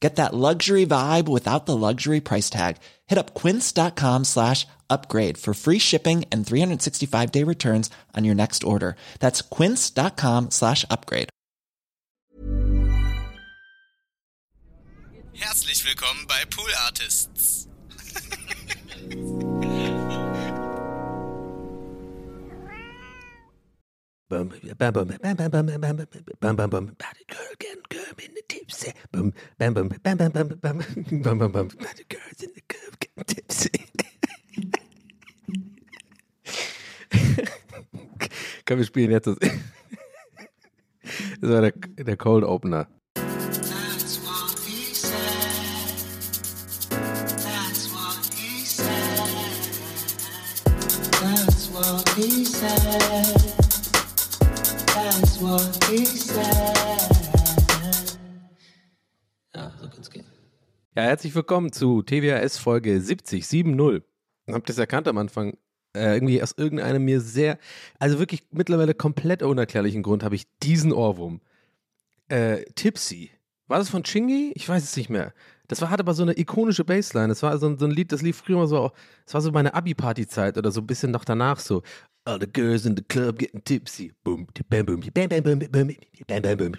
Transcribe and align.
Get 0.00 0.16
that 0.16 0.34
luxury 0.34 0.84
vibe 0.84 1.26
without 1.26 1.64
the 1.64 1.76
luxury 1.76 2.20
price 2.20 2.50
tag. 2.50 2.76
Hit 3.06 3.18
up 3.18 3.34
quince.com 3.34 4.24
slash 4.24 4.66
upgrade 4.90 5.38
for 5.38 5.54
free 5.54 5.78
shipping 5.78 6.24
and 6.30 6.46
365 6.46 7.32
day 7.32 7.44
returns 7.44 7.90
on 8.14 8.24
your 8.24 8.34
next 8.34 8.62
order. 8.62 8.96
That's 9.20 9.40
quince.com 9.40 10.50
slash 10.50 10.84
upgrade. 10.90 11.30
Herzlich 15.32 15.84
willkommen 15.84 16.26
bei 16.26 16.44
Pool 16.48 16.72
Artists. 16.86 17.68
Komm, 38.66 38.78
wir 38.78 38.84
spielen 38.84 39.12
jetzt 39.12 39.28
das. 39.28 39.36
Das 41.40 41.50
war 41.50 41.60
der, 41.60 41.70
der 41.70 42.16
Cold 42.16 42.44
Opener. 42.44 42.88
That's 51.20 51.70
what 51.70 52.08
he 52.16 52.44
said. 52.44 53.35
Ja, 59.54 59.70
so 59.78 59.88
kann's 59.88 60.10
gehen. 60.10 60.24
Ja, 60.94 61.02
herzlich 61.02 61.34
willkommen 61.34 61.72
zu 61.72 62.02
TWAS 62.02 62.56
Folge 62.56 62.98
70, 63.00 63.44
7.0. 63.44 64.02
Habt 64.50 64.70
ihr 64.70 64.72
es 64.72 64.78
erkannt 64.78 65.08
am 65.08 65.18
Anfang? 65.18 65.58
Äh, 65.94 66.14
irgendwie 66.14 66.42
aus 66.42 66.54
irgendeinem 66.56 67.04
mir 67.04 67.20
sehr, 67.20 67.58
also 67.98 68.18
wirklich 68.18 68.44
mittlerweile 68.50 68.94
komplett 68.94 69.42
unerklärlichen 69.42 70.02
Grund 70.02 70.24
habe 70.24 70.36
ich 70.36 70.46
diesen 70.62 70.92
Ohrwurm. 70.92 71.42
Äh, 72.28 72.64
Tipsy. 72.74 73.30
War 73.66 73.78
das 73.78 73.90
von 73.90 74.04
Chingy? 74.04 74.52
Ich 74.54 74.66
weiß 74.66 74.84
es 74.84 74.96
nicht 74.96 75.10
mehr. 75.10 75.34
Das 75.68 75.80
war, 75.80 75.90
hatte 75.90 76.02
aber 76.02 76.14
so 76.14 76.22
eine 76.22 76.38
ikonische 76.38 76.84
Bassline. 76.84 77.28
Das 77.28 77.42
war 77.42 77.56
so 77.58 77.66
ein, 77.66 77.78
so 77.78 77.86
ein 77.86 77.90
Lied, 77.90 78.12
das 78.12 78.22
lief 78.22 78.38
früher 78.38 78.56
mal 78.58 78.66
so, 78.66 78.92
das 79.24 79.34
war 79.34 79.40
so 79.40 79.50
meine 79.50 79.74
Abi-Party-Zeit 79.74 80.58
oder 80.58 80.70
so 80.70 80.80
ein 80.80 80.86
bisschen 80.86 81.10
noch 81.10 81.24
danach 81.24 81.58
so. 81.58 81.82
All 82.24 82.40
the 82.40 82.46
girls 82.52 82.86
in 82.86 82.96
the 82.96 83.04
club 83.04 83.38
getting 83.38 83.62
tipsy. 83.62 84.12
Boom, 84.24 84.46
bam, 84.68 84.84
boom, 84.84 85.00
bam, 85.00 85.28
bam, 85.28 85.42
boom, 85.42 85.58
bam, 85.58 85.70
bam, 86.26 86.42
bam, 86.42 86.56
boom. 86.56 86.72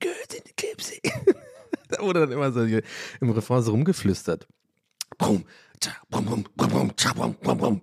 Girls 0.00 0.34
in 0.34 0.42
the 0.44 0.52
tipsy. 0.56 1.00
da 1.88 2.02
wurde 2.02 2.20
dann 2.20 2.32
immer 2.32 2.52
so 2.52 2.62
im 2.62 3.30
Refrain 3.30 3.62
so 3.62 3.72
rumgeflüstert. 3.72 4.46
Brum, 5.18 5.44
tja, 5.80 5.92
brum, 6.08 6.24
brum, 6.24 6.44
brum, 6.56 6.70
brum, 6.70 6.96
tja, 6.96 7.12
tja, 7.12 7.34
brum, 7.42 7.58
brum. 7.58 7.80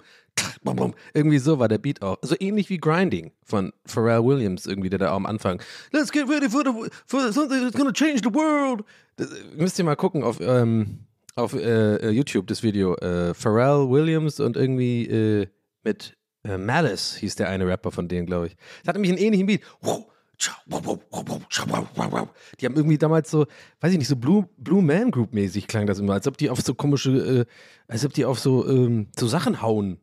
Irgendwie 1.14 1.40
so 1.40 1.60
war 1.60 1.68
der 1.68 1.78
Beat 1.78 2.02
auch. 2.02 2.18
So 2.22 2.36
ähnlich 2.40 2.70
wie 2.70 2.78
Grinding 2.78 3.32
von 3.44 3.74
Pharrell 3.86 4.24
Williams 4.24 4.66
irgendwie, 4.66 4.90
der 4.90 5.00
da 5.00 5.14
am 5.14 5.26
Anfang. 5.26 5.62
Let's 5.92 6.12
get 6.12 6.30
ready 6.30 6.50
for, 6.50 6.64
the, 6.64 6.90
for 7.06 7.32
something 7.32 7.62
that's 7.62 7.78
gonna 7.78 7.94
change 7.94 8.22
the 8.24 8.34
world. 8.34 8.84
Das, 9.18 9.30
müsst 9.56 9.78
ihr 9.80 9.86
mal 9.86 9.96
gucken 9.96 10.24
auf, 10.24 10.40
ähm, 10.42 11.00
auf 11.36 11.54
äh, 11.54 12.10
YouTube, 12.10 12.48
das 12.48 12.64
Video. 12.64 12.96
Äh, 12.96 13.34
Pharrell 13.34 13.90
Williams 13.90 14.40
und 14.40 14.58
irgendwie 14.58 15.06
äh, 15.06 15.48
mit 15.84 16.18
äh, 16.44 16.58
Malice 16.58 17.16
hieß 17.16 17.36
der 17.36 17.50
eine 17.50 17.68
Rapper 17.68 17.92
von 17.92 18.08
denen, 18.08 18.26
glaube 18.26 18.48
ich. 18.48 18.56
Das 18.80 18.90
hat 18.90 18.96
nämlich 18.96 19.12
einen 19.12 19.20
ähnlichen 19.20 19.48
Beat. 19.48 19.62
Die 22.60 22.66
haben 22.66 22.76
irgendwie 22.76 22.98
damals 22.98 23.30
so, 23.30 23.46
weiß 23.80 23.92
ich 23.92 23.98
nicht, 24.00 24.08
so 24.08 24.16
Blue, 24.16 24.50
Blue 24.58 24.82
Man 24.82 25.12
Group 25.12 25.34
mäßig 25.34 25.68
klang 25.68 25.86
das 25.86 26.00
immer, 26.00 26.14
als 26.14 26.28
ob 26.28 26.38
die 26.38 26.50
auf 26.50 26.62
so 26.62 26.74
komische, 26.74 27.12
äh, 27.42 27.46
als 27.88 28.06
ob 28.06 28.14
die 28.14 28.26
auf 28.26 28.40
so, 28.40 28.68
ähm, 28.68 29.08
so 29.18 29.28
Sachen 29.28 29.62
hauen, 29.62 29.98
äh, 29.98 30.01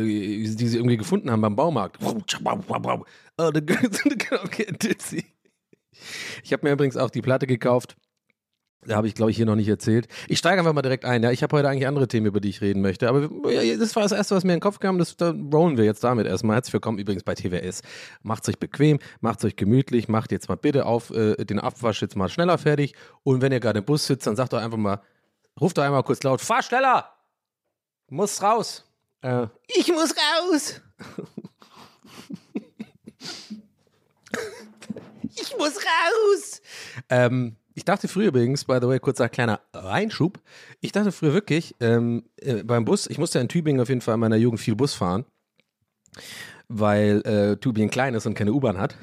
die 0.00 0.46
sie 0.46 0.76
irgendwie 0.76 0.96
gefunden 0.96 1.30
haben 1.30 1.40
beim 1.40 1.56
Baumarkt. 1.56 1.98
Oh, 3.38 3.50
the 3.52 3.64
girls 3.64 4.04
in 4.04 4.10
the 4.10 4.16
club 4.16 4.50
getting 4.50 4.78
tipsy. 4.78 5.24
Ich 6.42 6.52
habe 6.52 6.66
mir 6.66 6.72
übrigens 6.72 6.96
auch 6.96 7.10
die 7.10 7.22
Platte 7.22 7.46
gekauft. 7.46 7.96
Da 8.84 8.96
habe 8.96 9.06
ich, 9.06 9.14
glaube 9.14 9.30
ich, 9.30 9.36
hier 9.36 9.46
noch 9.46 9.54
nicht 9.54 9.68
erzählt. 9.68 10.08
Ich 10.26 10.38
steige 10.38 10.58
einfach 10.58 10.72
mal 10.72 10.82
direkt 10.82 11.04
ein. 11.04 11.22
Ja, 11.22 11.30
ich 11.30 11.44
habe 11.44 11.56
heute 11.56 11.68
eigentlich 11.68 11.86
andere 11.86 12.08
Themen, 12.08 12.26
über 12.26 12.40
die 12.40 12.48
ich 12.48 12.60
reden 12.60 12.82
möchte. 12.82 13.08
Aber 13.08 13.20
das 13.20 13.94
war 13.94 14.02
das 14.02 14.10
Erste, 14.10 14.34
was 14.34 14.42
mir 14.42 14.54
in 14.54 14.56
den 14.56 14.62
Kopf 14.62 14.80
kam. 14.80 14.98
Das, 14.98 15.16
da 15.16 15.30
rollen 15.30 15.76
wir 15.76 15.84
jetzt 15.84 16.02
damit 16.02 16.26
erstmal. 16.26 16.56
Herzlich 16.56 16.72
willkommen 16.72 16.98
übrigens 16.98 17.22
bei 17.22 17.34
TWS. 17.36 17.82
Macht's 18.22 18.48
euch 18.48 18.58
bequem, 18.58 18.98
macht's 19.20 19.44
euch 19.44 19.54
gemütlich, 19.54 20.08
macht 20.08 20.32
jetzt 20.32 20.48
mal 20.48 20.56
bitte 20.56 20.84
auf 20.86 21.10
äh, 21.10 21.44
den 21.44 21.60
Abwasch 21.60 22.02
jetzt 22.02 22.16
mal 22.16 22.28
schneller 22.28 22.58
fertig. 22.58 22.94
Und 23.22 23.40
wenn 23.40 23.52
ihr 23.52 23.60
gerade 23.60 23.78
im 23.78 23.84
Bus 23.84 24.04
sitzt, 24.04 24.26
dann 24.26 24.34
sagt 24.34 24.52
doch 24.52 24.60
einfach 24.60 24.78
mal, 24.78 25.00
ruft 25.60 25.78
doch 25.78 25.84
einmal 25.84 26.02
kurz 26.02 26.22
laut, 26.24 26.40
fahr 26.40 26.62
schneller! 26.62 27.08
Muss 28.10 28.42
raus. 28.42 28.91
Äh, 29.22 29.46
ich 29.68 29.88
muss 29.88 30.14
raus! 30.16 30.80
ich 35.36 35.56
muss 35.56 35.76
raus! 35.76 36.60
Ähm, 37.08 37.56
ich 37.74 37.84
dachte 37.84 38.08
früher 38.08 38.28
übrigens, 38.28 38.64
by 38.64 38.78
the 38.80 38.88
way, 38.88 38.98
kurzer 38.98 39.28
kleiner 39.28 39.60
Reinschub. 39.72 40.40
Ich 40.80 40.92
dachte 40.92 41.12
früher 41.12 41.32
wirklich, 41.32 41.74
ähm, 41.80 42.24
äh, 42.36 42.62
beim 42.64 42.84
Bus, 42.84 43.06
ich 43.06 43.18
musste 43.18 43.38
in 43.38 43.48
Tübingen 43.48 43.80
auf 43.80 43.88
jeden 43.88 44.00
Fall 44.00 44.14
in 44.14 44.20
meiner 44.20 44.36
Jugend 44.36 44.60
viel 44.60 44.74
Bus 44.74 44.94
fahren, 44.94 45.24
weil 46.72 47.20
äh, 47.26 47.56
Tübingen 47.56 47.90
klein 47.90 48.14
ist 48.14 48.26
und 48.26 48.34
keine 48.34 48.52
U-Bahn 48.52 48.78
hat. 48.78 48.96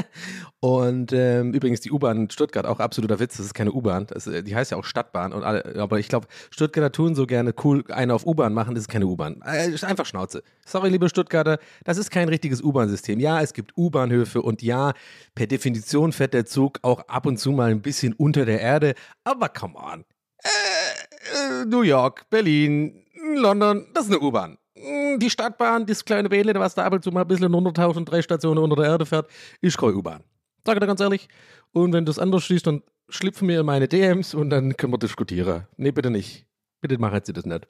und 0.60 1.12
ähm, 1.12 1.52
übrigens 1.52 1.80
die 1.80 1.90
U-Bahn 1.90 2.30
Stuttgart 2.30 2.66
auch 2.66 2.80
absoluter 2.80 3.18
Witz, 3.18 3.36
das 3.36 3.46
ist 3.46 3.54
keine 3.54 3.72
U-Bahn, 3.72 4.06
äh, 4.26 4.42
die 4.42 4.54
heißt 4.54 4.70
ja 4.70 4.76
auch 4.76 4.84
Stadtbahn. 4.84 5.32
Und 5.32 5.42
alle, 5.42 5.76
aber 5.76 5.98
ich 5.98 6.08
glaube, 6.08 6.26
Stuttgarter 6.50 6.92
tun 6.92 7.14
so 7.14 7.26
gerne 7.26 7.54
cool 7.64 7.84
eine 7.88 8.14
auf 8.14 8.26
U-Bahn 8.26 8.52
machen, 8.54 8.74
das 8.74 8.82
ist 8.82 8.88
keine 8.88 9.06
U-Bahn. 9.06 9.42
Äh, 9.44 9.76
einfach 9.82 10.06
Schnauze. 10.06 10.42
Sorry, 10.64 10.90
liebe 10.90 11.08
Stuttgarter, 11.08 11.58
das 11.84 11.98
ist 11.98 12.10
kein 12.10 12.28
richtiges 12.28 12.62
U-Bahn-System. 12.62 13.20
Ja, 13.20 13.40
es 13.40 13.52
gibt 13.52 13.76
U-Bahnhöfe 13.76 14.42
und 14.42 14.62
ja, 14.62 14.92
per 15.34 15.46
Definition 15.46 16.12
fährt 16.12 16.34
der 16.34 16.46
Zug 16.46 16.78
auch 16.82 17.08
ab 17.08 17.26
und 17.26 17.38
zu 17.38 17.52
mal 17.52 17.70
ein 17.70 17.82
bisschen 17.82 18.12
unter 18.14 18.44
der 18.44 18.60
Erde, 18.60 18.94
aber 19.24 19.48
come 19.48 19.74
on. 19.76 20.04
Äh, 20.42 21.62
äh, 21.62 21.64
New 21.66 21.82
York, 21.82 22.28
Berlin, 22.30 23.04
London, 23.34 23.86
das 23.94 24.04
ist 24.04 24.12
eine 24.12 24.20
U-Bahn. 24.20 24.58
Mm, 24.76 25.18
Die 25.18 25.30
Stadtbahn, 25.30 25.86
das 25.86 26.04
kleine 26.04 26.28
Bähle, 26.28 26.54
was 26.54 26.74
da 26.74 26.84
ab 26.84 26.92
und 26.92 27.02
zu 27.02 27.10
mal 27.10 27.22
ein 27.22 27.28
bisschen 27.28 27.52
runtertaucht 27.52 27.96
und 27.96 28.04
drei 28.06 28.22
Stationen 28.22 28.62
unter 28.62 28.76
der 28.76 28.86
Erde 28.86 29.06
fährt, 29.06 29.28
ist 29.60 29.78
keine 29.78 29.94
U-Bahn. 29.94 30.22
Sag 30.64 30.74
ich 30.76 30.80
dir 30.80 30.86
ganz 30.86 31.00
ehrlich. 31.00 31.28
Und 31.72 31.92
wenn 31.92 32.04
du 32.04 32.10
es 32.10 32.18
anders 32.18 32.46
siehst, 32.46 32.66
dann 32.66 32.82
schlüpfen 33.08 33.46
mir 33.46 33.60
in 33.60 33.66
meine 33.66 33.88
DMs 33.88 34.34
und 34.34 34.50
dann 34.50 34.76
können 34.76 34.92
wir 34.92 34.98
diskutieren. 34.98 35.66
Nee, 35.76 35.92
bitte 35.92 36.10
nicht. 36.10 36.46
Bitte 36.80 36.98
machen 36.98 37.20
Sie 37.24 37.32
das 37.32 37.46
nicht. 37.46 37.68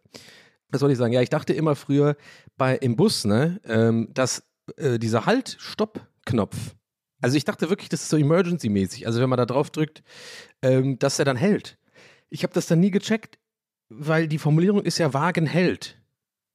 Was 0.70 0.80
soll 0.80 0.90
ich 0.90 0.98
sagen? 0.98 1.12
Ja, 1.12 1.20
ich 1.20 1.30
dachte 1.30 1.52
immer 1.52 1.76
früher 1.76 2.16
bei 2.56 2.76
im 2.76 2.96
Bus, 2.96 3.24
ne, 3.24 3.60
ähm, 3.66 4.08
dass 4.12 4.42
äh, 4.76 4.98
dieser 4.98 5.26
Halt-Stopp-Knopf, 5.26 6.56
also 7.20 7.36
ich 7.36 7.44
dachte 7.44 7.68
wirklich, 7.70 7.88
das 7.88 8.02
ist 8.02 8.08
so 8.08 8.16
Emergency-mäßig. 8.16 9.06
Also 9.06 9.20
wenn 9.20 9.28
man 9.28 9.36
da 9.36 9.46
drauf 9.46 9.70
drückt, 9.70 10.02
ähm, 10.62 10.98
dass 10.98 11.18
er 11.18 11.24
dann 11.24 11.36
hält. 11.36 11.78
Ich 12.30 12.42
habe 12.42 12.52
das 12.52 12.66
dann 12.66 12.80
nie 12.80 12.90
gecheckt, 12.90 13.38
weil 13.88 14.26
die 14.26 14.38
Formulierung 14.38 14.82
ist 14.82 14.98
ja 14.98 15.14
Wagen 15.14 15.46
hält, 15.46 15.96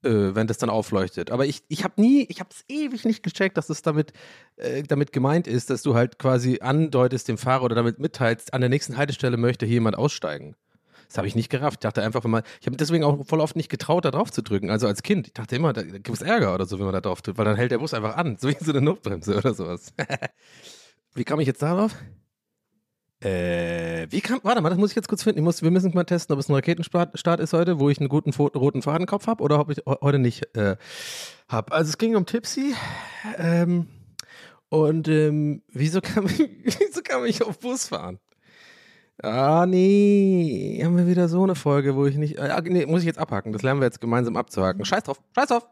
äh, 0.03 0.35
wenn 0.35 0.47
das 0.47 0.57
dann 0.57 0.69
aufleuchtet. 0.69 1.31
Aber 1.31 1.45
ich, 1.45 1.63
ich 1.67 1.83
habe 1.83 1.99
nie, 2.01 2.25
ich 2.29 2.39
habe 2.39 2.49
es 2.51 2.63
ewig 2.67 3.05
nicht 3.05 3.23
gecheckt, 3.23 3.57
dass 3.57 3.69
es 3.69 3.81
damit, 3.81 4.13
äh, 4.57 4.83
damit 4.83 5.11
gemeint 5.11 5.47
ist, 5.47 5.69
dass 5.69 5.83
du 5.83 5.95
halt 5.95 6.19
quasi 6.19 6.59
andeutest 6.61 7.27
dem 7.27 7.37
Fahrer 7.37 7.63
oder 7.63 7.75
damit 7.75 7.99
mitteilst, 7.99 8.53
an 8.53 8.61
der 8.61 8.69
nächsten 8.69 8.97
Haltestelle 8.97 9.37
möchte 9.37 9.65
hier 9.65 9.75
jemand 9.75 9.97
aussteigen. 9.97 10.55
Das 11.07 11.17
habe 11.17 11.27
ich 11.27 11.35
nicht 11.35 11.49
gerafft. 11.49 11.75
Ich 11.75 11.81
dachte 11.81 12.01
einfach, 12.03 12.23
wenn 12.23 12.41
ich 12.61 12.67
habe 12.67 12.77
deswegen 12.77 13.03
auch 13.03 13.25
voll 13.25 13.41
oft 13.41 13.57
nicht 13.57 13.67
getraut, 13.67 14.05
da 14.05 14.11
drauf 14.11 14.31
zu 14.31 14.41
drücken. 14.41 14.69
Also 14.69 14.87
als 14.87 15.03
Kind. 15.03 15.27
Ich 15.27 15.33
dachte 15.33 15.57
immer, 15.57 15.73
da 15.73 15.83
gibt 15.83 16.09
es 16.09 16.21
Ärger 16.21 16.53
oder 16.53 16.65
so, 16.65 16.79
wenn 16.79 16.85
man 16.85 16.93
da 16.93 17.01
drauf 17.01 17.21
drückt, 17.21 17.37
weil 17.37 17.43
dann 17.43 17.57
hält 17.57 17.71
der 17.71 17.79
Bus 17.79 17.93
einfach 17.93 18.15
an. 18.15 18.37
So 18.39 18.47
wie 18.47 18.55
so 18.57 18.71
eine 18.71 18.79
Notbremse 18.79 19.35
oder 19.35 19.53
sowas. 19.53 19.93
wie 21.13 21.25
kam 21.25 21.41
ich 21.41 21.47
jetzt 21.47 21.61
darauf? 21.61 21.93
Äh, 23.21 24.07
wie 24.09 24.21
kam, 24.21 24.39
warte 24.41 24.61
mal, 24.61 24.69
das 24.69 24.79
muss 24.79 24.91
ich 24.91 24.95
jetzt 24.95 25.07
kurz 25.07 25.21
finden. 25.23 25.43
Muss, 25.43 25.61
wir 25.61 25.69
müssen 25.69 25.93
mal 25.93 26.03
testen, 26.05 26.33
ob 26.33 26.39
es 26.39 26.49
ein 26.49 26.55
Raketenstart 26.55 27.39
ist 27.39 27.53
heute, 27.53 27.79
wo 27.79 27.89
ich 27.89 27.99
einen 27.99 28.09
guten 28.09 28.31
roten 28.31 28.81
Fadenkopf 28.81 29.27
habe 29.27 29.43
oder 29.43 29.59
ob 29.59 29.69
ich 29.69 29.83
heute 29.85 30.17
nicht 30.17 30.55
äh, 30.55 30.75
habe. 31.47 31.71
Also 31.71 31.89
es 31.89 31.97
ging 31.99 32.15
um 32.15 32.25
Tipsy. 32.25 32.73
Ähm, 33.37 33.87
und 34.69 35.07
ähm, 35.07 35.61
wieso, 35.67 36.01
kam 36.01 36.25
ich, 36.25 36.39
wieso 36.63 37.01
kam 37.03 37.25
ich 37.25 37.43
auf 37.43 37.59
Bus 37.59 37.89
fahren? 37.89 38.19
Ah, 39.21 39.67
nee. 39.67 40.81
Haben 40.83 40.97
wir 40.97 41.05
wieder 41.05 41.27
so 41.29 41.43
eine 41.43 41.53
Folge, 41.53 41.95
wo 41.95 42.07
ich 42.07 42.15
nicht. 42.15 42.39
Äh, 42.39 42.59
nee, 42.63 42.87
muss 42.87 43.01
ich 43.01 43.05
jetzt 43.07 43.19
abhaken. 43.19 43.53
Das 43.53 43.61
lernen 43.61 43.81
wir 43.81 43.85
jetzt 43.85 44.01
gemeinsam 44.01 44.35
abzuhaken. 44.35 44.83
Scheiß 44.83 45.03
drauf, 45.03 45.21
scheiß 45.35 45.49
drauf. 45.49 45.69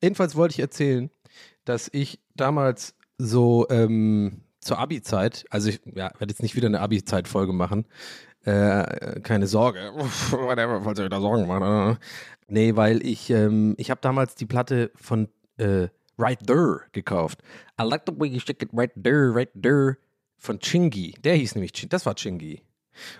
Jedenfalls 0.00 0.36
wollte 0.36 0.52
ich 0.52 0.60
erzählen, 0.60 1.10
dass 1.64 1.88
ich 1.92 2.20
damals 2.36 2.94
so 3.18 3.66
ähm, 3.70 4.42
zur 4.62 4.78
Abi-Zeit, 4.78 5.44
also 5.50 5.68
ich 5.68 5.80
ja, 5.84 6.10
werde 6.18 6.30
jetzt 6.32 6.42
nicht 6.42 6.56
wieder 6.56 6.68
eine 6.68 6.80
Abi-Zeit-Folge 6.80 7.52
machen. 7.52 7.84
Äh, 8.44 9.20
keine 9.20 9.46
Sorge. 9.46 9.92
Whatever, 10.30 10.82
falls 10.82 10.98
ihr 10.98 11.04
euch 11.04 11.10
da 11.10 11.20
Sorgen 11.20 11.46
macht. 11.46 12.00
Nee, 12.48 12.74
weil 12.76 13.04
ich, 13.04 13.30
ähm, 13.30 13.74
ich 13.78 13.90
habe 13.90 14.00
damals 14.00 14.34
die 14.34 14.46
Platte 14.46 14.90
von 14.94 15.28
äh, 15.58 15.88
Right 16.18 16.46
There 16.46 16.82
gekauft. 16.92 17.40
I 17.80 17.84
like 17.84 18.02
the 18.06 18.12
way 18.18 18.28
you 18.28 18.40
stick 18.40 18.62
it 18.62 18.70
right 18.72 18.92
there, 19.02 19.34
right 19.34 19.50
there. 19.60 19.96
Von 20.38 20.58
Chingy. 20.58 21.14
Der 21.22 21.34
hieß 21.34 21.54
nämlich 21.54 21.72
Chingy. 21.72 21.88
Das 21.88 22.04
war 22.04 22.14
Chingy. 22.14 22.62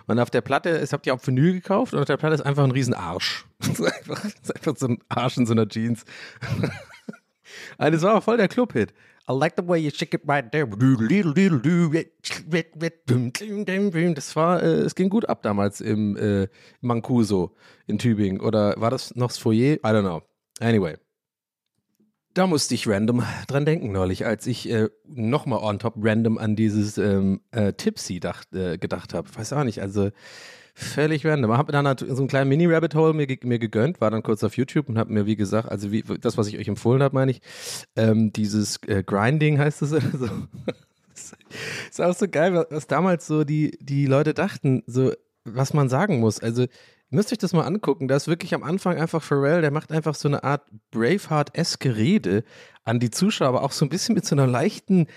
Und 0.06 0.18
auf 0.18 0.30
der 0.30 0.40
Platte, 0.40 0.80
ich 0.82 0.92
habe 0.92 1.02
die 1.02 1.10
auf 1.10 1.26
Vinyl 1.26 1.54
gekauft 1.54 1.94
und 1.94 2.00
auf 2.00 2.04
der 2.04 2.16
Platte 2.16 2.34
ist 2.34 2.42
einfach 2.42 2.64
ein 2.64 2.70
Riesenarsch. 2.70 3.46
Das 3.58 3.78
ist 3.78 3.92
einfach, 3.92 4.24
ist 4.24 4.56
einfach 4.56 4.76
so 4.76 4.88
ein 4.88 4.98
Arsch 5.08 5.36
in 5.36 5.46
so 5.46 5.52
einer 5.52 5.68
Jeans. 5.68 6.04
Das 7.78 8.02
war 8.02 8.16
auch 8.16 8.22
voll 8.24 8.36
der 8.36 8.48
Club-Hit. 8.48 8.92
I 9.28 9.32
like 9.32 9.54
the 9.56 9.66
way 9.66 9.78
you 9.78 9.90
shake 9.90 10.14
it 10.14 10.22
right 10.26 10.50
there. 10.50 10.66
Das 14.14 14.36
war, 14.36 14.62
äh, 14.62 14.66
es 14.66 14.94
ging 14.94 15.08
gut 15.08 15.28
ab 15.28 15.42
damals 15.42 15.80
im 15.80 16.16
äh, 16.16 16.48
Mancuso 16.80 17.54
in 17.86 17.98
Tübingen. 17.98 18.40
Oder 18.40 18.74
war 18.78 18.90
das 18.90 19.14
noch 19.14 19.28
das 19.28 19.38
Foyer? 19.38 19.74
I 19.74 19.78
don't 19.84 20.02
know. 20.02 20.22
Anyway. 20.60 20.96
Da 22.34 22.46
musste 22.46 22.74
ich 22.74 22.88
random 22.88 23.22
dran 23.46 23.66
denken 23.66 23.92
neulich, 23.92 24.24
als 24.24 24.46
ich 24.46 24.68
äh, 24.70 24.88
nochmal 25.06 25.60
on 25.62 25.78
top 25.78 25.94
random 25.98 26.38
an 26.38 26.56
dieses 26.56 26.96
ähm, 26.96 27.42
äh, 27.50 27.74
Tipsy 27.74 28.20
dacht, 28.20 28.54
äh, 28.54 28.78
gedacht 28.78 29.12
habe. 29.12 29.28
Weiß 29.34 29.52
auch 29.52 29.64
nicht, 29.64 29.82
also 29.82 30.10
völlig 30.74 31.26
random. 31.26 31.56
Habe 31.56 31.72
dann 31.72 31.86
halt 31.86 32.00
so 32.00 32.06
einen 32.06 32.28
kleinen 32.28 32.48
Mini-Rabbit-Hole 32.48 33.12
mir, 33.12 33.26
mir 33.42 33.58
gegönnt, 33.58 34.00
war 34.00 34.10
dann 34.10 34.22
kurz 34.22 34.42
auf 34.44 34.56
YouTube 34.56 34.88
und 34.88 34.98
habe 34.98 35.12
mir, 35.12 35.26
wie 35.26 35.36
gesagt, 35.36 35.68
also 35.68 35.92
wie, 35.92 36.02
das, 36.02 36.36
was 36.36 36.46
ich 36.48 36.58
euch 36.58 36.68
empfohlen 36.68 37.02
habe, 37.02 37.14
meine 37.14 37.30
ich, 37.30 37.40
ähm, 37.96 38.32
dieses 38.32 38.78
äh, 38.86 39.02
Grinding 39.02 39.58
heißt 39.58 39.82
es. 39.82 39.92
Also, 40.12 40.28
ist 41.90 42.00
auch 42.00 42.14
so 42.14 42.26
geil, 42.26 42.66
was, 42.70 42.86
damals 42.86 43.26
so 43.26 43.44
die, 43.44 43.78
die 43.80 44.06
Leute 44.06 44.34
dachten, 44.34 44.82
so 44.86 45.12
was 45.44 45.74
man 45.74 45.88
sagen 45.88 46.20
muss. 46.20 46.40
Also 46.40 46.66
Müsst 47.14 47.30
euch 47.30 47.36
das 47.36 47.52
mal 47.52 47.66
angucken. 47.66 48.08
Da 48.08 48.16
ist 48.16 48.26
wirklich 48.26 48.54
am 48.54 48.62
Anfang 48.62 48.98
einfach 48.98 49.22
Pharrell, 49.22 49.60
der 49.60 49.70
macht 49.70 49.92
einfach 49.92 50.14
so 50.14 50.28
eine 50.28 50.44
Art 50.44 50.62
Braveheart-eske 50.92 51.94
Rede 51.94 52.42
an 52.84 53.00
die 53.00 53.10
Zuschauer, 53.10 53.48
aber 53.48 53.64
auch 53.64 53.72
so 53.72 53.84
ein 53.84 53.90
bisschen 53.90 54.14
mit 54.14 54.24
so 54.24 54.34
einer 54.34 54.46
leichten, 54.46 55.08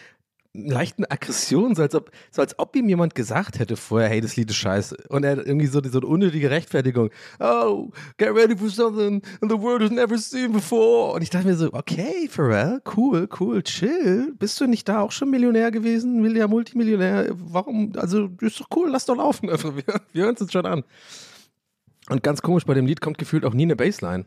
leichten 0.63 1.05
Aggression, 1.05 1.75
so 1.75 1.81
als 1.81 1.95
ob, 1.95 2.11
so 2.31 2.41
als 2.41 2.57
ob 2.59 2.75
ihm 2.75 2.87
jemand 2.89 3.15
gesagt 3.15 3.59
hätte 3.59 3.75
vorher, 3.75 4.09
hey, 4.09 4.21
das 4.21 4.35
Lied 4.35 4.49
ist 4.49 4.57
scheiße. 4.57 4.97
Und 5.09 5.23
er 5.23 5.31
hat 5.31 5.45
irgendwie 5.45 5.67
so, 5.67 5.81
so 5.83 5.99
eine 5.99 6.07
unnötige 6.07 6.49
Rechtfertigung. 6.49 7.09
Oh, 7.39 7.91
get 8.17 8.33
ready 8.33 8.55
for 8.55 8.69
something 8.69 9.21
the 9.41 9.59
world 9.59 9.81
has 9.81 9.91
never 9.91 10.17
seen 10.17 10.51
before. 10.51 11.13
Und 11.13 11.21
ich 11.21 11.29
dachte 11.29 11.47
mir 11.47 11.55
so, 11.55 11.71
okay, 11.73 12.27
Pharrell, 12.29 12.81
cool, 12.95 13.27
cool, 13.39 13.63
chill. 13.63 14.33
Bist 14.37 14.59
du 14.59 14.67
nicht 14.67 14.87
da 14.87 15.01
auch 15.01 15.11
schon 15.11 15.29
Millionär 15.29 15.71
gewesen? 15.71 16.21
Milliard, 16.21 16.49
Multimillionär? 16.49 17.29
Warum? 17.31 17.93
Also, 17.95 18.29
ist 18.41 18.59
doch 18.59 18.67
cool, 18.75 18.89
lass 18.89 19.05
doch 19.05 19.17
laufen. 19.17 19.49
Wir, 19.75 19.83
wir 20.13 20.23
hören 20.23 20.35
es 20.35 20.41
uns 20.41 20.51
schon 20.51 20.65
an. 20.65 20.83
Und 22.09 22.23
ganz 22.23 22.41
komisch, 22.41 22.65
bei 22.65 22.73
dem 22.73 22.85
Lied 22.85 23.01
kommt 23.01 23.17
gefühlt 23.17 23.45
auch 23.45 23.53
nie 23.53 23.63
eine 23.63 23.75
Bassline. 23.75 24.25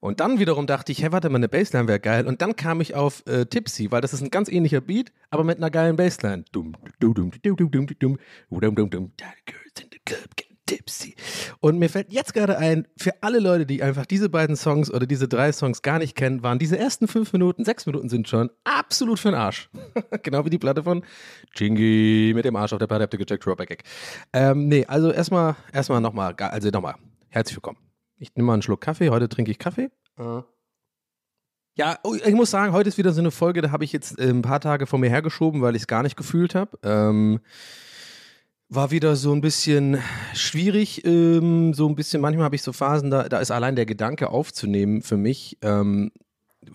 Und 0.00 0.20
dann 0.20 0.38
wiederum 0.38 0.66
dachte 0.66 0.92
ich, 0.92 1.02
hey, 1.02 1.12
warte 1.12 1.28
mal, 1.28 1.36
eine 1.36 1.48
Bassline 1.48 1.88
wäre 1.88 2.00
geil. 2.00 2.26
Und 2.26 2.40
dann 2.40 2.54
kam 2.56 2.80
ich 2.80 2.94
auf 2.94 3.24
äh, 3.26 3.46
Tipsy, 3.46 3.90
weil 3.90 4.00
das 4.00 4.12
ist 4.12 4.22
ein 4.22 4.30
ganz 4.30 4.48
ähnlicher 4.48 4.80
Beat, 4.80 5.12
aber 5.30 5.44
mit 5.44 5.58
einer 5.58 5.70
geilen 5.70 5.96
Bassline. 5.96 6.44
Dum, 6.52 6.74
dum, 7.00 7.14
dum, 7.14 7.30
dum, 7.42 7.56
dum, 7.56 7.70
dum, 7.70 7.86
dum, 7.86 8.18
dum, 8.50 8.74
dum, 8.74 8.90
dum, 8.90 9.12
Girls 9.46 9.80
in 9.80 9.88
the 9.90 9.98
club 10.04 10.36
getting 10.36 10.48
tipsy. 10.68 11.16
Und 11.60 11.78
mir 11.78 11.88
fällt 11.88 12.12
jetzt 12.12 12.34
gerade 12.34 12.58
ein, 12.58 12.86
für 12.96 13.12
alle 13.22 13.40
Leute, 13.40 13.66
die 13.66 13.82
einfach 13.82 14.06
diese 14.06 14.28
beiden 14.28 14.54
Songs 14.54 14.92
oder 14.92 15.06
diese 15.06 15.26
drei 15.26 15.50
Songs 15.50 15.82
gar 15.82 15.98
nicht 15.98 16.14
kennen, 16.14 16.42
waren 16.42 16.58
diese 16.58 16.78
ersten 16.78 17.08
fünf 17.08 17.32
Minuten, 17.32 17.64
sechs 17.64 17.86
Minuten 17.86 18.08
sind 18.08 18.28
schon 18.28 18.50
absolut 18.64 19.18
für 19.18 19.30
den 19.30 19.34
Arsch. 19.34 19.70
genau 20.22 20.44
wie 20.44 20.50
die 20.50 20.58
Platte 20.58 20.82
von 20.82 21.02
Chingy 21.56 22.32
mit 22.34 22.44
dem 22.44 22.54
Arsch 22.54 22.72
auf 22.72 22.78
der 22.78 22.86
Platte, 22.86 23.04
habt 23.04 23.14
ihr 23.14 23.18
gecheckt, 23.18 23.42
Throwback. 23.42 23.82
Ähm, 24.32 24.68
nee, 24.68 24.84
also 24.86 25.10
erstmal, 25.10 25.56
erstmal 25.72 26.00
nochmal, 26.00 26.34
also 26.34 26.68
nochmal, 26.68 26.94
herzlich 27.30 27.56
willkommen. 27.56 27.87
Ich 28.18 28.34
nehme 28.34 28.46
mal 28.46 28.54
einen 28.54 28.62
Schluck 28.62 28.80
Kaffee. 28.80 29.10
Heute 29.10 29.28
trinke 29.28 29.50
ich 29.50 29.58
Kaffee. 29.58 29.90
Ja, 31.76 31.96
oh, 32.02 32.14
ich 32.14 32.34
muss 32.34 32.50
sagen, 32.50 32.72
heute 32.72 32.88
ist 32.88 32.98
wieder 32.98 33.12
so 33.12 33.20
eine 33.20 33.30
Folge, 33.30 33.62
da 33.62 33.70
habe 33.70 33.84
ich 33.84 33.92
jetzt 33.92 34.18
äh, 34.18 34.28
ein 34.28 34.42
paar 34.42 34.60
Tage 34.60 34.86
vor 34.86 34.98
mir 34.98 35.10
hergeschoben, 35.10 35.62
weil 35.62 35.76
ich 35.76 35.82
es 35.82 35.86
gar 35.86 36.02
nicht 36.02 36.16
gefühlt 36.16 36.56
habe. 36.56 36.76
Ähm, 36.82 37.38
war 38.68 38.90
wieder 38.90 39.14
so 39.14 39.32
ein 39.32 39.40
bisschen 39.40 39.98
schwierig, 40.34 41.04
ähm, 41.04 41.72
so 41.74 41.88
ein 41.88 41.94
bisschen, 41.94 42.20
manchmal 42.20 42.46
habe 42.46 42.56
ich 42.56 42.62
so 42.62 42.72
Phasen, 42.72 43.10
da, 43.10 43.28
da 43.28 43.38
ist 43.38 43.52
allein 43.52 43.76
der 43.76 43.86
Gedanke 43.86 44.28
aufzunehmen 44.30 45.02
für 45.02 45.16
mich 45.16 45.56
ähm, 45.62 46.10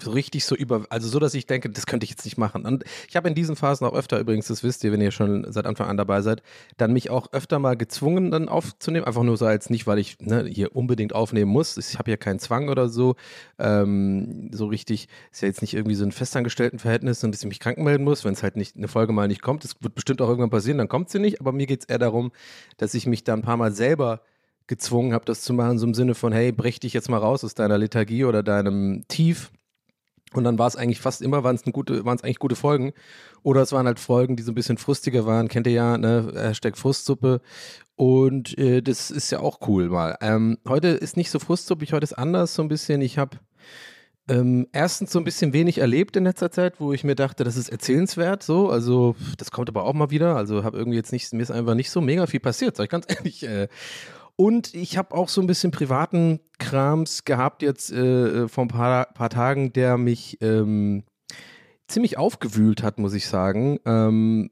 so 0.01 0.11
richtig 0.11 0.45
so 0.45 0.55
über, 0.55 0.85
also 0.89 1.07
so, 1.07 1.19
dass 1.19 1.33
ich 1.33 1.45
denke, 1.45 1.69
das 1.69 1.85
könnte 1.85 2.03
ich 2.03 2.09
jetzt 2.09 2.25
nicht 2.25 2.37
machen. 2.37 2.65
Und 2.65 2.83
ich 3.07 3.15
habe 3.15 3.27
in 3.27 3.35
diesen 3.35 3.55
Phasen 3.55 3.85
auch 3.87 3.93
öfter, 3.93 4.19
übrigens, 4.19 4.47
das 4.47 4.63
wisst 4.63 4.83
ihr, 4.83 4.91
wenn 4.91 5.01
ihr 5.01 5.11
schon 5.11 5.45
seit 5.51 5.65
Anfang 5.65 5.87
an 5.87 5.97
dabei 5.97 6.21
seid, 6.21 6.41
dann 6.77 6.93
mich 6.93 7.09
auch 7.09 7.31
öfter 7.33 7.59
mal 7.59 7.75
gezwungen, 7.75 8.31
dann 8.31 8.49
aufzunehmen. 8.49 9.05
Einfach 9.05 9.23
nur 9.23 9.37
so 9.37 9.45
als 9.45 9.69
nicht, 9.69 9.87
weil 9.87 9.99
ich 9.99 10.19
ne, 10.19 10.45
hier 10.45 10.75
unbedingt 10.75 11.13
aufnehmen 11.13 11.51
muss. 11.51 11.77
Ich 11.77 11.97
habe 11.97 12.11
ja 12.11 12.17
keinen 12.17 12.39
Zwang 12.39 12.69
oder 12.69 12.89
so. 12.89 13.15
Ähm, 13.59 14.49
so 14.53 14.67
richtig, 14.67 15.07
ist 15.31 15.41
ja 15.41 15.47
jetzt 15.47 15.61
nicht 15.61 15.73
irgendwie 15.73 15.95
so 15.95 16.05
ein 16.05 16.11
Festangestelltenverhältnis 16.11 17.23
und 17.23 17.31
dass 17.31 17.41
ich 17.41 17.47
mich 17.47 17.59
krank 17.59 17.77
melden 17.77 18.03
muss, 18.03 18.25
wenn 18.25 18.33
es 18.33 18.43
halt 18.43 18.55
nicht 18.55 18.75
eine 18.75 18.87
Folge 18.87 19.13
mal 19.13 19.27
nicht 19.27 19.41
kommt. 19.41 19.63
Das 19.63 19.75
wird 19.81 19.95
bestimmt 19.95 20.21
auch 20.21 20.27
irgendwann 20.29 20.49
passieren, 20.49 20.77
dann 20.77 20.89
kommt 20.89 21.09
sie 21.09 21.19
nicht. 21.19 21.39
Aber 21.39 21.51
mir 21.51 21.65
geht 21.65 21.81
es 21.81 21.85
eher 21.85 21.99
darum, 21.99 22.31
dass 22.77 22.93
ich 22.93 23.07
mich 23.07 23.23
da 23.23 23.33
ein 23.33 23.41
paar 23.41 23.57
Mal 23.57 23.71
selber 23.71 24.21
gezwungen 24.67 25.13
habe, 25.13 25.25
das 25.25 25.41
zu 25.41 25.53
machen, 25.53 25.77
so 25.77 25.85
im 25.85 25.93
Sinne 25.93 26.15
von, 26.15 26.31
hey, 26.31 26.51
brech 26.51 26.79
dich 26.79 26.93
jetzt 26.93 27.09
mal 27.09 27.17
raus 27.17 27.43
aus 27.43 27.53
deiner 27.53 27.77
Lethargie 27.77 28.25
oder 28.25 28.43
deinem 28.43 29.05
Tief 29.07 29.51
und 30.35 30.43
dann 30.43 30.59
war 30.59 30.67
es 30.67 30.75
eigentlich 30.75 30.99
fast 30.99 31.21
immer, 31.21 31.43
waren 31.43 31.55
es 31.55 31.63
gute, 31.63 32.05
waren 32.05 32.17
es 32.17 32.23
eigentlich 32.23 32.39
gute 32.39 32.55
Folgen. 32.55 32.93
Oder 33.43 33.61
es 33.61 33.71
waren 33.71 33.87
halt 33.87 33.99
Folgen, 33.99 34.35
die 34.35 34.43
so 34.43 34.51
ein 34.51 34.55
bisschen 34.55 34.77
frustiger 34.77 35.25
waren. 35.25 35.47
Kennt 35.49 35.67
ihr 35.67 35.73
ja, 35.73 35.97
ne? 35.97 36.31
Hashtag 36.35 36.77
Frustsuppe. 36.77 37.41
Und 37.95 38.57
äh, 38.57 38.81
das 38.81 39.11
ist 39.11 39.31
ja 39.31 39.39
auch 39.39 39.59
cool 39.67 39.89
mal. 39.89 40.17
Ähm, 40.21 40.57
heute 40.67 40.89
ist 40.89 41.17
nicht 41.17 41.29
so 41.29 41.39
frustsuppig, 41.39 41.93
heute 41.93 42.03
ist 42.03 42.13
anders 42.13 42.55
so 42.55 42.61
ein 42.61 42.67
bisschen. 42.67 43.01
Ich 43.01 43.17
habe 43.17 43.37
ähm, 44.29 44.67
erstens 44.71 45.11
so 45.11 45.19
ein 45.19 45.25
bisschen 45.25 45.53
wenig 45.53 45.79
erlebt 45.79 46.15
in 46.15 46.23
letzter 46.23 46.49
Zeit, 46.49 46.79
wo 46.79 46.93
ich 46.93 47.03
mir 47.03 47.15
dachte, 47.15 47.43
das 47.43 47.57
ist 47.57 47.69
erzählenswert 47.69 48.41
so. 48.41 48.69
Also, 48.69 49.15
das 49.37 49.51
kommt 49.51 49.69
aber 49.69 49.83
auch 49.83 49.93
mal 49.93 50.09
wieder. 50.09 50.35
Also, 50.37 50.63
habe 50.63 50.77
irgendwie 50.77 50.97
jetzt 50.97 51.11
nicht, 51.11 51.31
mir 51.33 51.43
ist 51.43 51.51
einfach 51.51 51.75
nicht 51.75 51.91
so 51.91 52.01
mega 52.01 52.25
viel 52.25 52.39
passiert, 52.39 52.77
sag 52.77 52.85
ich 52.85 52.89
ganz 52.89 53.05
ehrlich. 53.09 53.43
Äh, 53.43 53.67
und 54.35 54.73
ich 54.73 54.97
habe 54.97 55.15
auch 55.15 55.29
so 55.29 55.41
ein 55.41 55.47
bisschen 55.47 55.71
privaten 55.71 56.39
Krams 56.59 57.25
gehabt 57.25 57.61
jetzt 57.61 57.91
äh, 57.91 58.47
vor 58.47 58.65
ein 58.65 58.69
paar, 58.69 59.05
paar 59.13 59.29
Tagen, 59.29 59.73
der 59.73 59.97
mich 59.97 60.37
ähm, 60.41 61.03
ziemlich 61.87 62.17
aufgewühlt 62.17 62.83
hat, 62.83 62.97
muss 62.99 63.13
ich 63.13 63.27
sagen. 63.27 63.79
Ähm, 63.85 64.49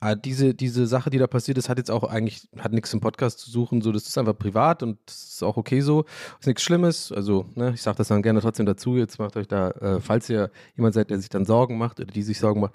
äh, 0.00 0.16
diese, 0.16 0.54
diese 0.54 0.86
Sache, 0.86 1.10
die 1.10 1.18
da 1.18 1.26
passiert 1.26 1.58
ist, 1.58 1.68
hat 1.68 1.78
jetzt 1.78 1.90
auch 1.90 2.04
eigentlich, 2.04 2.48
hat 2.58 2.72
nichts 2.72 2.92
im 2.92 3.00
Podcast 3.00 3.40
zu 3.40 3.50
suchen, 3.50 3.82
so, 3.82 3.92
das 3.92 4.06
ist 4.06 4.16
einfach 4.18 4.38
privat 4.38 4.82
und 4.82 4.98
das 5.06 5.34
ist 5.34 5.42
auch 5.42 5.56
okay 5.56 5.80
so, 5.80 6.04
ist 6.38 6.46
nichts 6.46 6.62
Schlimmes, 6.62 7.10
also, 7.10 7.46
ne, 7.54 7.72
ich 7.74 7.82
sage 7.82 7.98
das 7.98 8.08
dann 8.08 8.22
gerne 8.22 8.40
trotzdem 8.40 8.66
dazu, 8.66 8.96
jetzt 8.96 9.18
macht 9.18 9.36
euch 9.36 9.48
da, 9.48 9.70
äh, 9.70 10.00
falls 10.00 10.30
ihr 10.30 10.50
jemand 10.76 10.94
seid, 10.94 11.10
der 11.10 11.18
sich 11.18 11.30
dann 11.30 11.44
Sorgen 11.44 11.78
macht 11.78 11.98
oder 11.98 12.12
die 12.12 12.22
sich 12.22 12.38
Sorgen 12.38 12.60
macht, 12.60 12.74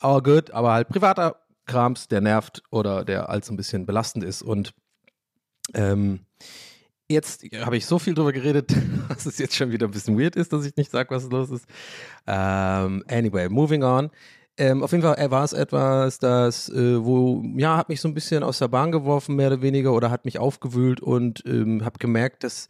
aber 0.00 0.22
gut, 0.22 0.50
aber 0.50 0.72
halt 0.72 0.88
privater 0.88 1.36
Krams, 1.66 2.08
der 2.08 2.20
nervt 2.20 2.62
oder 2.70 3.04
der 3.04 3.28
als 3.28 3.50
ein 3.50 3.56
bisschen 3.56 3.86
belastend 3.86 4.24
ist. 4.24 4.42
Und 4.42 4.74
ähm, 5.72 6.20
jetzt 7.08 7.44
habe 7.60 7.76
ich 7.76 7.86
so 7.86 7.98
viel 7.98 8.14
drüber 8.14 8.32
geredet, 8.32 8.74
dass 9.08 9.26
es 9.26 9.38
jetzt 9.38 9.56
schon 9.56 9.70
wieder 9.70 9.86
ein 9.86 9.92
bisschen 9.92 10.18
weird 10.18 10.36
ist, 10.36 10.52
dass 10.52 10.64
ich 10.66 10.76
nicht 10.76 10.90
sage, 10.90 11.10
was 11.10 11.30
los 11.30 11.50
ist. 11.50 11.66
Ähm, 12.26 13.02
anyway, 13.08 13.48
moving 13.48 13.82
on. 13.82 14.10
Ähm, 14.56 14.84
auf 14.84 14.92
jeden 14.92 15.02
Fall 15.02 15.30
war 15.30 15.42
es 15.42 15.52
etwas, 15.52 16.20
das, 16.20 16.68
äh, 16.68 17.04
wo, 17.04 17.42
ja, 17.56 17.76
hat 17.76 17.88
mich 17.88 18.00
so 18.00 18.06
ein 18.06 18.14
bisschen 18.14 18.44
aus 18.44 18.60
der 18.60 18.68
Bahn 18.68 18.92
geworfen, 18.92 19.34
mehr 19.34 19.48
oder 19.48 19.62
weniger, 19.62 19.92
oder 19.92 20.10
hat 20.10 20.24
mich 20.24 20.38
aufgewühlt 20.38 21.00
und 21.00 21.42
ähm, 21.44 21.84
habe 21.84 21.98
gemerkt, 21.98 22.44
dass 22.44 22.68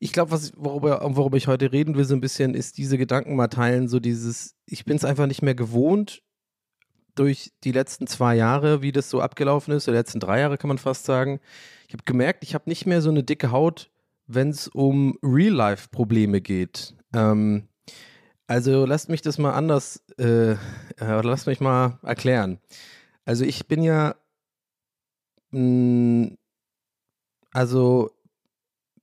ich 0.00 0.12
glaube, 0.12 0.38
worüber, 0.56 1.00
worüber 1.16 1.36
ich 1.36 1.48
heute 1.48 1.72
reden 1.72 1.96
will, 1.96 2.04
so 2.04 2.14
ein 2.14 2.20
bisschen, 2.20 2.54
ist 2.54 2.78
diese 2.78 2.98
Gedanken 2.98 3.34
mal 3.36 3.48
teilen, 3.48 3.88
so 3.88 4.00
dieses, 4.00 4.54
ich 4.66 4.84
bin 4.84 4.96
es 4.96 5.04
einfach 5.04 5.26
nicht 5.26 5.42
mehr 5.42 5.54
gewohnt, 5.54 6.22
durch 7.18 7.52
die 7.64 7.72
letzten 7.72 8.06
zwei 8.06 8.36
Jahre, 8.36 8.82
wie 8.82 8.92
das 8.92 9.10
so 9.10 9.20
abgelaufen 9.20 9.74
ist, 9.74 9.86
die 9.86 9.92
letzten 9.92 10.20
drei 10.20 10.40
Jahre 10.40 10.58
kann 10.58 10.68
man 10.68 10.78
fast 10.78 11.04
sagen. 11.04 11.40
Ich 11.86 11.94
habe 11.94 12.04
gemerkt, 12.04 12.42
ich 12.44 12.54
habe 12.54 12.68
nicht 12.68 12.86
mehr 12.86 13.02
so 13.02 13.10
eine 13.10 13.22
dicke 13.22 13.50
Haut, 13.50 13.90
wenn 14.26 14.50
es 14.50 14.68
um 14.68 15.18
Real-Life-Probleme 15.22 16.40
geht. 16.40 16.94
Ähm, 17.12 17.68
also 18.46 18.86
lasst 18.86 19.08
mich 19.08 19.22
das 19.22 19.38
mal 19.38 19.52
anders, 19.52 20.04
äh, 20.18 20.52
äh, 20.52 20.56
lasst 20.98 21.46
mich 21.46 21.60
mal 21.60 21.98
erklären. 22.02 22.58
Also 23.24 23.44
ich 23.44 23.66
bin 23.66 23.82
ja, 23.82 24.14
mh, 25.50 26.36
also 27.52 28.10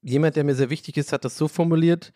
jemand, 0.01 0.36
der 0.36 0.43
mir 0.43 0.55
sehr 0.55 0.69
wichtig 0.69 0.98
ist, 0.98 1.12
hat 1.12 1.25
das 1.25 1.38
so 1.38 1.48
formuliert, 1.48 2.13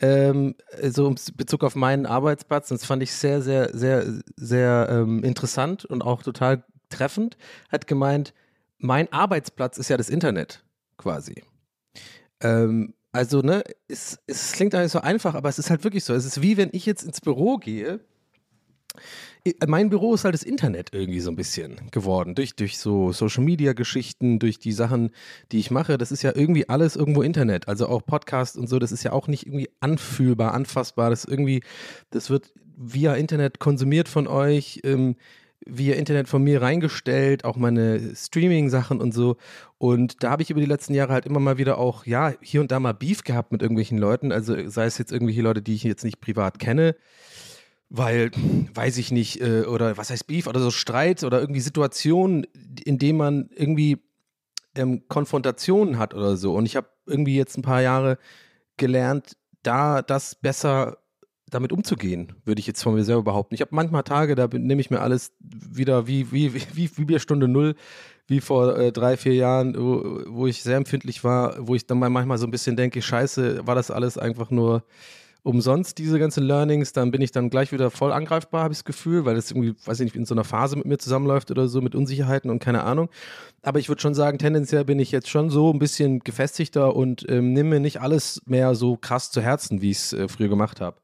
ähm, 0.00 0.54
so 0.82 1.06
im 1.06 1.16
Bezug 1.36 1.64
auf 1.64 1.74
meinen 1.74 2.06
Arbeitsplatz. 2.06 2.68
Das 2.68 2.84
fand 2.84 3.02
ich 3.02 3.12
sehr, 3.12 3.42
sehr, 3.42 3.76
sehr, 3.76 4.04
sehr 4.36 4.88
ähm, 4.90 5.24
interessant 5.24 5.84
und 5.84 6.02
auch 6.02 6.22
total 6.22 6.64
treffend. 6.88 7.36
Hat 7.68 7.86
gemeint, 7.86 8.32
mein 8.78 9.12
Arbeitsplatz 9.12 9.78
ist 9.78 9.88
ja 9.88 9.96
das 9.96 10.08
Internet 10.08 10.64
quasi. 10.96 11.42
Ähm, 12.40 12.94
also, 13.12 13.40
ne, 13.40 13.64
es, 13.88 14.18
es 14.26 14.52
klingt 14.52 14.74
eigentlich 14.74 14.92
so 14.92 15.00
einfach, 15.00 15.34
aber 15.34 15.48
es 15.48 15.58
ist 15.58 15.70
halt 15.70 15.82
wirklich 15.82 16.04
so. 16.04 16.14
Es 16.14 16.24
ist 16.24 16.42
wie 16.42 16.56
wenn 16.56 16.70
ich 16.72 16.86
jetzt 16.86 17.02
ins 17.02 17.20
Büro 17.20 17.56
gehe. 17.56 18.00
Mein 19.66 19.90
Büro 19.90 20.14
ist 20.14 20.24
halt 20.24 20.34
das 20.34 20.42
Internet 20.42 20.90
irgendwie 20.92 21.20
so 21.20 21.30
ein 21.30 21.36
bisschen 21.36 21.90
geworden. 21.90 22.34
Durch, 22.34 22.54
durch 22.56 22.78
so 22.78 23.12
Social 23.12 23.44
Media 23.44 23.72
Geschichten, 23.72 24.38
durch 24.38 24.58
die 24.58 24.72
Sachen, 24.72 25.10
die 25.52 25.58
ich 25.58 25.70
mache. 25.70 25.98
Das 25.98 26.12
ist 26.12 26.22
ja 26.22 26.32
irgendwie 26.34 26.68
alles 26.68 26.96
irgendwo 26.96 27.22
Internet. 27.22 27.68
Also 27.68 27.88
auch 27.88 28.04
Podcast 28.04 28.56
und 28.56 28.68
so, 28.68 28.78
das 28.78 28.92
ist 28.92 29.04
ja 29.04 29.12
auch 29.12 29.28
nicht 29.28 29.46
irgendwie 29.46 29.70
anfühlbar, 29.80 30.54
anfassbar. 30.54 31.10
Das 31.10 31.24
irgendwie, 31.24 31.62
das 32.10 32.30
wird 32.30 32.52
via 32.76 33.14
Internet 33.14 33.58
konsumiert 33.58 34.08
von 34.08 34.26
euch. 34.26 34.80
Ähm, 34.84 35.16
via 35.66 35.94
Internet 35.96 36.28
von 36.28 36.42
mir 36.42 36.62
reingestellt, 36.62 37.44
auch 37.44 37.56
meine 37.56 38.14
Streaming-Sachen 38.14 39.00
und 39.00 39.12
so. 39.12 39.36
Und 39.76 40.22
da 40.22 40.30
habe 40.30 40.42
ich 40.42 40.50
über 40.50 40.60
die 40.60 40.66
letzten 40.66 40.94
Jahre 40.94 41.12
halt 41.12 41.26
immer 41.26 41.40
mal 41.40 41.58
wieder 41.58 41.78
auch, 41.78 42.06
ja, 42.06 42.32
hier 42.40 42.60
und 42.60 42.72
da 42.72 42.80
mal 42.80 42.94
Beef 42.94 43.22
gehabt 43.22 43.52
mit 43.52 43.62
irgendwelchen 43.62 43.98
Leuten. 43.98 44.32
Also 44.32 44.68
sei 44.68 44.86
es 44.86 44.98
jetzt 44.98 45.12
irgendwelche 45.12 45.42
Leute, 45.42 45.62
die 45.62 45.74
ich 45.74 45.82
jetzt 45.82 46.04
nicht 46.04 46.20
privat 46.20 46.58
kenne, 46.58 46.96
weil, 47.90 48.30
weiß 48.74 48.98
ich 48.98 49.10
nicht, 49.12 49.40
äh, 49.40 49.62
oder 49.62 49.96
was 49.96 50.10
heißt 50.10 50.26
Beef 50.26 50.46
oder 50.46 50.60
so 50.60 50.70
Streit 50.70 51.24
oder 51.24 51.40
irgendwie 51.40 51.60
Situationen, 51.60 52.46
in 52.84 52.98
denen 52.98 53.18
man 53.18 53.50
irgendwie 53.54 53.98
ähm, 54.74 55.08
Konfrontationen 55.08 55.98
hat 55.98 56.14
oder 56.14 56.36
so. 56.36 56.54
Und 56.54 56.66
ich 56.66 56.76
habe 56.76 56.88
irgendwie 57.06 57.36
jetzt 57.36 57.56
ein 57.56 57.62
paar 57.62 57.82
Jahre 57.82 58.18
gelernt, 58.76 59.36
da 59.62 60.02
das 60.02 60.34
besser 60.34 60.98
damit 61.50 61.72
umzugehen, 61.72 62.34
würde 62.44 62.60
ich 62.60 62.66
jetzt 62.66 62.82
von 62.82 62.94
mir 62.94 63.04
selber 63.04 63.22
behaupten. 63.22 63.54
Ich 63.54 63.62
habe 63.62 63.74
manchmal 63.74 64.02
Tage, 64.02 64.34
da 64.34 64.48
nehme 64.52 64.80
ich 64.80 64.90
mir 64.90 65.00
alles 65.00 65.32
wieder 65.40 66.06
wie, 66.06 66.30
wie, 66.30 66.54
wie, 66.54 66.62
wie, 66.74 66.90
wie 66.96 67.04
bei 67.04 67.18
Stunde 67.18 67.48
Null, 67.48 67.74
wie 68.26 68.40
vor 68.40 68.76
äh, 68.76 68.92
drei, 68.92 69.16
vier 69.16 69.34
Jahren, 69.34 69.74
wo, 69.74 70.20
wo, 70.26 70.46
ich 70.46 70.62
sehr 70.62 70.76
empfindlich 70.76 71.24
war, 71.24 71.56
wo 71.66 71.74
ich 71.74 71.86
dann 71.86 71.98
manchmal 71.98 72.36
so 72.36 72.46
ein 72.46 72.50
bisschen 72.50 72.76
denke, 72.76 73.00
scheiße, 73.00 73.66
war 73.66 73.74
das 73.74 73.90
alles 73.90 74.18
einfach 74.18 74.50
nur 74.50 74.84
umsonst, 75.42 75.98
diese 75.98 76.18
ganzen 76.18 76.44
Learnings, 76.44 76.92
dann 76.92 77.10
bin 77.10 77.20
ich 77.20 77.30
dann 77.30 77.50
gleich 77.50 77.72
wieder 77.72 77.90
voll 77.90 78.12
angreifbar, 78.12 78.64
habe 78.64 78.72
ich 78.72 78.78
das 78.78 78.84
Gefühl, 78.84 79.24
weil 79.24 79.34
das 79.34 79.50
irgendwie, 79.50 79.74
weiß 79.86 80.00
ich 80.00 80.04
nicht, 80.04 80.16
in 80.16 80.26
so 80.26 80.34
einer 80.34 80.44
Phase 80.44 80.76
mit 80.76 80.86
mir 80.86 80.98
zusammenläuft 80.98 81.50
oder 81.50 81.68
so, 81.68 81.80
mit 81.80 81.94
Unsicherheiten 81.94 82.50
und 82.50 82.58
keine 82.58 82.82
Ahnung. 82.84 83.08
Aber 83.62 83.78
ich 83.78 83.88
würde 83.88 84.02
schon 84.02 84.14
sagen, 84.14 84.38
tendenziell 84.38 84.84
bin 84.84 84.98
ich 84.98 85.10
jetzt 85.10 85.28
schon 85.28 85.50
so 85.50 85.72
ein 85.72 85.78
bisschen 85.78 86.20
gefestigter 86.20 86.94
und 86.94 87.24
ähm, 87.28 87.52
nehme 87.52 87.70
mir 87.70 87.80
nicht 87.80 88.00
alles 88.00 88.42
mehr 88.46 88.74
so 88.74 88.96
krass 88.96 89.30
zu 89.30 89.40
Herzen, 89.40 89.80
wie 89.80 89.90
ich 89.90 89.98
es 89.98 90.12
äh, 90.12 90.28
früher 90.28 90.48
gemacht 90.48 90.80
habe. 90.80 90.98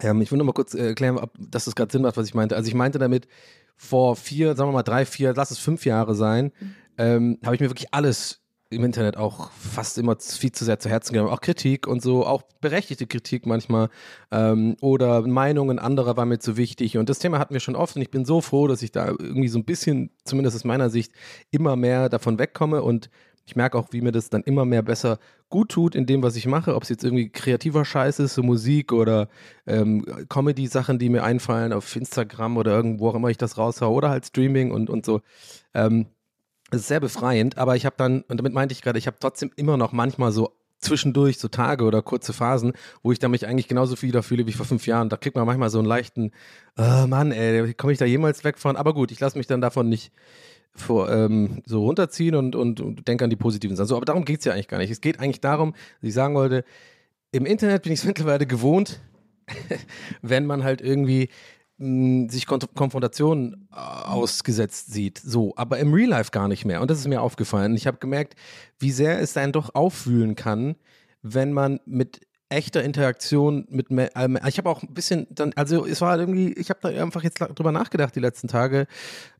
Ähm, 0.00 0.20
ich 0.20 0.30
will 0.30 0.38
nur 0.38 0.46
mal 0.46 0.52
kurz 0.52 0.74
äh, 0.74 0.88
erklären, 0.88 1.18
ob, 1.18 1.32
das 1.38 1.72
gerade 1.74 1.90
Sinn 1.90 2.02
macht, 2.02 2.16
was 2.16 2.26
ich 2.26 2.34
meinte. 2.34 2.56
Also 2.56 2.68
ich 2.68 2.74
meinte 2.74 2.98
damit, 2.98 3.28
vor 3.76 4.16
vier, 4.16 4.54
sagen 4.54 4.68
wir 4.70 4.74
mal 4.74 4.82
drei, 4.82 5.04
vier, 5.04 5.34
lass 5.34 5.50
es 5.50 5.58
fünf 5.58 5.84
Jahre 5.84 6.14
sein, 6.14 6.52
ähm, 6.96 7.38
habe 7.44 7.56
ich 7.56 7.60
mir 7.60 7.70
wirklich 7.70 7.92
alles 7.92 8.43
im 8.74 8.84
Internet 8.84 9.16
auch 9.16 9.50
fast 9.52 9.98
immer 9.98 10.16
viel 10.18 10.52
zu 10.52 10.64
sehr 10.64 10.78
zu 10.78 10.88
Herzen 10.88 11.12
genommen. 11.12 11.30
Auch 11.32 11.40
Kritik 11.40 11.86
und 11.86 12.02
so, 12.02 12.26
auch 12.26 12.42
berechtigte 12.60 13.06
Kritik 13.06 13.46
manchmal. 13.46 13.88
Ähm, 14.30 14.76
oder 14.80 15.22
Meinungen 15.22 15.78
anderer 15.78 16.16
war 16.16 16.26
mir 16.26 16.38
zu 16.38 16.56
wichtig. 16.56 16.98
Und 16.98 17.08
das 17.08 17.18
Thema 17.18 17.38
hatten 17.38 17.54
wir 17.54 17.60
schon 17.60 17.76
oft 17.76 17.96
und 17.96 18.02
ich 18.02 18.10
bin 18.10 18.24
so 18.24 18.40
froh, 18.40 18.66
dass 18.66 18.82
ich 18.82 18.92
da 18.92 19.06
irgendwie 19.06 19.48
so 19.48 19.58
ein 19.58 19.64
bisschen, 19.64 20.10
zumindest 20.24 20.56
aus 20.56 20.64
meiner 20.64 20.90
Sicht, 20.90 21.12
immer 21.50 21.76
mehr 21.76 22.08
davon 22.08 22.38
wegkomme 22.38 22.82
und 22.82 23.10
ich 23.46 23.56
merke 23.56 23.78
auch, 23.78 23.88
wie 23.92 24.00
mir 24.00 24.12
das 24.12 24.30
dann 24.30 24.42
immer 24.42 24.64
mehr 24.64 24.82
besser 24.82 25.18
gut 25.50 25.70
tut 25.70 25.94
in 25.94 26.06
dem, 26.06 26.22
was 26.22 26.36
ich 26.36 26.46
mache, 26.46 26.74
ob 26.74 26.82
es 26.82 26.88
jetzt 26.88 27.04
irgendwie 27.04 27.28
kreativer 27.28 27.84
Scheiß 27.84 28.18
ist, 28.18 28.34
so 28.34 28.42
Musik 28.42 28.92
oder 28.92 29.28
ähm, 29.66 30.04
Comedy-Sachen, 30.28 30.98
die 30.98 31.10
mir 31.10 31.22
einfallen 31.22 31.72
auf 31.72 31.94
Instagram 31.94 32.56
oder 32.56 32.72
irgendwo 32.72 33.10
auch 33.10 33.14
immer 33.14 33.28
ich 33.28 33.36
das 33.36 33.58
raushaue 33.58 33.94
oder 33.94 34.08
halt 34.08 34.26
Streaming 34.26 34.70
und, 34.70 34.88
und 34.88 35.04
so. 35.04 35.20
Ähm, 35.74 36.06
es 36.74 36.82
ist 36.82 36.88
sehr 36.88 37.00
befreiend, 37.00 37.58
aber 37.58 37.76
ich 37.76 37.86
habe 37.86 37.96
dann, 37.96 38.22
und 38.22 38.38
damit 38.38 38.52
meinte 38.52 38.72
ich 38.72 38.82
gerade, 38.82 38.98
ich 38.98 39.06
habe 39.06 39.16
trotzdem 39.20 39.50
immer 39.56 39.76
noch 39.76 39.92
manchmal 39.92 40.32
so 40.32 40.52
zwischendurch 40.78 41.38
so 41.38 41.48
Tage 41.48 41.84
oder 41.84 42.02
kurze 42.02 42.32
Phasen, 42.32 42.74
wo 43.02 43.10
ich 43.10 43.18
da 43.18 43.28
mich 43.28 43.46
eigentlich 43.46 43.68
genauso 43.68 43.96
viel 43.96 44.20
fühle 44.22 44.46
wie 44.46 44.52
vor 44.52 44.66
fünf 44.66 44.86
Jahren. 44.86 45.08
Da 45.08 45.16
kriegt 45.16 45.34
man 45.34 45.46
manchmal 45.46 45.70
so 45.70 45.78
einen 45.78 45.88
leichten, 45.88 46.32
oh 46.76 47.06
Mann, 47.06 47.32
ey, 47.32 47.72
komme 47.74 47.92
ich 47.92 47.98
da 47.98 48.04
jemals 48.04 48.44
weg 48.44 48.58
von? 48.58 48.76
Aber 48.76 48.92
gut, 48.92 49.10
ich 49.10 49.20
lasse 49.20 49.38
mich 49.38 49.46
dann 49.46 49.62
davon 49.62 49.88
nicht, 49.88 50.12
vor, 50.74 51.10
ähm, 51.10 51.62
so 51.66 51.84
runterziehen 51.84 52.34
und, 52.34 52.56
und, 52.56 52.80
und 52.80 53.06
denke 53.06 53.24
an 53.24 53.30
die 53.30 53.36
positiven 53.36 53.76
Sachen. 53.76 53.88
So, 53.88 53.96
aber 53.96 54.04
darum 54.04 54.24
geht 54.24 54.40
es 54.40 54.44
ja 54.44 54.52
eigentlich 54.52 54.68
gar 54.68 54.78
nicht. 54.78 54.90
Es 54.90 55.00
geht 55.00 55.20
eigentlich 55.20 55.40
darum, 55.40 55.72
dass 55.72 56.08
ich 56.08 56.14
sagen 56.14 56.34
wollte, 56.34 56.64
im 57.32 57.46
Internet 57.46 57.82
bin 57.82 57.92
ich 57.92 58.00
es 58.00 58.04
mittlerweile 58.06 58.46
gewohnt, 58.46 59.00
wenn 60.22 60.46
man 60.46 60.64
halt 60.64 60.80
irgendwie 60.80 61.28
sich 62.28 62.46
Kon 62.46 62.60
Konfrontationen 62.74 63.68
äh, 63.72 63.76
ausgesetzt 63.76 64.92
sieht. 64.92 65.18
So, 65.18 65.52
aber 65.56 65.78
im 65.78 65.92
Real 65.92 66.10
Life 66.10 66.30
gar 66.30 66.48
nicht 66.48 66.64
mehr. 66.64 66.80
Und 66.80 66.90
das 66.90 66.98
ist 66.98 67.08
mir 67.08 67.22
aufgefallen. 67.22 67.74
Ich 67.76 67.86
habe 67.86 67.98
gemerkt, 67.98 68.34
wie 68.78 68.90
sehr 68.90 69.20
es 69.20 69.36
einen 69.36 69.52
doch 69.52 69.74
auffühlen 69.74 70.34
kann, 70.34 70.76
wenn 71.22 71.52
man 71.52 71.80
mit 71.86 72.20
echter 72.48 72.84
Interaktion 72.84 73.66
mit 73.68 73.86
ähm, 73.90 74.38
ich 74.46 74.58
habe 74.58 74.70
auch 74.70 74.82
ein 74.82 74.94
bisschen 74.94 75.26
dann 75.30 75.52
also 75.54 75.86
es 75.86 76.00
war 76.00 76.10
halt 76.10 76.20
irgendwie 76.20 76.52
ich 76.52 76.70
habe 76.70 76.78
da 76.82 76.88
einfach 76.90 77.24
jetzt 77.24 77.40
drüber 77.40 77.72
nachgedacht 77.72 78.14
die 78.14 78.20
letzten 78.20 78.48
Tage 78.48 78.86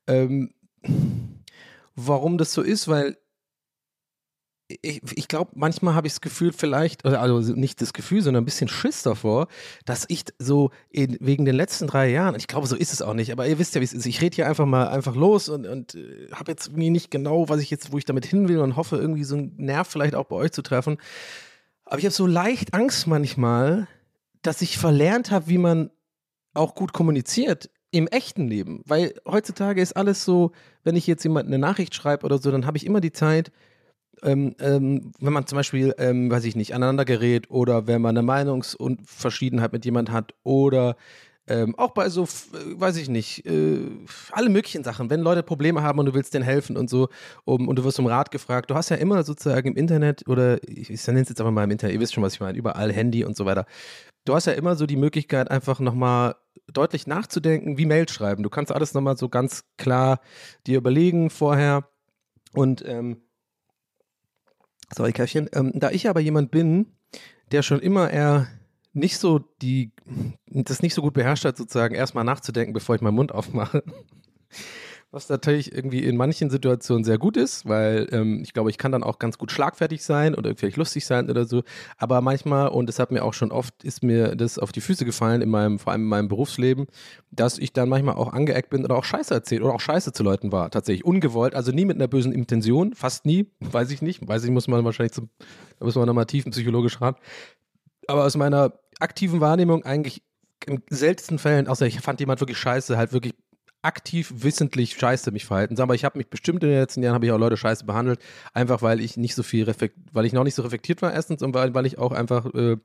ähm, 0.08 0.52
warum 1.94 2.38
das 2.38 2.52
so 2.52 2.62
ist, 2.62 2.88
weil 2.88 3.16
ich, 4.82 5.02
ich 5.14 5.28
glaube, 5.28 5.52
manchmal 5.54 5.94
habe 5.94 6.06
ich 6.06 6.14
das 6.14 6.20
Gefühl, 6.20 6.52
vielleicht, 6.52 7.04
also 7.04 7.52
nicht 7.54 7.80
das 7.80 7.92
Gefühl, 7.92 8.22
sondern 8.22 8.42
ein 8.42 8.44
bisschen 8.46 8.68
Schiss 8.68 9.02
davor, 9.02 9.48
dass 9.84 10.04
ich 10.08 10.24
so 10.38 10.70
in, 10.90 11.16
wegen 11.20 11.44
den 11.44 11.54
letzten 11.54 11.86
drei 11.86 12.10
Jahren, 12.10 12.34
ich 12.36 12.46
glaube, 12.46 12.66
so 12.66 12.76
ist 12.76 12.92
es 12.92 13.02
auch 13.02 13.14
nicht, 13.14 13.32
aber 13.32 13.46
ihr 13.46 13.58
wisst 13.58 13.74
ja, 13.74 13.80
wie 13.80 13.84
es 13.84 13.92
ist. 13.92 14.06
Ich 14.06 14.20
rede 14.20 14.34
hier 14.36 14.48
einfach 14.48 14.66
mal 14.66 14.88
einfach 14.88 15.14
los 15.14 15.48
und, 15.48 15.66
und 15.66 15.94
äh, 15.94 16.28
habe 16.32 16.52
jetzt 16.52 16.68
irgendwie 16.68 16.90
nicht 16.90 17.10
genau, 17.10 17.48
was 17.48 17.60
ich 17.60 17.70
jetzt, 17.70 17.92
wo 17.92 17.98
ich 17.98 18.04
damit 18.04 18.26
hin 18.26 18.48
will 18.48 18.58
und 18.58 18.76
hoffe, 18.76 18.96
irgendwie 18.96 19.24
so 19.24 19.36
einen 19.36 19.54
Nerv 19.56 19.88
vielleicht 19.88 20.14
auch 20.14 20.26
bei 20.26 20.36
euch 20.36 20.52
zu 20.52 20.62
treffen. 20.62 20.98
Aber 21.84 21.98
ich 21.98 22.04
habe 22.04 22.14
so 22.14 22.26
leicht 22.26 22.74
Angst 22.74 23.06
manchmal, 23.06 23.88
dass 24.42 24.62
ich 24.62 24.78
verlernt 24.78 25.30
habe, 25.30 25.48
wie 25.48 25.58
man 25.58 25.90
auch 26.54 26.74
gut 26.74 26.92
kommuniziert 26.92 27.70
im 27.90 28.08
echten 28.08 28.48
Leben. 28.48 28.82
Weil 28.86 29.14
heutzutage 29.26 29.80
ist 29.80 29.96
alles 29.96 30.24
so, 30.24 30.52
wenn 30.82 30.96
ich 30.96 31.06
jetzt 31.06 31.24
jemand 31.24 31.46
eine 31.46 31.58
Nachricht 31.58 31.94
schreibe 31.94 32.26
oder 32.26 32.38
so, 32.38 32.50
dann 32.50 32.66
habe 32.66 32.76
ich 32.76 32.86
immer 32.86 33.00
die 33.00 33.12
Zeit, 33.12 33.52
ähm, 34.24 34.54
ähm, 34.58 35.12
wenn 35.20 35.32
man 35.32 35.46
zum 35.46 35.56
Beispiel, 35.56 35.94
ähm, 35.98 36.30
weiß 36.30 36.44
ich 36.44 36.56
nicht, 36.56 36.74
aneinander 36.74 37.04
gerät 37.04 37.50
oder 37.50 37.86
wenn 37.86 38.02
man 38.02 38.16
eine 38.16 38.26
Meinungsverschiedenheit 38.26 39.72
mit 39.72 39.84
jemand 39.84 40.10
hat 40.10 40.34
oder 40.42 40.96
ähm, 41.46 41.74
auch 41.78 41.90
bei 41.90 42.08
so, 42.08 42.26
weiß 42.26 42.96
ich 42.96 43.10
nicht, 43.10 43.44
äh, 43.44 43.78
alle 44.32 44.48
möglichen 44.48 44.82
Sachen. 44.82 45.10
Wenn 45.10 45.20
Leute 45.20 45.42
Probleme 45.42 45.82
haben 45.82 45.98
und 45.98 46.06
du 46.06 46.14
willst 46.14 46.32
denen 46.32 46.44
helfen 46.44 46.76
und 46.76 46.88
so 46.88 47.08
um, 47.44 47.68
und 47.68 47.78
du 47.78 47.84
wirst 47.84 47.98
um 47.98 48.06
Rat 48.06 48.30
gefragt, 48.30 48.70
du 48.70 48.74
hast 48.74 48.88
ja 48.88 48.96
immer 48.96 49.22
sozusagen 49.24 49.68
im 49.68 49.76
Internet 49.76 50.26
oder 50.26 50.62
ich, 50.66 50.90
ich 50.90 51.06
nenne 51.06 51.20
es 51.20 51.28
jetzt 51.28 51.40
einfach 51.40 51.52
mal 51.52 51.64
im 51.64 51.70
Internet, 51.70 51.94
ihr 51.94 52.00
wisst 52.00 52.14
schon, 52.14 52.22
was 52.24 52.34
ich 52.34 52.40
meine, 52.40 52.56
überall 52.56 52.92
Handy 52.92 53.24
und 53.24 53.36
so 53.36 53.44
weiter. 53.44 53.66
Du 54.24 54.34
hast 54.34 54.46
ja 54.46 54.54
immer 54.54 54.74
so 54.74 54.86
die 54.86 54.96
Möglichkeit, 54.96 55.50
einfach 55.50 55.80
nochmal 55.80 56.36
deutlich 56.72 57.06
nachzudenken, 57.06 57.76
wie 57.76 57.84
Mail 57.84 58.08
schreiben. 58.08 58.42
Du 58.42 58.48
kannst 58.48 58.72
alles 58.72 58.94
nochmal 58.94 59.18
so 59.18 59.28
ganz 59.28 59.64
klar 59.76 60.20
dir 60.66 60.78
überlegen 60.78 61.28
vorher. 61.28 61.88
Und, 62.54 62.82
ähm, 62.86 63.23
sorry, 64.94 65.12
Käffchen, 65.12 65.48
ähm, 65.52 65.72
da 65.74 65.90
ich 65.90 66.08
aber 66.08 66.20
jemand 66.20 66.50
bin, 66.50 66.86
der 67.52 67.62
schon 67.62 67.80
immer 67.80 68.10
eher 68.10 68.48
nicht 68.92 69.18
so 69.18 69.40
die, 69.60 69.92
das 70.46 70.82
nicht 70.82 70.94
so 70.94 71.02
gut 71.02 71.14
beherrscht 71.14 71.44
hat, 71.44 71.56
sozusagen 71.56 71.94
erstmal 71.94 72.24
nachzudenken, 72.24 72.72
bevor 72.72 72.94
ich 72.94 73.00
meinen 73.00 73.16
Mund 73.16 73.32
aufmache, 73.32 73.82
was 75.14 75.28
natürlich 75.28 75.72
irgendwie 75.72 76.00
in 76.00 76.16
manchen 76.16 76.50
Situationen 76.50 77.04
sehr 77.04 77.18
gut 77.18 77.36
ist, 77.36 77.66
weil 77.66 78.08
ähm, 78.10 78.40
ich 78.42 78.52
glaube, 78.52 78.70
ich 78.70 78.78
kann 78.78 78.90
dann 78.90 79.04
auch 79.04 79.20
ganz 79.20 79.38
gut 79.38 79.52
schlagfertig 79.52 80.02
sein 80.02 80.34
oder 80.34 80.56
vielleicht 80.56 80.76
lustig 80.76 81.06
sein 81.06 81.30
oder 81.30 81.44
so. 81.44 81.62
Aber 81.96 82.20
manchmal, 82.20 82.68
und 82.68 82.88
das 82.88 82.98
hat 82.98 83.12
mir 83.12 83.24
auch 83.24 83.32
schon 83.32 83.52
oft, 83.52 83.84
ist 83.84 84.02
mir 84.02 84.34
das 84.34 84.58
auf 84.58 84.72
die 84.72 84.80
Füße 84.80 85.04
gefallen, 85.04 85.40
in 85.40 85.50
meinem, 85.50 85.78
vor 85.78 85.92
allem 85.92 86.02
in 86.02 86.08
meinem 86.08 86.28
Berufsleben, 86.28 86.86
dass 87.30 87.58
ich 87.58 87.72
dann 87.72 87.88
manchmal 87.88 88.16
auch 88.16 88.32
angeeckt 88.32 88.70
bin 88.70 88.84
oder 88.84 88.96
auch 88.96 89.04
Scheiße 89.04 89.32
erzählt 89.32 89.62
oder 89.62 89.74
auch 89.74 89.80
Scheiße 89.80 90.12
zu 90.12 90.24
Leuten 90.24 90.50
war. 90.50 90.70
Tatsächlich 90.70 91.04
ungewollt, 91.04 91.54
also 91.54 91.70
nie 91.70 91.84
mit 91.84 91.96
einer 91.96 92.08
bösen 92.08 92.32
Intention, 92.32 92.94
fast 92.94 93.24
nie, 93.24 93.46
weiß 93.60 93.90
ich 93.92 94.02
nicht. 94.02 94.26
Weiß 94.26 94.42
ich, 94.42 94.50
muss 94.50 94.66
man 94.66 94.84
wahrscheinlich 94.84 95.12
zum, 95.12 95.30
da 95.78 95.84
muss 95.84 95.94
man 95.94 96.06
nochmal 96.06 96.26
tiefen 96.26 96.50
psychologisch 96.50 97.00
ran. 97.00 97.14
Aber 98.08 98.24
aus 98.24 98.36
meiner 98.36 98.72
aktiven 98.98 99.40
Wahrnehmung 99.40 99.84
eigentlich 99.84 100.22
in 100.66 100.82
seltensten 100.88 101.38
Fällen, 101.38 101.68
außer 101.68 101.86
ich 101.86 102.00
fand 102.00 102.20
jemand 102.20 102.40
wirklich 102.40 102.58
scheiße, 102.58 102.96
halt 102.96 103.12
wirklich 103.12 103.34
aktiv 103.84 104.32
wissentlich 104.36 104.94
scheiße 104.94 105.30
mich 105.30 105.44
verhalten. 105.44 105.80
Aber 105.80 105.94
ich 105.94 106.04
habe 106.04 106.18
mich 106.18 106.28
bestimmt 106.28 106.62
in 106.62 106.70
den 106.70 106.78
letzten 106.78 107.02
Jahren 107.02 107.14
habe 107.14 107.26
ich 107.26 107.32
auch 107.32 107.38
Leute 107.38 107.56
scheiße 107.56 107.84
behandelt, 107.84 108.20
einfach 108.52 108.82
weil 108.82 109.00
ich 109.00 109.16
nicht 109.16 109.34
so 109.34 109.42
viel 109.42 109.66
weil 110.12 110.24
ich 110.24 110.32
noch 110.32 110.44
nicht 110.44 110.54
so 110.54 110.62
reflektiert 110.62 111.02
war 111.02 111.12
erstens 111.12 111.42
und 111.42 111.54
weil, 111.54 111.74
weil 111.74 111.86
ich 111.86 111.98
auch 111.98 112.12
einfach 112.12 112.46
äh, 112.54 112.76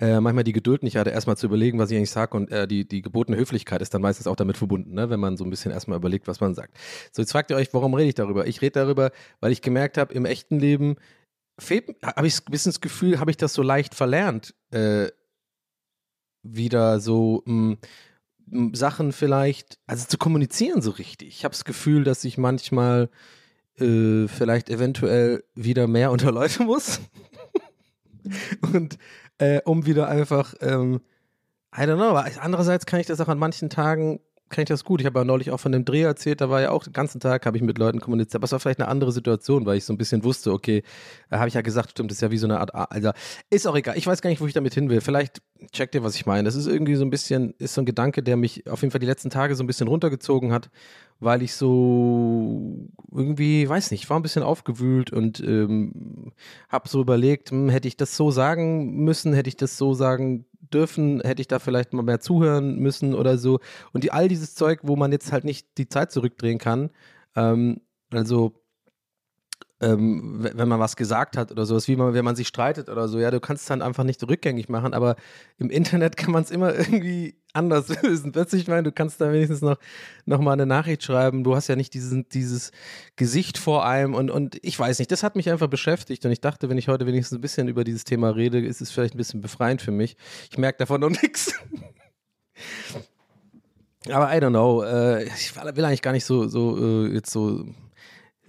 äh, 0.00 0.20
manchmal 0.20 0.44
die 0.44 0.52
Geduld 0.52 0.82
nicht 0.82 0.96
hatte, 0.96 1.10
erstmal 1.10 1.36
zu 1.36 1.46
überlegen, 1.46 1.78
was 1.78 1.90
ich 1.90 1.96
eigentlich 1.96 2.10
sage 2.10 2.36
und 2.36 2.50
äh, 2.50 2.66
die, 2.66 2.86
die 2.86 3.02
gebotene 3.02 3.36
Höflichkeit 3.36 3.82
ist 3.82 3.94
dann 3.94 4.02
meistens 4.02 4.26
auch 4.26 4.36
damit 4.36 4.56
verbunden, 4.56 4.94
ne? 4.94 5.10
wenn 5.10 5.20
man 5.20 5.36
so 5.36 5.44
ein 5.44 5.50
bisschen 5.50 5.72
erstmal 5.72 5.98
überlegt, 5.98 6.26
was 6.26 6.40
man 6.40 6.54
sagt. 6.54 6.76
So, 7.12 7.22
jetzt 7.22 7.32
fragt 7.32 7.50
ihr 7.50 7.56
euch, 7.56 7.72
warum 7.72 7.94
rede 7.94 8.08
ich 8.08 8.14
darüber? 8.14 8.46
Ich 8.46 8.62
rede 8.62 8.80
darüber, 8.80 9.10
weil 9.40 9.52
ich 9.52 9.62
gemerkt 9.62 9.98
habe, 9.98 10.14
im 10.14 10.24
echten 10.24 10.58
Leben 10.58 10.96
habe 11.60 12.26
ich 12.26 12.38
ein 12.46 12.52
das 12.52 12.80
Gefühl, 12.80 13.20
habe 13.20 13.30
ich 13.30 13.36
das 13.36 13.54
so 13.54 13.62
leicht 13.62 13.94
verlernt, 13.94 14.54
äh, 14.70 15.08
wieder 16.42 16.98
so 16.98 17.42
mh, 17.46 17.54
mh, 17.54 17.76
Sachen 18.72 19.12
vielleicht, 19.12 19.78
also 19.86 20.06
zu 20.06 20.18
kommunizieren 20.18 20.82
so 20.82 20.90
richtig. 20.90 21.28
Ich 21.28 21.44
habe 21.44 21.52
das 21.52 21.64
Gefühl, 21.64 22.04
dass 22.04 22.24
ich 22.24 22.38
manchmal 22.38 23.08
äh, 23.78 24.28
vielleicht 24.28 24.68
eventuell 24.68 25.44
wieder 25.54 25.86
mehr 25.86 26.10
unter 26.12 26.32
Leute 26.32 26.62
muss. 26.62 27.00
Und 28.72 28.98
äh, 29.38 29.60
um 29.64 29.86
wieder 29.86 30.08
einfach, 30.08 30.54
ähm, 30.60 31.00
I 31.74 31.80
don't 31.80 31.96
know, 31.96 32.10
aber 32.10 32.26
andererseits 32.40 32.86
kann 32.86 33.00
ich 33.00 33.06
das 33.06 33.20
auch 33.20 33.28
an 33.28 33.38
manchen 33.38 33.70
Tagen 33.70 34.20
kann 34.52 34.62
ich 34.62 34.68
das 34.68 34.84
gut. 34.84 35.00
Ich 35.00 35.06
habe 35.06 35.18
ja 35.18 35.24
neulich 35.24 35.50
auch 35.50 35.58
von 35.58 35.72
dem 35.72 35.84
Dreh 35.84 36.02
erzählt, 36.02 36.40
da 36.40 36.48
war 36.48 36.60
ja 36.60 36.70
auch 36.70 36.84
den 36.84 36.92
ganzen 36.92 37.20
Tag, 37.20 37.46
habe 37.46 37.56
ich 37.56 37.62
mit 37.62 37.78
Leuten 37.78 38.00
kommuniziert. 38.00 38.36
Aber 38.36 38.44
es 38.44 38.52
war 38.52 38.60
vielleicht 38.60 38.80
eine 38.80 38.88
andere 38.88 39.10
Situation, 39.10 39.66
weil 39.66 39.78
ich 39.78 39.84
so 39.84 39.92
ein 39.92 39.98
bisschen 39.98 40.22
wusste, 40.22 40.52
okay, 40.52 40.84
da 41.30 41.38
habe 41.38 41.48
ich 41.48 41.54
ja 41.54 41.62
gesagt, 41.62 41.90
stimmt, 41.90 42.10
das 42.10 42.18
ist 42.18 42.22
ja 42.22 42.30
wie 42.30 42.38
so 42.38 42.46
eine 42.46 42.60
Art, 42.60 42.74
also 42.74 43.10
ist 43.50 43.66
auch 43.66 43.74
egal. 43.74 43.96
Ich 43.98 44.06
weiß 44.06 44.22
gar 44.22 44.30
nicht, 44.30 44.40
wo 44.40 44.46
ich 44.46 44.52
damit 44.52 44.74
hin 44.74 44.88
will. 44.88 45.00
Vielleicht 45.00 45.42
checkt 45.72 45.94
ihr, 45.94 46.04
was 46.04 46.14
ich 46.14 46.26
meine. 46.26 46.44
Das 46.44 46.54
ist 46.54 46.66
irgendwie 46.66 46.94
so 46.94 47.04
ein 47.04 47.10
bisschen, 47.10 47.54
ist 47.58 47.74
so 47.74 47.82
ein 47.82 47.86
Gedanke, 47.86 48.22
der 48.22 48.36
mich 48.36 48.70
auf 48.70 48.82
jeden 48.82 48.92
Fall 48.92 49.00
die 49.00 49.06
letzten 49.06 49.30
Tage 49.30 49.56
so 49.56 49.64
ein 49.64 49.66
bisschen 49.66 49.88
runtergezogen 49.88 50.52
hat, 50.52 50.70
weil 51.18 51.42
ich 51.42 51.54
so 51.54 52.88
irgendwie, 53.10 53.68
weiß 53.68 53.90
nicht, 53.90 54.08
war 54.10 54.18
ein 54.18 54.22
bisschen 54.22 54.42
aufgewühlt 54.42 55.12
und 55.12 55.40
ähm, 55.40 56.32
habe 56.68 56.88
so 56.88 57.00
überlegt, 57.00 57.50
hm, 57.50 57.68
hätte 57.68 57.88
ich 57.88 57.96
das 57.96 58.16
so 58.16 58.30
sagen 58.30 58.96
müssen, 59.04 59.32
hätte 59.32 59.48
ich 59.48 59.56
das 59.56 59.78
so 59.78 59.94
sagen 59.94 60.44
dürfen, 60.74 61.20
hätte 61.22 61.40
ich 61.40 61.48
da 61.48 61.58
vielleicht 61.58 61.92
mal 61.92 62.02
mehr 62.02 62.20
zuhören 62.20 62.78
müssen 62.78 63.14
oder 63.14 63.38
so. 63.38 63.60
Und 63.92 64.04
die, 64.04 64.12
all 64.12 64.28
dieses 64.28 64.54
Zeug, 64.54 64.80
wo 64.82 64.96
man 64.96 65.12
jetzt 65.12 65.32
halt 65.32 65.44
nicht 65.44 65.66
die 65.78 65.88
Zeit 65.88 66.12
zurückdrehen 66.12 66.58
kann. 66.58 66.90
Ähm, 67.36 67.80
also 68.10 68.61
ähm, 69.82 70.48
wenn 70.54 70.68
man 70.68 70.78
was 70.78 70.94
gesagt 70.96 71.36
hat 71.36 71.50
oder 71.50 71.66
sowas, 71.66 71.88
wie 71.88 71.96
man, 71.96 72.14
wenn 72.14 72.24
man 72.24 72.36
sich 72.36 72.46
streitet 72.46 72.88
oder 72.88 73.08
so, 73.08 73.18
ja, 73.18 73.30
du 73.32 73.40
kannst 73.40 73.62
es 73.62 73.68
dann 73.68 73.82
einfach 73.82 74.04
nicht 74.04 74.22
rückgängig 74.26 74.68
machen, 74.68 74.94
aber 74.94 75.16
im 75.58 75.70
Internet 75.70 76.16
kann 76.16 76.30
man 76.30 76.44
es 76.44 76.50
immer 76.50 76.74
irgendwie 76.74 77.34
anders 77.52 77.88
lösen. 78.02 78.30
Plötzlich, 78.30 78.62
ich 78.62 78.68
meine, 78.68 78.84
du 78.84 78.92
kannst 78.92 79.20
da 79.20 79.32
wenigstens 79.32 79.60
noch, 79.60 79.78
noch 80.24 80.40
mal 80.40 80.52
eine 80.52 80.66
Nachricht 80.66 81.02
schreiben, 81.02 81.42
du 81.42 81.56
hast 81.56 81.66
ja 81.66 81.74
nicht 81.74 81.94
diesen, 81.94 82.28
dieses 82.28 82.70
Gesicht 83.16 83.58
vor 83.58 83.84
einem 83.84 84.14
und, 84.14 84.30
und 84.30 84.56
ich 84.62 84.78
weiß 84.78 85.00
nicht, 85.00 85.10
das 85.10 85.24
hat 85.24 85.34
mich 85.34 85.50
einfach 85.50 85.68
beschäftigt 85.68 86.24
und 86.24 86.30
ich 86.30 86.40
dachte, 86.40 86.68
wenn 86.68 86.78
ich 86.78 86.86
heute 86.86 87.06
wenigstens 87.06 87.38
ein 87.38 87.42
bisschen 87.42 87.66
über 87.66 87.82
dieses 87.82 88.04
Thema 88.04 88.30
rede, 88.30 88.60
ist 88.64 88.80
es 88.80 88.92
vielleicht 88.92 89.14
ein 89.14 89.18
bisschen 89.18 89.40
befreiend 89.40 89.82
für 89.82 89.90
mich. 89.90 90.16
Ich 90.50 90.58
merke 90.58 90.78
davon 90.78 91.00
noch 91.00 91.10
nichts. 91.22 91.52
Aber 94.08 94.34
I 94.34 94.38
don't 94.38 94.50
know, 94.50 94.82
äh, 94.82 95.24
ich 95.24 95.56
will 95.56 95.84
eigentlich 95.84 96.02
gar 96.02 96.12
nicht 96.12 96.24
so, 96.24 96.46
so 96.46 97.06
äh, 97.06 97.14
jetzt 97.14 97.30
so 97.30 97.64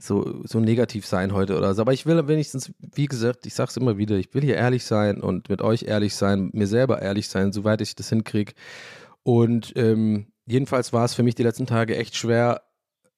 so, 0.03 0.41
so 0.43 0.59
negativ 0.59 1.05
sein 1.05 1.33
heute 1.33 1.57
oder 1.57 1.73
so. 1.73 1.81
Aber 1.81 1.93
ich 1.93 2.05
will 2.05 2.27
wenigstens, 2.27 2.71
wie 2.79 3.05
gesagt, 3.05 3.45
ich 3.45 3.53
sag's 3.53 3.77
immer 3.77 3.97
wieder, 3.97 4.15
ich 4.17 4.33
will 4.33 4.43
hier 4.43 4.55
ehrlich 4.55 4.83
sein 4.83 5.21
und 5.21 5.49
mit 5.49 5.61
euch 5.61 5.83
ehrlich 5.83 6.15
sein, 6.15 6.49
mir 6.53 6.67
selber 6.67 7.01
ehrlich 7.01 7.29
sein, 7.29 7.53
soweit 7.53 7.81
ich 7.81 7.95
das 7.95 8.09
hinkriege. 8.09 8.53
Und 9.23 9.73
ähm, 9.75 10.27
jedenfalls 10.45 10.91
war 10.91 11.05
es 11.05 11.13
für 11.13 11.23
mich 11.23 11.35
die 11.35 11.43
letzten 11.43 11.67
Tage 11.67 11.95
echt 11.95 12.17
schwer, 12.17 12.61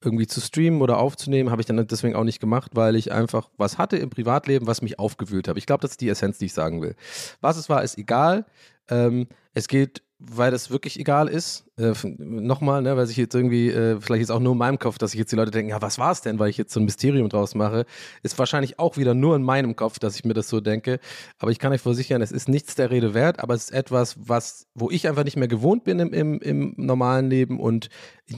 irgendwie 0.04 0.28
zu 0.28 0.40
streamen 0.40 0.82
oder 0.82 1.00
aufzunehmen, 1.00 1.50
habe 1.50 1.62
ich 1.62 1.66
dann 1.66 1.88
deswegen 1.88 2.16
auch 2.16 2.24
nicht 2.24 2.40
gemacht, 2.40 2.72
weil 2.76 2.96
ich 2.96 3.12
einfach 3.12 3.50
was 3.58 3.80
hatte 3.80 3.98
im 3.98 4.12
Privatleben, 4.12 4.68
was 4.68 4.84
mich 4.84 5.00
aufgewühlt 5.00 5.48
hat. 5.48 5.58
Ich 5.58 5.66
glaube, 5.66 5.82
das 5.82 5.92
ist 5.92 6.02
die 6.02 6.10
Essenz, 6.10 6.38
die 6.38 6.46
ich 6.46 6.54
sagen 6.54 6.82
will. 6.84 6.96
Was 7.42 7.58
es 7.58 7.70
war, 7.70 7.84
ist 7.84 7.98
egal. 7.98 8.46
Ähm, 8.90 9.28
es 9.56 9.68
geht 9.68 10.04
weil 10.18 10.52
das 10.52 10.72
wirklich 10.72 11.00
egal 11.00 11.28
ist. 11.28 11.66
Äh, 11.78 11.94
Nochmal, 12.18 12.82
ne, 12.82 12.96
weil 12.96 13.06
sich 13.06 13.18
jetzt 13.18 13.36
irgendwie, 13.36 13.70
äh, 13.70 14.00
vielleicht 14.00 14.24
ist 14.24 14.32
auch 14.32 14.40
nur 14.40 14.54
in 14.54 14.58
meinem 14.58 14.80
Kopf, 14.80 14.98
dass 14.98 15.12
sich 15.12 15.20
jetzt 15.20 15.32
die 15.32 15.36
Leute 15.36 15.52
denken, 15.52 15.72
ja, 15.72 15.82
was 15.82 16.00
war 16.00 16.12
es 16.12 16.22
denn, 16.22 16.40
weil 16.40 16.50
ich 16.50 16.58
jetzt 16.58 16.74
so 16.74 16.80
ein 16.80 16.86
Mysterium 16.86 17.28
draus 17.28 17.54
mache, 17.54 17.86
ist 18.24 18.40
wahrscheinlich 18.40 18.80
auch 18.80 18.98
wieder 18.98 19.14
nur 19.14 19.36
in 19.36 19.44
meinem 19.44 19.76
Kopf, 19.76 20.00
dass 20.00 20.16
ich 20.16 20.24
mir 20.24 20.34
das 20.34 20.48
so 20.48 20.62
denke. 20.62 21.00
Aber 21.40 21.52
ich 21.52 21.60
kann 21.60 21.74
euch 21.74 21.82
versichern, 21.82 22.22
es 22.22 22.32
ist 22.32 22.48
nichts 22.48 22.76
der 22.76 22.92
Rede 22.92 23.14
wert, 23.14 23.40
aber 23.40 23.54
es 23.54 23.66
ist 23.66 23.72
etwas, 23.72 24.16
was, 24.18 24.68
wo 24.74 24.90
ich 24.90 25.08
einfach 25.08 25.26
nicht 25.26 25.38
mehr 25.38 25.50
gewohnt 25.50 25.84
bin 25.84 26.00
im, 26.00 26.14
im, 26.14 26.40
im 26.40 26.74
normalen 26.78 27.30
Leben 27.30 27.60
und 27.60 27.90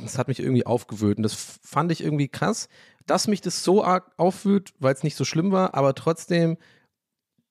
es 0.03 0.17
hat 0.17 0.27
mich 0.27 0.39
irgendwie 0.39 0.65
aufgewühlt. 0.65 1.17
Und 1.17 1.23
das 1.23 1.59
fand 1.61 1.91
ich 1.91 2.03
irgendwie 2.03 2.27
krass, 2.27 2.69
dass 3.05 3.27
mich 3.27 3.41
das 3.41 3.63
so 3.63 3.83
arg 3.83 4.11
aufwühlt, 4.17 4.73
weil 4.79 4.93
es 4.93 5.03
nicht 5.03 5.15
so 5.15 5.25
schlimm 5.25 5.51
war, 5.51 5.75
aber 5.75 5.93
trotzdem 5.93 6.57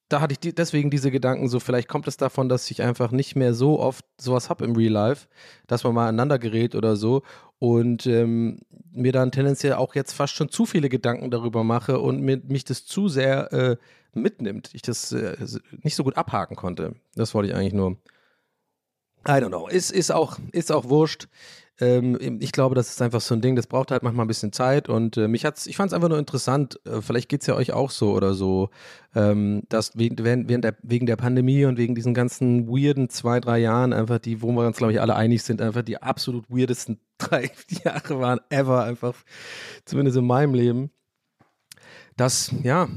da 0.09 0.21
hatte 0.21 0.33
ich 0.33 0.39
die, 0.39 0.55
deswegen 0.55 0.91
diese 0.91 1.11
Gedanken 1.11 1.49
so, 1.49 1.59
vielleicht 1.61 1.89
kommt 1.89 2.07
es 2.07 2.17
davon, 2.17 2.49
dass 2.49 2.71
ich 2.71 2.83
einfach 2.83 3.11
nicht 3.11 3.35
mehr 3.37 3.55
so 3.55 3.81
oft 3.81 4.05
sowas 4.21 4.49
habe 4.51 4.65
im 4.65 4.77
Real 4.77 4.93
Life, 4.93 5.27
dass 5.67 5.85
man 5.85 5.95
mal 5.95 6.09
aneinander 6.09 6.39
gerät 6.39 6.75
oder 6.75 6.97
so 6.97 7.23
und 7.59 8.07
ähm, 8.07 8.61
mir 8.93 9.13
dann 9.13 9.33
tendenziell 9.33 9.75
auch 9.75 9.95
jetzt 9.95 10.13
fast 10.13 10.35
schon 10.35 10.49
zu 10.49 10.67
viele 10.67 10.89
Gedanken 10.89 11.31
darüber 11.31 11.65
mache 11.65 11.99
und 11.99 12.21
mir, 12.21 12.41
mich 12.47 12.65
das 12.65 12.85
zu 12.85 13.09
sehr 13.09 13.53
äh, 13.53 13.77
mitnimmt, 14.15 14.71
ich 14.73 14.83
das 14.83 15.13
äh, 15.13 15.37
nicht 15.83 15.97
so 15.97 16.05
gut 16.05 16.17
abhaken 16.17 16.57
konnte. 16.57 16.95
Das 17.15 17.35
wollte 17.35 17.51
ich 17.51 17.57
eigentlich 17.57 17.75
nur. 17.75 17.97
I 19.29 19.33
don't 19.41 19.49
know. 19.49 19.67
Ist, 19.67 19.91
ist, 19.91 20.13
auch, 20.13 20.39
ist 20.53 20.71
auch 20.71 20.89
wurscht. 20.89 21.27
Ähm, 21.79 22.39
ich 22.41 22.53
glaube, 22.53 22.75
das 22.75 22.89
ist 22.89 23.03
einfach 23.03 23.21
so 23.21 23.35
ein 23.35 23.43
Ding, 23.43 23.55
das 23.55 23.67
braucht 23.67 23.91
halt 23.91 24.03
manchmal 24.03 24.25
ein 24.25 24.29
bisschen 24.29 24.53
Zeit 24.53 24.89
und 24.89 25.17
äh, 25.17 25.29
mich 25.29 25.45
hat's, 25.45 25.67
ich 25.67 25.77
fand 25.77 25.91
es 25.91 25.95
einfach 25.95 26.09
nur 26.09 26.19
interessant, 26.19 26.81
äh, 26.87 27.03
vielleicht 27.03 27.29
geht 27.29 27.43
es 27.43 27.47
ja 27.47 27.55
euch 27.55 27.73
auch 27.73 27.91
so 27.91 28.13
oder 28.13 28.33
so, 28.33 28.71
ähm, 29.15 29.63
dass 29.69 29.93
während, 29.95 30.25
während 30.25 30.65
der, 30.65 30.77
wegen 30.83 31.07
der 31.07 31.17
Pandemie 31.17 31.67
und 31.67 31.77
wegen 31.77 31.95
diesen 31.95 32.15
ganzen 32.15 32.67
weirden 32.69 33.11
zwei, 33.11 33.41
drei 33.41 33.59
Jahren 33.59 33.93
einfach 33.93 34.19
die, 34.19 34.41
wo 34.41 34.53
wir 34.53 34.67
uns 34.67 34.79
glaube 34.79 34.93
ich 34.95 35.01
alle 35.01 35.17
einig 35.17 35.43
sind, 35.43 35.61
einfach 35.61 35.83
die 35.83 36.03
absolut 36.03 36.49
weirdesten 36.49 36.99
drei 37.19 37.51
Jahre 37.85 38.21
waren 38.21 38.41
ever, 38.49 38.85
einfach 38.85 39.15
zumindest 39.85 40.17
in 40.17 40.27
meinem 40.27 40.55
Leben. 40.55 40.91
Das, 42.17 42.55
ja, 42.63 42.89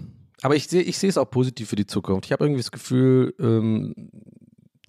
aber 0.42 0.56
ich 0.56 0.68
sehe 0.68 0.82
ich 0.82 1.04
es 1.04 1.18
auch 1.18 1.30
positiv 1.30 1.70
für 1.70 1.76
die 1.76 1.86
Zukunft. 1.86 2.26
Ich 2.26 2.32
habe 2.32 2.46
irgendwie 2.46 2.62
das 2.62 2.72
Gefühl, 2.72 3.34
ähm, 3.40 3.94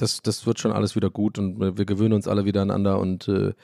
das, 0.00 0.22
das 0.22 0.46
wird 0.46 0.58
schon 0.58 0.72
alles 0.72 0.96
wieder 0.96 1.10
gut 1.10 1.38
und 1.38 1.60
wir 1.60 1.84
gewöhnen 1.84 2.14
uns 2.14 2.28
alle 2.28 2.44
wieder 2.44 2.62
aneinander 2.62 2.98
und 2.98 3.28
äh, 3.28 3.54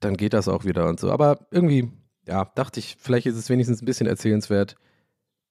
dann 0.00 0.16
geht 0.16 0.32
das 0.32 0.48
auch 0.48 0.64
wieder 0.64 0.88
und 0.88 1.00
so. 1.00 1.10
Aber 1.10 1.46
irgendwie, 1.50 1.90
ja, 2.26 2.50
dachte 2.54 2.80
ich, 2.80 2.96
vielleicht 2.98 3.26
ist 3.26 3.36
es 3.36 3.50
wenigstens 3.50 3.82
ein 3.82 3.86
bisschen 3.86 4.06
erzählenswert, 4.06 4.76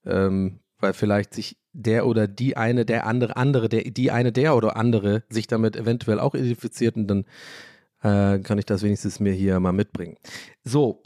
ähm, 0.06 0.60
weil 0.80 0.94
vielleicht 0.94 1.34
sich 1.34 1.58
der 1.74 2.06
oder 2.06 2.28
die 2.28 2.58
eine, 2.58 2.86
der 2.86 3.06
andere, 3.06 3.38
andere, 3.38 3.70
der, 3.70 3.84
die 3.84 4.12
eine, 4.12 4.32
der 4.32 4.56
oder 4.56 4.78
andere 4.78 5.24
sich 5.30 5.48
damit 5.48 5.76
eventuell 5.76 6.20
auch 6.20 6.36
identifiziert 6.36 6.96
und 6.96 7.08
dann 7.08 7.26
äh, 8.02 8.40
kann 8.40 8.58
ich 8.58 8.66
das 8.66 8.84
wenigstens 8.84 9.20
mir 9.20 9.34
hier 9.34 9.60
mal 9.60 9.72
mitbringen. 9.72 10.18
So, 10.64 11.04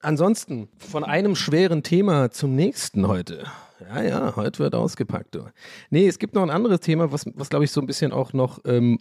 ansonsten 0.00 0.68
von 0.78 1.04
einem 1.04 1.34
schweren 1.34 1.82
Thema 1.82 2.30
zum 2.30 2.54
nächsten 2.54 3.08
heute. 3.08 3.44
Ja, 3.80 4.02
ja, 4.02 4.36
heute 4.36 4.58
wird 4.58 4.74
ausgepackt. 4.74 5.34
Du. 5.34 5.44
Nee, 5.90 6.08
es 6.08 6.18
gibt 6.18 6.34
noch 6.34 6.42
ein 6.42 6.50
anderes 6.50 6.80
Thema, 6.80 7.12
was, 7.12 7.26
was 7.34 7.48
glaube 7.48 7.64
ich 7.64 7.70
so 7.70 7.80
ein 7.80 7.86
bisschen 7.86 8.12
auch 8.12 8.32
noch 8.32 8.60
ähm, 8.64 8.98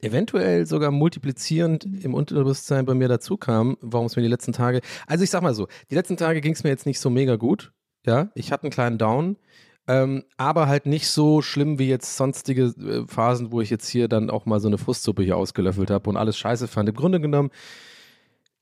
eventuell 0.00 0.66
sogar 0.66 0.90
multiplizierend 0.90 1.84
im 1.84 2.14
Unterbewusstsein 2.14 2.86
bei 2.86 2.94
mir 2.94 3.08
dazu 3.08 3.36
kam, 3.36 3.76
warum 3.80 4.06
es 4.06 4.16
mir 4.16 4.22
die 4.22 4.28
letzten 4.28 4.52
Tage. 4.52 4.80
Also 5.06 5.24
ich 5.24 5.30
sag 5.30 5.42
mal 5.42 5.54
so, 5.54 5.66
die 5.90 5.94
letzten 5.94 6.16
Tage 6.16 6.40
ging 6.40 6.52
es 6.52 6.64
mir 6.64 6.70
jetzt 6.70 6.86
nicht 6.86 7.00
so 7.00 7.10
mega 7.10 7.36
gut. 7.36 7.72
Ja, 8.06 8.30
ich 8.34 8.50
hatte 8.52 8.64
einen 8.64 8.72
kleinen 8.72 8.98
Down. 8.98 9.36
Ähm, 9.88 10.24
aber 10.36 10.68
halt 10.68 10.86
nicht 10.86 11.08
so 11.08 11.42
schlimm 11.42 11.78
wie 11.78 11.88
jetzt 11.88 12.16
sonstige 12.16 12.64
äh, 12.64 13.06
Phasen, 13.08 13.50
wo 13.50 13.60
ich 13.60 13.70
jetzt 13.70 13.88
hier 13.88 14.08
dann 14.08 14.30
auch 14.30 14.46
mal 14.46 14.60
so 14.60 14.68
eine 14.68 14.78
Frustsuppe 14.78 15.22
hier 15.22 15.36
ausgelöffelt 15.36 15.90
habe 15.90 16.08
und 16.08 16.16
alles 16.16 16.38
scheiße 16.38 16.68
fand. 16.68 16.88
Im 16.88 16.94
Grunde 16.94 17.20
genommen 17.20 17.50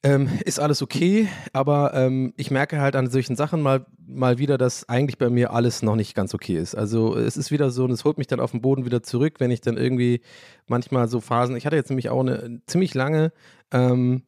ähm, 0.04 0.28
ist 0.44 0.60
alles 0.60 0.80
okay, 0.80 1.28
aber 1.52 1.92
ähm, 1.94 2.32
ich 2.36 2.52
merke 2.52 2.80
halt 2.80 2.94
an 2.94 3.10
solchen 3.10 3.34
Sachen 3.34 3.60
mal, 3.60 3.84
mal 4.06 4.38
wieder, 4.38 4.56
dass 4.56 4.88
eigentlich 4.88 5.18
bei 5.18 5.28
mir 5.28 5.52
alles 5.52 5.82
noch 5.82 5.96
nicht 5.96 6.14
ganz 6.14 6.34
okay 6.34 6.56
ist. 6.56 6.76
Also 6.76 7.16
es 7.16 7.36
ist 7.36 7.50
wieder 7.50 7.70
so 7.70 7.84
und 7.84 7.90
es 7.90 8.04
holt 8.04 8.16
mich 8.16 8.28
dann 8.28 8.38
auf 8.38 8.52
den 8.52 8.60
Boden 8.60 8.84
wieder 8.84 9.02
zurück, 9.02 9.34
wenn 9.38 9.50
ich 9.50 9.60
dann 9.60 9.76
irgendwie 9.76 10.20
manchmal 10.68 11.08
so 11.08 11.20
Phasen, 11.20 11.56
ich 11.56 11.66
hatte 11.66 11.74
jetzt 11.74 11.90
nämlich 11.90 12.10
auch 12.10 12.20
eine 12.20 12.60
ziemlich 12.66 12.94
lange, 12.94 13.32
ähm, 13.72 14.22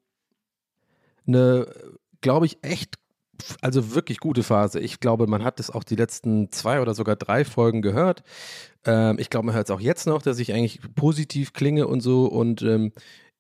eine, 1.27 1.67
glaube 2.21 2.47
ich, 2.47 2.59
echt, 2.63 2.97
also 3.61 3.95
wirklich 3.95 4.19
gute 4.19 4.43
Phase. 4.43 4.81
Ich 4.81 4.99
glaube, 4.99 5.29
man 5.29 5.45
hat 5.45 5.61
das 5.61 5.71
auch 5.71 5.85
die 5.85 5.97
letzten 5.97 6.51
zwei 6.51 6.81
oder 6.81 6.95
sogar 6.95 7.15
drei 7.15 7.45
Folgen 7.45 7.81
gehört. 7.81 8.25
Ähm, 8.85 9.19
ich 9.21 9.31
glaube, 9.31 9.47
man 9.47 9.55
hört 9.55 9.69
es 9.69 9.71
auch 9.71 9.81
jetzt 9.81 10.07
noch, 10.09 10.21
dass 10.23 10.41
ich 10.41 10.53
eigentlich 10.53 10.81
positiv 10.97 11.53
klinge 11.53 11.87
und 11.87 12.01
so 12.01 12.27
und 12.27 12.63
ähm, 12.63 12.93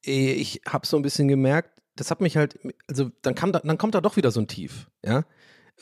ich 0.02 0.62
habe 0.66 0.86
so 0.86 0.96
ein 0.96 1.02
bisschen 1.02 1.28
gemerkt, 1.28 1.79
das 2.00 2.10
hat 2.10 2.20
mich 2.20 2.36
halt, 2.36 2.58
also 2.88 3.10
dann, 3.22 3.34
kam 3.34 3.52
da, 3.52 3.60
dann 3.60 3.76
kommt 3.76 3.94
da 3.94 4.00
doch 4.00 4.16
wieder 4.16 4.30
so 4.30 4.40
ein 4.40 4.48
Tief, 4.48 4.88
ja. 5.04 5.24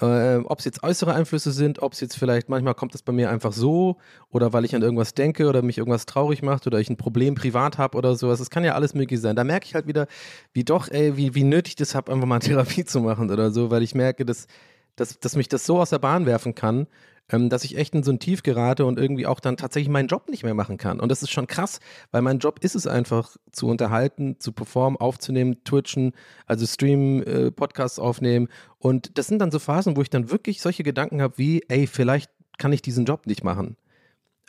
Äh, 0.01 0.37
ob 0.45 0.61
es 0.61 0.65
jetzt 0.65 0.85
äußere 0.85 1.13
Einflüsse 1.13 1.51
sind, 1.51 1.83
ob 1.83 1.93
es 1.93 2.01
jetzt 2.01 2.17
vielleicht, 2.17 2.49
manchmal 2.49 2.75
kommt 2.75 2.95
es 2.95 3.03
bei 3.03 3.13
mir 3.13 3.31
einfach 3.31 3.53
so 3.53 3.97
oder 4.31 4.53
weil 4.53 4.65
ich 4.65 4.77
an 4.77 4.83
irgendwas 4.83 5.15
denke 5.15 5.49
oder 5.49 5.61
mich 5.61 5.79
irgendwas 5.79 6.07
traurig 6.07 6.43
macht 6.43 6.69
oder 6.69 6.79
ich 6.79 6.89
ein 6.89 6.97
Problem 6.97 7.35
privat 7.35 7.79
habe 7.79 7.99
oder 7.99 8.15
sowas. 8.15 8.39
Es 8.39 8.49
kann 8.49 8.63
ja 8.63 8.75
alles 8.75 8.95
möglich 8.95 9.21
sein. 9.21 9.35
Da 9.35 9.43
merke 9.43 9.67
ich 9.67 9.75
halt 9.75 9.89
wieder, 9.89 10.07
wie 10.53 10.63
doch, 10.63 10.89
ey, 10.89 11.17
wie, 11.17 11.35
wie 11.35 11.43
nötig 11.43 11.75
das 11.75 11.97
habe, 11.97 12.13
einfach 12.13 12.27
mal 12.29 12.39
Therapie 12.39 12.85
zu 12.85 13.01
machen 13.01 13.31
oder 13.31 13.51
so, 13.51 13.71
weil 13.71 13.83
ich 13.83 13.95
merke, 13.95 14.25
dass, 14.25 14.47
dass, 14.95 15.19
dass 15.19 15.35
mich 15.35 15.49
das 15.49 15.67
so 15.67 15.81
aus 15.81 15.91
der 15.91 15.99
Bahn 15.99 16.27
werfen 16.27 16.55
kann, 16.55 16.87
ähm, 17.31 17.49
dass 17.49 17.65
ich 17.65 17.77
echt 17.77 17.95
in 17.95 18.03
so 18.03 18.11
ein 18.11 18.19
Tief 18.19 18.43
gerate 18.43 18.87
und 18.87 18.99
irgendwie 18.99 19.27
auch 19.27 19.41
dann 19.41 19.57
tatsächlich 19.57 19.91
meinen 19.91 20.09
Job 20.09 20.29
nicht 20.29 20.45
mehr 20.45 20.55
machen 20.55 20.77
kann. 20.79 21.01
Und 21.01 21.11
das 21.11 21.23
ist 21.23 21.31
schon 21.31 21.47
krass, 21.47 21.81
weil 22.11 22.23
mein 22.23 22.39
Job 22.39 22.59
ist 22.63 22.75
es 22.75 22.87
einfach, 22.87 23.37
zu 23.53 23.69
unterhalten, 23.69 24.37
zu 24.39 24.53
performen, 24.53 24.99
aufzunehmen, 24.99 25.63
twitchen, 25.65 26.13
also 26.47 26.67
streamen, 26.67 27.23
äh, 27.23 27.51
Podcasts 27.51 27.99
aufnehmen. 27.99 28.49
Und 28.79 29.19
das 29.19 29.27
sind 29.27 29.41
dann 29.41 29.51
so 29.51 29.59
Phasen, 29.59 29.97
wo 29.97 30.03
ich 30.03 30.11
dann 30.11 30.31
wirklich 30.31 30.61
solche 30.61 30.83
Gedanken 30.83 31.21
habe 31.21 31.39
wie, 31.39 31.63
ey, 31.69 31.87
vielleicht 31.87 32.31
kann 32.59 32.73
ich 32.73 32.83
diesen 32.83 33.05
Job 33.05 33.27
nicht 33.27 33.45
machen. 33.45 33.77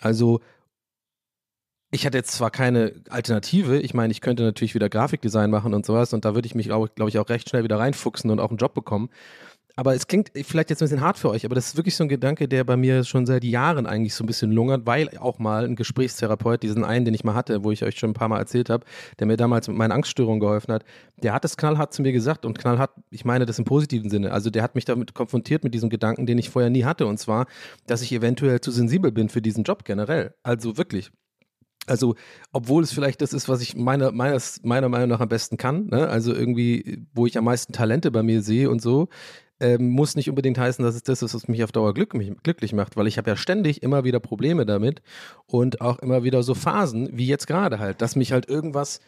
Also 0.01 0.39
ich 1.91 2.05
hatte 2.05 2.17
jetzt 2.17 2.31
zwar 2.31 2.51
keine 2.51 2.93
Alternative, 3.09 3.79
ich 3.79 3.95
meine, 3.95 4.11
ich 4.11 4.21
könnte 4.21 4.43
natürlich 4.43 4.75
wieder 4.75 4.89
Grafikdesign 4.89 5.49
machen 5.49 5.73
und 5.73 5.85
sowas 5.85 6.13
und 6.13 6.23
da 6.23 6.35
würde 6.35 6.45
ich 6.45 6.53
mich, 6.53 6.67
glaube 6.67 6.91
glaub 6.93 7.09
ich, 7.09 7.17
auch 7.17 7.29
recht 7.29 7.49
schnell 7.49 7.63
wieder 7.63 7.79
reinfuchsen 7.79 8.29
und 8.29 8.39
auch 8.39 8.49
einen 8.49 8.57
Job 8.57 8.75
bekommen 8.75 9.09
aber 9.79 9.95
es 9.95 10.07
klingt 10.07 10.31
vielleicht 10.35 10.69
jetzt 10.71 10.81
ein 10.81 10.89
bisschen 10.89 10.99
hart 10.99 11.17
für 11.17 11.29
euch, 11.29 11.45
aber 11.45 11.55
das 11.55 11.67
ist 11.67 11.77
wirklich 11.77 11.95
so 11.95 12.03
ein 12.03 12.09
Gedanke, 12.09 12.49
der 12.49 12.65
bei 12.65 12.75
mir 12.75 13.05
schon 13.05 13.25
seit 13.25 13.45
Jahren 13.45 13.85
eigentlich 13.85 14.13
so 14.13 14.25
ein 14.25 14.27
bisschen 14.27 14.51
lungert, 14.51 14.85
weil 14.85 15.17
auch 15.17 15.39
mal 15.39 15.63
ein 15.63 15.77
Gesprächstherapeut, 15.77 16.63
diesen 16.63 16.83
einen, 16.83 17.05
den 17.05 17.13
ich 17.13 17.23
mal 17.23 17.33
hatte, 17.33 17.63
wo 17.63 17.71
ich 17.71 17.85
euch 17.85 17.97
schon 17.97 18.09
ein 18.09 18.13
paar 18.13 18.27
Mal 18.27 18.39
erzählt 18.39 18.69
habe, 18.69 18.85
der 19.19 19.27
mir 19.27 19.37
damals 19.37 19.69
mit 19.69 19.77
meinen 19.77 19.93
Angststörungen 19.93 20.41
geholfen 20.41 20.73
hat, 20.73 20.83
der 21.23 21.31
hat 21.31 21.45
es 21.45 21.55
knallhart 21.55 21.93
zu 21.93 22.01
mir 22.01 22.11
gesagt 22.11 22.45
und 22.45 22.59
knallhart, 22.59 22.91
ich 23.09 23.23
meine 23.23 23.45
das 23.45 23.57
im 23.57 23.63
positiven 23.63 24.09
Sinne, 24.09 24.33
also 24.33 24.49
der 24.49 24.63
hat 24.63 24.75
mich 24.75 24.83
damit 24.83 25.13
konfrontiert 25.13 25.63
mit 25.63 25.73
diesem 25.73 25.89
Gedanken, 25.89 26.25
den 26.25 26.37
ich 26.39 26.49
vorher 26.49 26.69
nie 26.69 26.83
hatte 26.83 27.05
und 27.05 27.17
zwar, 27.17 27.45
dass 27.87 28.01
ich 28.01 28.11
eventuell 28.11 28.59
zu 28.59 28.71
sensibel 28.71 29.13
bin 29.13 29.29
für 29.29 29.41
diesen 29.41 29.63
Job 29.63 29.85
generell. 29.85 30.33
Also 30.43 30.75
wirklich. 30.75 31.09
Also, 31.87 32.15
obwohl 32.51 32.83
es 32.83 32.91
vielleicht 32.91 33.21
das 33.21 33.31
ist, 33.31 33.47
was 33.47 33.61
ich 33.61 33.77
meiner, 33.77 34.11
meines, 34.11 34.61
meiner 34.63 34.89
Meinung 34.89 35.07
nach 35.07 35.21
am 35.21 35.29
besten 35.29 35.55
kann, 35.55 35.87
ne? 35.87 36.09
also 36.09 36.33
irgendwie, 36.33 37.05
wo 37.13 37.25
ich 37.25 37.37
am 37.37 37.45
meisten 37.45 37.71
Talente 37.71 38.11
bei 38.11 38.23
mir 38.23 38.41
sehe 38.41 38.69
und 38.69 38.81
so, 38.81 39.07
ähm, 39.59 39.89
muss 39.89 40.15
nicht 40.15 40.29
unbedingt 40.29 40.57
heißen, 40.57 40.83
dass 40.83 40.95
es 40.95 41.03
das 41.03 41.21
ist, 41.21 41.33
was 41.33 41.47
mich 41.47 41.63
auf 41.63 41.71
Dauer 41.71 41.93
glück, 41.93 42.13
mich, 42.13 42.31
glücklich 42.43 42.73
macht, 42.73 42.97
weil 42.97 43.07
ich 43.07 43.17
habe 43.17 43.29
ja 43.29 43.37
ständig 43.37 43.83
immer 43.83 44.03
wieder 44.03 44.19
Probleme 44.19 44.65
damit 44.65 45.01
und 45.45 45.81
auch 45.81 45.99
immer 45.99 46.23
wieder 46.23 46.43
so 46.43 46.55
Phasen, 46.55 47.09
wie 47.11 47.27
jetzt 47.27 47.47
gerade 47.47 47.79
halt, 47.79 48.01
dass 48.01 48.15
mich 48.15 48.31
halt 48.31 48.47
irgendwas, 48.47 48.99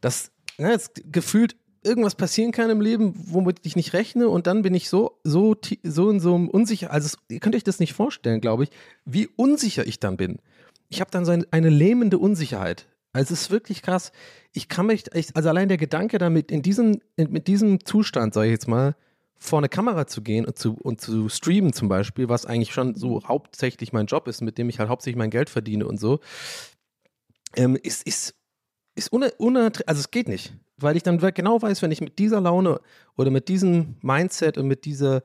das 0.00 0.30
ja, 0.58 0.70
jetzt 0.70 1.02
gefühlt 1.12 1.56
irgendwas 1.82 2.16
passieren 2.16 2.52
kann 2.52 2.70
im 2.70 2.80
Leben, 2.80 3.14
womit 3.16 3.60
ich 3.62 3.76
nicht 3.76 3.92
rechne 3.92 4.28
und 4.28 4.46
dann 4.46 4.62
bin 4.62 4.74
ich 4.74 4.88
so, 4.88 5.18
so, 5.22 5.56
so 5.82 6.10
in 6.10 6.20
so 6.20 6.34
einem 6.34 6.48
unsicher, 6.48 6.90
also 6.90 7.06
es, 7.06 7.18
ihr 7.28 7.40
könnt 7.40 7.54
euch 7.54 7.64
das 7.64 7.78
nicht 7.78 7.92
vorstellen, 7.92 8.40
glaube 8.40 8.64
ich, 8.64 8.70
wie 9.04 9.28
unsicher 9.36 9.86
ich 9.86 10.00
dann 10.00 10.16
bin. 10.16 10.38
Ich 10.88 11.00
habe 11.00 11.10
dann 11.10 11.24
so 11.24 11.32
eine, 11.32 11.46
eine 11.50 11.68
lähmende 11.68 12.18
Unsicherheit. 12.18 12.86
Also 13.12 13.32
es 13.32 13.42
ist 13.42 13.50
wirklich 13.50 13.82
krass. 13.82 14.12
Ich 14.52 14.68
kann 14.68 14.86
mich, 14.86 15.04
also 15.34 15.48
allein 15.48 15.68
der 15.68 15.78
Gedanke 15.78 16.18
damit, 16.18 16.50
in 16.50 16.62
diesem, 16.62 17.00
in, 17.16 17.32
mit 17.32 17.46
diesem 17.46 17.84
Zustand, 17.84 18.34
sage 18.34 18.48
ich 18.48 18.52
jetzt 18.52 18.68
mal, 18.68 18.94
vor 19.38 19.58
eine 19.58 19.68
Kamera 19.68 20.06
zu 20.06 20.22
gehen 20.22 20.44
und 20.44 20.58
zu, 20.58 20.74
und 20.74 21.00
zu 21.00 21.28
streamen 21.28 21.72
zum 21.72 21.88
Beispiel, 21.88 22.28
was 22.28 22.46
eigentlich 22.46 22.72
schon 22.72 22.94
so 22.94 23.22
hauptsächlich 23.26 23.92
mein 23.92 24.06
Job 24.06 24.28
ist, 24.28 24.40
mit 24.40 24.58
dem 24.58 24.68
ich 24.68 24.78
halt 24.78 24.88
hauptsächlich 24.88 25.18
mein 25.18 25.30
Geld 25.30 25.50
verdiene 25.50 25.86
und 25.86 25.98
so, 25.98 26.20
ähm, 27.54 27.76
ist, 27.76 28.06
ist, 28.06 28.34
ist 28.94 29.12
unerträglich, 29.12 29.88
also 29.88 30.00
es 30.00 30.10
geht 30.10 30.28
nicht, 30.28 30.54
weil 30.76 30.96
ich 30.96 31.02
dann 31.02 31.18
genau 31.18 31.60
weiß, 31.60 31.82
wenn 31.82 31.92
ich 31.92 32.00
mit 32.00 32.18
dieser 32.18 32.40
Laune 32.40 32.80
oder 33.16 33.30
mit 33.30 33.48
diesem 33.48 33.96
Mindset 34.00 34.58
und 34.58 34.66
mit 34.66 34.84
dieser, 34.84 35.22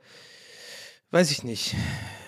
weiß 1.12 1.32
ich 1.32 1.44
nicht, 1.44 1.76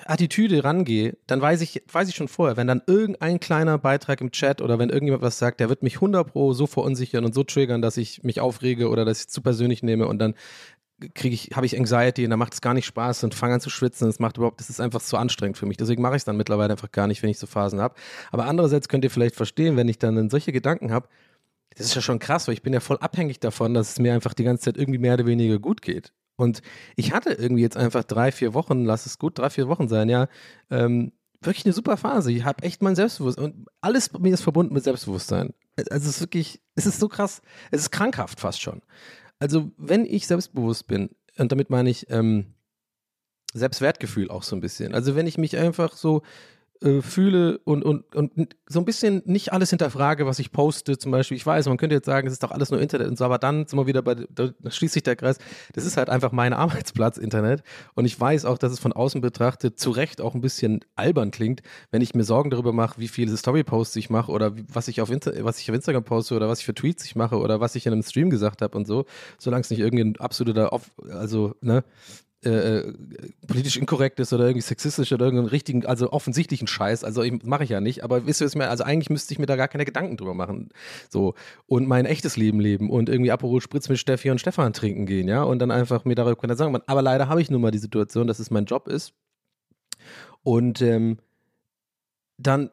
Attitüde 0.06 0.63
rangehe, 0.63 1.17
dann 1.28 1.41
weiß 1.41 1.62
ich, 1.62 1.84
weiß 1.91 2.10
ich 2.10 2.15
schon 2.15 2.28
vorher, 2.28 2.58
wenn 2.58 2.67
dann 2.67 2.82
irgendein 2.88 3.39
kleiner 3.39 3.78
Beitrag 3.78 4.22
im 4.22 4.32
Chat 4.32 4.62
oder 4.62 4.80
wenn 4.80 4.89
irgendjemand 4.89 5.24
was 5.24 5.39
sagt, 5.39 5.60
der 5.60 5.69
wird 5.69 5.84
mich 5.84 5.96
100 5.96 6.32
pro 6.32 6.54
so 6.54 6.67
verunsichern 6.67 7.26
und 7.26 7.34
so 7.34 7.43
triggern, 7.43 7.82
dass 7.82 7.98
ich 7.98 8.24
mich 8.24 8.41
aufrege 8.41 8.89
oder 8.89 9.06
dass 9.06 9.19
ich 9.19 9.28
es 9.28 9.32
zu 9.32 9.41
persönlich 9.41 9.84
nehme 9.84 10.08
und 10.08 10.19
dann 10.19 10.36
kriege 11.13 11.34
ich, 11.34 11.52
habe 11.56 11.66
ich 11.66 11.78
Anxiety 11.78 12.24
und 12.24 12.30
dann 12.30 12.39
macht 12.39 12.54
es 12.54 12.62
gar 12.62 12.74
nicht 12.74 12.86
Spaß 12.86 13.24
und 13.24 13.36
fange 13.36 13.56
an 13.56 13.62
zu 13.62 13.70
schwitzen. 13.70 14.08
Das 14.08 14.20
macht 14.20 14.38
überhaupt, 14.38 14.60
das 14.60 14.70
ist 14.70 14.80
einfach 14.80 15.02
zu 15.02 15.18
anstrengend 15.18 15.58
für 15.58 15.66
mich. 15.66 15.78
Deswegen 15.78 16.02
mache 16.02 16.13
ich 16.13 16.22
es 16.22 16.26
dann 16.26 16.38
mittlerweile 16.38 16.74
einfach 16.74 16.92
gar 16.92 17.08
nicht, 17.08 17.24
wenn 17.24 17.30
ich 17.30 17.39
so 17.39 17.48
Phasen 17.48 17.82
habe. 17.82 17.96
Aber 18.32 18.46
andererseits 18.46 18.88
könnt 18.88 19.04
ihr 19.04 19.12
vielleicht 19.12 19.36
verstehen, 19.36 19.78
wenn 19.78 19.88
ich 19.88 20.00
dann 20.00 20.30
solche 20.30 20.52
Gedanken 20.52 20.92
habe, 20.92 21.08
das 21.76 21.88
ist 21.88 21.96
ja 21.96 22.02
schon 22.02 22.20
krass, 22.20 22.48
weil 22.48 22.54
ich 22.54 22.62
bin 22.62 22.74
ja 22.74 22.80
voll 22.80 22.98
abhängig 22.98 23.39
davon, 23.39 23.74
dass 23.74 23.92
es 23.92 24.00
mir 24.00 24.13
einfach 24.13 24.34
die 24.34 24.44
ganze 24.44 24.66
Zeit 24.66 24.78
irgendwie 24.78 25.00
mehr 25.00 25.16
oder 25.16 25.26
weniger 25.26 25.60
gut 25.60 25.82
geht. 25.82 26.13
Und 26.36 26.62
ich 26.96 27.13
hatte 27.13 27.32
irgendwie 27.32 27.62
jetzt 27.62 27.78
einfach 27.78 28.04
drei, 28.04 28.32
vier 28.32 28.54
Wochen, 28.54 28.86
lass 28.86 29.06
es 29.06 29.20
gut, 29.20 29.38
drei, 29.38 29.50
vier 29.50 29.68
Wochen 29.68 29.88
sein, 29.88 30.10
ja, 30.10 30.28
ähm, 30.70 31.12
wirklich 31.42 31.66
eine 31.66 31.74
super 31.74 31.98
Phase. 31.98 32.32
Ich 32.32 32.44
habe 32.46 32.63
echt 32.63 32.82
mein 32.82 32.96
Selbstbewusstsein 32.96 33.46
und 33.46 33.68
alles 33.82 34.10
bei 34.10 34.20
mir 34.20 34.34
ist 34.34 34.42
verbunden 34.42 34.74
mit 34.74 34.84
Selbstbewusstsein. 34.84 35.54
Also 35.89 36.10
es 36.10 36.16
ist 36.16 36.22
wirklich, 36.22 36.62
es 36.76 36.86
ist 36.86 37.00
so 37.00 37.08
krass, 37.08 37.42
es 37.72 37.82
ist 37.82 37.92
krankhaft 37.92 38.39
fast 38.39 38.62
schon. 38.62 38.82
Also, 39.39 39.72
wenn 39.78 40.06
ich 40.06 40.28
selbstbewusst 40.28 40.88
bin, 40.88 41.10
und 41.38 41.52
damit 41.52 41.69
meine 41.69 41.89
ich 41.89 42.10
ähm, 42.10 42.54
Selbstwertgefühl 43.54 44.30
auch 44.30 44.43
so 44.43 44.56
ein 44.56 44.62
bisschen. 44.62 44.93
Also, 44.93 45.15
wenn 45.15 45.28
ich 45.28 45.38
mich 45.38 45.58
einfach 45.58 45.96
so 45.96 46.24
äh, 46.84 47.02
fühle 47.02 47.60
und, 47.60 47.84
und, 47.84 48.13
und 48.13 48.56
so 48.67 48.80
ein 48.80 48.86
bisschen 48.86 49.22
nicht 49.26 49.54
alles 49.54 49.69
hinterfrage, 49.69 50.26
was 50.26 50.39
ich 50.39 50.52
poste. 50.52 50.98
Zum 50.98 51.12
Beispiel, 51.12 51.38
ich 51.38 51.46
weiß, 51.46 51.67
man 51.67 51.78
könnte 51.78 51.96
jetzt 51.96 52.06
sagen, 52.06 52.28
es 52.28 52.34
ist 52.34 52.43
doch 52.43 52.52
alles 52.52 52.72
nur 52.72 52.82
Internet 52.82 53.08
und 53.08 53.17
so, 53.17 53.24
aber 53.24 53.38
dann 53.38 53.65
sind 53.67 53.80
wir 53.80 53.88
wieder 53.88 54.02
bei, 54.02 54.15
da 54.15 54.50
schließt 54.67 54.93
sich 54.93 55.04
der 55.04 55.15
Kreis. 55.15 55.38
Das 55.74 55.86
ist 55.86 55.96
halt 55.96 56.10
einfach 56.10 56.32
mein 56.32 56.52
Arbeitsplatz, 56.63 57.17
Internet. 57.17 57.63
Und 57.96 58.06
ich 58.06 58.19
weiß 58.19 58.46
auch, 58.46 58.58
dass 58.58 58.74
es 58.74 58.80
von 58.80 58.91
außen 58.91 59.22
betrachtet 59.22 59.80
zu 59.80 59.91
Recht 59.91 60.19
auch 60.19 60.36
ein 60.36 60.41
bisschen 60.41 60.82
albern 60.96 61.32
klingt, 61.32 61.62
wenn 61.91 62.02
ich 62.02 62.13
mir 62.15 62.24
Sorgen 62.24 62.50
darüber 62.50 62.74
mache, 62.74 63.00
wie 63.00 63.08
viele 63.08 63.36
Story-Posts 63.36 63.96
ich 63.96 64.10
mache 64.10 64.32
oder 64.32 64.54
was 64.67 64.88
ich, 64.88 65.02
auf 65.02 65.10
was 65.10 65.60
ich 65.60 65.69
auf 65.69 65.76
Instagram 65.76 66.04
poste 66.04 66.36
oder 66.36 66.50
was 66.50 66.60
ich 66.60 66.65
für 66.65 66.74
Tweets 66.74 67.06
ich 67.06 67.15
mache 67.15 67.38
oder 67.38 67.60
was 67.60 67.76
ich 67.76 67.86
in 67.86 67.93
einem 67.93 68.04
Stream 68.04 68.30
gesagt 68.30 68.62
habe 68.62 68.78
und 68.78 68.88
so, 68.88 69.06
solange 69.38 69.62
es 69.62 69.69
nicht 69.69 69.80
irgendein 69.80 70.19
absoluter, 70.19 70.78
also, 71.10 71.56
ne, 71.62 71.84
äh, 72.45 72.79
äh, 72.79 72.93
politisch 73.47 73.77
inkorrekt 73.77 74.19
ist 74.19 74.34
oder 74.34 74.45
irgendwie 74.45 74.62
sexistisch 74.62 75.12
oder 75.12 75.25
irgendeinen 75.25 75.49
richtigen, 75.49 75.86
also 75.86 76.12
offensichtlichen 76.12 76.67
Scheiß. 76.67 77.03
Also 77.03 77.23
mache 77.43 77.63
ich 77.63 77.69
ja 77.69 77.82
nicht, 77.82 78.03
aber 78.03 78.25
wisst 78.25 78.41
ihr 78.41 78.47
es 78.47 78.56
mir, 78.56 78.69
also 78.69 78.84
eigentlich 78.84 79.10
müsste 79.10 79.34
ich 79.34 79.39
mir 79.39 79.45
da 79.45 79.56
gar 79.56 79.67
keine 79.67 79.86
Gedanken 79.86 80.17
drüber 80.17 80.34
machen. 80.34 80.69
So. 81.10 81.36
Und 81.67 81.88
mein 81.88 82.06
echtes 82.06 82.38
Leben 82.38 82.60
leben 82.60 82.89
und 82.89 83.10
irgendwie 83.10 83.32
Aperol 83.32 83.62
Spritz 83.62 83.89
mit 83.89 83.99
Steffi 83.99 84.29
und 84.29 84.39
Stefan 84.39 84.73
trinken 84.73 85.06
gehen, 85.06 85.27
ja, 85.27 85.43
und 85.43 85.60
dann 85.60 85.71
einfach 85.71 86.06
mir 86.06 86.15
darüber 86.15 86.36
keine 86.36 86.56
sagen. 86.56 86.77
Aber 86.86 87.01
leider 87.01 87.29
habe 87.29 87.41
ich 87.41 87.49
nun 87.49 87.62
mal 87.62 87.71
die 87.71 87.77
Situation, 87.77 88.27
dass 88.27 88.39
es 88.39 88.51
mein 88.51 88.65
Job 88.65 88.88
ist. 88.88 89.13
Und 90.43 90.82
ähm, 90.82 91.17
dann 92.38 92.69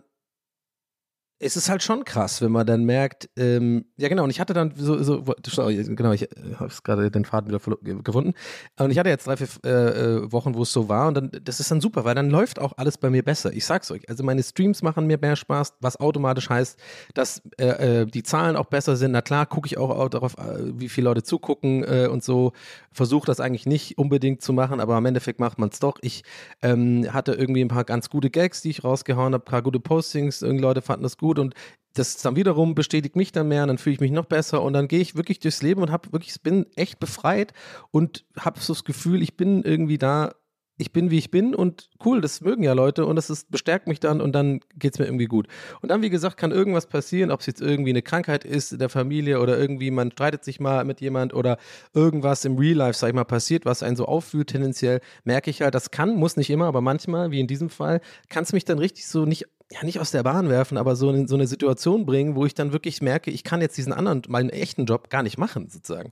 es 1.42 1.56
ist 1.56 1.70
halt 1.70 1.82
schon 1.82 2.04
krass, 2.04 2.42
wenn 2.42 2.52
man 2.52 2.66
dann 2.66 2.84
merkt, 2.84 3.30
ähm, 3.36 3.86
ja 3.96 4.08
genau, 4.08 4.24
und 4.24 4.30
ich 4.30 4.40
hatte 4.40 4.52
dann 4.52 4.74
so, 4.76 5.02
so 5.02 5.22
genau, 5.22 6.12
ich 6.12 6.30
äh, 6.30 6.54
habe 6.56 6.70
gerade 6.84 7.10
den 7.10 7.24
Faden 7.24 7.48
wieder 7.48 7.58
gefunden. 8.02 8.34
Und 8.78 8.90
ich 8.90 8.98
hatte 8.98 9.08
jetzt 9.08 9.26
drei, 9.26 9.38
vier 9.38 9.48
äh, 9.64 9.70
äh, 9.70 10.32
Wochen, 10.32 10.54
wo 10.54 10.62
es 10.62 10.72
so 10.72 10.90
war 10.90 11.08
und 11.08 11.14
dann, 11.14 11.30
das 11.42 11.58
ist 11.58 11.70
dann 11.70 11.80
super, 11.80 12.04
weil 12.04 12.14
dann 12.14 12.28
läuft 12.28 12.58
auch 12.58 12.74
alles 12.76 12.98
bei 12.98 13.08
mir 13.08 13.22
besser. 13.22 13.54
Ich 13.54 13.64
sag's 13.64 13.90
euch, 13.90 14.06
also 14.10 14.22
meine 14.22 14.42
Streams 14.42 14.82
machen 14.82 15.06
mir 15.06 15.18
mehr 15.18 15.34
Spaß, 15.34 15.74
was 15.80 15.98
automatisch 15.98 16.50
heißt, 16.50 16.78
dass 17.14 17.40
äh, 17.58 18.02
äh 18.02 18.06
die 18.06 18.22
Zahlen 18.22 18.56
auch 18.56 18.66
besser 18.66 18.96
sind. 18.96 19.12
Na 19.12 19.22
klar, 19.22 19.46
gucke 19.46 19.66
ich 19.66 19.78
auch, 19.78 20.10
darauf, 20.10 20.36
wie 20.36 20.88
viele 20.88 21.06
Leute 21.06 21.22
zugucken 21.22 21.84
äh, 21.84 22.06
und 22.06 22.22
so. 22.22 22.52
Versuche 22.92 23.26
das 23.26 23.40
eigentlich 23.40 23.66
nicht 23.66 23.96
unbedingt 23.96 24.42
zu 24.42 24.52
machen, 24.52 24.80
aber 24.80 24.98
im 24.98 25.06
Endeffekt 25.06 25.40
macht 25.40 25.58
man 25.58 25.70
es 25.70 25.78
doch. 25.78 25.98
Ich 26.02 26.22
ähm, 26.60 27.06
hatte 27.12 27.32
irgendwie 27.32 27.62
ein 27.62 27.68
paar 27.68 27.84
ganz 27.84 28.10
gute 28.10 28.28
Gags, 28.28 28.60
die 28.60 28.70
ich 28.70 28.84
rausgehauen 28.84 29.32
habe, 29.32 29.42
ein 29.42 29.50
paar 29.50 29.62
gute 29.62 29.80
Postings, 29.80 30.42
irgendwie 30.42 30.62
Leute 30.62 30.82
fanden 30.82 31.04
das 31.04 31.16
gut 31.16 31.29
gut 31.30 31.38
und 31.38 31.54
das 31.94 32.16
dann 32.18 32.36
wiederum 32.36 32.74
bestätigt 32.74 33.16
mich 33.16 33.32
dann 33.32 33.48
mehr 33.48 33.62
und 33.62 33.68
dann 33.68 33.78
fühle 33.78 33.94
ich 33.94 34.00
mich 34.00 34.12
noch 34.12 34.26
besser 34.26 34.62
und 34.62 34.72
dann 34.72 34.86
gehe 34.88 35.00
ich 35.00 35.16
wirklich 35.16 35.40
durchs 35.40 35.62
Leben 35.62 35.82
und 35.82 35.90
habe 35.90 36.12
wirklich 36.12 36.40
bin 36.42 36.66
echt 36.76 37.00
befreit 37.00 37.52
und 37.90 38.24
habe 38.38 38.60
so 38.60 38.72
das 38.72 38.84
Gefühl, 38.84 39.22
ich 39.22 39.36
bin 39.36 39.62
irgendwie 39.62 39.98
da, 39.98 40.34
ich 40.80 40.92
bin 40.92 41.10
wie 41.10 41.18
ich 41.18 41.30
bin 41.30 41.54
und 41.54 41.90
cool, 42.04 42.22
das 42.22 42.40
mögen 42.40 42.62
ja 42.62 42.72
Leute 42.72 43.04
und 43.04 43.16
das 43.16 43.28
ist, 43.28 43.50
bestärkt 43.50 43.86
mich 43.86 44.00
dann 44.00 44.22
und 44.22 44.32
dann 44.32 44.60
geht 44.78 44.94
es 44.94 44.98
mir 44.98 45.04
irgendwie 45.04 45.26
gut. 45.26 45.46
Und 45.82 45.90
dann, 45.90 46.00
wie 46.00 46.08
gesagt, 46.08 46.38
kann 46.38 46.52
irgendwas 46.52 46.86
passieren, 46.86 47.30
ob 47.30 47.40
es 47.40 47.46
jetzt 47.46 47.60
irgendwie 47.60 47.90
eine 47.90 48.00
Krankheit 48.00 48.44
ist 48.44 48.72
in 48.72 48.78
der 48.78 48.88
Familie 48.88 49.40
oder 49.40 49.58
irgendwie 49.58 49.90
man 49.90 50.10
streitet 50.10 50.42
sich 50.42 50.58
mal 50.58 50.84
mit 50.86 51.02
jemand 51.02 51.34
oder 51.34 51.58
irgendwas 51.92 52.46
im 52.46 52.56
Real 52.56 52.76
Life, 52.76 52.98
sag 52.98 53.08
ich 53.08 53.14
mal, 53.14 53.24
passiert, 53.24 53.66
was 53.66 53.82
einen 53.82 53.94
so 53.94 54.06
auffühlt 54.06 54.48
tendenziell, 54.48 55.00
merke 55.24 55.50
ich 55.50 55.60
halt, 55.60 55.74
das 55.74 55.90
kann, 55.90 56.16
muss 56.16 56.38
nicht 56.38 56.48
immer, 56.48 56.64
aber 56.64 56.80
manchmal, 56.80 57.30
wie 57.30 57.40
in 57.40 57.46
diesem 57.46 57.68
Fall, 57.68 58.00
kann 58.30 58.44
es 58.44 58.54
mich 58.54 58.64
dann 58.64 58.78
richtig 58.78 59.06
so 59.06 59.26
nicht 59.26 59.46
ja 59.72 59.84
nicht 59.84 60.00
aus 60.00 60.10
der 60.10 60.24
Bahn 60.24 60.48
werfen, 60.48 60.76
aber 60.78 60.96
so 60.96 61.10
in 61.12 61.28
so 61.28 61.36
eine 61.36 61.46
Situation 61.46 62.04
bringen, 62.04 62.34
wo 62.34 62.44
ich 62.44 62.54
dann 62.54 62.72
wirklich 62.72 63.02
merke, 63.02 63.30
ich 63.30 63.44
kann 63.44 63.60
jetzt 63.60 63.76
diesen 63.76 63.92
anderen, 63.92 64.22
meinen 64.28 64.50
echten 64.50 64.84
Job 64.84 65.10
gar 65.10 65.22
nicht 65.22 65.38
machen, 65.38 65.68
sozusagen. 65.68 66.10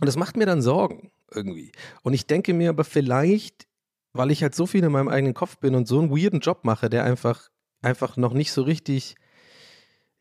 Und 0.00 0.06
das 0.06 0.16
macht 0.16 0.36
mir 0.36 0.46
dann 0.46 0.60
Sorgen 0.60 1.12
irgendwie. 1.34 1.72
Und 2.02 2.14
ich 2.14 2.26
denke 2.26 2.54
mir 2.54 2.70
aber 2.70 2.84
vielleicht, 2.84 3.66
weil 4.12 4.30
ich 4.30 4.42
halt 4.42 4.54
so 4.54 4.66
viel 4.66 4.84
in 4.84 4.92
meinem 4.92 5.08
eigenen 5.08 5.34
Kopf 5.34 5.58
bin 5.58 5.74
und 5.74 5.88
so 5.88 6.00
einen 6.00 6.10
weirden 6.10 6.40
Job 6.40 6.64
mache, 6.64 6.88
der 6.88 7.04
einfach, 7.04 7.50
einfach 7.82 8.16
noch 8.16 8.32
nicht 8.32 8.52
so 8.52 8.62
richtig 8.62 9.16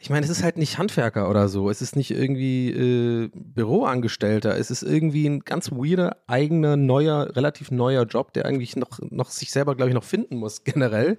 ich 0.04 0.10
meine, 0.10 0.26
es 0.26 0.30
ist 0.30 0.43
halt 0.43 0.58
nicht 0.58 0.78
Handwerker 0.78 1.30
oder 1.30 1.47
so, 1.47 1.69
es 1.69 1.82
ist 1.82 1.95
nicht 1.95 2.12
irgendwie 2.12 2.71
äh, 2.71 3.30
Büroangestellter, 3.34 4.58
es 4.58 4.69
ist 4.69 4.84
irgendwie 4.84 5.26
ein 5.26 5.45
ganz 5.45 5.71
weirder, 5.71 6.17
eigener, 6.28 6.76
neuer, 6.76 7.34
relativ 7.38 7.71
neuer 7.71 8.04
Job, 8.04 8.34
der 8.34 8.45
eigentlich 8.45 8.76
noch, 8.76 8.99
noch 9.12 9.30
sich 9.30 9.49
selber, 9.52 9.76
glaube 9.76 9.91
ich, 9.91 9.95
noch 9.95 10.04
finden 10.04 10.36
muss, 10.36 10.63
generell. 10.65 11.17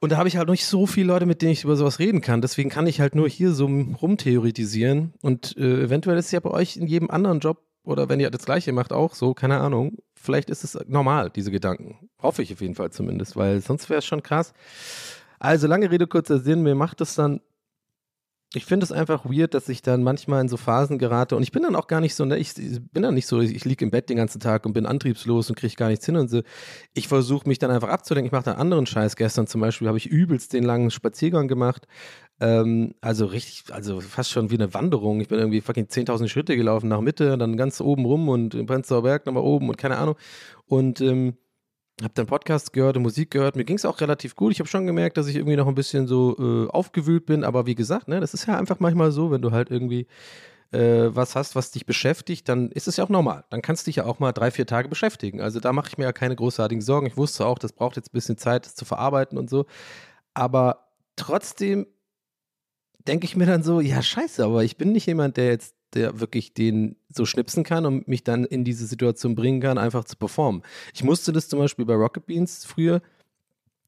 Und 0.00 0.12
da 0.12 0.16
habe 0.16 0.28
ich 0.28 0.38
halt 0.38 0.48
nicht 0.48 0.64
so 0.64 0.86
viele 0.86 1.08
Leute, 1.08 1.26
mit 1.26 1.42
denen 1.42 1.52
ich 1.52 1.64
über 1.64 1.76
sowas 1.76 1.98
reden 1.98 2.22
kann. 2.22 2.40
Deswegen 2.40 2.70
kann 2.70 2.86
ich 2.86 3.02
halt 3.02 3.14
nur 3.14 3.28
hier 3.28 3.52
so 3.52 3.66
rumtheoretisieren. 3.66 5.12
Und 5.20 5.54
äh, 5.58 5.82
eventuell 5.82 6.16
ist 6.16 6.26
es 6.26 6.32
ja 6.32 6.40
bei 6.40 6.50
euch 6.50 6.78
in 6.78 6.86
jedem 6.86 7.10
anderen 7.10 7.40
Job 7.40 7.67
oder 7.88 8.08
wenn 8.10 8.20
ihr 8.20 8.30
das 8.30 8.44
Gleiche 8.44 8.72
macht, 8.72 8.92
auch 8.92 9.14
so, 9.14 9.32
keine 9.32 9.60
Ahnung. 9.60 9.96
Vielleicht 10.14 10.50
ist 10.50 10.62
es 10.62 10.78
normal, 10.86 11.30
diese 11.30 11.50
Gedanken. 11.50 12.10
Hoffe 12.20 12.42
ich 12.42 12.52
auf 12.52 12.60
jeden 12.60 12.74
Fall 12.74 12.90
zumindest, 12.90 13.34
weil 13.34 13.62
sonst 13.62 13.88
wäre 13.88 13.98
es 13.98 14.04
schon 14.04 14.22
krass. 14.22 14.52
Also, 15.38 15.66
lange 15.66 15.90
Rede, 15.90 16.06
kurzer 16.06 16.38
Sinn. 16.38 16.62
Mir 16.62 16.74
macht 16.74 17.00
es 17.00 17.14
dann 17.14 17.40
ich 18.54 18.64
finde 18.64 18.84
es 18.84 18.92
einfach 18.92 19.26
weird, 19.26 19.52
dass 19.52 19.68
ich 19.68 19.82
dann 19.82 20.02
manchmal 20.02 20.40
in 20.40 20.48
so 20.48 20.56
Phasen 20.56 20.96
gerate 20.96 21.36
und 21.36 21.42
ich 21.42 21.52
bin 21.52 21.62
dann 21.62 21.76
auch 21.76 21.86
gar 21.86 22.00
nicht 22.00 22.14
so, 22.14 22.24
ne, 22.24 22.38
ich, 22.38 22.54
bin 22.54 23.02
dann 23.02 23.14
nicht 23.14 23.26
so, 23.26 23.40
ich 23.40 23.64
liege 23.66 23.84
im 23.84 23.90
Bett 23.90 24.08
den 24.08 24.16
ganzen 24.16 24.40
Tag 24.40 24.64
und 24.64 24.72
bin 24.72 24.86
antriebslos 24.86 25.50
und 25.50 25.56
kriege 25.56 25.74
gar 25.74 25.88
nichts 25.88 26.06
hin 26.06 26.16
und 26.16 26.28
so. 26.30 26.40
Ich 26.94 27.08
versuche 27.08 27.46
mich 27.46 27.58
dann 27.58 27.70
einfach 27.70 27.90
abzulenken. 27.90 28.28
Ich 28.28 28.32
mache 28.32 28.44
dann 28.44 28.56
anderen 28.56 28.86
Scheiß. 28.86 29.16
Gestern 29.16 29.46
zum 29.46 29.60
Beispiel 29.60 29.86
habe 29.86 29.98
ich 29.98 30.06
übelst 30.06 30.54
den 30.54 30.64
langen 30.64 30.90
Spaziergang 30.90 31.46
gemacht. 31.46 31.86
Ähm, 32.40 32.94
also 33.00 33.26
richtig, 33.26 33.64
also 33.72 34.00
fast 34.00 34.30
schon 34.30 34.50
wie 34.50 34.54
eine 34.54 34.72
Wanderung. 34.74 35.20
Ich 35.20 35.28
bin 35.28 35.38
irgendwie 35.38 35.60
fucking 35.60 35.86
10.000 35.86 36.28
Schritte 36.28 36.56
gelaufen 36.56 36.88
nach 36.88 37.00
Mitte, 37.00 37.36
dann 37.36 37.56
ganz 37.56 37.80
oben 37.80 38.04
rum 38.04 38.28
und 38.28 38.54
in 38.54 38.66
Prenzlauer 38.66 39.02
Berg 39.02 39.26
nochmal 39.26 39.42
oben 39.42 39.68
und 39.68 39.76
keine 39.76 39.98
Ahnung. 39.98 40.16
Und 40.66 41.00
ähm, 41.00 41.34
habe 42.02 42.14
dann 42.14 42.26
Podcasts 42.26 42.70
gehört 42.70 42.96
und 42.96 43.02
Musik 43.02 43.32
gehört. 43.32 43.56
Mir 43.56 43.64
ging 43.64 43.76
es 43.76 43.84
auch 43.84 44.00
relativ 44.00 44.36
gut. 44.36 44.52
Ich 44.52 44.60
habe 44.60 44.68
schon 44.68 44.86
gemerkt, 44.86 45.16
dass 45.16 45.26
ich 45.26 45.36
irgendwie 45.36 45.56
noch 45.56 45.66
ein 45.66 45.74
bisschen 45.74 46.06
so 46.06 46.36
äh, 46.38 46.70
aufgewühlt 46.70 47.26
bin. 47.26 47.42
Aber 47.42 47.66
wie 47.66 47.74
gesagt, 47.74 48.06
ne, 48.06 48.20
das 48.20 48.34
ist 48.34 48.46
ja 48.46 48.56
einfach 48.56 48.78
manchmal 48.78 49.10
so, 49.10 49.32
wenn 49.32 49.42
du 49.42 49.50
halt 49.50 49.70
irgendwie 49.70 50.06
äh, 50.70 51.08
was 51.14 51.34
hast, 51.34 51.56
was 51.56 51.72
dich 51.72 51.86
beschäftigt, 51.86 52.48
dann 52.48 52.70
ist 52.70 52.86
es 52.88 52.98
ja 52.98 53.04
auch 53.04 53.08
normal. 53.08 53.44
Dann 53.50 53.62
kannst 53.62 53.86
du 53.86 53.88
dich 53.88 53.96
ja 53.96 54.04
auch 54.04 54.20
mal 54.20 54.32
drei, 54.32 54.50
vier 54.50 54.66
Tage 54.66 54.88
beschäftigen. 54.88 55.40
Also 55.40 55.58
da 55.60 55.72
mache 55.72 55.88
ich 55.88 55.98
mir 55.98 56.04
ja 56.04 56.12
keine 56.12 56.36
großartigen 56.36 56.82
Sorgen. 56.82 57.06
Ich 57.06 57.16
wusste 57.16 57.46
auch, 57.46 57.58
das 57.58 57.72
braucht 57.72 57.96
jetzt 57.96 58.10
ein 58.10 58.12
bisschen 58.12 58.38
Zeit, 58.38 58.66
das 58.66 58.74
zu 58.76 58.84
verarbeiten 58.84 59.38
und 59.38 59.50
so. 59.50 59.66
Aber 60.34 60.88
trotzdem 61.16 61.86
denke 63.08 63.24
ich 63.24 63.36
mir 63.36 63.46
dann 63.46 63.62
so, 63.62 63.80
ja, 63.80 64.02
scheiße, 64.02 64.44
aber 64.44 64.62
ich 64.64 64.76
bin 64.76 64.92
nicht 64.92 65.06
jemand, 65.06 65.36
der 65.36 65.48
jetzt 65.48 65.74
der 65.94 66.20
wirklich 66.20 66.52
den 66.52 66.96
so 67.08 67.24
schnipsen 67.24 67.64
kann 67.64 67.86
und 67.86 68.08
mich 68.08 68.22
dann 68.22 68.44
in 68.44 68.62
diese 68.62 68.86
Situation 68.86 69.34
bringen 69.34 69.60
kann, 69.60 69.78
einfach 69.78 70.04
zu 70.04 70.16
performen. 70.16 70.62
Ich 70.94 71.02
musste 71.02 71.32
das 71.32 71.48
zum 71.48 71.58
Beispiel 71.58 71.86
bei 71.86 71.94
Rocket 71.94 72.26
Beans 72.26 72.66
früher, 72.66 73.00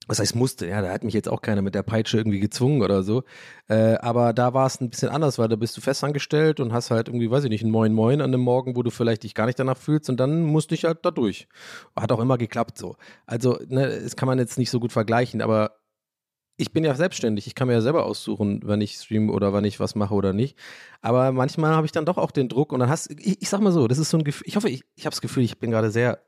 was 0.06 0.18
heißt 0.18 0.34
musste, 0.34 0.66
ja, 0.66 0.80
da 0.80 0.90
hat 0.90 1.04
mich 1.04 1.14
jetzt 1.14 1.28
auch 1.28 1.42
keiner 1.42 1.62
mit 1.62 1.74
der 1.74 1.82
Peitsche 1.82 2.16
irgendwie 2.16 2.40
gezwungen 2.40 2.82
oder 2.82 3.02
so. 3.02 3.22
Äh, 3.68 3.96
aber 3.98 4.32
da 4.32 4.54
war 4.54 4.66
es 4.66 4.80
ein 4.80 4.90
bisschen 4.90 5.10
anders, 5.10 5.38
weil 5.38 5.48
da 5.48 5.56
bist 5.56 5.76
du 5.76 5.80
festangestellt 5.82 6.58
und 6.58 6.72
hast 6.72 6.90
halt 6.90 7.08
irgendwie, 7.08 7.30
weiß 7.30 7.44
ich 7.44 7.50
nicht, 7.50 7.62
ein 7.62 7.70
Moin 7.70 7.92
Moin 7.92 8.20
an 8.20 8.32
dem 8.32 8.40
Morgen, 8.40 8.74
wo 8.76 8.82
du 8.82 8.90
vielleicht 8.90 9.22
dich 9.22 9.34
gar 9.34 9.46
nicht 9.46 9.58
danach 9.58 9.76
fühlst 9.76 10.08
und 10.08 10.18
dann 10.18 10.42
musste 10.42 10.74
ich 10.74 10.84
halt 10.84 11.04
da 11.04 11.10
durch. 11.10 11.48
Hat 11.94 12.10
auch 12.12 12.18
immer 12.18 12.38
geklappt 12.38 12.78
so. 12.78 12.96
Also, 13.26 13.58
ne, 13.68 14.00
das 14.02 14.16
kann 14.16 14.26
man 14.26 14.38
jetzt 14.38 14.58
nicht 14.58 14.70
so 14.70 14.80
gut 14.80 14.90
vergleichen, 14.90 15.42
aber 15.42 15.79
ich 16.60 16.72
bin 16.72 16.84
ja 16.84 16.94
selbstständig, 16.94 17.46
ich 17.46 17.54
kann 17.54 17.68
mir 17.68 17.74
ja 17.74 17.80
selber 17.80 18.04
aussuchen, 18.04 18.60
wenn 18.64 18.82
ich 18.82 18.96
streame 18.96 19.32
oder 19.32 19.54
wann 19.54 19.64
ich 19.64 19.80
was 19.80 19.94
mache 19.94 20.14
oder 20.14 20.34
nicht. 20.34 20.58
Aber 21.00 21.32
manchmal 21.32 21.74
habe 21.74 21.86
ich 21.86 21.92
dann 21.92 22.04
doch 22.04 22.18
auch 22.18 22.30
den 22.30 22.50
Druck 22.50 22.72
und 22.72 22.80
dann 22.80 22.90
hast 22.90 23.10
ich, 23.10 23.40
ich 23.40 23.48
sag 23.48 23.60
mal 23.60 23.72
so, 23.72 23.88
das 23.88 23.98
ist 23.98 24.10
so 24.10 24.18
ein 24.18 24.24
Gefühl, 24.24 24.46
ich 24.46 24.56
hoffe, 24.56 24.68
ich, 24.68 24.84
ich 24.94 25.06
habe 25.06 25.14
das 25.14 25.22
Gefühl, 25.22 25.42
ich 25.42 25.58
bin 25.58 25.70
gerade 25.70 25.90
sehr, 25.90 26.20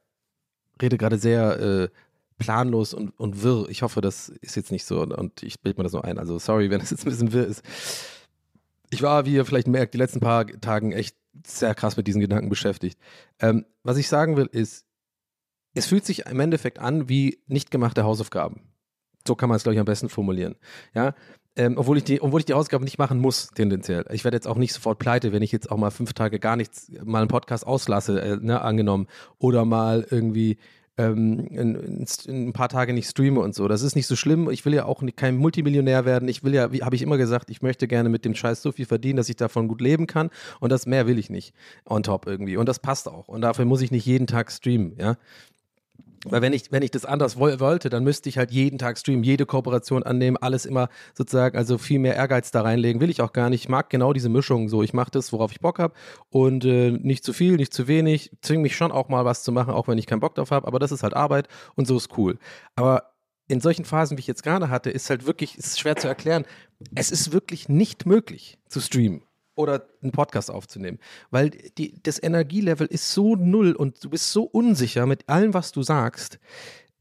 rede 0.80 0.96
gerade 0.96 1.18
sehr 1.18 1.60
äh, 1.60 1.88
planlos 2.38 2.94
und, 2.94 3.10
und 3.18 3.42
wirr. 3.42 3.68
Ich 3.68 3.82
hoffe, 3.82 4.00
das 4.00 4.30
ist 4.30 4.56
jetzt 4.56 4.72
nicht 4.72 4.86
so 4.86 5.02
und 5.02 5.42
ich 5.42 5.60
bilde 5.60 5.78
mir 5.78 5.84
das 5.84 5.92
nur 5.92 6.04
ein. 6.04 6.18
Also 6.18 6.38
sorry, 6.38 6.70
wenn 6.70 6.80
es 6.80 6.90
jetzt 6.90 7.06
ein 7.06 7.10
bisschen 7.10 7.32
wirr 7.34 7.46
ist. 7.46 7.62
Ich 8.90 9.02
war, 9.02 9.26
wie 9.26 9.34
ihr 9.34 9.44
vielleicht 9.44 9.68
merkt, 9.68 9.92
die 9.92 9.98
letzten 9.98 10.20
paar 10.20 10.46
Tagen 10.46 10.92
echt 10.92 11.16
sehr 11.46 11.74
krass 11.74 11.96
mit 11.98 12.06
diesen 12.06 12.20
Gedanken 12.20 12.48
beschäftigt. 12.48 12.98
Ähm, 13.38 13.66
was 13.82 13.98
ich 13.98 14.08
sagen 14.08 14.36
will, 14.36 14.48
ist, 14.50 14.86
es 15.74 15.86
fühlt 15.86 16.06
sich 16.06 16.26
im 16.26 16.40
Endeffekt 16.40 16.78
an 16.78 17.08
wie 17.10 17.38
nicht 17.46 17.70
gemachte 17.70 18.04
Hausaufgaben. 18.04 18.71
So 19.26 19.34
kann 19.34 19.48
man 19.48 19.56
es, 19.56 19.62
glaube 19.62 19.74
ich, 19.74 19.80
am 19.80 19.86
besten 19.86 20.08
formulieren. 20.08 20.56
Ja, 20.94 21.14
ähm, 21.54 21.74
obwohl, 21.76 21.98
ich 21.98 22.04
die, 22.04 22.22
obwohl 22.22 22.40
ich 22.40 22.46
die 22.46 22.54
Ausgaben 22.54 22.84
nicht 22.84 22.98
machen 22.98 23.18
muss, 23.18 23.48
tendenziell. 23.48 24.06
Ich 24.10 24.24
werde 24.24 24.36
jetzt 24.36 24.48
auch 24.48 24.56
nicht 24.56 24.72
sofort 24.72 24.98
pleite, 24.98 25.32
wenn 25.32 25.42
ich 25.42 25.52
jetzt 25.52 25.70
auch 25.70 25.76
mal 25.76 25.90
fünf 25.90 26.14
Tage 26.14 26.38
gar 26.38 26.56
nichts, 26.56 26.90
mal 27.04 27.20
einen 27.20 27.28
Podcast 27.28 27.66
auslasse, 27.66 28.20
äh, 28.20 28.36
ne, 28.36 28.62
angenommen. 28.62 29.06
Oder 29.38 29.66
mal 29.66 30.06
irgendwie 30.10 30.56
ähm, 30.96 31.46
in, 31.50 32.06
in, 32.26 32.48
ein 32.48 32.52
paar 32.54 32.70
Tage 32.70 32.94
nicht 32.94 33.08
streame 33.08 33.40
und 33.40 33.54
so. 33.54 33.68
Das 33.68 33.82
ist 33.82 33.96
nicht 33.96 34.06
so 34.06 34.16
schlimm. 34.16 34.50
Ich 34.50 34.64
will 34.64 34.72
ja 34.72 34.86
auch 34.86 35.02
nicht, 35.02 35.18
kein 35.18 35.36
Multimillionär 35.36 36.06
werden. 36.06 36.28
Ich 36.28 36.42
will 36.42 36.54
ja, 36.54 36.72
wie 36.72 36.82
habe 36.82 36.96
ich 36.96 37.02
immer 37.02 37.18
gesagt, 37.18 37.50
ich 37.50 37.60
möchte 37.60 37.86
gerne 37.86 38.08
mit 38.08 38.24
dem 38.24 38.34
Scheiß 38.34 38.62
so 38.62 38.72
viel 38.72 38.86
verdienen, 38.86 39.18
dass 39.18 39.28
ich 39.28 39.36
davon 39.36 39.68
gut 39.68 39.82
leben 39.82 40.06
kann. 40.06 40.30
Und 40.58 40.72
das 40.72 40.86
mehr 40.86 41.06
will 41.06 41.18
ich 41.18 41.28
nicht 41.28 41.54
on 41.84 42.02
top 42.02 42.26
irgendwie. 42.26 42.56
Und 42.56 42.66
das 42.66 42.78
passt 42.78 43.08
auch. 43.08 43.28
Und 43.28 43.42
dafür 43.42 43.66
muss 43.66 43.82
ich 43.82 43.90
nicht 43.90 44.06
jeden 44.06 44.26
Tag 44.26 44.50
streamen, 44.50 44.96
ja. 44.98 45.16
Weil 46.24 46.40
wenn 46.40 46.52
ich, 46.52 46.70
wenn 46.70 46.82
ich 46.82 46.92
das 46.92 47.04
anders 47.04 47.38
wollte, 47.38 47.90
dann 47.90 48.04
müsste 48.04 48.28
ich 48.28 48.38
halt 48.38 48.52
jeden 48.52 48.78
Tag 48.78 48.96
streamen, 48.98 49.24
jede 49.24 49.44
Kooperation 49.44 50.02
annehmen, 50.04 50.36
alles 50.36 50.66
immer 50.66 50.88
sozusagen, 51.14 51.56
also 51.56 51.78
viel 51.78 51.98
mehr 51.98 52.14
Ehrgeiz 52.14 52.52
da 52.52 52.62
reinlegen, 52.62 53.00
will 53.00 53.10
ich 53.10 53.20
auch 53.20 53.32
gar 53.32 53.50
nicht. 53.50 53.62
Ich 53.62 53.68
mag 53.68 53.90
genau 53.90 54.12
diese 54.12 54.28
Mischung 54.28 54.68
so. 54.68 54.82
Ich 54.82 54.94
mache 54.94 55.10
das, 55.10 55.32
worauf 55.32 55.50
ich 55.50 55.60
Bock 55.60 55.78
habe 55.78 55.94
und 56.30 56.64
äh, 56.64 56.92
nicht 56.92 57.24
zu 57.24 57.32
viel, 57.32 57.56
nicht 57.56 57.74
zu 57.74 57.88
wenig. 57.88 58.30
Zwinge 58.40 58.62
mich 58.62 58.76
schon 58.76 58.92
auch 58.92 59.08
mal 59.08 59.24
was 59.24 59.42
zu 59.42 59.50
machen, 59.50 59.74
auch 59.74 59.88
wenn 59.88 59.98
ich 59.98 60.06
keinen 60.06 60.20
Bock 60.20 60.36
drauf 60.36 60.52
habe, 60.52 60.66
aber 60.66 60.78
das 60.78 60.92
ist 60.92 61.02
halt 61.02 61.14
Arbeit 61.14 61.48
und 61.74 61.86
so 61.86 61.96
ist 61.96 62.16
cool. 62.16 62.38
Aber 62.76 63.12
in 63.48 63.60
solchen 63.60 63.84
Phasen, 63.84 64.16
wie 64.16 64.20
ich 64.20 64.28
jetzt 64.28 64.44
gerade 64.44 64.70
hatte, 64.70 64.90
ist 64.90 65.10
halt 65.10 65.26
wirklich, 65.26 65.58
ist 65.58 65.80
schwer 65.80 65.96
zu 65.96 66.06
erklären. 66.06 66.44
Es 66.94 67.10
ist 67.10 67.32
wirklich 67.32 67.68
nicht 67.68 68.06
möglich 68.06 68.58
zu 68.68 68.80
streamen 68.80 69.22
oder 69.54 69.86
einen 70.02 70.12
Podcast 70.12 70.50
aufzunehmen. 70.50 70.98
Weil 71.30 71.50
die, 71.50 72.00
das 72.02 72.22
Energielevel 72.22 72.86
ist 72.86 73.12
so 73.12 73.36
null 73.36 73.72
und 73.72 74.02
du 74.02 74.10
bist 74.10 74.32
so 74.32 74.44
unsicher 74.44 75.06
mit 75.06 75.28
allem, 75.28 75.54
was 75.54 75.72
du 75.72 75.82
sagst, 75.82 76.38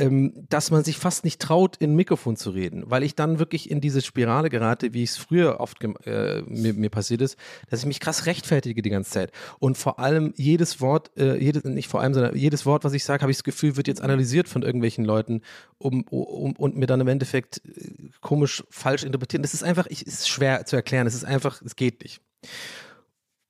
ähm, 0.02 0.48
dass 0.50 0.72
man 0.72 0.84
sich 0.84 0.98
fast 0.98 1.24
nicht 1.24 1.40
traut, 1.40 1.78
in 1.78 1.92
ein 1.92 1.96
Mikrofon 1.96 2.36
zu 2.36 2.50
reden. 2.50 2.84
Weil 2.88 3.04
ich 3.04 3.14
dann 3.14 3.38
wirklich 3.38 3.70
in 3.70 3.82
diese 3.82 4.02
Spirale 4.02 4.50
gerate, 4.50 4.96
wie 4.96 5.04
es 5.04 5.18
früher 5.18 5.60
oft 5.60 5.84
äh, 5.84 6.42
mir, 6.48 6.74
mir, 6.74 6.90
passiert 6.90 7.22
ist, 7.22 7.38
dass 7.70 7.82
ich 7.82 7.86
mich 7.86 8.00
krass 8.00 8.26
rechtfertige 8.26 8.82
die 8.82 8.90
ganze 8.90 9.12
Zeit. 9.12 9.32
Und 9.60 9.78
vor 9.78 10.00
allem 10.00 10.34
jedes 10.36 10.82
Wort, 10.82 11.12
äh, 11.18 11.38
jedes, 11.38 11.66
nicht 11.66 11.88
vor 11.88 12.02
allem, 12.02 12.16
sondern 12.16 12.36
jedes 12.36 12.66
Wort, 12.66 12.84
was 12.84 12.94
ich 12.94 13.04
sage, 13.04 13.22
habe 13.22 13.32
ich 13.32 13.38
das 13.38 13.44
Gefühl, 13.44 13.78
wird 13.78 13.88
jetzt 13.88 14.02
analysiert 14.02 14.50
von 14.50 14.64
irgendwelchen 14.64 15.06
Leuten 15.06 15.42
um, 15.78 16.02
um, 16.10 16.54
und 16.54 16.78
mir 16.78 16.88
dann 16.88 17.02
im 17.02 17.08
Endeffekt 17.08 17.62
äh, 17.66 18.10
komisch 18.22 18.64
falsch 18.72 19.04
interpretieren. 19.04 19.44
Das 19.44 19.54
ist 19.54 19.64
einfach, 19.64 19.86
ich, 19.88 20.08
ist 20.08 20.28
schwer 20.28 20.66
zu 20.66 20.76
erklären. 20.76 21.06
Es 21.06 21.14
ist 21.14 21.26
einfach, 21.26 21.62
es 21.62 21.76
geht 21.76 22.02
nicht. 22.02 22.22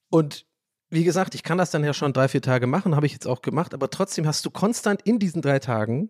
Und 0.10 0.46
wie 0.90 1.04
gesagt, 1.04 1.36
ich 1.36 1.44
kann 1.44 1.58
das 1.58 1.72
dann 1.72 1.84
ja 1.84 1.94
schon 1.94 2.14
drei, 2.14 2.28
vier 2.28 2.42
Tage 2.42 2.68
machen, 2.68 2.96
habe 2.96 3.06
ich 3.06 3.14
jetzt 3.14 3.28
auch 3.28 3.42
gemacht, 3.42 3.74
aber 3.74 3.90
trotzdem 3.90 4.28
hast 4.28 4.46
du 4.46 4.52
konstant 4.52 5.02
in 5.04 5.20
diesen 5.20 5.42
drei 5.42 5.60
Tagen 5.60 6.10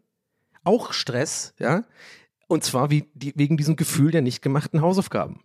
auch 0.63 0.93
Stress, 0.93 1.53
ja, 1.59 1.83
und 2.47 2.63
zwar 2.63 2.89
wie, 2.89 3.09
die, 3.13 3.33
wegen 3.35 3.57
diesem 3.57 3.75
Gefühl 3.75 4.11
der 4.11 4.21
nicht 4.21 4.41
gemachten 4.41 4.81
Hausaufgaben. 4.81 5.41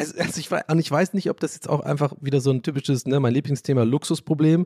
Also, 0.00 0.18
also 0.18 0.40
ich, 0.40 0.50
weiß, 0.50 0.62
und 0.68 0.78
ich 0.78 0.90
weiß 0.90 1.12
nicht, 1.12 1.28
ob 1.28 1.40
das 1.40 1.52
jetzt 1.52 1.68
auch 1.68 1.80
einfach 1.80 2.14
wieder 2.22 2.40
so 2.40 2.50
ein 2.50 2.62
typisches, 2.62 3.04
ne, 3.04 3.20
mein 3.20 3.34
Lieblingsthema 3.34 3.82
Luxusproblem. 3.82 4.64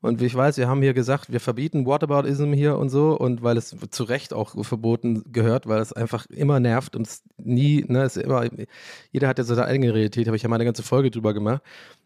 Und 0.00 0.20
ich 0.20 0.34
weiß, 0.34 0.56
wir 0.56 0.68
haben 0.68 0.82
hier 0.82 0.92
gesagt, 0.92 1.30
wir 1.30 1.38
verbieten 1.38 1.86
Whataboutism 1.86 2.52
hier 2.52 2.76
und 2.76 2.88
so. 2.88 3.16
Und 3.16 3.44
weil 3.44 3.56
es 3.56 3.76
zu 3.90 4.02
Recht 4.02 4.32
auch 4.32 4.64
verboten 4.64 5.22
gehört, 5.32 5.68
weil 5.68 5.80
es 5.80 5.92
einfach 5.92 6.26
immer 6.26 6.58
nervt 6.58 6.96
und 6.96 7.06
es 7.06 7.22
nie, 7.36 7.84
ne, 7.86 8.02
es 8.02 8.16
immer, 8.16 8.44
jeder 9.12 9.28
hat 9.28 9.38
ja 9.38 9.44
seine 9.44 9.66
eigene 9.66 9.94
Realität, 9.94 10.26
habe 10.26 10.36
ich 10.36 10.42
ja 10.42 10.48
mal 10.48 10.56
eine 10.56 10.64
ganze 10.64 10.82
Folge 10.82 11.12
drüber 11.12 11.32
gemacht. 11.32 11.62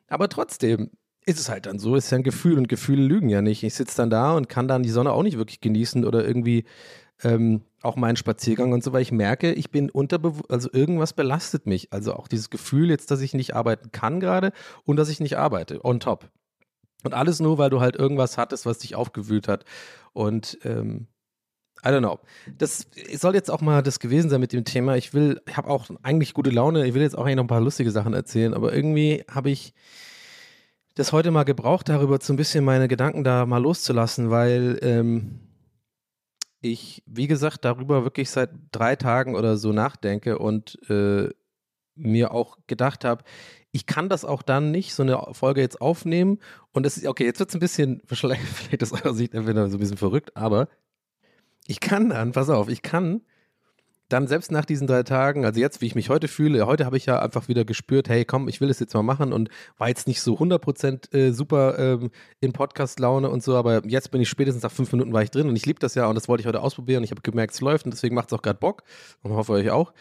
Aber 0.08 0.28
trotzdem 0.28 0.90
ist 1.24 1.40
es 1.40 1.48
halt 1.48 1.64
dann 1.64 1.78
so, 1.78 1.96
ist 1.96 2.10
ja 2.10 2.18
ein 2.18 2.24
Gefühl 2.24 2.58
und 2.58 2.68
Gefühle 2.68 3.02
lügen 3.02 3.30
ja 3.30 3.40
nicht. 3.40 3.62
Ich 3.62 3.72
sitze 3.72 3.96
dann 3.96 4.10
da 4.10 4.34
und 4.34 4.50
kann 4.50 4.68
dann 4.68 4.82
die 4.82 4.90
Sonne 4.90 5.12
auch 5.12 5.22
nicht 5.22 5.38
wirklich 5.38 5.62
genießen 5.62 6.04
oder 6.04 6.26
irgendwie 6.26 6.64
ähm, 7.24 7.62
auch 7.86 7.96
meinen 7.96 8.16
Spaziergang 8.16 8.72
und 8.72 8.84
so, 8.84 8.92
weil 8.92 9.02
ich 9.02 9.12
merke, 9.12 9.52
ich 9.52 9.70
bin 9.70 9.90
unterbewusst, 9.90 10.50
also 10.50 10.68
irgendwas 10.72 11.12
belastet 11.12 11.66
mich. 11.66 11.92
Also 11.92 12.14
auch 12.14 12.28
dieses 12.28 12.50
Gefühl 12.50 12.90
jetzt, 12.90 13.10
dass 13.10 13.20
ich 13.20 13.34
nicht 13.34 13.54
arbeiten 13.54 13.92
kann 13.92 14.20
gerade 14.20 14.52
und 14.84 14.96
dass 14.96 15.08
ich 15.08 15.20
nicht 15.20 15.38
arbeite, 15.38 15.84
on 15.84 16.00
top. 16.00 16.30
Und 17.04 17.14
alles 17.14 17.40
nur, 17.40 17.58
weil 17.58 17.70
du 17.70 17.80
halt 17.80 17.96
irgendwas 17.96 18.36
hattest, 18.36 18.66
was 18.66 18.78
dich 18.78 18.94
aufgewühlt 18.94 19.48
hat. 19.48 19.64
Und 20.12 20.58
ähm, 20.64 21.06
I 21.84 21.88
don't 21.88 22.00
know. 22.00 22.18
Das 22.58 22.88
soll 23.14 23.34
jetzt 23.34 23.50
auch 23.50 23.60
mal 23.60 23.82
das 23.82 24.00
gewesen 24.00 24.28
sein 24.28 24.40
mit 24.40 24.52
dem 24.52 24.64
Thema. 24.64 24.96
Ich 24.96 25.14
will, 25.14 25.40
ich 25.46 25.56
habe 25.56 25.68
auch 25.68 25.88
eigentlich 26.02 26.34
gute 26.34 26.50
Laune. 26.50 26.86
Ich 26.86 26.94
will 26.94 27.02
jetzt 27.02 27.16
auch 27.16 27.24
eigentlich 27.24 27.36
noch 27.36 27.44
ein 27.44 27.48
paar 27.48 27.60
lustige 27.60 27.90
Sachen 27.90 28.12
erzählen, 28.12 28.54
aber 28.54 28.72
irgendwie 28.74 29.24
habe 29.30 29.50
ich 29.50 29.72
das 30.96 31.12
heute 31.12 31.30
mal 31.30 31.44
gebraucht, 31.44 31.88
darüber 31.88 32.18
so 32.20 32.32
ein 32.32 32.36
bisschen 32.36 32.64
meine 32.64 32.88
Gedanken 32.88 33.22
da 33.22 33.44
mal 33.44 33.62
loszulassen, 33.62 34.30
weil 34.30 34.78
ähm, 34.82 35.45
ich, 36.70 37.02
wie 37.06 37.26
gesagt, 37.26 37.64
darüber 37.64 38.04
wirklich 38.04 38.30
seit 38.30 38.50
drei 38.72 38.96
Tagen 38.96 39.34
oder 39.34 39.56
so 39.56 39.72
nachdenke 39.72 40.38
und 40.38 40.78
äh, 40.88 41.28
mir 41.94 42.32
auch 42.32 42.58
gedacht 42.66 43.04
habe, 43.04 43.24
ich 43.72 43.86
kann 43.86 44.08
das 44.08 44.24
auch 44.24 44.42
dann 44.42 44.70
nicht, 44.70 44.94
so 44.94 45.02
eine 45.02 45.22
Folge 45.32 45.60
jetzt 45.60 45.80
aufnehmen. 45.80 46.38
Und 46.72 46.84
das 46.86 46.96
ist, 46.96 47.06
okay, 47.06 47.24
jetzt 47.24 47.40
wird 47.40 47.50
es 47.50 47.56
ein 47.56 47.60
bisschen, 47.60 48.02
vielleicht, 48.06 48.42
vielleicht 48.42 48.82
aus 48.82 48.92
eurer 48.92 49.14
Sicht 49.14 49.34
entweder 49.34 49.68
so 49.68 49.76
ein 49.76 49.80
bisschen 49.80 49.96
verrückt, 49.96 50.36
aber 50.36 50.68
ich 51.66 51.80
kann 51.80 52.10
dann, 52.10 52.32
pass 52.32 52.48
auf, 52.48 52.68
ich 52.68 52.82
kann 52.82 53.22
dann 54.08 54.28
selbst 54.28 54.52
nach 54.52 54.64
diesen 54.64 54.86
drei 54.86 55.02
Tagen, 55.02 55.44
also 55.44 55.60
jetzt, 55.60 55.80
wie 55.80 55.86
ich 55.86 55.94
mich 55.94 56.10
heute 56.10 56.28
fühle, 56.28 56.66
heute 56.66 56.84
habe 56.84 56.96
ich 56.96 57.06
ja 57.06 57.18
einfach 57.20 57.48
wieder 57.48 57.64
gespürt, 57.64 58.08
hey, 58.08 58.24
komm, 58.24 58.48
ich 58.48 58.60
will 58.60 58.70
es 58.70 58.78
jetzt 58.78 58.94
mal 58.94 59.02
machen 59.02 59.32
und 59.32 59.48
war 59.78 59.88
jetzt 59.88 60.06
nicht 60.06 60.20
so 60.20 60.38
100% 60.38 61.12
äh, 61.14 61.32
super 61.32 61.78
ähm, 61.78 62.10
in 62.40 62.52
Podcast-Laune 62.52 63.28
und 63.28 63.42
so, 63.42 63.56
aber 63.56 63.84
jetzt 63.86 64.10
bin 64.12 64.20
ich 64.20 64.28
spätestens 64.28 64.62
nach 64.62 64.70
fünf 64.70 64.92
Minuten 64.92 65.12
war 65.12 65.22
ich 65.22 65.30
drin 65.30 65.48
und 65.48 65.56
ich 65.56 65.66
liebe 65.66 65.80
das 65.80 65.94
ja 65.94 66.06
und 66.06 66.14
das 66.14 66.28
wollte 66.28 66.42
ich 66.42 66.46
heute 66.46 66.62
ausprobieren 66.62 66.98
und 66.98 67.04
ich 67.04 67.10
habe 67.10 67.22
gemerkt, 67.22 67.54
es 67.54 67.60
läuft 67.60 67.84
und 67.84 67.92
deswegen 67.92 68.14
macht 68.14 68.30
es 68.30 68.38
auch 68.38 68.42
gerade 68.42 68.58
Bock 68.58 68.84
und 69.22 69.32
hoffe 69.32 69.52
euch 69.52 69.70
auch. 69.70 69.92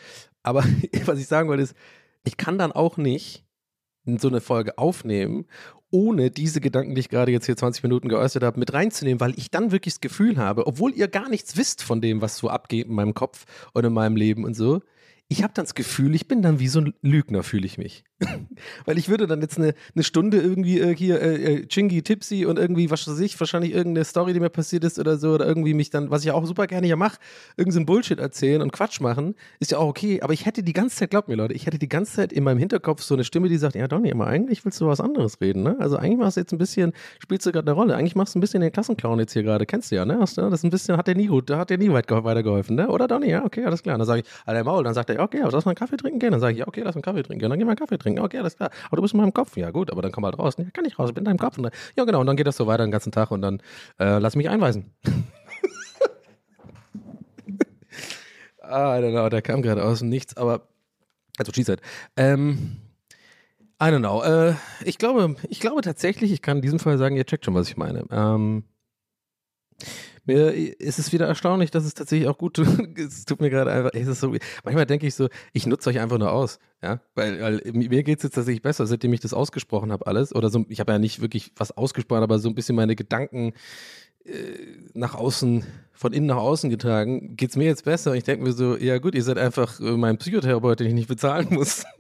Aber 0.44 0.64
was 1.06 1.20
ich 1.20 1.28
sagen 1.28 1.50
wollte 1.50 1.64
ist, 1.64 1.76
ich 2.24 2.38
kann 2.38 2.58
dann 2.58 2.72
auch 2.72 2.98
nicht 2.98 3.46
so 4.06 4.28
eine 4.28 4.42
Folge 4.42 4.78
aufnehmen, 4.78 5.46
ohne 5.96 6.30
diese 6.30 6.60
Gedanken, 6.60 6.94
die 6.94 7.00
ich 7.00 7.10
gerade 7.10 7.32
jetzt 7.32 7.46
hier 7.46 7.56
20 7.56 7.82
Minuten 7.84 8.10
geäußert 8.10 8.44
habe, 8.44 8.60
mit 8.60 8.74
reinzunehmen, 8.74 9.22
weil 9.22 9.34
ich 9.40 9.50
dann 9.50 9.72
wirklich 9.72 9.94
das 9.94 10.02
Gefühl 10.02 10.36
habe, 10.36 10.68
obwohl 10.68 10.94
ihr 10.94 11.08
gar 11.08 11.30
nichts 11.30 11.56
wisst 11.56 11.82
von 11.82 12.02
dem, 12.02 12.20
was 12.22 12.36
so 12.36 12.50
abgeht 12.50 12.88
in 12.88 12.94
meinem 12.94 13.14
Kopf 13.14 13.46
und 13.72 13.86
in 13.86 13.94
meinem 13.94 14.18
Leben 14.18 14.44
und 14.44 14.56
so, 14.56 14.82
ich 15.30 15.42
habe 15.42 15.54
dann 15.54 15.64
das 15.64 15.74
Gefühl, 15.74 16.14
ich 16.14 16.28
bin 16.28 16.42
dann 16.42 16.60
wie 16.60 16.68
so 16.68 16.82
ein 16.82 16.94
Lügner, 17.02 17.44
fühle 17.44 17.66
ich 17.66 17.78
mich. 17.78 18.04
Weil 18.86 18.98
ich 18.98 19.10
würde 19.10 19.28
dann 19.28 19.42
jetzt 19.42 19.58
eine, 19.58 19.74
eine 19.94 20.04
Stunde 20.04 20.40
irgendwie 20.40 20.80
äh, 20.80 20.96
hier 20.96 21.22
äh, 21.22 21.36
äh, 21.36 21.68
Chingy 21.68 22.02
Tipsy 22.02 22.46
und 22.46 22.58
irgendwie, 22.58 22.90
was 22.90 23.08
weiß 23.08 23.20
ich, 23.20 23.38
wahrscheinlich 23.40 23.74
irgendeine 23.74 24.06
Story, 24.06 24.34
die 24.34 24.40
mir 24.40 24.50
passiert 24.50 24.84
ist 24.86 25.00
oder 25.00 25.18
so, 25.18 25.34
oder 25.34 25.46
irgendwie 25.46 25.74
mich 25.74 25.90
dann, 25.90 26.10
was 26.12 26.24
ich 26.24 26.32
auch 26.32 26.46
super 26.46 26.68
gerne 26.68 26.88
hier 26.88 26.96
mache, 26.96 27.18
irgendeinen 27.58 27.86
Bullshit 27.86 28.20
erzählen 28.20 28.62
und 28.62 28.72
Quatsch 28.72 29.02
machen, 29.02 29.36
ist 29.60 29.72
ja 29.72 29.80
auch 29.80 29.90
okay. 29.90 30.22
Aber 30.22 30.32
ich 30.32 30.46
hätte 30.46 30.64
die 30.64 30.72
ganze 30.72 30.96
Zeit, 30.96 31.10
glaubt 31.10 31.28
mir 31.28 31.36
Leute, 31.36 31.54
ich 31.54 31.66
hätte 31.66 31.78
die 31.78 31.90
ganze 31.90 32.14
Zeit 32.14 32.32
in 32.32 32.44
meinem 32.46 32.60
Hinterkopf 32.60 33.02
so 33.02 33.16
eine 33.16 33.26
Stimme, 33.26 33.50
die 33.50 33.58
sagt, 33.58 33.76
ja 33.76 33.88
Donny, 33.88 34.12
aber 34.12 34.28
eigentlich 34.28 34.64
willst 34.64 34.80
du 34.80 34.88
was 34.88 35.02
anderes 35.02 35.42
reden, 35.42 35.64
ne? 35.64 35.76
Also 35.80 35.98
eigentlich 35.98 36.20
machst 36.20 36.38
du 36.38 36.42
jetzt 36.42 36.54
ein 36.54 36.58
bisschen, 36.58 36.94
spielst 37.20 37.46
du 37.46 37.52
gerade 37.52 37.68
eine 37.68 37.76
Rolle, 37.76 37.96
eigentlich 37.96 38.16
machst 38.16 38.34
du 38.34 38.40
ein 38.40 38.42
bisschen 38.42 38.62
den 38.62 38.72
Klassenclown 38.72 39.20
jetzt 39.20 39.34
hier 39.34 39.44
gerade, 39.44 39.66
kennst 39.66 39.92
du 39.92 39.96
ja, 39.96 40.06
ne? 40.06 40.20
Hast 40.22 40.38
du, 40.38 40.42
das 40.42 40.62
ist 40.62 40.64
ein 40.64 40.70
bisschen, 40.70 40.96
hat 40.96 41.08
der 41.08 41.16
nie 41.16 41.28
gut, 41.28 41.50
da 41.50 41.58
hat 41.58 41.70
der 41.70 41.78
nie 41.78 41.92
weit 41.92 42.10
weitergeholfen, 42.10 42.78
ne? 42.78 42.88
Oder 42.88 43.08
Donny, 43.08 43.30
ja, 43.30 43.44
okay, 43.44 43.66
alles 43.66 43.84
klar. 43.84 43.98
Dann 43.98 44.08
sage 44.08 44.22
ich, 44.22 44.28
Alter 44.46 44.64
Maul, 44.64 44.84
dann 44.86 44.94
sagt 44.94 45.10
er, 45.10 45.18
ja, 45.18 45.24
okay, 45.24 45.42
lass 45.44 45.66
mal 45.66 45.72
einen 45.72 45.76
Kaffee 45.76 45.98
trinken 45.98 46.20
gehen. 46.20 46.32
Dann 46.32 46.40
sage 46.40 46.54
ich, 46.54 46.60
ja, 46.60 46.68
okay, 46.68 46.82
lass 46.82 46.96
mal 46.96 47.00
einen 47.00 47.04
Kaffee 47.04 47.24
trinken 47.24 47.40
gehen. 47.40 47.50
Dann 47.50 47.60
gehen 47.60 47.68
wir 47.68 47.72
einen 47.72 47.78
Kaffee 47.78 47.98
trinken. 47.98 48.05
Okay, 48.06 48.38
alles 48.38 48.56
klar. 48.56 48.70
Aber 48.88 48.98
du 48.98 49.02
bist 49.02 49.14
in 49.14 49.20
meinem 49.20 49.34
Kopf. 49.34 49.58
Ja, 49.58 49.72
gut, 49.72 49.92
aber 49.92 50.02
dann 50.02 50.12
komm 50.12 50.26
halt 50.26 50.38
raus. 50.38 50.56
Ja, 50.58 50.66
kann 50.74 50.86
ich 50.86 50.98
raus, 51.00 51.10
ich 51.10 51.16
bin 51.16 51.22
in 51.22 51.26
deinem 51.26 51.40
Kopf. 51.40 51.56
Dann, 51.56 51.72
ja, 51.96 52.04
genau. 52.04 52.22
Und 52.22 52.28
dann 52.28 52.36
geht 52.36 52.48
das 52.48 52.58
so 52.58 52.68
weiter 52.68 52.86
den 52.86 52.92
ganzen 52.92 53.12
Tag 53.12 53.32
und 53.32 53.42
dann 53.42 53.62
äh, 54.00 54.20
lass 54.20 54.36
mich 54.36 54.50
einweisen. 54.50 54.94
ah, 58.62 58.98
I 58.98 59.02
don't 59.02 59.12
know, 59.12 59.30
der 59.30 59.42
kam 59.42 59.62
gerade 59.62 59.84
aus 59.84 60.00
dem 60.00 60.10
Nichts, 60.10 60.38
aber 60.38 60.68
also 61.38 61.52
she 61.54 61.64
said. 61.64 61.82
Ähm, 62.16 62.78
I 63.82 63.86
don't 63.86 64.00
know. 64.00 64.24
Äh, 64.24 64.56
ich 64.84 64.98
glaube, 64.98 65.36
ich 65.50 65.60
glaube 65.60 65.82
tatsächlich, 65.82 66.32
ich 66.32 66.42
kann 66.42 66.58
in 66.58 66.62
diesem 66.62 66.80
Fall 66.80 66.98
sagen, 66.98 67.18
ihr 67.18 67.26
checkt 67.26 67.46
schon, 67.46 67.56
was 67.56 67.68
ich 67.68 67.78
meine. 67.78 68.06
Ähm, 68.10 68.64
mir 70.26 70.54
ist 70.80 71.00
es 71.00 71.14
wieder 71.14 71.28
erstaunlich, 71.28 71.72
dass 71.72 71.86
es 71.86 71.94
tatsächlich 71.94 72.28
auch 72.28 72.38
gut 72.38 72.56
tut. 72.56 72.68
Es 72.98 73.26
tut 73.26 73.42
mir 73.42 73.50
gerade 73.50 73.72
einfach, 73.72 73.92
ist 73.92 74.20
so, 74.20 74.34
manchmal 74.64 74.86
denke 74.86 75.06
ich 75.06 75.16
so, 75.16 75.30
ich 75.54 75.68
nutze 75.68 75.90
euch 75.90 76.00
einfach 76.00 76.18
nur 76.18 76.32
aus, 76.32 76.60
ja, 76.82 77.02
weil, 77.14 77.42
weil 77.42 77.62
mir 77.74 78.04
geht 78.04 78.20
es 78.20 78.24
jetzt 78.24 78.36
tatsächlich 78.36 78.62
besser, 78.62 78.88
seitdem 78.88 79.14
ich 79.14 79.20
das 79.20 79.34
ausgesprochen 79.34 79.92
habe 79.92 80.08
alles, 80.08 80.34
oder 80.34 80.50
so, 80.50 80.66
ich 80.70 80.80
habe 80.80 80.92
ja 80.92 81.00
nicht 81.00 81.22
wirklich 81.22 81.52
was 81.56 81.72
ausgesprochen, 81.72 82.24
aber 82.24 82.40
so 82.40 82.50
ein 82.50 82.56
bisschen 82.56 82.76
meine 82.76 82.96
Gedanken 82.96 83.54
äh, 84.26 84.32
nach 84.94 85.14
außen, 85.14 85.64
von 85.92 86.14
innen 86.14 86.28
nach 86.28 86.38
außen 86.38 86.70
getragen, 86.70 87.36
geht 87.36 87.52
es 87.52 87.58
mir 87.58 87.66
jetzt 87.66 87.86
besser 87.86 88.12
und 88.12 88.18
ich 88.18 88.24
denke 88.24 88.44
mir 88.44 88.54
so, 88.54 88.76
ja 88.76 88.98
gut, 88.98 89.14
ihr 89.14 89.24
seid 89.24 89.38
einfach 89.38 89.80
äh, 89.80 89.98
mein 89.98 90.18
Psychotherapeut, 90.18 90.80
den 90.80 90.88
ich 90.88 90.94
nicht 90.94 91.10
bezahlen 91.10 91.48
muss. 91.52 91.86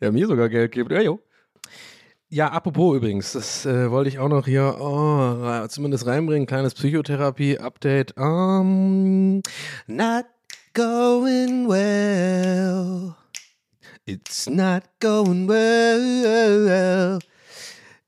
Der 0.00 0.12
mir 0.12 0.26
sogar 0.26 0.48
Geld 0.48 0.72
gibt, 0.72 0.90
ja 0.90 1.00
jo. 1.00 1.20
Ja, 2.34 2.48
apropos 2.48 2.96
übrigens, 2.96 3.32
das 3.32 3.66
äh, 3.66 3.90
wollte 3.90 4.08
ich 4.08 4.18
auch 4.18 4.30
noch 4.30 4.46
hier 4.46 4.78
oh, 4.80 5.66
zumindest 5.68 6.06
reinbringen, 6.06 6.46
kleines 6.46 6.72
Psychotherapie-Update. 6.72 8.16
Um, 8.16 9.42
not 9.86 10.24
going 10.72 11.68
well. 11.68 13.14
It's 14.06 14.48
not 14.48 14.84
going 14.98 15.46
well. 15.46 17.18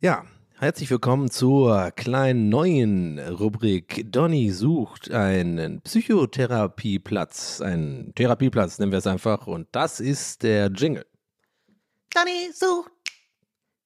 Ja, 0.01 0.25
herzlich 0.59 0.91
willkommen 0.91 1.31
zur 1.31 1.91
kleinen 1.91 2.49
neuen 2.49 3.19
Rubrik. 3.19 4.11
Donny 4.11 4.49
sucht 4.53 5.11
einen 5.11 5.83
Psychotherapieplatz, 5.83 7.61
einen 7.61 8.15
Therapieplatz, 8.15 8.79
nennen 8.79 8.91
wir 8.91 9.01
es 9.01 9.07
einfach. 9.07 9.47
Und 9.47 9.69
das 9.73 10.01
ist 10.01 10.45
der 10.45 10.69
Jingle. 10.69 11.05
Donny 12.15 12.51
sucht 12.55 12.91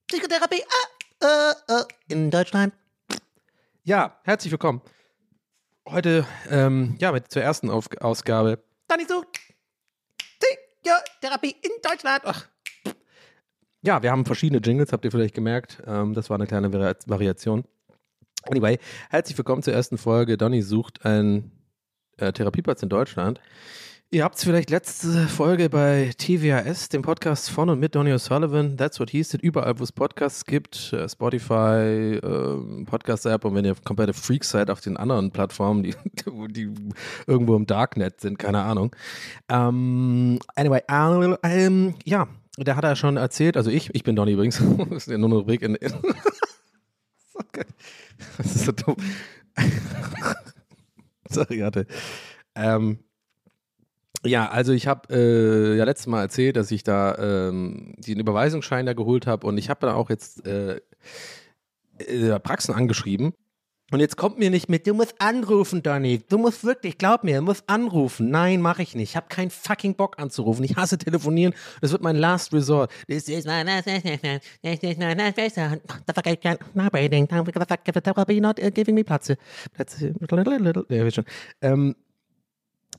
Psychotherapie 0.08 0.62
äh, 1.20 1.26
äh, 1.26 1.80
äh, 1.80 1.84
in 2.08 2.30
Deutschland. 2.30 2.72
Ja, 3.84 4.18
herzlich 4.24 4.50
willkommen. 4.50 4.80
Heute, 5.86 6.26
ähm, 6.48 6.96
ja, 6.98 7.12
mit 7.12 7.30
zur 7.30 7.42
ersten 7.42 7.68
Auf 7.68 7.88
Ausgabe. 8.00 8.64
Donny 8.88 9.04
sucht 9.04 9.28
Psychotherapie 10.40 11.56
in 11.60 11.70
Deutschland. 11.82 12.22
Ach. 12.24 12.46
Ja, 13.82 14.02
wir 14.02 14.10
haben 14.10 14.24
verschiedene 14.24 14.60
Jingles, 14.60 14.92
habt 14.92 15.04
ihr 15.04 15.10
vielleicht 15.10 15.34
gemerkt. 15.34 15.82
Ähm, 15.86 16.14
das 16.14 16.30
war 16.30 16.36
eine 16.36 16.46
kleine 16.46 16.72
Vari 16.72 16.94
Variation. 17.04 17.64
Anyway, 18.44 18.78
herzlich 19.10 19.36
willkommen 19.36 19.62
zur 19.62 19.74
ersten 19.74 19.98
Folge. 19.98 20.38
Donny 20.38 20.62
sucht 20.62 21.04
einen 21.04 21.52
äh, 22.16 22.32
Therapieplatz 22.32 22.82
in 22.82 22.88
Deutschland. 22.88 23.40
Ihr 24.10 24.24
habt 24.24 24.36
es 24.36 24.44
vielleicht 24.44 24.70
letzte 24.70 25.28
Folge 25.28 25.68
bei 25.68 26.12
TWAS, 26.16 26.88
dem 26.88 27.02
Podcast 27.02 27.50
von 27.50 27.68
und 27.68 27.78
mit 27.78 27.94
Donny 27.94 28.10
O'Sullivan, 28.10 28.78
That's 28.78 28.98
What 28.98 29.10
He 29.10 29.22
Said, 29.22 29.42
überall, 29.42 29.78
wo 29.78 29.84
es 29.84 29.92
Podcasts 29.92 30.46
gibt, 30.46 30.94
äh, 30.94 31.06
Spotify, 31.06 32.16
äh, 32.16 32.84
Podcast-App 32.86 33.44
und 33.44 33.54
wenn 33.54 33.66
ihr 33.66 33.74
komplette 33.84 34.14
Freaks 34.14 34.48
seid 34.48 34.70
auf 34.70 34.80
den 34.80 34.96
anderen 34.96 35.30
Plattformen, 35.30 35.82
die, 35.82 35.94
die 36.48 36.72
irgendwo 37.26 37.54
im 37.54 37.66
Darknet 37.66 38.22
sind, 38.22 38.38
keine 38.38 38.62
Ahnung. 38.62 38.96
Um, 39.52 40.38
anyway, 40.54 40.80
uh, 40.90 41.36
um, 41.46 41.94
ja, 42.06 42.28
der 42.56 42.76
hat 42.76 42.84
er 42.84 42.96
schon 42.96 43.18
erzählt, 43.18 43.58
also 43.58 43.70
ich, 43.70 43.94
ich 43.94 44.04
bin 44.04 44.16
Donny 44.16 44.32
übrigens, 44.32 44.62
das 44.90 45.06
ist 45.06 45.08
ja 45.08 45.18
nur 45.18 45.28
eine 45.28 45.38
Rubrik 45.40 45.60
in, 45.60 45.74
in. 45.74 45.92
Das 48.38 48.56
ist 48.56 48.64
so 48.64 48.72
dumm. 48.72 48.96
Sorry, 51.28 51.58
hatte. 51.58 51.86
Ähm, 52.54 53.00
ja, 54.28 54.48
also 54.48 54.72
ich 54.72 54.86
habe 54.86 55.12
äh, 55.12 55.76
ja 55.76 55.84
letztes 55.84 56.06
Mal 56.06 56.22
erzählt, 56.22 56.56
dass 56.56 56.70
ich 56.70 56.82
da 56.82 57.16
ähm, 57.18 57.94
den 57.98 58.20
Überweisungsschein 58.20 58.86
da 58.86 58.92
geholt 58.92 59.26
habe 59.26 59.46
und 59.46 59.58
ich 59.58 59.70
habe 59.70 59.80
dann 59.80 59.94
auch 59.94 60.10
jetzt 60.10 60.46
äh, 60.46 60.80
äh, 61.98 62.38
Praxen 62.40 62.74
angeschrieben. 62.74 63.32
Und 63.90 64.00
jetzt 64.00 64.18
kommt 64.18 64.38
mir 64.38 64.50
nicht 64.50 64.68
mit, 64.68 64.86
du 64.86 64.92
musst 64.92 65.14
anrufen, 65.18 65.82
Donny. 65.82 66.20
Du 66.28 66.36
musst 66.36 66.62
wirklich, 66.62 66.98
glaub 66.98 67.24
mir, 67.24 67.38
du 67.38 67.42
musst 67.42 67.64
anrufen. 67.70 68.28
Nein, 68.28 68.60
mache 68.60 68.82
ich 68.82 68.94
nicht. 68.94 69.10
Ich 69.10 69.16
habe 69.16 69.28
keinen 69.28 69.48
fucking 69.48 69.94
Bock 69.94 70.18
anzurufen. 70.18 70.62
Ich 70.62 70.76
hasse 70.76 70.98
telefonieren. 70.98 71.54
Das 71.80 71.92
wird 71.92 72.02
mein 72.02 72.16
last 72.16 72.52
resort. 72.52 72.90
This 73.06 73.30
is 73.30 73.46
my 73.46 73.62
last, 73.62 73.86
this 73.86 74.04
is 74.82 74.98
my 74.98 75.14
last 75.14 75.38
resort. 75.38 75.80
The 76.06 76.12
fuck 76.12 76.26
I 76.26 76.36
can't, 76.36 76.60
not 76.74 76.92
waiting. 76.92 77.26
The 77.28 77.64
fuck 77.66 78.04
therapy 78.04 78.40
not 78.40 78.56
giving 78.74 78.94
me 78.94 79.04
Platze. 79.04 79.38
Schon. 81.10 81.24
Ähm, 81.62 81.96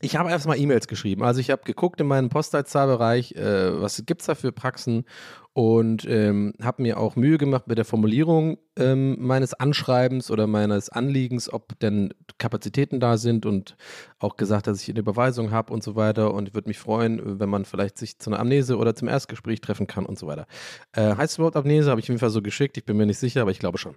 ich 0.01 0.15
habe 0.15 0.29
erstmal 0.29 0.59
E-Mails 0.59 0.87
geschrieben. 0.87 1.23
Also 1.23 1.41
ich 1.41 1.49
habe 1.49 1.63
geguckt 1.63 1.99
in 1.99 2.07
meinem 2.07 2.29
Postleitzahlbereich, 2.29 3.33
äh, 3.33 3.81
was 3.81 4.01
gibt 4.05 4.21
es 4.21 4.27
da 4.27 4.35
für 4.35 4.51
Praxen 4.51 5.05
und 5.53 6.05
ähm, 6.07 6.53
habe 6.61 6.81
mir 6.83 6.97
auch 6.97 7.15
Mühe 7.15 7.37
gemacht 7.37 7.67
mit 7.67 7.77
der 7.77 7.85
Formulierung 7.85 8.59
ähm, 8.77 9.17
meines 9.19 9.53
Anschreibens 9.53 10.31
oder 10.31 10.47
meines 10.47 10.89
Anliegens, 10.89 11.51
ob 11.51 11.77
denn 11.79 12.13
Kapazitäten 12.37 12.99
da 12.99 13.17
sind 13.17 13.45
und 13.45 13.75
auch 14.19 14.37
gesagt, 14.37 14.67
dass 14.67 14.81
ich 14.81 14.89
eine 14.89 14.99
Überweisung 14.99 15.51
habe 15.51 15.73
und 15.73 15.83
so 15.83 15.95
weiter 15.95 16.33
und 16.33 16.53
würde 16.53 16.69
mich 16.69 16.79
freuen, 16.79 17.39
wenn 17.39 17.49
man 17.49 17.65
vielleicht 17.65 17.97
sich 17.97 18.19
zu 18.19 18.29
einer 18.29 18.39
Amnese 18.39 18.77
oder 18.77 18.95
zum 18.95 19.09
Erstgespräch 19.09 19.59
treffen 19.59 19.87
kann 19.87 20.05
und 20.05 20.17
so 20.17 20.27
weiter. 20.27 20.47
Äh, 20.93 21.15
heißt 21.15 21.33
es 21.33 21.37
überhaupt 21.37 21.57
Amnese? 21.57 21.89
Habe 21.89 21.99
ich 21.99 22.05
auf 22.05 22.09
jeden 22.09 22.19
Fall 22.19 22.29
so 22.29 22.41
geschickt. 22.41 22.77
Ich 22.77 22.85
bin 22.85 22.95
mir 22.95 23.05
nicht 23.05 23.19
sicher, 23.19 23.41
aber 23.41 23.51
ich 23.51 23.59
glaube 23.59 23.77
schon. 23.77 23.95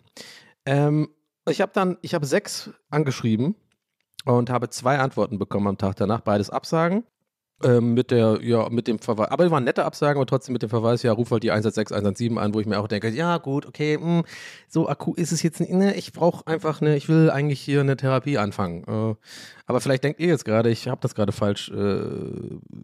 Ähm, 0.66 1.08
ich 1.48 1.60
habe 1.60 1.72
dann, 1.74 1.98
ich 2.02 2.14
habe 2.14 2.26
sechs 2.26 2.70
angeschrieben 2.90 3.56
und 4.24 4.50
habe 4.50 4.68
zwei 4.70 4.98
Antworten 4.98 5.38
bekommen 5.38 5.66
am 5.66 5.78
Tag 5.78 5.96
danach, 5.96 6.20
beides 6.20 6.50
Absagen. 6.50 7.04
Ähm, 7.64 7.94
mit 7.94 8.10
der, 8.10 8.38
ja, 8.42 8.68
mit 8.68 8.88
dem 8.88 8.98
Verweis, 8.98 9.30
aber 9.30 9.44
die 9.44 9.50
waren 9.50 9.64
nette 9.64 9.84
Absagen, 9.84 10.18
aber 10.18 10.26
trotzdem 10.26 10.52
mit 10.52 10.62
dem 10.62 10.70
Verweis, 10.70 11.02
ja, 11.02 11.12
ruf 11.12 11.30
halt 11.30 11.42
die 11.42 11.50
116, 11.50 11.94
117 11.94 12.38
an, 12.38 12.54
wo 12.54 12.60
ich 12.60 12.66
mir 12.66 12.80
auch 12.80 12.88
denke, 12.88 13.08
ja, 13.08 13.38
gut, 13.38 13.66
okay, 13.66 13.98
mh, 13.98 14.04
hm, 14.04 14.24
so 14.68 14.88
akut 14.88 15.18
ist 15.18 15.32
es 15.32 15.42
jetzt 15.42 15.60
nicht, 15.60 15.72
ne, 15.72 15.94
ich 15.94 16.12
brauche 16.12 16.46
einfach 16.46 16.80
eine, 16.80 16.96
ich 16.96 17.08
will 17.08 17.30
eigentlich 17.30 17.60
hier 17.60 17.80
eine 17.80 17.96
Therapie 17.96 18.38
anfangen. 18.38 18.84
Äh, 18.86 19.14
aber 19.66 19.80
vielleicht 19.80 20.04
denkt 20.04 20.20
ihr 20.20 20.26
jetzt 20.26 20.44
gerade, 20.44 20.70
ich 20.70 20.88
habe 20.88 21.00
das 21.00 21.14
gerade 21.14 21.32
falsch 21.32 21.70
äh, 21.70 22.00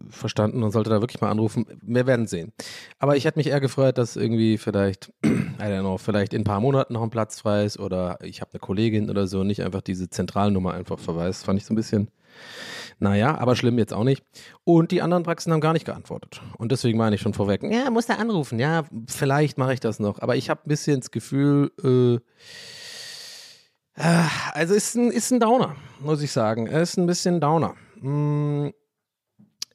verstanden 0.09 0.63
und 0.63 0.71
sollte 0.71 0.89
da 0.89 1.01
wirklich 1.01 1.21
mal 1.21 1.29
anrufen. 1.29 1.65
Wir 1.81 2.07
werden 2.07 2.25
sehen. 2.25 2.51
Aber 2.97 3.15
ich 3.17 3.25
hätte 3.25 3.37
mich 3.37 3.47
eher 3.47 3.59
gefreut, 3.59 3.97
dass 3.97 4.15
irgendwie 4.15 4.57
vielleicht, 4.57 5.11
I 5.23 5.27
don't 5.59 5.81
know, 5.81 5.97
vielleicht 5.97 6.33
in 6.33 6.41
ein 6.41 6.45
paar 6.45 6.61
Monaten 6.61 6.93
noch 6.93 7.03
ein 7.03 7.09
Platz 7.09 7.41
frei 7.41 7.65
ist 7.65 7.79
oder 7.79 8.17
ich 8.23 8.41
habe 8.41 8.51
eine 8.53 8.59
Kollegin 8.59 9.09
oder 9.09 9.27
so, 9.27 9.43
nicht 9.43 9.61
einfach 9.63 9.81
diese 9.81 10.09
Zentralnummer 10.09 10.73
einfach 10.73 10.99
verweist. 10.99 11.45
Fand 11.45 11.59
ich 11.59 11.65
so 11.65 11.73
ein 11.73 11.75
bisschen 11.75 12.09
naja, 12.99 13.37
aber 13.37 13.55
schlimm 13.55 13.77
jetzt 13.77 13.93
auch 13.93 14.03
nicht. 14.03 14.23
Und 14.63 14.91
die 14.91 15.01
anderen 15.01 15.23
Praxen 15.23 15.53
haben 15.53 15.61
gar 15.61 15.73
nicht 15.73 15.85
geantwortet. 15.85 16.41
Und 16.57 16.71
deswegen 16.71 16.97
meine 16.97 17.15
ich 17.15 17.21
schon 17.21 17.33
vorweg, 17.33 17.63
ja, 17.63 17.89
muss 17.89 18.07
der 18.07 18.19
anrufen. 18.19 18.59
Ja, 18.59 18.83
vielleicht 19.07 19.57
mache 19.57 19.73
ich 19.73 19.79
das 19.79 19.99
noch. 19.99 20.21
Aber 20.21 20.35
ich 20.35 20.49
habe 20.49 20.61
ein 20.65 20.69
bisschen 20.69 20.99
das 20.99 21.11
Gefühl, 21.11 21.71
äh, 21.83 22.15
äh, 24.01 24.23
also 24.53 24.73
ist 24.73 24.95
ein, 24.95 25.11
ist 25.11 25.31
ein 25.31 25.39
Downer, 25.39 25.75
muss 25.99 26.21
ich 26.21 26.31
sagen. 26.31 26.67
Er 26.67 26.81
ist 26.81 26.97
ein 26.97 27.05
bisschen 27.05 27.39
Downer. 27.39 27.75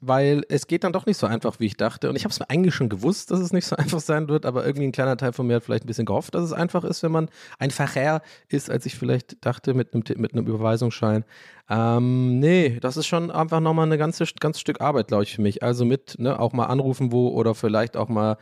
Weil 0.07 0.45
es 0.49 0.67
geht 0.67 0.85
dann 0.85 0.93
doch 0.93 1.07
nicht 1.07 1.17
so 1.17 1.27
einfach, 1.27 1.61
wie 1.61 1.67
ich 1.67 1.77
dachte. 1.77 2.11
Und 2.11 2.17
ich 2.17 2.25
habe 2.25 2.33
es 2.33 2.41
mir 2.41 2.51
eigentlich 2.51 2.75
schon 2.75 2.89
gewusst, 2.89 3.31
dass 3.31 3.41
es 3.41 3.53
nicht 3.53 3.67
so 3.67 3.77
einfach 3.77 4.01
sein 4.01 4.29
wird, 4.29 4.47
aber 4.47 4.65
irgendwie 4.67 4.87
ein 4.87 4.93
kleiner 4.93 5.17
Teil 5.17 5.33
von 5.33 5.47
mir 5.47 5.57
hat 5.57 5.65
vielleicht 5.65 5.85
ein 5.85 5.87
bisschen 5.87 6.07
gehofft, 6.07 6.35
dass 6.35 6.45
es 6.45 6.53
einfach 6.53 6.85
ist, 6.85 7.03
wenn 7.03 7.13
man 7.13 7.29
einfacher 7.59 8.23
ist, 8.49 8.71
als 8.71 8.87
ich 8.87 8.97
vielleicht 8.97 9.45
dachte 9.45 9.75
mit 9.75 9.95
einem, 9.95 10.05
mit 10.17 10.33
einem 10.33 10.47
Überweisungsschein. 10.47 11.25
Ähm, 11.69 12.39
nee, 12.39 12.79
das 12.81 12.97
ist 12.97 13.07
schon 13.07 13.31
einfach 13.31 13.61
nochmal 13.61 13.91
ein 13.91 13.99
ganzes, 13.99 14.35
ganzes 14.39 14.61
Stück 14.61 14.81
Arbeit, 14.81 15.09
glaube 15.09 15.25
ich, 15.25 15.35
für 15.35 15.43
mich. 15.43 15.63
Also 15.63 15.85
mit, 15.85 16.19
ne, 16.19 16.39
auch 16.39 16.53
mal 16.53 16.67
anrufen, 16.67 17.13
wo 17.13 17.29
oder 17.29 17.55
vielleicht 17.55 17.97
auch 17.97 18.09
mal 18.09 18.37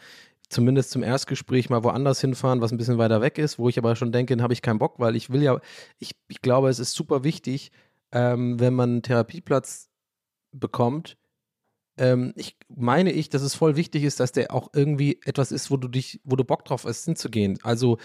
zumindest 0.48 0.90
zum 0.90 1.02
Erstgespräch 1.02 1.70
mal 1.70 1.82
woanders 1.82 2.20
hinfahren, 2.20 2.60
was 2.60 2.72
ein 2.72 2.78
bisschen 2.78 2.98
weiter 2.98 3.20
weg 3.20 3.38
ist, 3.38 3.58
wo 3.58 3.68
ich 3.68 3.78
aber 3.78 3.96
schon 3.96 4.12
denke, 4.12 4.36
habe 4.42 4.52
ich 4.52 4.62
keinen 4.62 4.78
Bock, 4.78 4.98
weil 4.98 5.16
ich 5.16 5.30
will 5.30 5.42
ja, 5.42 5.58
ich, 5.98 6.12
ich 6.28 6.42
glaube, 6.42 6.68
es 6.68 6.78
ist 6.78 6.94
super 6.94 7.24
wichtig, 7.24 7.72
ähm, 8.12 8.60
wenn 8.60 8.74
man 8.74 8.90
einen 8.90 9.02
Therapieplatz 9.02 9.88
bekommt, 10.52 11.16
ähm, 11.98 12.32
ich 12.36 12.56
meine 12.68 13.12
ich, 13.12 13.28
dass 13.28 13.42
es 13.42 13.54
voll 13.54 13.76
wichtig 13.76 14.04
ist, 14.04 14.20
dass 14.20 14.32
der 14.32 14.52
auch 14.52 14.70
irgendwie 14.74 15.20
etwas 15.24 15.52
ist, 15.52 15.70
wo 15.70 15.76
du 15.76 15.88
dich, 15.88 16.20
wo 16.24 16.36
du 16.36 16.44
Bock 16.44 16.64
drauf 16.64 16.84
hast, 16.84 17.04
hinzugehen. 17.04 17.58
Also 17.62 17.98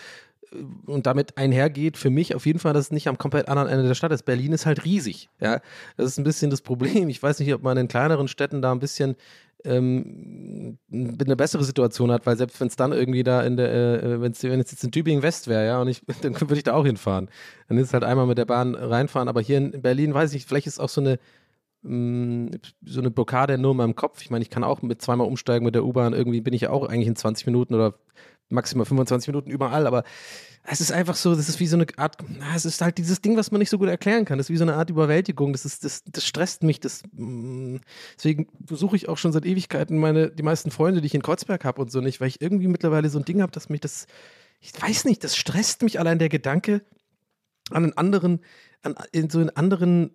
äh, 0.52 0.58
und 0.86 1.06
damit 1.06 1.38
einhergeht 1.38 1.98
für 1.98 2.10
mich 2.10 2.36
auf 2.36 2.46
jeden 2.46 2.60
Fall, 2.60 2.74
dass 2.74 2.86
es 2.86 2.92
nicht 2.92 3.08
am 3.08 3.18
komplett 3.18 3.48
anderen 3.48 3.70
Ende 3.70 3.88
der 3.88 3.96
Stadt 3.96 4.12
ist. 4.12 4.24
Berlin 4.24 4.54
ist 4.54 4.66
halt 4.66 4.86
riesig. 4.86 5.30
Ja, 5.40 5.62
das 5.96 6.08
ist 6.08 6.18
ein 6.18 6.24
bisschen 6.24 6.50
das 6.50 6.62
Problem. 6.62 7.10
Ich 7.10 7.22
weiß 7.24 7.40
nicht, 7.40 7.54
ob 7.54 7.64
man 7.64 7.78
in 7.78 7.88
kleineren 7.88 8.28
Städten 8.28 8.62
da 8.62 8.72
ein 8.72 8.80
bisschen 8.80 9.16
ähm, 9.64 10.78
eine 10.92 11.36
bessere 11.36 11.64
Situation 11.64 12.12
hat, 12.12 12.26
weil 12.26 12.38
selbst 12.38 12.60
wenn 12.60 12.68
es 12.68 12.76
dann 12.76 12.92
irgendwie 12.92 13.24
da 13.24 13.42
in 13.42 13.58
der, 13.58 14.04
äh, 14.04 14.22
wenn's, 14.22 14.44
wenn 14.44 14.60
es 14.60 14.72
jetzt 14.72 14.84
in 14.84 14.92
Tübingen 14.92 15.24
West 15.24 15.48
wäre, 15.48 15.66
ja, 15.66 15.82
und 15.82 15.88
ich, 15.88 16.02
dann 16.22 16.40
würde 16.40 16.56
ich 16.56 16.64
da 16.64 16.74
auch 16.74 16.86
hinfahren. 16.86 17.30
Dann 17.68 17.78
ist 17.78 17.88
es 17.88 17.94
halt 17.94 18.04
einmal 18.04 18.28
mit 18.28 18.38
der 18.38 18.46
Bahn 18.46 18.76
reinfahren. 18.76 19.28
Aber 19.28 19.42
hier 19.42 19.58
in 19.58 19.82
Berlin 19.82 20.14
weiß 20.14 20.34
ich, 20.34 20.46
vielleicht 20.46 20.68
ist 20.68 20.80
auch 20.80 20.90
so 20.90 21.02
eine 21.02 21.20
so 21.84 21.90
eine 23.00 23.12
Blockade 23.12 23.58
nur 23.58 23.72
in 23.72 23.78
meinem 23.78 23.96
Kopf. 23.96 24.22
Ich 24.22 24.30
meine, 24.30 24.44
ich 24.44 24.50
kann 24.50 24.64
auch 24.64 24.82
mit 24.82 25.02
zweimal 25.02 25.28
umsteigen 25.28 25.66
mit 25.66 25.76
der 25.76 25.86
U-Bahn. 25.86 26.14
Irgendwie 26.14 26.42
bin 26.42 26.54
ich 26.54 26.62
ja 26.62 26.70
auch 26.72 26.88
eigentlich 26.88 27.08
in 27.08 27.16
20 27.16 27.46
Minuten 27.46 27.76
oder 27.76 27.96
maximal 28.50 28.86
25 28.86 29.28
Minuten 29.28 29.50
überall, 29.50 29.88
aber 29.88 30.04
es 30.64 30.82
ist 30.82 30.92
einfach 30.92 31.16
so, 31.16 31.36
das 31.36 31.50
ist 31.50 31.60
wie 31.60 31.68
so 31.68 31.78
eine 31.78 31.86
Art, 31.98 32.18
na, 32.28 32.56
es 32.56 32.66
ist 32.66 32.82
halt 32.82 32.98
dieses 32.98 33.22
Ding, 33.22 33.38
was 33.38 33.52
man 33.52 33.60
nicht 33.60 33.70
so 33.70 33.78
gut 33.78 33.88
erklären 33.88 34.26
kann. 34.26 34.38
Das 34.38 34.48
ist 34.48 34.54
wie 34.54 34.58
so 34.58 34.64
eine 34.64 34.76
Art 34.76 34.90
Überwältigung. 34.90 35.54
Das 35.54 35.66
ist, 35.66 35.86
das, 35.86 36.04
das 36.06 36.26
stresst 36.26 36.64
mich. 36.64 36.80
Das, 36.80 37.04
mh, 37.14 37.80
deswegen 38.18 38.48
versuche 38.66 38.96
ich 38.96 39.08
auch 39.08 39.18
schon 39.18 39.32
seit 39.32 39.46
Ewigkeiten 39.46 39.98
meine, 39.98 40.30
die 40.30 40.44
meisten 40.44 40.72
Freunde, 40.72 41.02
die 41.02 41.08
ich 41.08 41.16
in 41.16 41.22
Kreuzberg 41.22 41.64
habe 41.64 41.82
und 41.82 41.92
so 41.92 42.02
nicht, 42.02 42.20
weil 42.20 42.28
ich 42.28 42.42
irgendwie 42.42 42.68
mittlerweile 42.68 43.10
so 43.10 43.18
ein 43.18 43.26
Ding 43.26 43.42
habe, 43.42 43.52
dass 43.52 43.70
mich 43.70 43.82
das, 43.82 44.08
ich 44.60 44.74
weiß 44.82 45.06
nicht, 45.06 45.24
das 45.24 45.38
stresst 45.38 45.84
mich 45.84 46.00
allein 46.00 46.20
der 46.20 46.30
Gedanke 46.30 46.82
an 47.70 47.84
einen 47.84 47.98
anderen, 47.98 48.42
an, 48.82 48.96
in 49.12 49.30
so 49.30 49.40
einen 49.40 49.50
anderen 49.52 50.12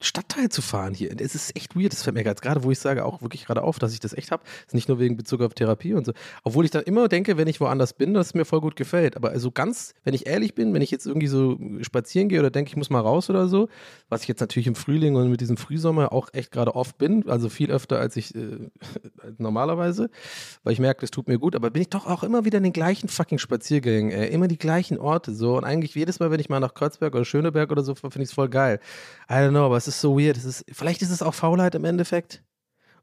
Stadtteil 0.00 0.48
zu 0.48 0.62
fahren 0.62 0.94
hier. 0.94 1.10
Es 1.20 1.34
ist 1.34 1.56
echt 1.56 1.74
weird. 1.74 1.92
Das 1.92 2.02
fällt 2.02 2.14
mir 2.14 2.22
gerade, 2.22 2.62
wo 2.62 2.70
ich 2.70 2.78
sage, 2.78 3.04
auch 3.04 3.20
wirklich 3.20 3.46
gerade 3.46 3.62
auf, 3.62 3.78
dass 3.78 3.92
ich 3.92 4.00
das 4.00 4.12
echt 4.12 4.30
habe. 4.30 4.42
Ist 4.66 4.74
nicht 4.74 4.88
nur 4.88 5.00
wegen 5.00 5.16
Bezug 5.16 5.40
auf 5.40 5.54
Therapie 5.54 5.94
und 5.94 6.06
so. 6.06 6.12
Obwohl 6.44 6.64
ich 6.64 6.70
dann 6.70 6.84
immer 6.84 7.08
denke, 7.08 7.36
wenn 7.36 7.48
ich 7.48 7.60
woanders 7.60 7.94
bin, 7.94 8.14
dass 8.14 8.28
es 8.28 8.34
mir 8.34 8.44
voll 8.44 8.60
gut 8.60 8.76
gefällt. 8.76 9.16
Aber 9.16 9.30
also 9.30 9.50
ganz, 9.50 9.94
wenn 10.04 10.14
ich 10.14 10.26
ehrlich 10.26 10.54
bin, 10.54 10.72
wenn 10.72 10.82
ich 10.82 10.92
jetzt 10.92 11.06
irgendwie 11.06 11.26
so 11.26 11.58
spazieren 11.82 12.28
gehe 12.28 12.38
oder 12.38 12.50
denke, 12.50 12.70
ich 12.70 12.76
muss 12.76 12.90
mal 12.90 13.00
raus 13.00 13.28
oder 13.28 13.48
so, 13.48 13.68
was 14.08 14.22
ich 14.22 14.28
jetzt 14.28 14.40
natürlich 14.40 14.68
im 14.68 14.76
Frühling 14.76 15.16
und 15.16 15.30
mit 15.30 15.40
diesem 15.40 15.56
Frühsommer 15.56 16.12
auch 16.12 16.28
echt 16.32 16.52
gerade 16.52 16.76
oft 16.76 16.96
bin, 16.98 17.28
also 17.28 17.48
viel 17.48 17.70
öfter 17.72 17.98
als 17.98 18.16
ich 18.16 18.34
äh, 18.36 18.70
normalerweise, 19.38 20.10
weil 20.62 20.74
ich 20.74 20.78
merke, 20.78 21.00
das 21.00 21.10
tut 21.10 21.26
mir 21.26 21.38
gut, 21.38 21.56
aber 21.56 21.70
bin 21.70 21.82
ich 21.82 21.88
doch 21.88 22.06
auch 22.06 22.22
immer 22.22 22.44
wieder 22.44 22.58
in 22.58 22.64
den 22.64 22.72
gleichen 22.72 23.08
fucking 23.08 23.38
Spaziergängen, 23.38 24.12
ey. 24.12 24.28
immer 24.28 24.46
die 24.46 24.58
gleichen 24.58 24.98
Orte 24.98 25.34
so. 25.34 25.56
Und 25.56 25.64
eigentlich 25.64 25.94
jedes 25.94 26.20
Mal, 26.20 26.30
wenn 26.30 26.40
ich 26.40 26.48
mal 26.48 26.60
nach 26.60 26.74
Kreuzberg 26.74 27.14
oder 27.14 27.24
Schöneberg 27.24 27.72
oder 27.72 27.82
so, 27.82 27.96
finde 27.96 28.22
ich 28.22 28.28
es 28.28 28.32
voll 28.32 28.48
geil. 28.48 28.78
I 29.28 29.34
don't 29.34 29.50
know, 29.50 29.66
aber 29.66 29.76
es 29.76 29.87
ist 29.88 30.00
so 30.00 30.18
weird. 30.18 30.36
Ist, 30.36 30.64
vielleicht 30.70 31.02
ist 31.02 31.10
es 31.10 31.22
auch 31.22 31.34
Faulheit 31.34 31.74
im 31.74 31.84
Endeffekt. 31.84 32.42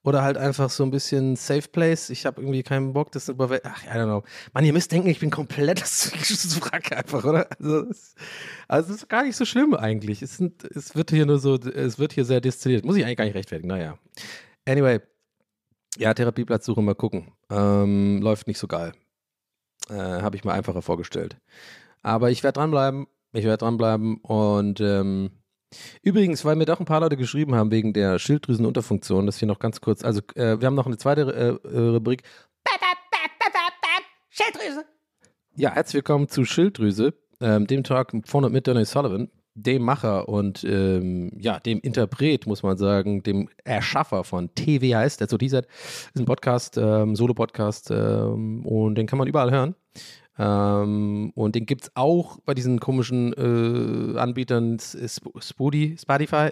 Oder 0.06 0.22
halt 0.22 0.38
einfach 0.38 0.70
so 0.70 0.84
ein 0.84 0.92
bisschen 0.92 1.36
Safe 1.36 1.68
Place. 1.68 2.12
Ich 2.12 2.28
habe 2.28 2.40
irgendwie 2.40 2.62
keinen 2.62 2.94
Bock, 2.94 3.12
das 3.12 3.28
über. 3.28 3.50
Ach, 3.64 3.84
I 3.86 3.88
don't 3.88 4.06
know. 4.06 4.24
Mann, 4.54 4.64
ihr 4.64 4.72
müsst 4.72 4.92
denken, 4.92 5.10
ich 5.10 5.20
bin 5.20 5.32
komplett 5.32 5.82
das 5.82 6.62
Wrack 6.62 6.96
einfach, 6.96 7.24
oder? 7.24 7.48
Also 7.60 7.90
es, 7.90 8.14
also 8.68 8.94
ist 8.94 9.10
gar 9.10 9.24
nicht 9.24 9.36
so 9.36 9.46
schlimm 9.46 9.74
eigentlich. 9.74 10.22
Es, 10.22 10.38
sind, 10.38 10.64
es 10.64 10.96
wird 10.96 11.10
hier 11.10 11.26
nur 11.26 11.40
so, 11.40 11.56
es 11.56 11.98
wird 11.98 12.14
hier 12.14 12.24
sehr 12.24 12.40
destilliert. 12.40 12.86
Muss 12.86 12.98
ich 12.98 13.04
eigentlich 13.04 13.18
gar 13.18 13.26
nicht 13.26 13.34
rechtfertigen. 13.34 13.70
Naja. 13.70 13.98
Anyway. 14.68 15.00
Ja, 15.98 16.14
Therapieplatzsuche 16.14 16.84
mal 16.84 16.94
gucken. 16.94 17.32
Ähm, 17.50 18.22
läuft 18.22 18.46
nicht 18.48 18.60
so 18.60 18.68
geil. 18.68 18.94
Äh, 19.90 19.96
habe 19.96 20.36
ich 20.36 20.44
mir 20.44 20.54
einfacher 20.54 20.84
vorgestellt. 20.84 21.38
Aber 22.04 22.30
ich 22.30 22.44
werde 22.44 22.60
dranbleiben. 22.60 23.08
Ich 23.34 23.44
werde 23.44 23.58
dranbleiben 23.58 24.18
und 24.18 24.80
ähm, 24.82 25.32
Übrigens, 26.02 26.46
weil 26.46 26.56
mir 26.56 26.66
doch 26.66 26.80
ein 26.80 26.86
paar 26.86 27.02
Leute 27.02 27.18
geschrieben 27.18 27.56
haben 27.56 27.72
wegen 27.72 27.94
der 27.94 28.20
Schilddrüsenunterfunktion, 28.20 29.26
das 29.26 29.38
hier 29.38 29.48
noch 29.48 29.60
ganz 29.60 29.82
kurz. 29.82 30.04
Also, 30.04 30.22
äh, 30.36 30.60
wir 30.60 30.68
haben 30.68 30.76
noch 30.76 30.86
eine 30.86 30.98
zweite 30.98 31.22
äh, 31.64 31.68
äh, 31.68 31.90
Rubrik. 31.90 32.24
Schilddrüse. 34.30 34.86
Ja, 35.56 35.72
herzlich 35.72 35.96
willkommen 35.96 36.28
zu 36.28 36.44
Schilddrüse, 36.44 37.14
ähm, 37.40 37.68
dem 37.68 37.84
Talk 37.84 38.12
von 38.26 38.44
und 38.44 38.52
mit 38.52 38.68
Donny 38.68 38.84
Sullivan, 38.84 39.30
dem 39.54 39.84
Macher 39.84 40.28
und 40.28 40.66
ähm, 40.66 41.32
ja, 41.40 41.60
dem 41.62 41.80
Interpret, 41.80 42.46
muss 42.46 42.62
man 42.62 42.78
sagen, 42.78 43.24
dem 43.24 43.48
Erschaffer 43.64 44.26
von 44.26 44.54
TWHS, 44.54 45.18
der 45.18 45.30
zu 45.30 45.38
dieser 45.38 45.60
ist 45.60 46.18
ein 46.18 46.26
Podcast, 46.26 46.78
ähm, 46.78 47.16
Solo-Podcast 47.16 47.90
ähm, 47.92 48.66
und 48.66 48.96
den 48.96 49.08
kann 49.08 49.18
man 49.18 49.28
überall 49.30 49.52
hören. 49.52 49.76
Ähm, 50.38 51.32
und 51.36 51.56
den 51.56 51.66
gibt 51.66 51.84
es 51.84 51.92
auch 51.96 52.40
bei 52.42 52.54
diesen 52.54 52.80
komischen 52.80 53.34
äh, 53.34 54.20
Anbietern 54.20 54.80
Spoody, 54.80 55.98
Spotify, 55.98 56.50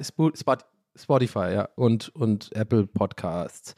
Spotify, 0.95 1.53
ja, 1.53 1.69
und, 1.75 2.09
und 2.15 2.55
Apple 2.55 2.88
Podcasts. 2.88 3.75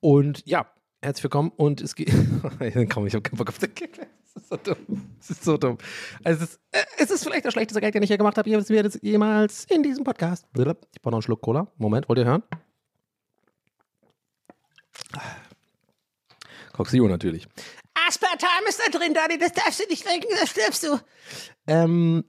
Und 0.00 0.42
ja, 0.46 0.66
herzlich 1.02 1.24
willkommen 1.24 1.52
und 1.56 1.80
es 1.80 1.94
geht. 1.94 2.12
Komm, 2.90 3.06
ich 3.06 3.14
habe 3.14 3.22
keinen 3.22 3.38
Bock 3.38 3.48
auf 3.48 3.58
den. 3.58 3.70
Das 4.34 4.42
ist 4.42 4.48
so 4.48 4.56
dumm. 4.56 5.06
Es 5.20 5.30
ist 5.30 5.44
so 5.44 5.56
dumm. 5.56 5.78
Also 6.24 6.44
es, 6.44 6.50
ist, 6.50 6.60
äh, 6.72 6.84
es 6.98 7.10
ist 7.10 7.24
vielleicht 7.24 7.44
der 7.44 7.50
schlechteste 7.50 7.80
Gag, 7.80 7.92
den 7.92 8.02
ich 8.02 8.08
hier 8.08 8.18
gemacht 8.18 8.38
habe. 8.38 8.50
Wisst, 8.50 8.70
das 8.70 8.98
jemals 9.02 9.64
in 9.66 9.82
diesem 9.82 10.04
Podcast. 10.04 10.46
Ich 10.56 10.64
brauche 10.64 11.10
noch 11.10 11.12
einen 11.14 11.22
Schluck 11.22 11.42
Cola. 11.42 11.68
Moment, 11.76 12.08
wollt 12.08 12.18
ihr 12.18 12.24
hören? 12.24 12.42
Coxio 16.72 17.08
natürlich. 17.08 17.48
Aspartam 18.06 18.66
ist 18.68 18.80
da 18.84 18.98
drin, 18.98 19.14
Daddy, 19.14 19.38
das 19.38 19.52
darfst 19.52 19.80
du 19.80 19.88
nicht 19.88 20.06
trinken, 20.06 20.28
da 20.38 20.46
stirbst 20.46 20.84
du. 20.84 20.98
Ähm, 21.66 22.24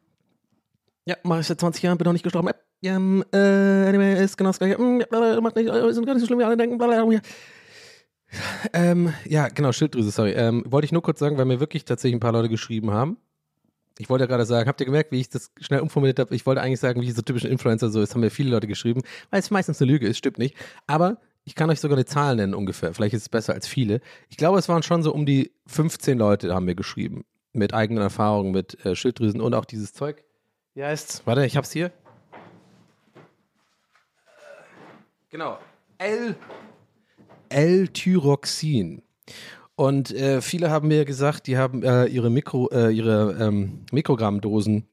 ja, 1.06 1.16
mache 1.24 1.42
ich 1.42 1.48
seit 1.48 1.60
20 1.60 1.84
Jahren, 1.84 1.98
bin 1.98 2.06
noch 2.06 2.14
nicht 2.14 2.24
gestorben. 2.24 2.50
Ja, 2.82 2.96
ähm, 2.96 3.24
äh, 3.34 3.38
anyway, 3.38 4.24
ist 4.24 4.38
genau 4.38 4.50
das 4.50 4.60
gleiche. 4.60 4.82
Mm, 4.82 5.04
macht 5.42 5.56
nicht, 5.56 5.68
ist 5.68 6.06
gar 6.06 6.14
nicht 6.14 6.22
so 6.22 6.28
schlimm, 6.28 6.40
wie 6.40 6.44
alle 6.44 6.58
denken. 6.58 6.78
Blablabla. 6.78 7.20
Ähm, 8.74 9.14
ja, 9.26 9.48
genau, 9.48 9.72
Schilddrüse, 9.72 10.12
sorry. 10.12 10.32
Ähm, 10.32 10.64
wollte 10.68 10.86
ich 10.86 10.92
nur 10.92 11.02
kurz 11.02 11.20
sagen, 11.20 11.38
weil 11.38 11.46
mir 11.46 11.60
wirklich 11.60 11.86
tatsächlich 11.86 12.16
ein 12.16 12.20
paar 12.20 12.32
Leute 12.32 12.50
geschrieben 12.50 12.92
haben. 12.92 13.18
Ich 13.98 14.10
wollte 14.10 14.24
ja 14.24 14.28
gerade 14.28 14.46
sagen, 14.46 14.70
habt 14.70 14.80
ihr 14.80 14.86
gemerkt, 14.86 15.12
wie 15.12 15.20
ich 15.20 15.30
das 15.30 15.52
schnell 15.60 15.82
umformuliert 15.82 16.20
habe? 16.20 16.34
Ich 16.34 16.46
wollte 16.46 16.62
eigentlich 16.62 16.80
sagen, 16.80 17.02
wie 17.02 17.12
so 17.12 17.22
typische 17.22 17.50
Influencer 17.50 17.90
so 17.90 18.02
ist, 18.02 18.14
haben 18.14 18.22
mir 18.22 18.30
viele 18.30 18.52
Leute 18.52 18.68
geschrieben, 18.68 19.02
weil 19.30 19.42
es 19.42 19.52
meistens 19.52 19.82
eine 19.82 19.92
Lüge 19.92 20.08
ist, 20.08 20.18
stimmt 20.18 20.38
nicht. 20.38 20.56
Aber 20.88 21.18
ich 21.50 21.56
kann 21.56 21.72
euch 21.72 21.80
sogar 21.80 21.98
eine 21.98 22.06
Zahl 22.06 22.36
nennen 22.36 22.54
ungefähr. 22.54 22.94
Vielleicht 22.94 23.16
ist 23.16 23.24
es 23.24 23.30
besser 23.30 23.56
als 23.56 23.66
viele. 23.66 24.02
Ich 24.30 24.38
glaube, 24.38 24.60
es 24.60 24.70
waren 24.70 24.84
schon 24.84 25.02
so 25.02 25.12
um 25.12 25.26
die 25.26 25.52
15 25.66 26.16
Leute, 26.16 26.54
haben 26.54 26.66
mir 26.66 26.76
geschrieben. 26.76 27.26
Mit 27.54 27.74
eigenen 27.74 28.04
Erfahrungen 28.04 28.52
mit 28.52 28.86
äh, 28.86 28.96
Schilddrüsen 28.96 29.42
und 29.42 29.56
auch 29.56 29.66
dieses 29.66 29.92
Zeug. 29.92 30.24
Wie 30.76 30.84
heißt's? 30.84 31.24
Warte, 31.26 31.44
ich 31.48 31.58
hab's 31.58 31.72
hier. 31.72 31.92
Genau. 35.32 35.58
L. 35.98 36.36
L-Tyroxin. 37.50 39.02
Und 39.76 40.12
äh, 40.12 40.42
viele 40.42 40.70
haben 40.70 40.88
mir 40.88 41.04
gesagt, 41.04 41.48
die 41.48 41.58
haben 41.58 41.82
äh, 41.82 42.06
ihre, 42.06 42.30
Mikro, 42.30 42.70
äh, 42.72 42.92
ihre 42.92 43.36
ähm, 43.42 43.86
Mikrogrammdosen, 43.92 44.88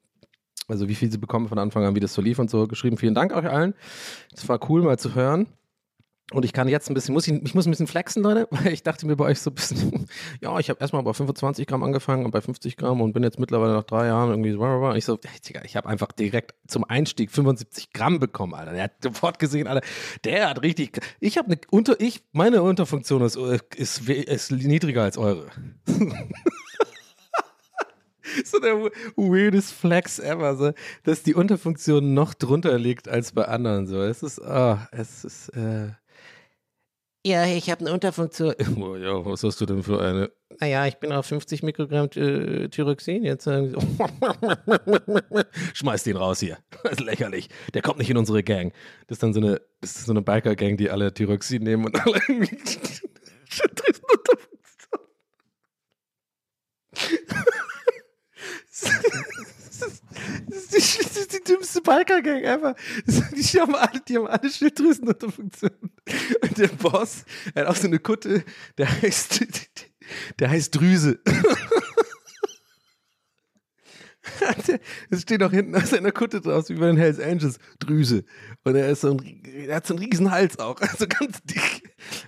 also 0.69 0.89
wie 0.89 0.95
viel 0.95 1.13
sie 1.13 1.19
bekommen 1.19 1.49
von 1.49 1.59
Anfang 1.59 1.85
an, 1.85 1.95
wie 1.95 2.01
das 2.01 2.15
so 2.15 2.23
lief 2.23 2.39
und 2.39 2.49
so, 2.49 2.67
geschrieben. 2.67 2.97
Vielen 2.97 3.15
Dank 3.15 3.37
euch 3.37 3.47
allen. 3.47 3.75
Das 4.31 4.49
war 4.49 4.59
cool 4.71 4.81
mal 4.81 4.99
zu 4.99 5.15
hören. 5.15 5.49
Und 6.33 6.45
ich 6.45 6.53
kann 6.53 6.67
jetzt 6.67 6.91
ein 6.91 6.95
bisschen, 6.95 7.15
muss 7.15 7.29
ich, 7.29 7.41
ich 7.45 7.55
muss 7.55 7.67
ein 7.67 7.71
bisschen 7.71 7.87
flexen, 7.87 8.21
Leute, 8.21 8.49
weil 8.51 8.73
ich 8.73 8.83
dachte 8.83 9.07
mir 9.07 9.15
bei 9.15 9.27
euch 9.27 9.41
so 9.41 9.51
ein 9.51 9.55
bisschen, 9.55 10.09
ja, 10.41 10.59
ich 10.59 10.71
habe 10.71 10.81
erstmal 10.81 11.05
bei 11.05 11.13
25 11.13 11.69
Gramm 11.69 11.85
angefangen 11.85 12.25
und 12.25 12.33
bei 12.33 12.41
50 12.41 12.77
Gramm 12.77 13.01
und 13.01 13.13
bin 13.13 13.23
jetzt 13.23 13.39
mittlerweile 13.39 13.75
nach 13.75 13.85
drei 13.85 14.07
Jahren 14.07 14.31
irgendwie 14.31 14.51
so, 14.53 14.93
ich 14.95 15.05
so, 15.05 15.21
ich 15.65 15.77
habe 15.77 15.89
einfach 15.89 16.11
direkt 16.11 16.55
zum 16.67 16.83
Einstieg 16.83 17.31
75 17.31 17.93
Gramm 17.93 18.19
bekommen, 18.19 18.55
Alter. 18.55 18.73
Der 18.73 18.83
hat 18.85 18.95
sofort 19.03 19.39
gesehen, 19.39 19.69
Alter, 19.69 19.87
der 20.25 20.51
hat 20.51 20.63
richtig, 20.63 20.99
ich 21.21 21.39
habe 21.39 21.47
eine 21.47 21.61
Unter, 21.71 22.01
ich, 22.01 22.25
meine 22.33 22.61
Unterfunktion 22.63 23.23
ist, 23.23 23.37
ist, 23.77 24.09
ist 24.09 24.51
niedriger 24.51 25.05
als 25.05 25.19
eure. 25.19 25.47
so 28.45 28.59
der 28.59 28.75
weirdest 29.15 29.73
Flex 29.73 30.19
ever, 30.19 30.57
so, 30.57 30.73
dass 31.05 31.23
die 31.23 31.35
Unterfunktion 31.35 32.15
noch 32.15 32.35
drunter 32.35 32.77
liegt 32.81 33.09
als 33.09 33.31
bei 33.31 33.45
anderen, 33.45 33.87
so. 33.87 34.03
Es 34.03 34.25
ist, 34.25 34.41
oh, 34.41 34.77
es 34.91 35.25
ist, 35.25 35.51
äh, 35.51 35.91
Ja, 37.27 37.45
ich 37.45 37.69
habe 37.71 37.81
eine 37.81 37.93
Unterfunktion. 37.93 38.55
Oh, 38.81 38.95
ja, 38.95 39.25
was 39.25 39.43
hast 39.43 39.61
du 39.61 39.67
denn 39.67 39.83
für 39.83 40.01
eine? 40.01 40.31
Naja, 40.61 40.87
ich 40.87 40.95
bin 40.99 41.11
auf 41.11 41.27
50 41.27 41.65
Mikrogramm 41.65 42.09
äh, 42.15 42.69
Thyroxin. 42.69 43.25
Jetzt 43.25 43.43
sagen 43.43 43.71
sie, 43.71 43.77
schmeiß 45.75 46.05
den 46.05 46.17
raus 46.17 46.39
hier. 46.39 46.59
Das 46.85 46.93
ist 46.93 47.01
lächerlich. 47.01 47.49
Der 47.75 47.83
kommt 47.83 47.99
nicht 47.99 48.11
in 48.11 48.17
unsere 48.17 48.45
Gang. 48.45 48.73
Das 49.09 49.17
ist 49.17 49.25
dann 49.25 49.35
so 49.35 49.41
eine, 49.41 49.61
das 49.81 49.97
ist 49.97 50.07
so 50.07 50.13
eine 50.13 50.23
Biker-Gang, 50.23 50.77
die 50.77 50.89
alle 50.89 51.13
Thyroxin 51.13 51.65
nehmen 51.65 51.87
und 51.87 52.01
alle 52.01 52.21
irgendwie 52.29 52.57
Das 59.79 59.93
ist 59.93 60.73
die, 60.73 61.05
das 61.05 61.17
ist 61.17 61.33
die 61.33 61.45
dümmste 61.45 61.81
Biker-Gang 61.81 62.43
ever. 62.43 62.75
Die 63.07 63.61
haben 63.61 63.75
alle, 63.75 64.01
die 64.01 64.17
haben 64.17 64.27
alle 64.27 64.51
Schilddrüsenunterfunktion. 64.51 65.71
Und 66.43 66.59
der 66.59 66.69
Boss, 66.69 67.25
hat 67.55 67.67
auch 67.67 67.77
so 67.77 67.87
eine 67.87 67.99
Kutte, 67.99 68.45
der 68.79 69.03
heißt, 69.03 69.45
der 70.39 70.51
heißt 70.51 70.75
Drüse. 70.75 71.21
Es 75.11 75.23
steht 75.23 75.43
auch 75.43 75.51
hinten 75.51 75.75
auf 75.75 75.87
seiner 75.87 76.13
Kutte 76.13 76.41
draus, 76.41 76.69
wie 76.69 76.75
bei 76.75 76.87
den 76.87 76.97
Hells 76.97 77.21
Angels, 77.21 77.59
Drüse. 77.79 78.25
Und 78.65 78.77
er 78.77 78.89
ist 78.89 79.03
so 79.03 79.11
ein, 79.11 79.43
er 79.67 79.77
hat 79.77 79.87
so 79.87 79.95
einen 79.95 80.05
riesen 80.05 80.31
Hals 80.31 80.59
auch, 80.59 80.81
also 80.81 81.07
ganz 81.07 81.43
dick. 81.45 81.83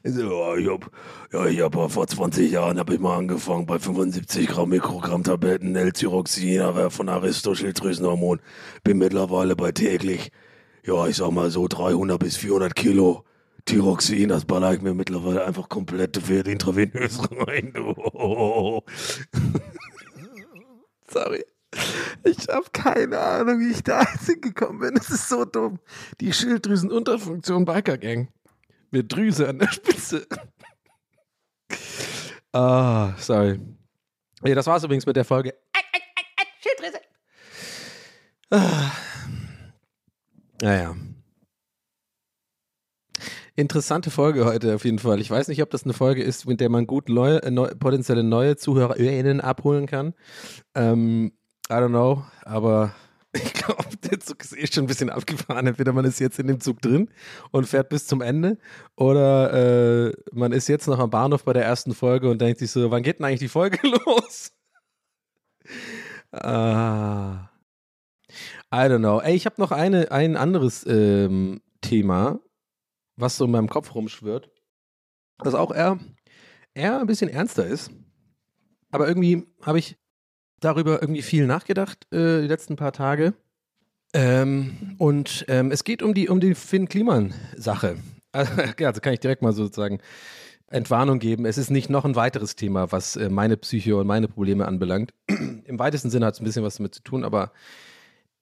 Also, 0.05 0.22
ja, 0.22 0.57
ich 0.57 0.68
hab, 0.68 0.90
ja, 1.32 1.46
ich 1.46 1.61
hab 1.61 1.74
vor 1.74 2.07
20 2.07 2.51
Jahren 2.51 2.78
habe 2.78 2.94
ich 2.94 3.01
mal 3.01 3.16
angefangen 3.16 3.66
bei 3.66 3.78
75 3.78 4.49
Gramm 4.49 4.70
Mikrogramm 4.70 5.22
Tabletten 5.24 5.76
L-Tyroxin, 5.76 6.90
von 6.90 7.09
Aristo 7.09 7.55
Schilddrüsenhormon. 7.55 8.40
Bin 8.84 8.99
mittlerweile 8.99 9.57
bei 9.57 9.72
täglich, 9.72 10.30
ja, 10.84 11.07
ich 11.07 11.16
sag 11.16 11.30
mal 11.30 11.51
so 11.51 11.68
300 11.68 12.18
bis 12.18 12.36
400 12.36 12.74
Kilo 12.74 13.24
Thyroxin, 13.68 14.30
das 14.30 14.46
baller 14.46 14.72
ich 14.72 14.80
mir 14.80 14.94
mittlerweile 14.94 15.44
einfach 15.44 15.68
komplett 15.68 16.16
für 16.16 16.40
intravenös 16.46 17.20
rein. 17.30 17.74
Oh. 18.20 18.82
Sorry. 18.96 19.07
Ich 22.49 22.55
habe 22.55 22.66
keine 22.72 23.18
Ahnung, 23.18 23.61
wie 23.61 23.72
ich 23.72 23.82
da 23.82 24.03
hingekommen 24.26 24.80
bin. 24.80 24.96
Es 24.96 25.11
ist 25.11 25.28
so 25.28 25.44
dumm. 25.44 25.78
Die 26.20 26.32
Schilddrüsenunterfunktion 26.32 27.66
Biker 27.66 27.99
Gang. 27.99 28.32
Mit 28.90 29.12
Drüse 29.12 29.49
an 29.49 29.59
der 29.59 29.70
Spitze. 29.70 30.26
Ah, 32.51 33.12
sorry. 33.18 33.61
Ja, 34.42 34.55
das 34.55 34.66
war's 34.66 34.82
übrigens 34.82 35.05
mit 35.05 35.14
der 35.16 35.26
Folge. 35.26 35.55
Schilddrüse. 36.62 36.99
Ah. 38.51 38.90
Naja. 40.62 40.96
Interessante 43.55 44.11
Folge 44.11 44.46
heute 44.46 44.74
auf 44.74 44.86
jeden 44.86 44.99
Fall. 44.99 45.20
Ich 45.20 45.30
weiß 45.30 45.49
nicht, 45.49 45.62
ob 45.62 45.70
das 45.70 45.84
eine 45.84 45.92
Folge 45.92 46.22
ist, 46.22 46.46
mit 46.46 46.61
der 46.61 46.70
man 46.70 46.86
gut 46.86 47.11
neue, 47.11 47.38
neu, 47.53 47.68
potenzielle 47.78 48.22
neue 48.24 48.57
ZuhörerInnen 48.57 49.42
abholen 49.42 49.86
kann. 49.86 50.14
Ähm, 50.74 51.32
I 51.71 51.75
don't 51.75 51.91
know, 51.91 52.25
aber 52.45 52.95
ich 53.33 53.53
glaube, 53.53 53.85
der 54.11 54.21
Zug 54.21 54.43
ist 54.43 54.57
eh 54.57 54.66
schon 54.66 54.85
ein 54.85 54.87
bisschen 54.87 55.11
abgefahren. 55.11 55.66
Entweder 55.66 55.93
man 55.93 56.07
ist 56.07 56.19
jetzt 56.19 56.39
in 56.39 56.47
dem 56.47 56.61
Zug 56.61 56.81
drin 56.81 57.11
und 57.51 57.66
fährt 57.66 57.91
bis 57.91 58.07
zum 58.07 58.23
Ende 58.23 58.59
oder 58.97 60.09
äh, 60.09 60.12
man 60.33 60.53
ist 60.53 60.69
jetzt 60.69 60.87
noch 60.87 60.99
am 60.99 61.11
Bahnhof 61.11 61.45
bei 61.45 61.53
der 61.53 61.64
ersten 61.64 61.95
Folge 61.95 62.31
und 62.31 62.41
denkt 62.41 62.59
sich 62.59 62.71
so, 62.71 62.91
wann 62.91 63.03
geht 63.03 63.19
denn 63.19 63.27
eigentlich 63.27 63.41
die 63.41 63.49
Folge 63.49 63.79
los? 64.07 64.53
Ah. 66.33 67.51
I 68.73 68.89
don't 68.89 68.99
know. 68.99 69.21
Ey, 69.21 69.35
ich 69.35 69.47
habe 69.47 69.61
noch 69.61 69.73
eine, 69.73 70.11
ein 70.11 70.37
anderes 70.37 70.87
ähm, 70.87 71.61
Thema, 71.83 72.41
was 73.16 73.37
so 73.37 73.45
in 73.45 73.51
meinem 73.51 73.69
Kopf 73.69 73.95
rumschwirrt, 73.95 74.51
das 75.39 75.55
auch 75.55 75.75
eher, 75.75 75.99
eher 76.75 77.01
ein 77.01 77.07
bisschen 77.07 77.29
ernster 77.31 77.66
ist. 77.66 77.91
Aber 78.91 79.07
irgendwie 79.07 79.47
habe 79.62 79.79
ich 79.79 79.99
darüber 80.61 81.00
irgendwie 81.02 81.22
viel 81.22 81.46
nachgedacht, 81.46 82.06
äh, 82.12 82.42
die 82.42 82.48
letzten 82.48 82.76
paar 82.76 82.92
Tage. 82.92 83.34
Ähm, 84.14 84.94
und 84.98 85.44
ähm, 85.48 85.70
es 85.70 85.84
geht 85.84 86.02
um 86.02 86.14
die, 86.14 86.28
um 86.28 86.40
die 86.40 86.54
Finn 86.54 86.88
Kliman-Sache. 86.88 87.96
Also, 88.30 88.52
also 88.61 89.00
kann 89.00 89.14
ich 89.14 89.20
direkt 89.20 89.40
mal 89.40 89.54
sozusagen 89.54 90.00
Entwarnung 90.68 91.18
geben. 91.18 91.46
Es 91.46 91.56
ist 91.56 91.70
nicht 91.70 91.88
noch 91.88 92.04
ein 92.04 92.14
weiteres 92.14 92.56
Thema, 92.56 92.92
was 92.92 93.16
äh, 93.16 93.30
meine 93.30 93.56
Psyche 93.56 93.96
und 93.96 94.06
meine 94.06 94.28
Probleme 94.28 94.68
anbelangt. 94.68 95.14
Im 95.64 95.78
weitesten 95.78 96.11
Sinne 96.11 96.26
hat 96.26 96.34
es 96.34 96.40
ein 96.40 96.44
bisschen 96.44 96.62
was 96.62 96.76
damit 96.76 96.94
zu 96.94 97.02
tun, 97.02 97.24
aber 97.24 97.52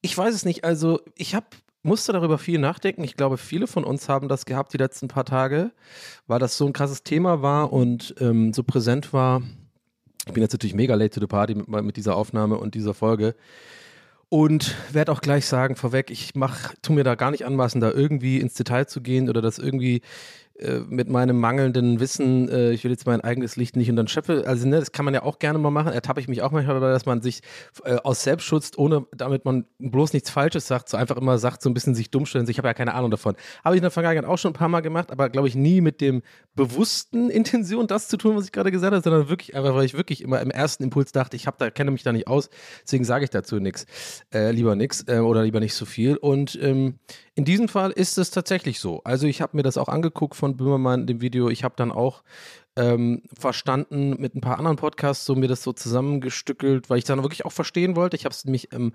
ich 0.02 0.18
weiß 0.18 0.34
es 0.34 0.44
nicht. 0.44 0.64
Also, 0.64 1.00
ich 1.14 1.36
habe 1.36 1.46
musste 1.86 2.12
darüber 2.12 2.36
viel 2.36 2.58
nachdenken. 2.58 3.04
Ich 3.04 3.16
glaube, 3.16 3.38
viele 3.38 3.66
von 3.66 3.84
uns 3.84 4.08
haben 4.08 4.28
das 4.28 4.44
gehabt 4.44 4.72
die 4.72 4.78
letzten 4.78 5.08
paar 5.08 5.24
Tage, 5.24 5.70
weil 6.26 6.40
das 6.40 6.58
so 6.58 6.66
ein 6.66 6.72
krasses 6.72 7.04
Thema 7.04 7.40
war 7.40 7.72
und 7.72 8.14
ähm, 8.20 8.52
so 8.52 8.62
präsent 8.64 9.12
war. 9.12 9.40
Ich 10.26 10.32
bin 10.32 10.42
jetzt 10.42 10.52
natürlich 10.52 10.74
mega 10.74 10.94
late 10.94 11.10
to 11.10 11.20
the 11.20 11.26
party 11.26 11.54
mit, 11.54 11.68
mit 11.68 11.96
dieser 11.96 12.16
Aufnahme 12.16 12.58
und 12.58 12.74
dieser 12.74 12.94
Folge. 12.94 13.34
Und 14.28 14.74
werde 14.92 15.12
auch 15.12 15.20
gleich 15.20 15.46
sagen, 15.46 15.76
vorweg, 15.76 16.10
ich 16.10 16.34
mach, 16.34 16.74
tu 16.82 16.92
mir 16.92 17.04
da 17.04 17.14
gar 17.14 17.30
nicht 17.30 17.46
anmaßen, 17.46 17.80
da 17.80 17.92
irgendwie 17.92 18.40
ins 18.40 18.54
Detail 18.54 18.86
zu 18.86 19.00
gehen 19.00 19.28
oder 19.30 19.40
das 19.40 19.58
irgendwie 19.58 20.02
äh, 20.58 20.80
mit 20.88 21.08
meinem 21.08 21.38
mangelnden 21.38 22.00
Wissen, 22.00 22.48
äh, 22.48 22.72
ich 22.72 22.84
will 22.84 22.90
jetzt 22.90 23.06
mein 23.06 23.20
eigenes 23.20 23.56
Licht 23.56 23.76
nicht 23.76 23.90
unter 23.90 24.04
den 24.04 24.08
Schöpfe, 24.08 24.44
also 24.46 24.66
ne, 24.66 24.78
das 24.78 24.92
kann 24.92 25.04
man 25.04 25.12
ja 25.12 25.22
auch 25.22 25.38
gerne 25.38 25.58
mal 25.58 25.70
machen, 25.70 25.92
ertappe 25.92 26.20
ich 26.20 26.28
mich 26.28 26.42
auch 26.42 26.50
manchmal 26.50 26.74
dabei, 26.74 26.92
dass 26.92 27.04
man 27.04 27.20
sich 27.20 27.42
äh, 27.84 27.96
aus 27.96 28.22
Selbstschutz, 28.22 28.72
ohne, 28.76 29.06
damit 29.14 29.44
man 29.44 29.66
bloß 29.78 30.12
nichts 30.12 30.30
Falsches 30.30 30.66
sagt, 30.66 30.88
so 30.88 30.96
einfach 30.96 31.16
immer 31.16 31.38
sagt, 31.38 31.62
so 31.62 31.68
ein 31.68 31.74
bisschen 31.74 31.94
sich 31.94 32.10
dumm 32.10 32.26
stellen, 32.26 32.48
ich 32.48 32.58
habe 32.58 32.68
ja 32.68 32.74
keine 32.74 32.94
Ahnung 32.94 33.10
davon. 33.10 33.36
Habe 33.64 33.74
ich 33.74 33.78
in 33.78 33.82
der 33.82 33.90
Vergangenheit 33.90 34.24
auch 34.24 34.38
schon 34.38 34.52
ein 34.52 34.54
paar 34.54 34.68
Mal 34.68 34.80
gemacht, 34.80 35.10
aber 35.10 35.28
glaube 35.28 35.48
ich 35.48 35.54
nie 35.54 35.80
mit 35.80 36.00
dem 36.00 36.22
bewussten 36.54 37.28
Intention, 37.36 37.86
das 37.86 38.08
zu 38.08 38.16
tun, 38.16 38.36
was 38.36 38.46
ich 38.46 38.52
gerade 38.52 38.70
gesagt 38.70 38.94
habe, 38.94 39.02
sondern 39.02 39.28
wirklich 39.28 39.54
einfach, 39.54 39.74
weil 39.74 39.84
ich 39.84 39.94
wirklich 39.94 40.22
immer 40.22 40.40
im 40.40 40.50
ersten 40.50 40.84
Impuls 40.84 41.12
dachte, 41.12 41.36
ich 41.36 41.46
habe 41.46 41.56
da, 41.58 41.70
kenne 41.70 41.90
mich 41.90 42.02
da 42.02 42.12
nicht 42.12 42.28
aus, 42.28 42.48
deswegen 42.82 43.04
sage 43.04 43.24
ich 43.24 43.30
dazu 43.30 43.56
nichts, 43.60 43.86
äh, 44.32 44.52
lieber 44.52 44.74
nichts 44.74 45.04
äh, 45.08 45.18
oder 45.18 45.42
lieber 45.42 45.60
nicht 45.60 45.74
so 45.74 45.84
viel 45.84 46.16
und 46.16 46.58
ähm, 46.62 46.98
in 47.34 47.44
diesem 47.44 47.68
Fall 47.68 47.90
ist 47.90 48.16
es 48.16 48.30
tatsächlich 48.30 48.80
so. 48.80 49.02
Also 49.04 49.26
ich 49.26 49.42
habe 49.42 49.58
mir 49.58 49.62
das 49.62 49.76
auch 49.76 49.88
angeguckt 49.88 50.36
von 50.36 50.45
Böhmermann, 50.54 51.06
dem 51.06 51.20
Video. 51.20 51.48
Ich 51.48 51.64
habe 51.64 51.74
dann 51.76 51.90
auch 51.90 52.22
ähm, 52.76 53.22
verstanden 53.36 54.16
mit 54.18 54.34
ein 54.34 54.40
paar 54.40 54.58
anderen 54.58 54.76
Podcasts, 54.76 55.24
so 55.24 55.34
mir 55.34 55.48
das 55.48 55.62
so 55.62 55.72
zusammengestückelt, 55.72 56.90
weil 56.90 56.98
ich 56.98 57.04
dann 57.04 57.22
wirklich 57.22 57.44
auch 57.44 57.52
verstehen 57.52 57.96
wollte. 57.96 58.16
Ich 58.16 58.24
habe 58.24 58.34
es 58.34 58.44
nämlich 58.44 58.72
ähm, 58.72 58.92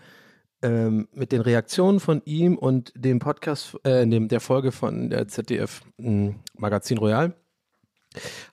ähm, 0.62 1.08
mit 1.14 1.32
den 1.32 1.42
Reaktionen 1.42 2.00
von 2.00 2.22
ihm 2.26 2.58
und 2.58 2.94
dem 2.96 3.20
Podcast, 3.20 3.78
äh, 3.84 4.06
dem, 4.06 4.28
der 4.28 4.40
Folge 4.40 4.72
von 4.72 5.10
der 5.10 5.28
ZDF 5.28 5.82
mh, 5.98 6.36
Magazin 6.56 7.00
Royal, 7.00 7.34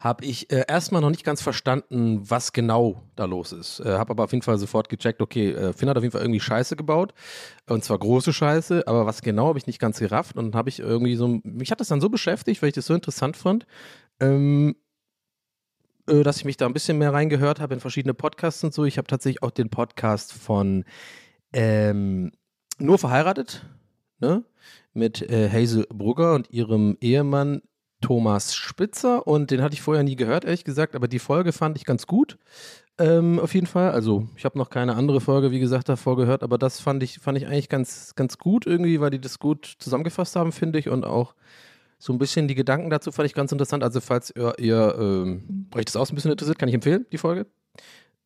habe 0.01 0.25
ich 0.25 0.51
äh, 0.53 0.65
erstmal 0.69 1.01
noch 1.01 1.11
nicht 1.11 1.25
ganz 1.25 1.43
verstanden, 1.43 2.21
was 2.31 2.53
genau 2.53 3.03
da 3.17 3.25
los 3.25 3.53
ist. 3.53 3.81
Äh, 3.81 3.99
habe 3.99 4.11
aber 4.11 4.25
auf 4.25 4.33
jeden 4.33 4.43
Fall 4.43 4.59
sofort 4.59 4.89
gecheckt, 4.89 5.21
okay, 5.21 5.51
äh, 5.51 5.73
Finn 5.73 5.89
hat 5.89 5.97
auf 5.97 6.03
jeden 6.03 6.13
Fall 6.13 6.23
irgendwie 6.23 6.41
Scheiße 6.41 6.77
gebaut. 6.77 7.13
Und 7.67 7.83
zwar 7.85 7.99
große 7.99 8.33
Scheiße, 8.33 8.87
aber 8.87 9.07
was 9.07 9.23
genau 9.23 9.49
habe 9.49 9.59
ich 9.59 9.67
nicht 9.67 9.81
ganz 9.81 9.99
gerafft. 9.99 10.37
Und 10.37 10.55
habe 10.55 10.69
ich 10.69 10.79
irgendwie 10.79 11.17
so, 11.17 11.41
mich 11.43 11.71
hat 11.71 11.81
das 11.81 11.89
dann 11.89 12.01
so 12.01 12.09
beschäftigt, 12.09 12.63
weil 12.63 12.69
ich 12.69 12.75
das 12.75 12.87
so 12.87 12.95
interessant 12.95 13.37
fand, 13.37 13.67
ähm, 14.21 14.77
äh, 16.09 16.23
dass 16.23 16.39
ich 16.39 16.45
mich 16.45 16.57
da 16.57 16.67
ein 16.67 16.73
bisschen 16.75 16.99
mehr 16.99 17.13
reingehört 17.13 17.61
habe 17.61 17.75
in 17.75 17.81
verschiedene 17.81 18.15
Podcasts 18.15 18.63
und 18.63 18.73
so. 18.73 18.85
Ich 18.85 18.99
habe 18.99 19.09
tatsächlich 19.09 19.43
auch 19.43 19.51
den 19.51 19.71
Podcast 19.71 20.33
von 20.33 20.85
ähm, 21.53 22.33
Nur 22.79 22.99
verheiratet, 22.99 23.67
ne? 24.21 24.45
Mit 24.93 25.23
äh, 25.23 25.49
Hazel 25.51 25.87
Brugger 25.91 26.35
und 26.35 26.51
ihrem 26.51 26.97
Ehemann 27.01 27.63
Thomas 28.01 28.55
Spitzer 28.55 29.27
und 29.27 29.51
den 29.51 29.63
hatte 29.63 29.75
ich 29.75 29.83
vorher 29.83 30.05
nie 30.05 30.17
gehört, 30.17 30.45
ehrlich 30.45 30.65
gesagt, 30.65 30.95
aber 30.95 31.09
die 31.09 31.19
Folge 31.19 31.53
fand 31.53 31.77
ich 31.77 31.85
ganz 31.85 32.07
gut. 32.07 32.39
Ähm, 32.99 33.39
auf 33.39 33.55
jeden 33.55 33.67
Fall. 33.67 33.93
Also, 33.93 34.29
ich 34.37 34.45
habe 34.45 34.59
noch 34.59 34.71
keine 34.71 34.97
andere 34.97 35.21
Folge, 35.21 35.51
wie 35.51 35.61
gesagt, 35.61 35.89
davor 35.89 36.17
gehört, 36.17 36.43
aber 36.43 36.59
das 36.59 36.81
fand 36.81 37.03
ich, 37.03 37.19
fand 37.21 37.39
ich 37.39 37.47
eigentlich 37.47 37.69
ganz, 37.69 38.15
ganz 38.17 38.39
gut 38.39 38.67
irgendwie, 38.67 39.01
weil 39.01 39.11
die 39.11 39.21
das 39.21 39.39
gut 39.39 39.77
zusammengefasst 39.79 40.35
haben, 40.35 40.51
finde 40.53 40.79
ich, 40.79 40.89
und 40.89 41.05
auch 41.05 41.35
so 41.99 42.13
ein 42.13 42.19
bisschen 42.19 42.47
die 42.49 42.55
Gedanken 42.55 42.91
dazu 42.91 43.11
fand 43.11 43.27
ich 43.27 43.35
ganz 43.35 43.53
interessant. 43.53 43.83
Also, 43.85 44.01
falls 44.01 44.33
ihr, 44.35 44.55
ihr 44.59 44.97
ähm, 44.99 45.67
euch 45.75 45.85
das 45.85 45.97
auch 45.97 46.09
ein 46.09 46.15
bisschen 46.15 46.31
interessiert, 46.31 46.59
kann 46.59 46.69
ich 46.69 46.75
empfehlen, 46.75 47.07
die 47.13 47.19
Folge. 47.19 47.47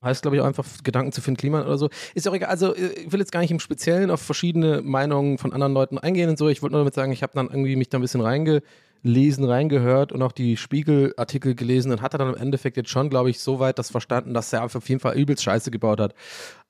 Heißt, 0.03 0.23
glaube 0.23 0.37
ich, 0.37 0.43
auch 0.43 0.47
einfach 0.47 0.67
Gedanken 0.83 1.13
zu 1.13 1.21
Finn 1.21 1.37
Kliman 1.37 1.65
oder 1.65 1.79
so. 1.79 1.89
Ist 2.15 2.27
auch 2.29 2.35
egal. 2.35 2.49
Also, 2.49 2.75
ich 2.75 3.13
will 3.13 3.21
jetzt 3.21 3.31
gar 3.31 3.41
nicht 3.41 3.51
im 3.51 3.61
Speziellen 3.61 4.11
auf 4.11 4.21
verschiedene 4.21 4.83
Meinungen 4.83 5.39
von 5.39 5.53
anderen 5.53 5.75
Leuten 5.75 5.99
eingehen 5.99 6.29
und 6.29 6.39
so. 6.39 6.49
Ich 6.49 6.63
wollte 6.63 6.73
nur 6.73 6.81
damit 6.81 6.95
sagen, 6.95 7.13
ich 7.13 7.23
habe 7.23 7.35
dann 7.35 7.49
irgendwie 7.49 7.77
mich 7.77 7.89
da 7.89 7.99
ein 7.99 8.03
bisschen 8.03 8.21
reingelesen, 9.05 9.45
reingehört 9.45 10.13
und 10.13 10.23
auch 10.23 10.33
die 10.33 10.57
Spiegelartikel 10.57 11.55
gelesen 11.55 11.93
und 11.93 12.03
hatte 12.03 12.19
dann 12.19 12.29
im 12.29 12.41
Endeffekt 12.41 12.77
jetzt 12.77 12.91
schon, 12.91 13.11
glaube 13.11 13.31
ich, 13.31 13.41
so 13.41 13.59
weit 13.59 13.79
das 13.79 13.91
verstanden, 13.91 14.35
dass 14.35 14.53
er 14.53 14.65
auf 14.65 14.89
jeden 14.89 15.01
Fall 15.01 15.17
übelst 15.17 15.43
Scheiße 15.43 15.71
gebaut 15.71 16.01
hat. 16.01 16.15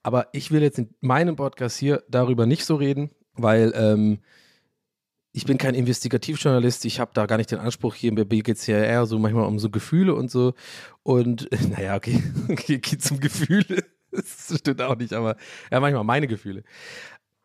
Aber 0.02 0.28
ich 0.32 0.50
will 0.50 0.62
jetzt 0.62 0.78
in 0.78 0.94
meinem 1.00 1.36
Podcast 1.36 1.78
hier 1.78 2.02
darüber 2.08 2.46
nicht 2.46 2.64
so 2.64 2.76
reden, 2.76 3.10
weil 3.34 3.72
ähm, 3.76 4.18
ich 5.32 5.46
bin 5.46 5.58
kein 5.58 5.74
Investigativjournalist, 5.74 6.84
ich 6.84 7.00
habe 7.00 7.12
da 7.14 7.26
gar 7.26 7.38
nicht 7.38 7.50
den 7.50 7.58
Anspruch, 7.58 7.94
hier 7.94 8.12
ja 8.66 8.76
eher 8.76 9.06
so 9.06 9.18
manchmal 9.18 9.46
um 9.46 9.58
so 9.58 9.70
Gefühle 9.70 10.14
und 10.14 10.30
so. 10.30 10.54
Und 11.02 11.48
naja, 11.70 11.96
okay, 11.96 12.22
okay 12.48 12.78
geht 12.78 13.00
um 13.10 13.20
Gefühle. 13.20 13.84
Das 14.14 14.58
stimmt 14.58 14.82
auch 14.82 14.94
nicht, 14.94 15.14
aber 15.14 15.36
ja, 15.70 15.80
manchmal 15.80 16.04
meine 16.04 16.26
Gefühle. 16.26 16.64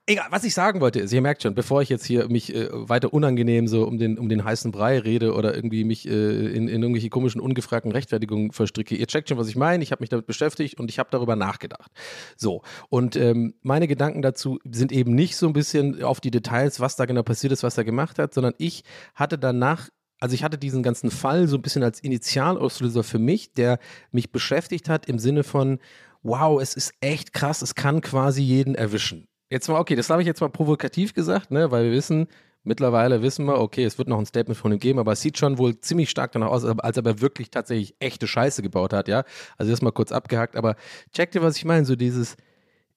Egal, 0.09 0.27
was 0.29 0.45
ich 0.45 0.53
sagen 0.53 0.79
wollte 0.79 1.01
ist, 1.01 1.11
ihr 1.11 1.21
merkt 1.21 1.43
schon, 1.43 1.53
bevor 1.53 1.81
ich 1.81 1.89
jetzt 1.89 2.05
hier 2.05 2.29
mich 2.29 2.55
äh, 2.55 2.69
weiter 2.71 3.11
unangenehm 3.11 3.67
so 3.67 3.85
um 3.85 3.97
den, 3.97 4.17
um 4.17 4.29
den 4.29 4.45
heißen 4.45 4.71
Brei 4.71 4.99
rede 4.99 5.33
oder 5.33 5.53
irgendwie 5.53 5.83
mich 5.83 6.07
äh, 6.07 6.11
in, 6.11 6.69
in 6.69 6.81
irgendwelche 6.81 7.09
komischen, 7.09 7.41
ungefragten 7.41 7.91
Rechtfertigungen 7.91 8.53
verstricke, 8.53 8.95
ihr 8.95 9.05
checkt 9.07 9.27
schon, 9.27 9.37
was 9.37 9.49
ich 9.49 9.57
meine, 9.57 9.83
ich 9.83 9.91
habe 9.91 10.01
mich 10.01 10.09
damit 10.09 10.25
beschäftigt 10.25 10.79
und 10.79 10.89
ich 10.89 10.97
habe 10.97 11.09
darüber 11.11 11.35
nachgedacht. 11.35 11.91
So, 12.37 12.61
und 12.87 13.17
ähm, 13.17 13.55
meine 13.63 13.89
Gedanken 13.89 14.21
dazu 14.21 14.59
sind 14.63 14.93
eben 14.93 15.13
nicht 15.13 15.35
so 15.35 15.45
ein 15.45 15.51
bisschen 15.51 16.01
auf 16.01 16.21
die 16.21 16.31
Details, 16.31 16.79
was 16.79 16.95
da 16.95 17.03
genau 17.03 17.23
passiert 17.23 17.51
ist, 17.51 17.63
was 17.63 17.77
er 17.77 17.83
gemacht 17.83 18.17
hat, 18.17 18.33
sondern 18.33 18.53
ich 18.59 18.85
hatte 19.13 19.37
danach 19.37 19.89
also 20.21 20.33
ich 20.33 20.43
hatte 20.43 20.57
diesen 20.57 20.83
ganzen 20.83 21.11
Fall 21.11 21.49
so 21.49 21.57
ein 21.57 21.61
bisschen 21.61 21.83
als 21.83 21.99
Initialauslöser 21.99 23.03
für 23.03 23.19
mich, 23.19 23.53
der 23.53 23.77
mich 24.11 24.31
beschäftigt 24.31 24.87
hat 24.87 25.05
im 25.07 25.19
Sinne 25.19 25.43
von, 25.43 25.79
wow, 26.23 26.61
es 26.61 26.75
ist 26.75 26.93
echt 27.01 27.33
krass, 27.33 27.61
es 27.61 27.75
kann 27.75 27.99
quasi 27.99 28.41
jeden 28.41 28.73
erwischen. 28.73 29.27
Jetzt 29.49 29.67
mal, 29.69 29.79
okay, 29.79 29.95
das 29.95 30.09
habe 30.09 30.21
ich 30.21 30.27
jetzt 30.27 30.41
mal 30.41 30.49
provokativ 30.49 31.13
gesagt, 31.13 31.51
ne, 31.51 31.71
weil 31.71 31.85
wir 31.85 31.91
wissen, 31.91 32.27
mittlerweile 32.63 33.21
wissen 33.21 33.45
wir, 33.45 33.59
okay, 33.59 33.85
es 33.85 33.97
wird 33.97 34.09
noch 34.09 34.19
ein 34.19 34.25
Statement 34.25 34.57
von 34.57 34.71
ihm 34.73 34.79
geben, 34.79 34.99
aber 34.99 35.13
es 35.13 35.21
sieht 35.21 35.37
schon 35.37 35.57
wohl 35.57 35.79
ziemlich 35.79 36.09
stark 36.09 36.33
danach 36.33 36.49
aus, 36.49 36.65
als 36.65 36.97
ob 36.97 37.05
er 37.05 37.21
wirklich 37.21 37.49
tatsächlich 37.49 37.95
echte 37.99 38.27
Scheiße 38.27 38.61
gebaut 38.61 38.93
hat, 38.93 39.07
ja. 39.07 39.23
Also 39.57 39.71
das 39.71 39.81
mal 39.81 39.91
kurz 39.91 40.11
abgehakt, 40.11 40.55
aber 40.55 40.75
check 41.13 41.31
dir, 41.31 41.41
was 41.41 41.57
ich 41.57 41.65
meine, 41.65 41.85
so 41.85 41.95
dieses 41.95 42.35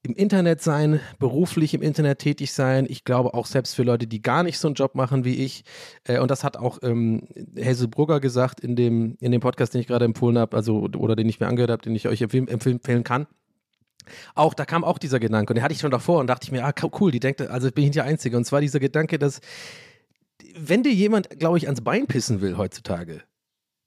im 0.02 0.14
Internet 0.14 0.62
sein, 0.62 1.00
beruflich 1.18 1.74
im 1.74 1.82
Internet 1.82 2.20
tätig 2.20 2.52
sein. 2.52 2.86
Ich 2.88 3.04
glaube 3.04 3.34
auch 3.34 3.44
selbst 3.44 3.74
für 3.74 3.82
Leute, 3.82 4.06
die 4.06 4.22
gar 4.22 4.42
nicht 4.42 4.58
so 4.58 4.68
einen 4.68 4.74
Job 4.74 4.94
machen 4.94 5.24
wie 5.24 5.44
ich. 5.44 5.64
Äh, 6.04 6.20
und 6.20 6.30
das 6.30 6.42
hat 6.42 6.56
auch 6.56 6.78
ähm, 6.82 7.28
Hazel 7.58 7.88
Brugger 7.88 8.18
gesagt 8.18 8.60
in 8.60 8.76
dem, 8.76 9.16
in 9.20 9.30
dem 9.30 9.42
Podcast, 9.42 9.74
den 9.74 9.82
ich 9.82 9.86
gerade 9.86 10.06
empfohlen 10.06 10.38
habe, 10.38 10.56
also 10.56 10.80
oder 10.80 11.16
den 11.16 11.28
ich 11.28 11.38
mir 11.38 11.48
angehört 11.48 11.70
habe, 11.70 11.82
den 11.82 11.94
ich 11.94 12.08
euch 12.08 12.22
empfehlen, 12.22 12.48
empfehlen 12.48 13.04
kann. 13.04 13.26
Auch, 14.34 14.54
da 14.54 14.64
kam 14.64 14.84
auch 14.84 14.98
dieser 14.98 15.20
Gedanke 15.20 15.52
und 15.52 15.56
den 15.56 15.62
hatte 15.62 15.74
ich 15.74 15.80
schon 15.80 15.90
davor 15.90 16.20
und 16.20 16.26
dachte 16.26 16.44
ich 16.44 16.52
mir, 16.52 16.64
ah, 16.64 16.72
cool, 17.00 17.10
die 17.10 17.20
denkt, 17.20 17.40
also 17.42 17.70
bin 17.70 17.84
ich 17.84 17.88
nicht 17.88 17.96
der 17.96 18.04
Einzige. 18.04 18.36
Und 18.36 18.44
zwar 18.44 18.60
dieser 18.60 18.80
Gedanke, 18.80 19.18
dass, 19.18 19.40
wenn 20.56 20.82
dir 20.82 20.92
jemand, 20.92 21.30
glaube 21.38 21.58
ich, 21.58 21.66
ans 21.66 21.80
Bein 21.80 22.06
pissen 22.06 22.40
will 22.40 22.56
heutzutage, 22.56 23.22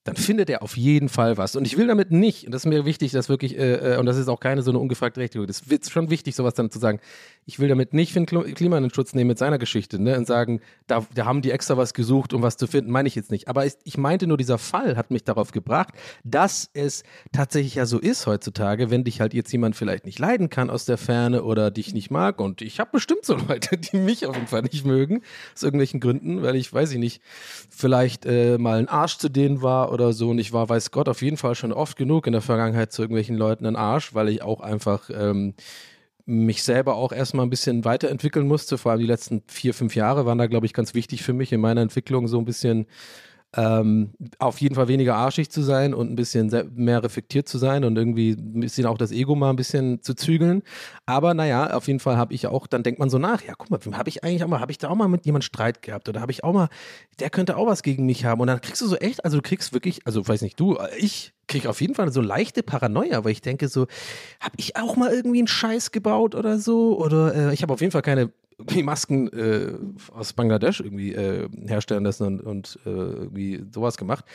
dann 0.04 0.16
findet 0.18 0.50
er 0.50 0.64
auf 0.64 0.76
jeden 0.76 1.08
Fall 1.08 1.38
was. 1.38 1.56
Und 1.56 1.66
ich 1.66 1.78
will 1.78 1.88
damit 1.88 2.12
nicht, 2.12 2.46
und 2.46 2.52
das 2.52 2.64
ist 2.64 2.70
mir 2.70 2.86
wichtig, 2.86 3.12
dass 3.12 3.30
wirklich, 3.30 3.58
äh, 3.58 3.94
äh 3.94 3.98
und 3.98 4.06
das 4.06 4.18
ist 4.18 4.28
auch 4.28 4.40
keine 4.40 4.62
so 4.62 4.72
eine 4.72 4.80
ungefragte 4.80 5.22
Richtung, 5.22 5.48
das 5.48 5.62
ist 5.62 5.92
schon 5.92 6.10
wichtig, 6.10 6.36
sowas 6.36 6.54
dann 6.56 6.70
zu 6.70 6.80
sagen, 6.80 7.00
ich 7.46 7.60
will 7.60 7.70
damit 7.70 7.94
nicht 7.94 8.14
für 8.14 8.22
den 8.22 8.54
Klimaschutz 8.54 9.14
nehmen 9.14 9.30
mit 9.30 9.38
seiner 9.38 9.58
Geschichte 9.58 10.02
ne, 10.02 10.18
und 10.18 10.28
sagen, 10.28 10.62
da, 10.88 11.06
da 11.14 11.26
haben 11.26 11.42
die 11.42 11.52
extra 11.52 11.78
was 11.78 11.94
gesucht, 11.94 12.34
um 12.34 12.42
was 12.42 12.58
zu 12.58 12.68
finden, 12.68 12.92
meine 12.92 13.08
ich 13.08 13.16
jetzt 13.16 13.32
nicht. 13.32 13.48
Aber 13.48 13.66
ich, 13.66 13.74
ich 13.84 13.98
meinte 13.98 14.28
nur, 14.28 14.38
dieser 14.38 14.58
Fall 14.58 14.98
hat 14.98 15.12
mich 15.12 15.24
darauf 15.24 15.52
gebracht, 15.52 15.94
dass 16.24 16.70
es 16.74 17.04
tatsächlich 17.32 17.76
ja 17.76 17.86
so 17.86 18.00
ist 18.00 18.28
heutzutage, 18.28 18.92
wenn 18.92 19.04
dich 19.06 19.22
halt 19.22 19.34
jetzt 19.34 19.52
jemand 19.52 19.76
vielleicht 19.76 20.06
nicht 20.06 20.20
leiden 20.20 20.50
kann 20.50 20.70
aus 20.70 20.86
der 20.86 20.98
Ferne 20.98 21.44
oder 21.44 21.72
dich 21.72 21.94
nicht 21.94 22.12
mag. 22.12 22.42
Und 22.42 22.62
ich 22.62 22.80
habe 22.80 22.92
bestimmt 22.92 23.26
so 23.26 23.36
Leute, 23.48 23.78
die 23.78 23.98
mich 23.98 24.26
auf 24.26 24.36
jeden 24.36 24.48
Fall 24.48 24.64
nicht 24.64 24.86
mögen, 24.86 25.22
aus 25.56 25.64
irgendwelchen 25.64 26.02
Gründen, 26.02 26.42
weil 26.42 26.56
ich, 26.56 26.74
weiß 26.74 26.92
ich 26.92 27.00
nicht, 27.00 27.22
vielleicht 27.70 28.26
äh, 28.26 28.58
mal 28.58 28.80
ein 28.80 28.88
Arsch 28.90 29.18
zu 29.18 29.30
denen 29.30 29.62
war 29.62 29.93
oder 29.94 30.14
so. 30.14 30.30
Und 30.32 30.40
ich 30.40 30.52
war, 30.54 30.68
weiß 30.68 30.92
Gott, 30.92 31.08
auf 31.08 31.22
jeden 31.22 31.38
Fall 31.38 31.56
schon 31.56 31.72
oft 31.72 31.98
genug 31.98 32.28
in 32.28 32.34
der 32.34 32.42
Vergangenheit 32.42 32.92
zu 32.92 33.02
irgendwelchen 33.02 33.38
Leuten 33.38 33.66
ein 33.66 33.76
Arsch, 33.76 34.14
weil 34.14 34.30
ich 34.30 34.42
auch 34.42 34.60
einfach 34.62 35.10
ähm, 35.14 35.54
mich 36.26 36.64
selber 36.64 36.96
auch 36.96 37.12
erstmal 37.12 37.46
ein 37.46 37.50
bisschen 37.50 37.86
weiterentwickeln 37.86 38.48
musste. 38.48 38.78
Vor 38.78 38.92
allem 38.92 39.02
die 39.02 39.08
letzten 39.08 39.44
vier, 39.48 39.74
fünf 39.74 39.96
Jahre 39.96 40.26
waren 40.26 40.38
da, 40.38 40.48
glaube 40.48 40.66
ich, 40.66 40.74
ganz 40.74 40.94
wichtig 40.94 41.24
für 41.24 41.34
mich 41.34 41.52
in 41.52 41.62
meiner 41.62 41.82
Entwicklung 41.82 42.28
so 42.28 42.38
ein 42.38 42.46
bisschen 42.46 42.88
ähm, 43.56 44.14
auf 44.40 44.62
jeden 44.62 44.76
Fall 44.76 44.88
weniger 44.88 45.16
arschig 45.16 45.52
zu 45.52 45.62
sein 45.62 45.94
und 45.94 46.12
ein 46.12 46.16
bisschen 46.16 46.52
mehr 46.76 47.04
reflektiert 47.04 47.48
zu 47.48 47.58
sein 47.58 47.84
und 47.84 47.96
irgendwie 47.98 48.32
ein 48.32 48.62
bisschen 48.62 48.86
auch 48.86 48.98
das 48.98 49.12
Ego 49.12 49.36
mal 49.36 49.52
ein 49.52 49.56
bisschen 49.56 50.02
zu 50.02 50.16
zügeln. 50.16 50.64
Aber 51.06 51.34
naja, 51.34 51.74
auf 51.74 51.88
jeden 51.88 52.00
Fall 52.00 52.18
habe 52.18 52.34
ich 52.34 52.48
auch, 52.48 52.66
dann 52.68 52.84
denkt 52.84 53.00
man 53.00 53.10
so 53.10 53.20
nach, 53.20 53.44
ja, 53.44 53.54
guck 53.58 53.70
mal, 53.70 53.80
habe 53.98 54.10
ich 54.10 54.24
eigentlich 54.24 54.44
auch 54.44 54.48
mal, 54.48 54.60
habe 54.60 54.72
ich 54.72 54.80
da 54.80 54.90
auch 54.90 54.96
mal 54.96 55.08
mit 55.08 55.26
jemandem 55.26 55.46
Streit 55.46 55.82
gehabt 55.82 56.10
oder 56.10 56.22
habe 56.22 56.32
ich 56.32 56.44
auch 56.44 56.54
mal, 56.54 56.70
der 57.20 57.30
könnte 57.30 57.58
auch 57.58 57.68
was 57.68 57.84
gegen 57.84 58.06
mich 58.06 58.26
haben 58.26 58.42
und 58.42 58.48
dann 58.48 58.62
kriegst 58.62 58.82
du 58.82 58.88
so 58.88 58.96
echt, 58.96 59.24
also 59.24 59.38
du 59.38 59.44
kriegst 59.44 59.74
wirklich, 59.74 60.06
also 60.06 60.28
weiß 60.28 60.42
nicht 60.42 60.60
du, 60.60 60.78
ich 60.98 61.34
kriege 61.54 61.70
auf 61.70 61.82
jeden 61.82 61.94
Fall 61.94 62.12
so 62.12 62.20
leichte 62.20 62.64
Paranoia, 62.64 63.24
weil 63.24 63.32
ich 63.32 63.42
denke 63.42 63.68
so, 63.68 63.86
habe 64.40 64.56
ich 64.58 64.76
auch 64.76 64.96
mal 64.96 65.14
irgendwie 65.14 65.38
einen 65.38 65.48
Scheiß 65.48 65.92
gebaut 65.92 66.34
oder 66.34 66.58
so? 66.58 66.98
Oder 66.98 67.50
äh, 67.50 67.54
ich 67.54 67.62
habe 67.62 67.72
auf 67.72 67.82
jeden 67.82 67.92
Fall 67.92 68.02
keine 68.02 68.32
Masken 68.84 69.28
äh, 69.28 69.74
aus 70.14 70.34
Bangladesch 70.34 70.80
irgendwie 70.80 71.14
äh, 71.14 71.48
herstellen 71.68 72.06
lassen 72.06 72.26
und, 72.26 72.42
und 72.42 72.80
äh, 72.86 72.90
irgendwie 72.90 73.64
sowas 73.72 73.98
gemacht. 73.98 74.26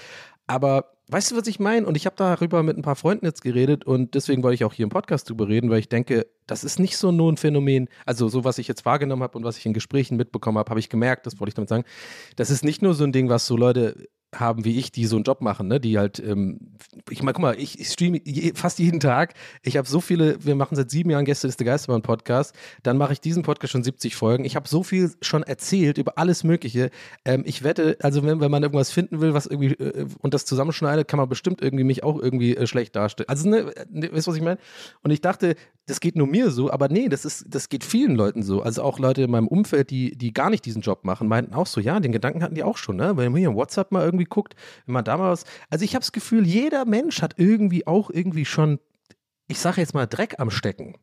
Aber 0.47 0.93
weißt 1.09 1.33
du, 1.33 1.37
was 1.37 1.49
ich 1.49 1.59
meine? 1.59 1.87
Und 1.87 1.97
ich 1.97 2.07
habe 2.07 2.15
darüber 2.17 2.63
mit 2.63 2.77
ein 2.77 2.83
paar 2.83 2.97
Freunden 2.97 3.27
jetzt 3.27 3.43
geredet 3.43 3.85
und 3.85 4.15
deswegen 4.15 4.43
wollte 4.45 4.55
ich 4.55 4.65
auch 4.65 4.73
hier 4.73 4.85
im 4.85 4.91
Podcast 4.91 5.29
drüber 5.29 5.49
reden, 5.49 5.71
weil 5.71 5.81
ich 5.81 5.89
denke, 5.89 6.27
das 6.47 6.63
ist 6.63 6.79
nicht 6.79 6.97
so 6.97 7.11
nur 7.11 7.33
ein 7.33 7.37
Phänomen, 7.37 7.89
also 8.07 8.29
so 8.29 8.45
was 8.45 8.59
ich 8.59 8.69
jetzt 8.69 8.85
wahrgenommen 8.85 9.23
habe 9.25 9.37
und 9.37 9.45
was 9.45 9.59
ich 9.59 9.67
in 9.67 9.73
Gesprächen 9.73 10.17
mitbekommen 10.17 10.59
habe, 10.59 10.71
habe 10.71 10.81
ich 10.81 10.89
gemerkt, 10.89 11.27
das 11.27 11.41
wollte 11.41 11.51
ich 11.51 11.55
damit 11.55 11.69
sagen, 11.69 11.85
das 12.37 12.51
ist 12.51 12.65
nicht 12.65 12.81
nur 12.81 12.95
so 12.95 13.05
ein 13.05 13.13
Ding, 13.13 13.29
was 13.29 13.47
so 13.47 13.57
Leute 13.57 14.09
haben 14.35 14.65
wie 14.65 14.79
ich, 14.79 14.93
die 14.93 15.07
so 15.07 15.17
einen 15.17 15.25
Job 15.25 15.41
machen, 15.41 15.69
ne? 15.69 15.81
die 15.81 15.99
halt, 15.99 16.19
ähm, 16.19 16.75
ich 17.09 17.23
meine, 17.23 17.33
guck 17.33 17.43
mal, 17.43 17.59
ich, 17.59 17.81
ich 17.81 17.89
streame 17.89 18.21
je, 18.25 18.53
fast 18.55 18.79
jeden 18.79 19.01
Tag. 19.01 19.35
Ich 19.63 19.77
habe 19.77 19.89
so 19.89 20.01
viele, 20.01 20.45
wir 20.45 20.55
machen 20.55 20.77
seit 20.77 20.91
sieben 20.91 21.11
Jahren 21.11 21.25
Gäste 21.25 21.47
des 21.47 21.57
Geistermann 21.57 22.03
Podcast. 22.03 22.55
Dann 22.83 22.99
mache 22.99 23.15
ich 23.15 23.21
diesen 23.21 23.43
Podcast 23.43 23.73
schon 23.73 23.83
70 23.83 24.17
Folgen. 24.17 24.45
Ich 24.45 24.55
habe 24.55 24.69
so 24.69 24.83
viel 24.83 25.11
schon 25.23 25.43
erzählt 25.43 25.97
über 25.97 26.19
alles 26.19 26.45
Mögliche. 26.45 26.91
Ähm, 27.25 27.43
ich 27.47 27.65
wette, 27.65 27.97
also 28.03 28.23
wenn, 28.23 28.41
wenn 28.41 28.51
man 28.51 28.63
irgendwas 28.63 28.91
finden 28.91 29.21
will, 29.21 29.33
was 29.33 29.47
irgendwie 29.47 29.73
äh, 29.73 30.07
und 30.21 30.35
das 30.35 30.45
zusammenschneidet, 30.45 31.09
kann 31.09 31.19
man 31.19 31.29
bestimmt 31.29 31.63
irgendwie 31.63 31.85
mich 31.85 32.05
auch 32.05 32.21
irgendwie 32.21 32.55
äh, 32.55 32.67
schlecht 32.67 32.97
darstellen. 32.97 33.29
Also, 33.29 33.49
ne, 33.49 33.73
ne, 33.91 34.13
weißt 34.13 34.27
du, 34.27 34.31
was 34.31 34.37
ich 34.37 34.43
meine? 34.43 34.59
Und 35.03 35.11
ich 35.11 35.23
dachte, 35.23 35.57
das 35.89 36.01
geht 36.01 36.17
nur 36.17 36.27
mir 36.27 36.51
so, 36.51 36.71
aber 36.71 36.89
nee, 36.89 37.09
das 37.09 37.25
ist, 37.25 37.47
das 37.49 37.71
geht 37.71 37.83
vielen 37.83 38.15
Leuten 38.15 38.43
so. 38.43 38.63
Also 38.63 38.83
auch 38.83 38.99
Leute 38.99 39.23
in 39.23 39.31
meinem 39.31 39.49
Umfeld, 39.49 39.89
die, 39.91 40.17
die 40.17 40.35
gar 40.35 40.51
nicht 40.51 40.67
diesen 40.67 40.83
Job 40.83 41.05
machen, 41.05 41.29
meinten 41.29 41.55
auch 41.55 41.67
so, 41.67 41.81
ja, 41.81 41.99
den 41.99 42.13
Gedanken 42.13 42.43
hatten 42.43 42.55
die 42.55 42.63
auch 42.63 42.77
schon, 42.77 42.97
ne? 42.97 43.17
Wenn 43.17 43.33
man 43.33 43.39
hier 43.39 43.49
in 43.49 43.57
WhatsApp 43.57 43.91
mal 43.91 44.05
irgendwie 44.05 44.27
guckt, 44.27 44.55
wenn 44.85 44.93
man 44.93 45.05
da 45.05 45.17
mal 45.17 45.31
was. 45.31 45.45
Also 45.71 45.85
ich 45.85 45.95
habe 45.95 46.03
das 46.03 46.13
Gefühl, 46.13 46.47
jeder 46.47 46.85
Mensch 46.85 47.23
hat 47.23 47.35
irgendwie 47.39 47.87
auch 47.87 48.11
irgendwie 48.11 48.45
schon, 48.45 48.79
ich 49.49 49.59
sage 49.59 49.81
jetzt 49.81 49.95
mal, 49.95 50.07
Dreck 50.07 50.35
am 50.39 50.51
Stecken. 50.51 50.97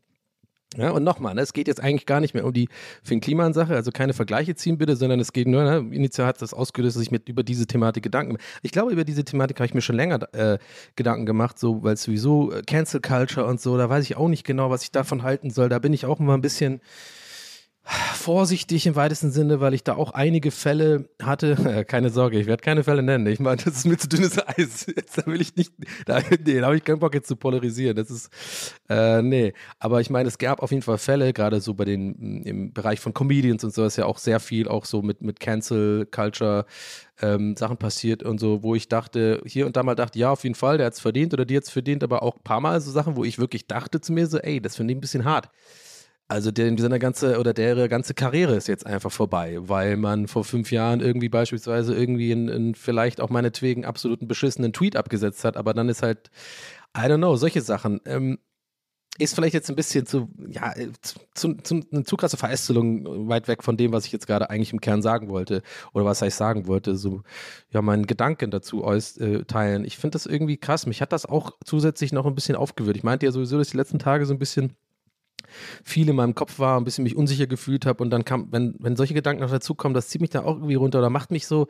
Ja, 0.77 0.91
und 0.91 1.03
nochmal, 1.03 1.35
ne, 1.35 1.41
es 1.41 1.53
geht 1.53 1.67
jetzt 1.67 1.81
eigentlich 1.81 2.05
gar 2.05 2.19
nicht 2.19 2.33
mehr 2.33 2.45
um 2.45 2.51
die 2.51 2.67
Finn 3.01 3.21
Kliman-Sache, 3.21 3.73
also 3.75 3.91
keine 3.91 4.13
Vergleiche 4.13 4.55
ziehen 4.55 4.77
bitte, 4.77 4.95
sondern 4.95 5.19
es 5.19 5.31
geht 5.31 5.47
nur, 5.47 5.63
ne, 5.63 5.77
initial 5.95 6.27
hat 6.27 6.41
das 6.41 6.53
ausgelöst, 6.53 6.97
dass 6.97 7.03
ich 7.03 7.11
mir 7.11 7.21
über 7.25 7.43
diese 7.43 7.65
Thematik 7.65 8.03
Gedanken 8.03 8.37
Ich 8.61 8.71
glaube, 8.71 8.91
über 8.91 9.05
diese 9.05 9.23
Thematik 9.23 9.57
habe 9.57 9.67
ich 9.67 9.73
mir 9.73 9.81
schon 9.81 9.95
länger 9.95 10.33
äh, 10.33 10.57
Gedanken 10.95 11.25
gemacht, 11.25 11.57
so, 11.59 11.81
weil 11.83 11.95
sowieso 11.95 12.51
äh, 12.51 12.61
Cancel 12.61 12.99
Culture 12.99 13.45
und 13.45 13.61
so, 13.61 13.77
da 13.77 13.89
weiß 13.89 14.03
ich 14.03 14.17
auch 14.17 14.27
nicht 14.27 14.43
genau, 14.45 14.69
was 14.69 14.83
ich 14.83 14.91
davon 14.91 15.23
halten 15.23 15.49
soll. 15.49 15.69
Da 15.69 15.79
bin 15.79 15.93
ich 15.93 16.05
auch 16.05 16.19
immer 16.19 16.33
ein 16.33 16.41
bisschen, 16.41 16.81
vorsichtig 17.85 18.87
im 18.87 18.95
weitesten 18.95 19.31
Sinne, 19.31 19.59
weil 19.59 19.75
ich 19.75 19.83
da 19.83 19.95
auch 19.95 20.11
einige 20.11 20.49
Fälle 20.49 21.07
hatte. 21.21 21.85
keine 21.87 22.09
Sorge, 22.09 22.39
ich 22.39 22.47
werde 22.47 22.63
keine 22.63 22.83
Fälle 22.83 23.03
nennen. 23.03 23.27
Ich 23.27 23.39
meine, 23.39 23.57
das 23.57 23.77
ist 23.77 23.85
mir 23.85 23.97
zu 23.97 24.09
dünnes 24.09 24.39
Eis. 24.39 24.87
Jetzt, 24.95 25.17
da 25.17 25.25
will 25.27 25.39
ich 25.41 25.55
nicht, 25.55 25.71
da, 26.05 26.19
nee, 26.43 26.59
da 26.59 26.65
habe 26.65 26.77
ich 26.77 26.83
keinen 26.83 26.99
Bock 26.99 27.13
jetzt 27.13 27.27
zu 27.27 27.35
polarisieren. 27.35 27.95
Das 27.95 28.09
ist, 28.09 28.31
äh, 28.89 29.21
nee. 29.21 29.53
Aber 29.79 30.01
ich 30.01 30.09
meine, 30.09 30.27
es 30.27 30.37
gab 30.37 30.63
auf 30.63 30.71
jeden 30.71 30.81
Fall 30.81 30.97
Fälle, 30.97 31.33
gerade 31.33 31.61
so 31.61 31.75
bei 31.75 31.85
den, 31.85 32.43
im 32.43 32.73
Bereich 32.73 32.99
von 32.99 33.13
Comedians 33.13 33.63
und 33.63 33.73
so 33.73 33.85
ist 33.85 33.97
ja 33.97 34.05
auch 34.05 34.17
sehr 34.17 34.39
viel 34.39 34.67
auch 34.67 34.85
so 34.85 35.01
mit, 35.01 35.21
mit 35.21 35.39
Cancel 35.39 36.07
Culture 36.07 36.65
ähm, 37.21 37.55
Sachen 37.55 37.77
passiert 37.77 38.23
und 38.23 38.39
so, 38.39 38.63
wo 38.63 38.75
ich 38.75 38.89
dachte, 38.89 39.41
hier 39.45 39.65
und 39.65 39.77
da 39.77 39.83
mal 39.83 39.95
dachte, 39.95 40.17
ja, 40.19 40.31
auf 40.31 40.43
jeden 40.43 40.55
Fall, 40.55 40.77
der 40.77 40.87
hat 40.87 40.93
es 40.93 40.99
verdient 40.99 41.33
oder 41.33 41.45
die 41.45 41.57
hat 41.57 41.63
es 41.63 41.69
verdient, 41.69 42.03
aber 42.03 42.23
auch 42.23 42.35
ein 42.37 42.43
paar 42.43 42.61
Mal 42.61 42.81
so 42.81 42.91
Sachen, 42.91 43.15
wo 43.15 43.23
ich 43.23 43.39
wirklich 43.39 43.67
dachte 43.67 44.01
zu 44.01 44.11
mir 44.11 44.27
so, 44.27 44.37
ey, 44.39 44.59
das 44.59 44.75
finde 44.75 44.93
ich 44.93 44.97
ein 44.97 45.01
bisschen 45.01 45.25
hart. 45.25 45.49
Also 46.27 46.49
der, 46.51 46.75
seine 46.79 46.97
ganze 46.97 47.39
oder 47.39 47.53
deren 47.53 47.87
ganze 47.87 48.15
Karriere 48.15 48.55
ist 48.55 48.67
jetzt 48.67 48.85
einfach 48.85 49.11
vorbei, 49.11 49.57
weil 49.59 49.95
man 49.95 50.27
vor 50.27 50.43
fünf 50.43 50.71
Jahren 50.71 50.99
irgendwie 50.99 51.29
beispielsweise 51.29 51.93
irgendwie 51.93 52.31
einen, 52.31 52.73
vielleicht 52.73 53.21
auch 53.21 53.29
meinetwegen 53.29 53.85
absoluten 53.85 54.27
beschissenen 54.27 54.73
Tweet 54.73 54.95
abgesetzt 54.95 55.43
hat, 55.43 55.55
aber 55.55 55.75
dann 55.75 55.87
ist 55.87 56.01
halt, 56.01 56.31
I 56.97 57.01
don't 57.01 57.17
know, 57.17 57.35
solche 57.35 57.61
Sachen. 57.61 58.01
Ähm, 58.05 58.39
ist 59.17 59.33
vielleicht 59.33 59.53
jetzt 59.53 59.69
ein 59.69 59.75
bisschen 59.75 60.05
zu, 60.05 60.29
ja, 60.49 60.73
zu, 61.33 61.53
zu, 61.55 61.81
eine 61.91 62.03
zu 62.03 62.17
krasse 62.17 62.37
Verästelung 62.37 63.29
weit 63.29 63.47
weg 63.47 63.63
von 63.63 63.77
dem, 63.77 63.93
was 63.93 64.05
ich 64.05 64.11
jetzt 64.11 64.27
gerade 64.27 64.49
eigentlich 64.49 64.73
im 64.73 64.81
Kern 64.81 65.01
sagen 65.01 65.29
wollte 65.29 65.61
oder 65.93 66.03
was 66.05 66.21
ich 66.21 66.35
sagen 66.35 66.67
wollte, 66.67 66.97
so 66.97 67.21
ja 67.69 67.81
meinen 67.81 68.07
Gedanken 68.07 68.51
dazu 68.51 68.83
äh, 68.83 69.45
teilen. 69.45 69.85
Ich 69.85 69.97
finde 69.97 70.15
das 70.15 70.25
irgendwie 70.25 70.57
krass. 70.57 70.85
Mich 70.85 71.01
hat 71.01 71.13
das 71.13 71.25
auch 71.25 71.51
zusätzlich 71.63 72.11
noch 72.11 72.25
ein 72.25 72.35
bisschen 72.35 72.57
aufgewühlt. 72.57 72.97
Ich 72.97 73.03
meinte 73.03 73.25
ja 73.25 73.31
sowieso, 73.31 73.57
dass 73.57 73.69
die 73.69 73.77
letzten 73.77 73.99
Tage 73.99 74.25
so 74.25 74.33
ein 74.33 74.39
bisschen 74.39 74.75
viel 75.83 76.09
in 76.09 76.15
meinem 76.15 76.35
Kopf 76.35 76.59
war, 76.59 76.79
ein 76.79 76.83
bisschen 76.83 77.03
mich 77.03 77.15
unsicher 77.15 77.47
gefühlt 77.47 77.85
habe 77.85 78.03
und 78.03 78.09
dann 78.09 78.25
kam, 78.25 78.51
wenn, 78.51 78.75
wenn 78.79 78.95
solche 78.95 79.13
Gedanken 79.13 79.43
noch 79.43 79.51
dazukommen, 79.51 79.93
das 79.93 80.09
zieht 80.09 80.21
mich 80.21 80.29
da 80.29 80.43
auch 80.43 80.55
irgendwie 80.55 80.75
runter 80.75 80.99
oder 80.99 81.09
macht 81.09 81.31
mich 81.31 81.47
so, 81.47 81.67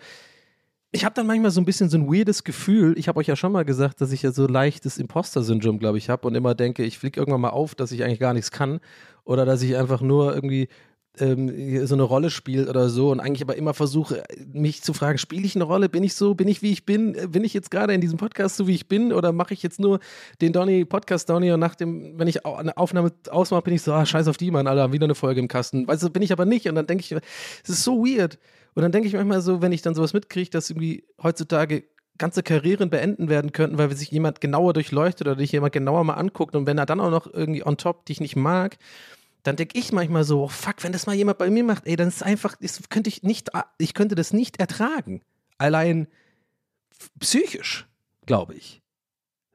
ich 0.92 1.04
habe 1.04 1.14
dann 1.14 1.28
manchmal 1.28 1.52
so 1.52 1.60
ein 1.60 1.66
bisschen 1.66 1.90
so 1.90 1.98
ein 1.98 2.08
weirdes 2.08 2.46
Gefühl. 2.46 2.98
Ich 2.98 3.10
habe 3.10 3.20
euch 3.20 3.28
ja 3.28 3.36
schon 3.36 3.52
mal 3.52 3.66
gesagt, 3.66 4.00
dass 4.00 4.14
ich 4.14 4.22
ja 4.22 4.32
so 4.32 4.48
leichtes 4.48 4.98
Imposter-Syndrom, 4.98 5.78
glaube 5.78 5.98
ich, 5.98 6.10
habe 6.10 6.26
und 6.26 6.36
immer 6.36 6.56
denke, 6.56 6.84
ich 6.84 6.98
fliege 6.98 7.20
irgendwann 7.20 7.42
mal 7.42 7.50
auf, 7.50 7.76
dass 7.76 7.92
ich 7.92 8.04
eigentlich 8.04 8.22
gar 8.22 8.34
nichts 8.34 8.50
kann 8.50 8.80
oder 9.26 9.46
dass 9.46 9.62
ich 9.62 9.76
einfach 9.76 10.00
nur 10.00 10.34
irgendwie 10.34 10.70
ähm, 11.20 11.86
so 11.86 11.96
eine 11.96 12.04
Rolle 12.04 12.30
spielt 12.30 12.70
oder 12.70 12.90
so 12.90 13.12
und 13.12 13.20
eigentlich 13.20 13.42
aber 13.42 13.56
immer 13.56 13.74
versuche, 13.74 14.24
mich 14.54 14.82
zu 14.84 14.94
fragen, 14.94 15.18
spiele 15.18 15.46
ich 15.46 15.56
eine 15.56 15.64
Rolle? 15.64 15.90
Bin 15.90 16.04
ich 16.04 16.16
so, 16.16 16.36
bin 16.36 16.48
ich 16.48 16.62
wie 16.62 16.72
ich 16.72 16.86
bin? 16.86 17.14
Bin 17.32 17.44
ich 17.44 17.54
jetzt 17.54 17.72
gerade 17.72 17.94
in 17.94 18.02
diesem 18.02 18.18
Podcast 18.18 18.58
so 18.58 18.68
wie 18.68 18.76
ich 18.76 18.88
bin 18.88 19.14
oder 19.14 19.32
mache 19.32 19.54
ich 19.54 19.64
jetzt 19.64 19.80
nur 19.80 20.00
den 20.42 20.54
Donny, 20.54 20.86
Podcast 20.86 21.30
Donny 21.30 21.52
und 21.52 21.60
nach 21.60 21.76
dem, 21.76 22.18
wenn 22.18 22.28
ich 22.28 22.46
eine 22.46 22.76
Aufnahme 22.78 23.12
ausmache, 23.30 23.64
bin 23.64 23.74
ich 23.74 23.82
so, 23.82 23.94
ah, 23.94 24.06
scheiß 24.06 24.28
auf 24.28 24.38
die, 24.38 24.52
Mann, 24.52 24.68
Alter, 24.68 24.92
wieder 24.92 25.06
eine 25.06 25.16
Folge 25.16 25.40
im 25.40 25.48
Kasten. 25.48 25.88
Weißt 25.88 26.04
du, 26.04 26.10
bin 26.10 26.24
ich 26.24 26.32
aber 26.32 26.46
nicht 26.46 26.68
und 26.68 26.76
dann 26.76 26.88
denke 26.88 27.04
ich, 27.04 27.12
es 27.12 27.70
ist 27.70 27.84
so 27.84 28.06
weird. 28.06 28.38
Und 28.74 28.84
dann 28.84 28.92
denke 28.92 29.08
ich 29.08 29.14
manchmal 29.14 29.42
so, 29.42 29.62
wenn 29.62 29.72
ich 29.72 29.82
dann 29.82 29.96
sowas 29.96 30.14
mitkriege, 30.14 30.50
dass 30.50 30.70
irgendwie 30.70 31.06
heutzutage 31.22 31.86
ganze 32.18 32.44
Karrieren 32.44 32.90
beenden 32.90 33.30
werden 33.30 33.52
könnten, 33.52 33.78
weil 33.78 33.94
sich 33.96 34.12
jemand 34.12 34.42
genauer 34.42 34.74
durchleuchtet 34.74 35.28
oder 35.28 35.36
dich 35.36 35.52
jemand 35.52 35.74
genauer 35.74 36.04
mal 36.04 36.14
anguckt 36.14 36.56
und 36.56 36.66
wenn 36.66 36.78
er 36.78 36.86
dann 36.86 37.00
auch 37.00 37.10
noch 37.10 37.32
irgendwie 37.32 37.66
on 37.66 37.78
top 37.78 38.06
dich 38.06 38.22
nicht 38.22 38.36
mag, 38.36 38.78
dann 39.46 39.56
denke 39.56 39.78
ich 39.78 39.92
manchmal 39.92 40.24
so, 40.24 40.44
oh 40.44 40.48
fuck, 40.48 40.84
wenn 40.84 40.92
das 40.92 41.06
mal 41.06 41.16
jemand 41.16 41.38
bei 41.38 41.52
mir 41.52 41.64
macht, 41.64 41.86
ey, 41.86 41.96
dann 41.96 42.08
ist 42.08 42.24
einfach, 42.24 42.56
das 42.60 42.82
könnte 42.90 43.10
ich 43.10 43.22
nicht, 43.22 43.52
ich 43.78 43.94
könnte 43.94 44.16
das 44.16 44.34
nicht 44.34 44.60
ertragen. 44.60 45.22
Allein 45.60 46.08
psychisch, 47.20 47.88
glaube 48.26 48.56
ich. 48.56 48.82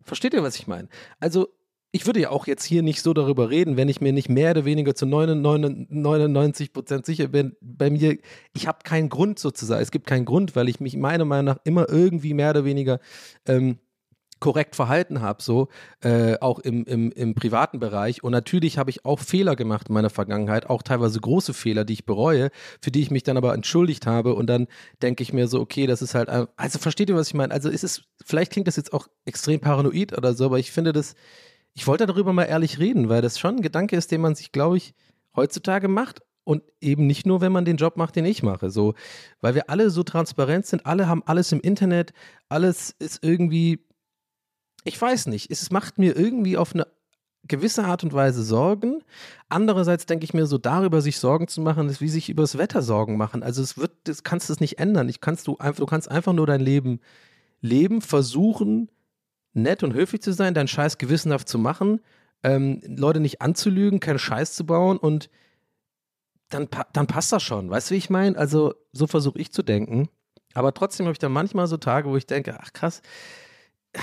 Versteht 0.01 0.33
ihr, 0.33 0.45
was 0.45 0.57
ich 0.57 0.69
meine? 0.69 0.89
Also, 1.19 1.49
ich 1.93 2.07
würde 2.07 2.21
ja 2.21 2.31
auch 2.31 2.47
jetzt 2.47 2.63
hier 2.63 2.83
nicht 2.83 3.03
so 3.03 3.13
darüber 3.13 3.51
reden, 3.51 3.77
wenn 3.77 3.89
ich 3.89 4.01
mir 4.01 4.13
nicht 4.13 4.29
mehr 4.29 4.53
oder 4.53 4.65
weniger 4.65 4.95
zu 4.95 5.07
99 5.07 6.73
Prozent 6.73 7.05
sicher 7.05 7.27
bin. 7.27 7.57
Bei 7.61 7.91
mir, 7.91 8.17
ich 8.55 8.69
habe 8.69 8.79
keinen 8.85 9.09
Grund 9.09 9.41
sozusagen. 9.41 9.83
Es 9.83 9.91
gibt 9.91 10.07
keinen 10.07 10.25
Grund, 10.25 10.55
weil 10.55 10.69
ich 10.69 10.79
mich 10.79 10.97
meiner 10.97 11.25
Meinung 11.25 11.47
nach 11.47 11.61
immer 11.65 11.89
irgendwie 11.89 12.33
mehr 12.33 12.51
oder 12.51 12.65
weniger 12.65 13.01
ähm, 13.45 13.81
korrekt 14.41 14.75
verhalten 14.75 15.21
habe, 15.21 15.43
so 15.43 15.69
äh, 16.03 16.37
auch 16.41 16.59
im, 16.59 16.85
im, 16.85 17.13
im 17.13 17.35
privaten 17.35 17.79
Bereich. 17.79 18.25
Und 18.25 18.33
natürlich 18.33 18.79
habe 18.79 18.91
ich 18.91 19.05
auch 19.05 19.21
Fehler 19.21 19.55
gemacht 19.55 19.89
in 19.89 19.95
meiner 19.95 20.11
Vergangenheit, 20.11 20.69
auch 20.69 20.83
teilweise 20.83 21.21
große 21.21 21.55
Fehler, 21.55 21.85
die 21.85 21.93
ich 21.93 22.07
bereue, 22.07 22.51
für 22.81 22.91
die 22.91 23.03
ich 23.03 23.11
mich 23.11 23.23
dann 23.23 23.37
aber 23.37 23.55
entschuldigt 23.55 24.07
habe. 24.07 24.35
Und 24.35 24.47
dann 24.47 24.67
denke 25.03 25.23
ich 25.23 25.33
mir 25.33 25.47
so, 25.47 25.61
okay, 25.61 25.87
das 25.87 26.03
ist 26.03 26.15
halt, 26.15 26.29
also 26.29 26.79
versteht 26.79 27.11
ihr, 27.11 27.17
was 27.17 27.29
ich 27.29 27.35
meine? 27.35 27.53
Also 27.53 27.69
ist 27.69 27.85
es, 27.85 28.03
vielleicht 28.25 28.53
klingt 28.53 28.67
das 28.67 28.77
jetzt 28.77 28.93
auch 28.93 29.07
extrem 29.27 29.61
paranoid 29.61 30.17
oder 30.17 30.35
so, 30.35 30.47
aber 30.47 30.59
ich 30.59 30.73
finde 30.73 30.93
das, 30.93 31.15
ich 31.75 31.87
wollte 31.87 32.07
darüber 32.07 32.33
mal 32.33 32.45
ehrlich 32.45 32.79
reden, 32.79 33.09
weil 33.09 33.23
das 33.23 33.39
schon 33.39 33.57
ein 33.57 33.63
Gedanke 33.63 33.97
ist, 33.97 34.11
den 34.11 34.21
man 34.21 34.35
sich, 34.35 34.53
glaube 34.53 34.79
ich, 34.79 34.95
heutzutage 35.37 35.87
macht 35.87 36.23
und 36.45 36.63
eben 36.81 37.07
nicht 37.07 37.27
nur, 37.27 37.41
wenn 37.41 37.53
man 37.53 37.65
den 37.65 37.77
Job 37.77 37.97
macht, 37.97 38.17
den 38.17 38.25
ich 38.25 38.43
mache. 38.43 38.71
So, 38.71 38.95
weil 39.41 39.55
wir 39.55 39.71
alle 39.71 39.91
so 39.91 40.03
transparent 40.03 40.67
sind, 40.67 40.87
alle 40.87 41.07
haben 41.07 41.23
alles 41.27 41.53
im 41.53 41.61
Internet, 41.61 42.13
alles 42.49 42.95
ist 42.99 43.23
irgendwie 43.23 43.85
ich 44.85 45.01
weiß 45.01 45.27
nicht, 45.27 45.51
es 45.51 45.71
macht 45.71 45.99
mir 45.99 46.17
irgendwie 46.17 46.57
auf 46.57 46.75
eine 46.75 46.87
gewisse 47.45 47.85
Art 47.85 48.05
und 48.05 48.13
Weise 48.13 48.43
Sorgen. 48.43 49.03
Andererseits 49.49 50.07
denke 50.07 50.25
ich 50.25 50.35
mir 50.35 50.47
so, 50.47 50.59
darüber 50.59 51.01
sich 51.01 51.19
Sorgen 51.19 51.49
zu 51.49 51.61
machen, 51.61 51.89
ist 51.89 52.01
wie 52.01 52.09
sich 52.09 52.29
über 52.29 52.43
das 52.43 52.59
Wetter 52.59 52.83
Sorgen 52.83 53.17
machen. 53.17 53.43
Also 53.43 53.63
es 53.63 53.79
wird, 53.79 53.93
das 54.05 54.23
kannst 54.23 54.49
du 54.49 54.53
es 54.53 54.61
nicht 54.61 54.79
ändern. 54.79 55.09
Ich 55.09 55.21
kannst 55.21 55.47
du 55.47 55.57
du 55.57 55.87
kannst 55.87 56.11
einfach 56.11 56.33
nur 56.33 56.47
dein 56.47 56.61
Leben 56.61 57.01
leben, 57.61 58.01
versuchen, 58.01 58.91
nett 59.53 59.83
und 59.83 59.95
höflich 59.95 60.23
zu 60.23 60.33
sein, 60.33 60.55
deinen 60.55 60.69
Scheiß 60.69 60.99
gewissenhaft 60.99 61.49
zu 61.49 61.59
machen, 61.59 62.01
ähm, 62.43 62.81
Leute 62.87 63.21
nicht 63.21 63.43
anzulügen, 63.43 64.01
keinen 64.01 64.19
Scheiß 64.19 64.55
zu 64.55 64.65
bauen 64.65 64.97
und 64.97 65.29
dann, 66.49 66.69
dann 66.93 67.07
passt 67.07 67.33
das 67.33 67.43
schon. 67.43 67.71
Weißt 67.71 67.91
du, 67.91 67.95
wie 67.95 67.99
ich 67.99 68.11
meine? 68.11 68.37
Also 68.37 68.75
so 68.93 69.07
versuche 69.07 69.39
ich 69.39 69.53
zu 69.53 69.63
denken. 69.63 70.09
Aber 70.55 70.75
trotzdem 70.75 71.07
habe 71.07 71.13
ich 71.13 71.19
dann 71.19 71.33
manchmal 71.33 71.67
so 71.69 71.77
Tage, 71.77 72.09
wo 72.09 72.17
ich 72.17 72.27
denke, 72.27 72.59
ach 72.61 72.73
krass, 72.73 73.03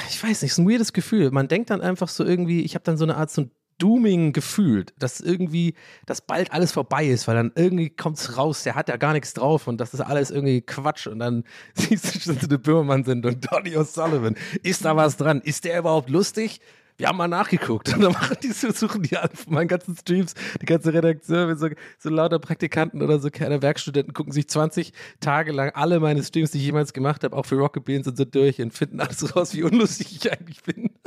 ich 0.10 0.22
weiß 0.22 0.42
nicht, 0.42 0.52
ist 0.52 0.58
ein 0.58 0.70
weirdes 0.70 0.94
Gefühl. 0.94 1.32
Man 1.32 1.48
denkt 1.48 1.70
dann 1.70 1.82
einfach 1.82 2.10
so 2.10 2.26
irgendwie, 2.26 2.62
ich 2.62 2.76
habe 2.76 2.84
dann 2.84 2.98
so 2.98 3.06
eine 3.06 3.16
Art 3.16 3.32
so 3.32 3.44
ein 3.44 3.52
Dooming 3.78 4.34
gefühlt, 4.34 4.94
dass 4.98 5.22
irgendwie, 5.22 5.76
dass 6.06 6.22
bald 6.22 6.52
alles 6.52 6.72
vorbei 6.72 7.06
ist, 7.06 7.28
weil 7.28 7.36
dann 7.36 7.52
irgendwie 7.56 7.90
kommt 7.92 8.18
es 8.18 8.36
raus, 8.36 8.64
der 8.64 8.76
hat 8.76 8.90
ja 8.90 8.98
gar 8.98 9.14
nichts 9.14 9.34
drauf 9.34 9.68
und 9.68 9.80
das 9.80 9.94
ist 9.94 10.02
alles 10.02 10.32
irgendwie 10.32 10.62
Quatsch 10.62 11.08
und 11.08 11.20
dann 11.20 11.44
siehst 11.76 12.28
du 12.28 12.34
so 12.34 12.48
eine 12.48 12.58
Böhmermann 12.58 13.04
sind 13.04 13.26
und 13.26 13.52
Donny 13.52 13.78
O'Sullivan. 13.78 14.36
Ist 14.64 14.84
da 14.84 14.96
was 14.96 15.18
dran? 15.18 15.42
Ist 15.42 15.64
der 15.66 15.80
überhaupt 15.80 16.10
lustig? 16.10 16.60
Wir 16.98 17.08
haben 17.08 17.18
mal 17.18 17.28
nachgeguckt 17.28 17.90
und 17.94 18.02
dann 18.02 18.12
machen 18.12 18.38
die, 18.42 18.52
suchen 18.52 19.04
die 19.04 19.18
an 19.18 19.30
von 19.30 19.54
meinen 19.54 19.68
ganzen 19.68 19.96
Streams, 19.96 20.34
die 20.62 20.66
ganze 20.66 20.94
Redaktion 20.94 21.56
so, 21.58 21.70
so 22.00 22.10
lauter 22.10 22.40
Praktikanten 22.40 23.02
oder 23.02 23.20
so 23.20 23.30
keine 23.30 23.62
Werkstudenten 23.62 24.14
gucken 24.14 24.34
sich 24.34 24.48
20 24.48 24.94
Tage 25.20 25.52
lang 25.52 25.72
alle 25.72 26.00
meine 26.00 26.24
Streams, 26.24 26.52
die 26.52 26.58
ich 26.58 26.66
jemals 26.66 26.94
gemacht 26.94 27.24
habe, 27.24 27.36
auch 27.36 27.46
für 27.46 27.56
Rocket 27.56 27.86
Beans 27.86 28.08
und 28.08 28.18
so 28.18 28.26
durch 28.26 28.62
und 28.62 28.74
finden 28.74 29.00
alles 29.00 29.36
raus, 29.36 29.54
wie 29.54 29.64
unlustig 29.64 30.16
ich 30.16 30.32
eigentlich 30.32 30.64
bin. 30.64 30.92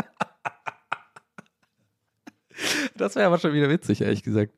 das 2.97 3.17
wäre 3.17 3.27
aber 3.27 3.39
schon 3.39 3.53
wieder 3.53 3.69
witzig, 3.69 4.01
ehrlich 4.01 4.23
gesagt. 4.23 4.53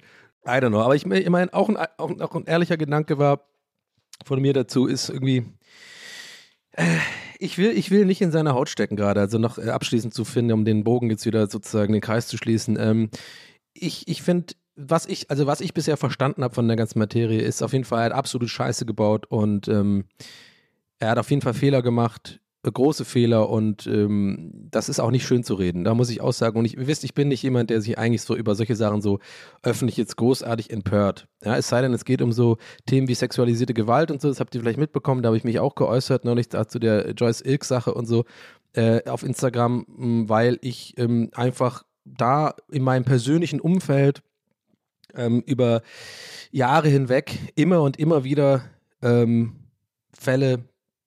I 0.45 0.51
don't 0.51 0.71
know. 0.71 0.81
Aber 0.81 0.97
ich, 0.97 1.07
ich 1.07 1.31
meine, 1.31 1.55
auch 1.55 1.69
ein, 1.69 1.77
auch, 1.77 2.21
auch 2.21 2.35
ein 2.35 2.47
ehrlicher 2.47 2.77
Gedanke 2.77 3.19
war 3.19 3.47
von 4.25 4.41
mir 4.41 4.53
dazu, 4.53 4.87
ist 4.87 5.09
irgendwie, 5.09 5.45
äh, 6.73 6.99
ich 7.43 7.59
will, 7.59 7.77
ich 7.77 7.91
will 7.91 8.05
nicht 8.05 8.21
in 8.21 8.31
seiner 8.31 8.55
Haut 8.55 8.69
stecken 8.69 8.97
gerade, 8.97 9.21
also 9.21 9.39
noch 9.39 9.59
äh, 9.59 9.71
abschließend 9.71 10.15
zu 10.15 10.25
finden, 10.25 10.53
um 10.53 10.65
den 10.65 10.85
Bogen 10.85 11.11
jetzt 11.11 11.27
wieder 11.27 11.49
sozusagen 11.49 11.93
den 11.93 12.01
Kreis 12.01 12.29
zu 12.29 12.37
schließen. 12.37 12.79
Ähm, 12.79 13.11
ich 13.75 14.07
ich 14.07 14.23
finde, 14.23 14.55
was 14.77 15.07
ich, 15.07 15.31
also 15.31 15.47
was 15.47 15.61
ich 15.61 15.75
bisher 15.75 15.97
verstanden 15.97 16.45
habe 16.45 16.55
von 16.55 16.69
der 16.69 16.77
ganzen 16.77 16.99
Materie, 16.99 17.41
ist 17.41 17.63
auf 17.63 17.73
jeden 17.73 17.85
Fall, 17.85 18.01
er 18.01 18.05
hat 18.07 18.13
absolut 18.13 18.49
Scheiße 18.49 18.87
gebaut 18.87 19.27
und 19.27 19.69
ähm, 19.69 20.05
er 20.99 21.11
hat 21.11 21.19
auf 21.19 21.31
jeden 21.31 21.43
Fall 21.43 21.55
Fehler 21.55 21.83
gemacht 21.83 22.41
große 22.71 23.05
Fehler 23.05 23.49
und 23.49 23.87
ähm, 23.89 24.69
das 24.71 24.89
ist 24.89 25.01
auch 25.01 25.11
nicht 25.11 25.27
schön 25.27 25.43
zu 25.43 25.55
reden. 25.55 25.83
Da 25.83 25.95
muss 25.95 26.11
ich 26.11 26.21
auch 26.21 26.33
sagen, 26.33 26.59
und 26.59 26.65
ich, 26.65 26.77
ihr 26.77 26.87
wisst, 26.87 27.03
ich 27.03 27.15
bin 27.15 27.29
nicht 27.29 27.43
jemand, 27.43 27.71
der 27.71 27.81
sich 27.81 27.99
eigentlich 27.99 28.23
so 28.23 28.37
über 28.37 28.55
solche 28.55 28.77
Sachen 28.77 29.03
so 29.03 29.19
öffentlich 29.63 29.97
jetzt 29.97 30.17
großartig 30.17 30.71
empört. 30.71 31.27
Ja, 31.45 31.57
es 31.57 31.69
sei 31.69 31.83
denn, 31.83 31.93
es 31.93 32.05
geht 32.05 32.23
um 32.23 32.31
so 32.31 32.59
Themen 32.87 33.09
wie 33.09 33.15
sexualisierte 33.15 33.75
Gewalt 33.75 34.13
und 34.13 34.21
so, 34.21 34.29
das 34.29 34.39
habt 34.39 34.55
ihr 34.55 34.61
vielleicht 34.61 34.79
mitbekommen, 34.79 35.23
da 35.23 35.29
habe 35.29 35.37
ich 35.37 35.45
mich 35.45 35.59
auch 35.59 35.75
geäußert, 35.75 36.25
neulich 36.25 36.51
zu 36.51 36.79
der 36.79 37.11
Joyce 37.13 37.41
Ilk-Sache 37.41 37.93
und 37.95 38.07
so 38.07 38.25
äh, 38.75 39.09
auf 39.09 39.25
Instagram, 39.25 39.85
weil 40.29 40.59
ich 40.61 40.97
ähm, 40.99 41.31
einfach 41.35 41.83
da 42.05 42.55
in 42.71 42.83
meinem 42.83 43.05
persönlichen 43.05 43.61
Umfeld 43.61 44.23
ähm, 45.15 45.43
über 45.47 45.83
Jahre 46.51 46.89
hinweg 46.89 47.39
immer 47.55 47.83
und 47.83 47.99
immer 47.99 48.25
wieder 48.25 48.63
ähm, 49.03 49.57
Fälle 50.13 50.65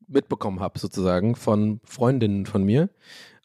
mitbekommen 0.07 0.59
habe, 0.59 0.79
sozusagen, 0.79 1.35
von 1.35 1.79
Freundinnen 1.83 2.45
von 2.45 2.63
mir. 2.63 2.89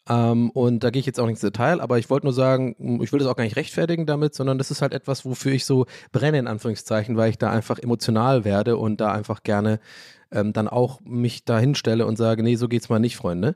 Ähm, 0.09 0.49
und 0.51 0.83
da 0.83 0.89
gehe 0.89 0.99
ich 0.99 1.05
jetzt 1.05 1.19
auch 1.19 1.25
nicht 1.25 1.33
ins 1.33 1.41
Detail, 1.41 1.79
aber 1.79 1.99
ich 1.99 2.09
wollte 2.09 2.25
nur 2.25 2.33
sagen, 2.33 2.99
ich 3.01 3.11
will 3.11 3.19
das 3.19 3.27
auch 3.27 3.35
gar 3.35 3.43
nicht 3.43 3.55
rechtfertigen 3.55 4.05
damit, 4.05 4.33
sondern 4.33 4.57
das 4.57 4.71
ist 4.71 4.81
halt 4.81 4.93
etwas, 4.93 5.25
wofür 5.25 5.51
ich 5.51 5.65
so 5.65 5.85
brenne, 6.11 6.39
in 6.39 6.47
Anführungszeichen, 6.47 7.17
weil 7.17 7.29
ich 7.29 7.37
da 7.37 7.51
einfach 7.51 7.77
emotional 7.77 8.43
werde 8.43 8.77
und 8.77 8.99
da 8.99 9.11
einfach 9.11 9.43
gerne 9.43 9.79
ähm, 10.31 10.53
dann 10.53 10.67
auch 10.67 11.01
mich 11.01 11.45
da 11.45 11.59
hinstelle 11.59 12.05
und 12.05 12.17
sage, 12.17 12.41
nee, 12.41 12.55
so 12.55 12.67
geht's 12.67 12.89
mal 12.89 12.99
nicht, 12.99 13.15
Freunde. 13.15 13.55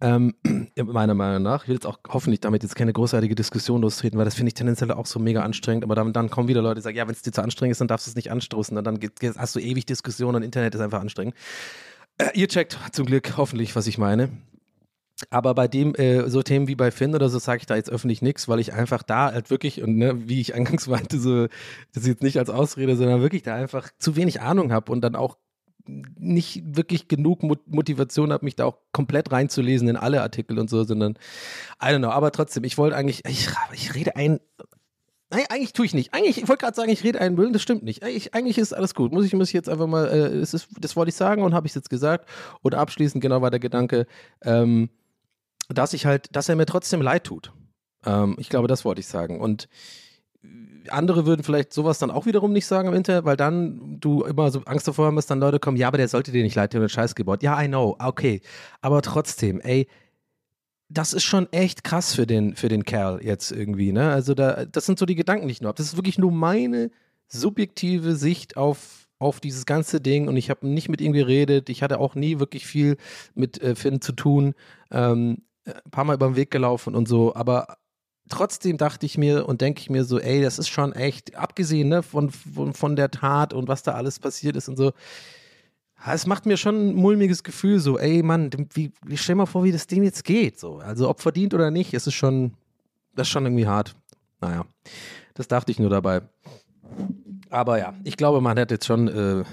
Ähm, 0.00 0.34
meiner 0.76 1.14
Meinung 1.14 1.42
nach. 1.42 1.62
Ich 1.62 1.68
will 1.68 1.76
jetzt 1.76 1.86
auch 1.86 1.98
hoffentlich 2.08 2.40
damit 2.40 2.62
jetzt 2.62 2.74
keine 2.74 2.92
großartige 2.92 3.34
Diskussion 3.34 3.80
lostreten, 3.80 4.18
weil 4.18 4.24
das 4.24 4.34
finde 4.34 4.48
ich 4.48 4.54
tendenziell 4.54 4.90
auch 4.92 5.06
so 5.06 5.18
mega 5.18 5.42
anstrengend. 5.42 5.84
Aber 5.84 5.94
dann, 5.94 6.12
dann 6.12 6.28
kommen 6.28 6.48
wieder 6.48 6.62
Leute, 6.62 6.76
die 6.76 6.82
sagen, 6.82 6.96
ja, 6.96 7.06
wenn 7.06 7.14
es 7.14 7.22
dir 7.22 7.32
zu 7.32 7.42
anstrengend 7.42 7.72
ist, 7.72 7.80
dann 7.80 7.88
darfst 7.88 8.06
du 8.06 8.10
es 8.10 8.16
nicht 8.16 8.30
anstoßen. 8.30 8.76
Und 8.76 8.84
dann 8.84 8.98
geht, 8.98 9.12
hast 9.38 9.54
du 9.54 9.60
ewig 9.60 9.86
Diskussionen 9.86 10.36
und 10.36 10.42
Internet 10.42 10.74
ist 10.74 10.80
einfach 10.80 11.00
anstrengend. 11.00 11.34
Äh, 12.18 12.30
ihr 12.34 12.48
checkt 12.48 12.78
zum 12.92 13.06
Glück 13.06 13.36
hoffentlich, 13.36 13.76
was 13.76 13.86
ich 13.86 13.98
meine. 13.98 14.30
Aber 15.30 15.54
bei 15.54 15.66
dem, 15.66 15.94
äh, 15.94 16.28
so 16.28 16.42
Themen 16.42 16.68
wie 16.68 16.74
bei 16.74 16.90
Finn 16.90 17.14
oder 17.14 17.30
so, 17.30 17.38
sage 17.38 17.60
ich 17.60 17.66
da 17.66 17.76
jetzt 17.76 17.90
öffentlich 17.90 18.20
nichts, 18.20 18.48
weil 18.48 18.60
ich 18.60 18.74
einfach 18.74 19.02
da 19.02 19.32
halt 19.32 19.50
wirklich, 19.50 19.82
und 19.82 19.96
ne, 19.96 20.28
wie 20.28 20.40
ich 20.40 20.54
eingangs 20.54 20.86
meinte, 20.86 21.18
so, 21.18 21.46
das 21.94 22.06
jetzt 22.06 22.22
nicht 22.22 22.38
als 22.38 22.50
Ausrede, 22.50 22.96
sondern 22.96 23.22
wirklich 23.22 23.42
da 23.42 23.54
einfach 23.54 23.90
zu 23.98 24.16
wenig 24.16 24.40
Ahnung 24.42 24.72
habe 24.72 24.92
und 24.92 25.00
dann 25.00 25.16
auch 25.16 25.38
nicht 25.88 26.62
wirklich 26.76 27.06
genug 27.08 27.42
Motivation 27.42 28.32
habe, 28.32 28.44
mich 28.44 28.56
da 28.56 28.64
auch 28.64 28.78
komplett 28.92 29.30
reinzulesen 29.30 29.88
in 29.88 29.96
alle 29.96 30.20
Artikel 30.20 30.58
und 30.58 30.68
so, 30.68 30.82
sondern 30.82 31.12
I 31.80 31.86
don't 31.86 31.98
know. 31.98 32.08
Aber 32.08 32.32
trotzdem, 32.32 32.64
ich 32.64 32.76
wollte 32.76 32.96
eigentlich, 32.96 33.24
ich, 33.24 33.48
ich 33.72 33.94
rede 33.94 34.16
ein 34.16 34.40
Nein, 35.30 35.44
eigentlich 35.48 35.72
tue 35.72 35.86
ich 35.86 35.94
nicht. 35.94 36.14
Eigentlich, 36.14 36.38
ich 36.38 36.48
wollte 36.48 36.64
gerade 36.64 36.76
sagen, 36.76 36.90
ich 36.90 37.02
rede 37.02 37.20
einen 37.20 37.34
Müll, 37.34 37.50
das 37.50 37.62
stimmt 37.62 37.82
nicht. 37.82 38.02
Eigentlich, 38.04 38.32
eigentlich 38.32 38.58
ist 38.58 38.72
alles 38.72 38.94
gut. 38.94 39.12
Muss 39.12 39.24
ich, 39.24 39.34
muss 39.34 39.48
ich 39.48 39.54
jetzt 39.54 39.68
einfach 39.68 39.88
mal, 39.88 40.06
äh, 40.06 40.40
das, 40.40 40.54
ist, 40.54 40.68
das 40.78 40.94
wollte 40.94 41.08
ich 41.08 41.16
sagen 41.16 41.42
und 41.42 41.52
habe 41.52 41.66
ich 41.66 41.72
es 41.72 41.74
jetzt 41.74 41.90
gesagt. 41.90 42.28
Und 42.62 42.74
abschließend 42.74 43.20
genau 43.20 43.42
war 43.42 43.50
der 43.50 43.58
Gedanke, 43.58 44.06
ähm, 44.42 44.88
dass 45.68 45.94
ich 45.94 46.06
halt, 46.06 46.34
dass 46.34 46.48
er 46.48 46.54
mir 46.54 46.66
trotzdem 46.66 47.02
leid 47.02 47.24
tut. 47.24 47.52
Ähm, 48.04 48.36
ich 48.38 48.48
glaube, 48.48 48.68
das 48.68 48.84
wollte 48.84 49.00
ich 49.00 49.08
sagen. 49.08 49.40
Und 49.40 49.68
andere 50.90 51.26
würden 51.26 51.42
vielleicht 51.42 51.72
sowas 51.72 51.98
dann 51.98 52.12
auch 52.12 52.26
wiederum 52.26 52.52
nicht 52.52 52.66
sagen 52.66 52.88
im 52.88 52.94
Internet, 52.94 53.24
weil 53.24 53.36
dann 53.36 53.98
du 54.00 54.22
immer 54.22 54.50
so 54.52 54.62
Angst 54.66 54.86
davor 54.86 55.06
haben, 55.06 55.16
dass 55.16 55.26
dann 55.26 55.40
Leute 55.40 55.58
kommen, 55.58 55.76
ja, 55.76 55.88
aber 55.88 55.98
der 55.98 56.06
sollte 56.06 56.30
dir 56.30 56.44
nicht 56.44 56.54
leid 56.54 56.72
tun, 56.72 56.80
der 56.80 56.88
Scheiß 56.88 57.16
gebaut. 57.16 57.42
Ja, 57.42 57.60
I 57.60 57.66
know, 57.66 57.96
okay. 57.98 58.40
Aber 58.80 59.02
trotzdem, 59.02 59.60
ey, 59.60 59.88
das 60.88 61.12
ist 61.12 61.24
schon 61.24 61.52
echt 61.52 61.84
krass 61.84 62.14
für 62.14 62.26
den, 62.26 62.54
für 62.54 62.68
den 62.68 62.84
Kerl 62.84 63.20
jetzt 63.22 63.50
irgendwie, 63.50 63.92
ne? 63.92 64.12
Also 64.12 64.34
da, 64.34 64.64
das 64.66 64.86
sind 64.86 64.98
so 64.98 65.06
die 65.06 65.16
Gedanken, 65.16 65.48
die 65.48 65.52
ich 65.52 65.60
nur 65.60 65.68
habe. 65.68 65.76
Das 65.76 65.86
ist 65.86 65.96
wirklich 65.96 66.18
nur 66.18 66.30
meine 66.30 66.90
subjektive 67.28 68.14
Sicht 68.14 68.56
auf, 68.56 69.08
auf 69.18 69.40
dieses 69.40 69.66
ganze 69.66 70.00
Ding 70.00 70.28
und 70.28 70.36
ich 70.36 70.48
habe 70.50 70.66
nicht 70.66 70.88
mit 70.88 71.00
ihm 71.00 71.12
geredet. 71.12 71.68
Ich 71.70 71.82
hatte 71.82 71.98
auch 71.98 72.14
nie 72.14 72.38
wirklich 72.38 72.66
viel 72.66 72.96
mit 73.34 73.60
äh, 73.60 73.74
Finn 73.74 74.00
zu 74.00 74.12
tun. 74.12 74.54
Ähm, 74.90 75.42
ein 75.64 75.90
paar 75.90 76.04
Mal 76.04 76.14
über 76.14 76.28
den 76.28 76.36
Weg 76.36 76.52
gelaufen 76.52 76.94
und 76.94 77.08
so, 77.08 77.34
aber 77.34 77.78
trotzdem 78.28 78.76
dachte 78.76 79.06
ich 79.06 79.18
mir 79.18 79.48
und 79.48 79.60
denke 79.60 79.80
ich 79.80 79.90
mir 79.90 80.04
so, 80.04 80.20
ey, 80.20 80.40
das 80.40 80.58
ist 80.60 80.68
schon 80.68 80.92
echt, 80.92 81.34
abgesehen 81.34 81.88
ne, 81.88 82.04
von, 82.04 82.30
von, 82.30 82.72
von 82.72 82.94
der 82.94 83.10
Tat 83.10 83.52
und 83.52 83.66
was 83.66 83.82
da 83.82 83.92
alles 83.92 84.20
passiert 84.20 84.56
ist 84.56 84.68
und 84.68 84.76
so, 84.76 84.92
es 86.04 86.26
macht 86.26 86.46
mir 86.46 86.56
schon 86.56 86.90
ein 86.90 86.94
mulmiges 86.94 87.42
Gefühl, 87.42 87.80
so, 87.80 87.98
ey 87.98 88.22
Mann, 88.22 88.50
wie, 88.74 88.92
wie 89.04 89.16
stell 89.16 89.34
mal 89.34 89.46
vor, 89.46 89.64
wie 89.64 89.72
das 89.72 89.86
Ding 89.86 90.04
jetzt 90.04 90.24
geht. 90.24 90.58
So. 90.58 90.78
Also 90.78 91.08
ob 91.08 91.20
verdient 91.20 91.54
oder 91.54 91.70
nicht, 91.70 91.94
es 91.94 92.06
ist 92.06 92.14
schon, 92.14 92.52
das 93.14 93.26
ist 93.26 93.32
schon 93.32 93.44
irgendwie 93.44 93.66
hart. 93.66 93.96
Naja, 94.40 94.66
das 95.34 95.48
dachte 95.48 95.72
ich 95.72 95.78
nur 95.78 95.90
dabei. 95.90 96.22
Aber 97.50 97.78
ja, 97.78 97.94
ich 98.04 98.16
glaube, 98.16 98.40
man 98.40 98.58
hat 98.58 98.70
jetzt 98.70 98.86
schon, 98.86 99.08
äh, 99.08 99.44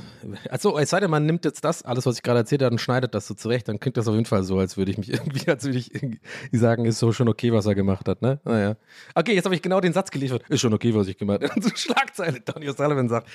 also 0.50 0.78
es 0.78 0.90
sei 0.90 1.00
denn, 1.00 1.12
man 1.12 1.26
nimmt 1.26 1.46
jetzt 1.46 1.64
das, 1.64 1.84
alles, 1.84 2.06
was 2.06 2.18
ich 2.18 2.24
gerade 2.24 2.40
erzählt 2.40 2.62
habe, 2.64 2.74
und 2.74 2.80
schneidet 2.80 3.14
das 3.14 3.28
so 3.28 3.34
zurecht, 3.34 3.68
dann 3.68 3.80
klingt 3.80 3.98
das 3.98 4.08
auf 4.08 4.16
jeden 4.16 4.26
Fall 4.26 4.44
so, 4.44 4.58
als 4.58 4.78
würde 4.78 4.92
ich 4.92 4.98
mich 4.98 5.10
irgendwie, 5.14 5.48
als 5.50 5.64
würde 5.64 5.78
ich 5.78 5.94
irgendwie 5.94 6.20
sagen, 6.52 6.86
ist 6.86 7.00
so 7.00 7.12
schon 7.12 7.30
okay, 7.30 7.54
was 7.54 7.66
er 7.66 7.76
gemacht 7.76 8.08
hat, 8.08 8.22
ne? 8.22 8.40
Naja. 8.46 8.76
Okay, 9.16 9.34
jetzt 9.34 9.46
habe 9.46 9.56
ich 9.56 9.62
genau 9.62 9.80
den 9.80 9.94
Satz 9.94 10.12
geliefert, 10.12 10.44
ist 10.50 10.62
schon 10.62 10.74
okay, 10.74 10.96
was 10.96 11.08
ich 11.08 11.18
gemacht 11.18 11.44
habe. 11.44 11.54
Und 11.54 11.64
so 11.64 11.70
Schlagzeile, 11.76 12.40
Donny 12.42 12.70
O'Sullivan 12.70 13.10
sagt, 13.10 13.28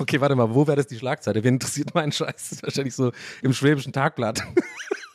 okay, 0.00 0.20
warte 0.20 0.34
mal, 0.34 0.54
wo 0.54 0.66
wäre 0.66 0.76
das 0.76 0.86
die 0.86 0.98
Schlagzeile? 0.98 1.44
Wen 1.44 1.54
interessiert 1.54 1.94
mein 1.94 2.12
Scheiß? 2.12 2.26
Das 2.36 2.52
ist 2.52 2.62
wahrscheinlich 2.62 2.94
so 2.94 3.12
im 3.42 3.52
Schwäbischen 3.52 3.92
Tagblatt. 3.92 4.42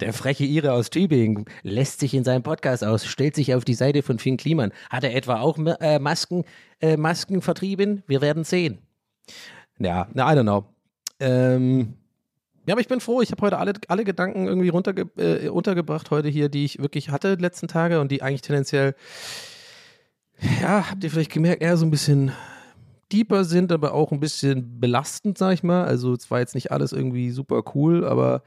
Der 0.00 0.12
freche 0.12 0.44
Ire 0.44 0.72
aus 0.72 0.90
Tübingen 0.90 1.44
lässt 1.62 2.00
sich 2.00 2.14
in 2.14 2.24
seinem 2.24 2.42
Podcast 2.42 2.84
aus, 2.84 3.06
stellt 3.06 3.34
sich 3.34 3.54
auf 3.54 3.64
die 3.64 3.74
Seite 3.74 4.02
von 4.02 4.18
Finn 4.18 4.36
Kliman. 4.36 4.72
Hat 4.90 5.04
er 5.04 5.14
etwa 5.14 5.40
auch 5.40 5.58
äh, 5.58 5.98
Masken, 5.98 6.44
äh, 6.80 6.96
Masken 6.96 7.42
vertrieben? 7.42 8.02
Wir 8.06 8.20
werden 8.20 8.44
sehen. 8.44 8.78
Ja, 9.78 10.08
na, 10.14 10.32
I 10.32 10.36
don't 10.36 10.42
know. 10.42 10.64
Ähm, 11.20 11.94
ja, 12.66 12.74
aber 12.74 12.80
ich 12.80 12.88
bin 12.88 13.00
froh, 13.00 13.22
ich 13.22 13.30
habe 13.30 13.42
heute 13.42 13.58
alle, 13.58 13.74
alle 13.88 14.04
Gedanken 14.04 14.46
irgendwie 14.46 14.68
runterge 14.68 15.08
äh, 15.16 15.48
untergebracht 15.48 16.10
heute 16.10 16.28
hier, 16.28 16.48
die 16.48 16.64
ich 16.64 16.80
wirklich 16.80 17.10
hatte 17.10 17.36
die 17.36 17.42
letzten 17.42 17.68
Tage 17.68 18.00
und 18.00 18.10
die 18.10 18.22
eigentlich 18.22 18.42
tendenziell, 18.42 18.94
ja, 20.60 20.90
habt 20.90 21.04
ihr 21.04 21.10
vielleicht 21.10 21.32
gemerkt, 21.32 21.62
eher 21.62 21.76
so 21.76 21.86
ein 21.86 21.90
bisschen 21.90 22.32
deeper 23.12 23.44
sind, 23.44 23.70
aber 23.70 23.94
auch 23.94 24.10
ein 24.10 24.20
bisschen 24.20 24.80
belastend, 24.80 25.38
sag 25.38 25.54
ich 25.54 25.62
mal. 25.62 25.84
Also 25.84 26.12
es 26.12 26.30
war 26.30 26.40
jetzt 26.40 26.54
nicht 26.54 26.72
alles 26.72 26.92
irgendwie 26.92 27.30
super 27.30 27.62
cool, 27.74 28.04
aber 28.04 28.42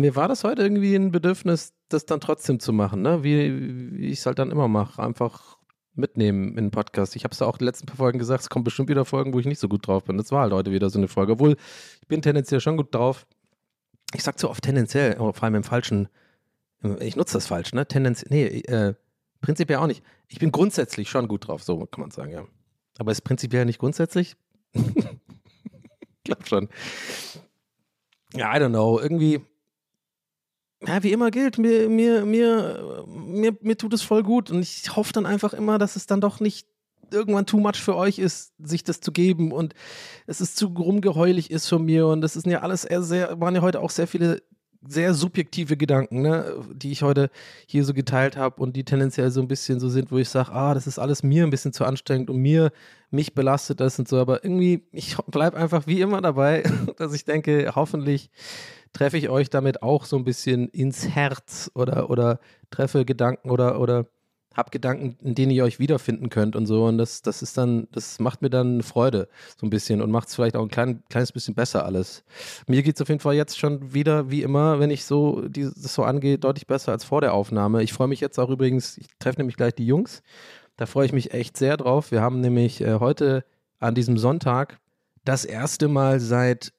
mir 0.00 0.16
war 0.16 0.28
das 0.28 0.44
heute 0.44 0.62
irgendwie 0.62 0.94
ein 0.94 1.10
Bedürfnis, 1.10 1.72
das 1.88 2.06
dann 2.06 2.20
trotzdem 2.20 2.60
zu 2.60 2.72
machen, 2.72 3.02
ne? 3.02 3.22
wie, 3.22 3.96
wie 3.98 4.06
ich 4.06 4.18
es 4.20 4.26
halt 4.26 4.38
dann 4.38 4.50
immer 4.50 4.68
mache. 4.68 5.02
Einfach 5.02 5.58
mitnehmen 5.96 6.50
in 6.50 6.56
den 6.56 6.70
Podcast. 6.70 7.16
Ich 7.16 7.24
habe 7.24 7.32
es 7.32 7.40
ja 7.40 7.46
auch 7.46 7.58
die 7.58 7.64
letzten 7.64 7.86
paar 7.86 7.96
Folgen 7.96 8.18
gesagt, 8.18 8.42
es 8.42 8.50
kommen 8.50 8.64
bestimmt 8.64 8.88
wieder 8.88 9.04
Folgen, 9.04 9.32
wo 9.32 9.38
ich 9.38 9.46
nicht 9.46 9.60
so 9.60 9.68
gut 9.68 9.86
drauf 9.86 10.04
bin. 10.04 10.18
Das 10.18 10.32
war 10.32 10.42
halt 10.42 10.52
heute 10.52 10.72
wieder 10.72 10.90
so 10.90 10.98
eine 10.98 11.08
Folge. 11.08 11.32
Obwohl, 11.32 11.56
ich 12.00 12.08
bin 12.08 12.22
tendenziell 12.22 12.60
schon 12.60 12.76
gut 12.76 12.94
drauf. 12.94 13.26
Ich 14.12 14.22
sag 14.22 14.38
so 14.38 14.50
oft 14.50 14.62
tendenziell, 14.62 15.16
vor 15.16 15.42
allem 15.42 15.56
im 15.56 15.64
falschen, 15.64 16.08
ich 17.00 17.16
nutze 17.16 17.34
das 17.34 17.46
falsch, 17.46 17.72
ne? 17.72 17.86
Tendenziell, 17.86 18.28
nee, 18.30 18.60
äh, 18.60 18.94
prinzipiell 19.40 19.78
auch 19.78 19.86
nicht. 19.86 20.02
Ich 20.28 20.38
bin 20.38 20.52
grundsätzlich 20.52 21.08
schon 21.08 21.28
gut 21.28 21.48
drauf, 21.48 21.62
so 21.62 21.86
kann 21.86 22.00
man 22.00 22.10
sagen, 22.10 22.32
ja. 22.32 22.44
Aber 22.98 23.12
ist 23.12 23.22
prinzipiell 23.22 23.64
nicht 23.64 23.78
grundsätzlich? 23.78 24.36
ich 24.72 24.82
glaube 26.24 26.46
schon. 26.46 26.68
Ja, 28.34 28.54
I 28.54 28.60
don't 28.60 28.68
know. 28.70 29.00
Irgendwie, 29.00 29.40
ja, 30.86 31.02
wie 31.02 31.12
immer 31.12 31.30
gilt, 31.30 31.58
mir, 31.58 31.88
mir, 31.88 32.24
mir, 32.24 33.04
mir, 33.06 33.56
mir 33.60 33.76
tut 33.76 33.94
es 33.94 34.02
voll 34.02 34.22
gut 34.22 34.50
und 34.50 34.60
ich 34.60 34.94
hoffe 34.94 35.12
dann 35.12 35.26
einfach 35.26 35.54
immer, 35.54 35.78
dass 35.78 35.96
es 35.96 36.06
dann 36.06 36.20
doch 36.20 36.40
nicht 36.40 36.66
irgendwann 37.10 37.46
too 37.46 37.60
much 37.60 37.76
für 37.76 37.96
euch 37.96 38.18
ist, 38.18 38.52
sich 38.58 38.82
das 38.82 39.00
zu 39.00 39.12
geben 39.12 39.52
und 39.52 39.74
es 40.26 40.40
ist 40.40 40.56
zu 40.56 40.66
rumgeheulig 40.66 41.50
ist 41.50 41.68
von 41.68 41.84
mir 41.84 42.06
und 42.06 42.20
das 42.20 42.36
ist 42.36 42.46
ja 42.46 42.60
alles 42.60 42.82
sehr, 42.82 43.40
waren 43.40 43.54
ja 43.54 43.62
heute 43.62 43.80
auch 43.80 43.90
sehr 43.90 44.06
viele 44.06 44.42
sehr 44.86 45.14
subjektive 45.14 45.76
Gedanken, 45.76 46.22
ne, 46.22 46.62
die 46.74 46.92
ich 46.92 47.02
heute 47.02 47.30
hier 47.66 47.84
so 47.84 47.94
geteilt 47.94 48.36
habe 48.36 48.60
und 48.60 48.76
die 48.76 48.84
tendenziell 48.84 49.30
so 49.30 49.40
ein 49.40 49.48
bisschen 49.48 49.80
so 49.80 49.88
sind, 49.88 50.12
wo 50.12 50.18
ich 50.18 50.28
sage, 50.28 50.52
ah, 50.52 50.74
das 50.74 50.86
ist 50.86 50.98
alles 50.98 51.22
mir 51.22 51.44
ein 51.44 51.50
bisschen 51.50 51.72
zu 51.72 51.84
anstrengend 51.84 52.30
und 52.30 52.36
mir, 52.36 52.70
mich 53.10 53.34
belastet 53.34 53.80
das 53.80 53.98
und 53.98 54.08
so, 54.08 54.18
aber 54.18 54.44
irgendwie, 54.44 54.82
ich 54.92 55.16
bleibe 55.26 55.56
einfach 55.56 55.86
wie 55.86 56.00
immer 56.00 56.20
dabei, 56.20 56.64
dass 56.98 57.14
ich 57.14 57.24
denke, 57.24 57.72
hoffentlich 57.74 58.30
treffe 58.94 59.18
ich 59.18 59.28
euch 59.28 59.50
damit 59.50 59.82
auch 59.82 60.06
so 60.06 60.16
ein 60.16 60.24
bisschen 60.24 60.68
ins 60.70 61.06
Herz 61.08 61.70
oder, 61.74 62.08
oder 62.08 62.40
treffe 62.70 63.04
Gedanken 63.04 63.50
oder, 63.50 63.78
oder 63.78 64.06
habe 64.56 64.70
Gedanken, 64.70 65.16
in 65.22 65.34
denen 65.34 65.50
ihr 65.50 65.64
euch 65.64 65.80
wiederfinden 65.80 66.30
könnt 66.30 66.54
und 66.54 66.66
so. 66.66 66.84
Und 66.84 66.96
das, 66.96 67.22
das 67.22 67.42
ist 67.42 67.58
dann, 67.58 67.88
das 67.90 68.20
macht 68.20 68.40
mir 68.40 68.50
dann 68.50 68.82
Freude 68.82 69.28
so 69.58 69.66
ein 69.66 69.70
bisschen 69.70 70.00
und 70.00 70.10
macht 70.10 70.28
es 70.28 70.36
vielleicht 70.36 70.56
auch 70.56 70.62
ein 70.62 70.68
klein, 70.68 71.02
kleines 71.10 71.32
bisschen 71.32 71.54
besser 71.54 71.84
alles. 71.84 72.24
Mir 72.68 72.82
geht 72.82 72.94
es 72.94 73.02
auf 73.02 73.08
jeden 73.08 73.20
Fall 73.20 73.34
jetzt 73.34 73.58
schon 73.58 73.92
wieder, 73.92 74.30
wie 74.30 74.42
immer, 74.42 74.78
wenn 74.78 74.90
ich 74.90 75.04
so 75.04 75.42
das 75.48 75.74
so 75.94 76.04
angehe, 76.04 76.38
deutlich 76.38 76.66
besser 76.66 76.92
als 76.92 77.04
vor 77.04 77.20
der 77.20 77.34
Aufnahme. 77.34 77.82
Ich 77.82 77.92
freue 77.92 78.08
mich 78.08 78.20
jetzt 78.20 78.38
auch 78.38 78.48
übrigens, 78.48 78.96
ich 78.96 79.08
treffe 79.18 79.40
nämlich 79.40 79.56
gleich 79.56 79.74
die 79.74 79.86
Jungs. 79.86 80.22
Da 80.76 80.86
freue 80.86 81.06
ich 81.06 81.12
mich 81.12 81.34
echt 81.34 81.56
sehr 81.56 81.76
drauf. 81.76 82.10
Wir 82.12 82.20
haben 82.20 82.40
nämlich 82.40 82.80
äh, 82.80 83.00
heute 83.00 83.44
an 83.80 83.94
diesem 83.94 84.18
Sonntag 84.18 84.78
das 85.24 85.44
erste 85.44 85.88
Mal 85.88 86.20
seit 86.20 86.72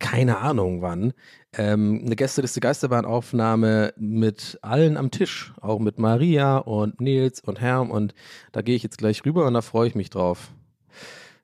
keine 0.00 0.38
Ahnung 0.38 0.82
wann, 0.82 1.12
ähm, 1.52 2.02
eine 2.04 2.16
Gästeliste 2.16 2.60
Geisterbahn-Aufnahme 2.60 3.94
mit 3.96 4.58
allen 4.62 4.96
am 4.96 5.12
Tisch, 5.12 5.52
auch 5.60 5.78
mit 5.78 5.98
Maria 5.98 6.56
und 6.58 7.00
Nils 7.00 7.40
und 7.40 7.60
Herm. 7.60 7.90
Und 7.90 8.14
da 8.50 8.62
gehe 8.62 8.74
ich 8.74 8.82
jetzt 8.82 8.98
gleich 8.98 9.24
rüber 9.24 9.46
und 9.46 9.54
da 9.54 9.60
freue 9.60 9.86
ich 9.86 9.94
mich 9.94 10.10
drauf. 10.10 10.50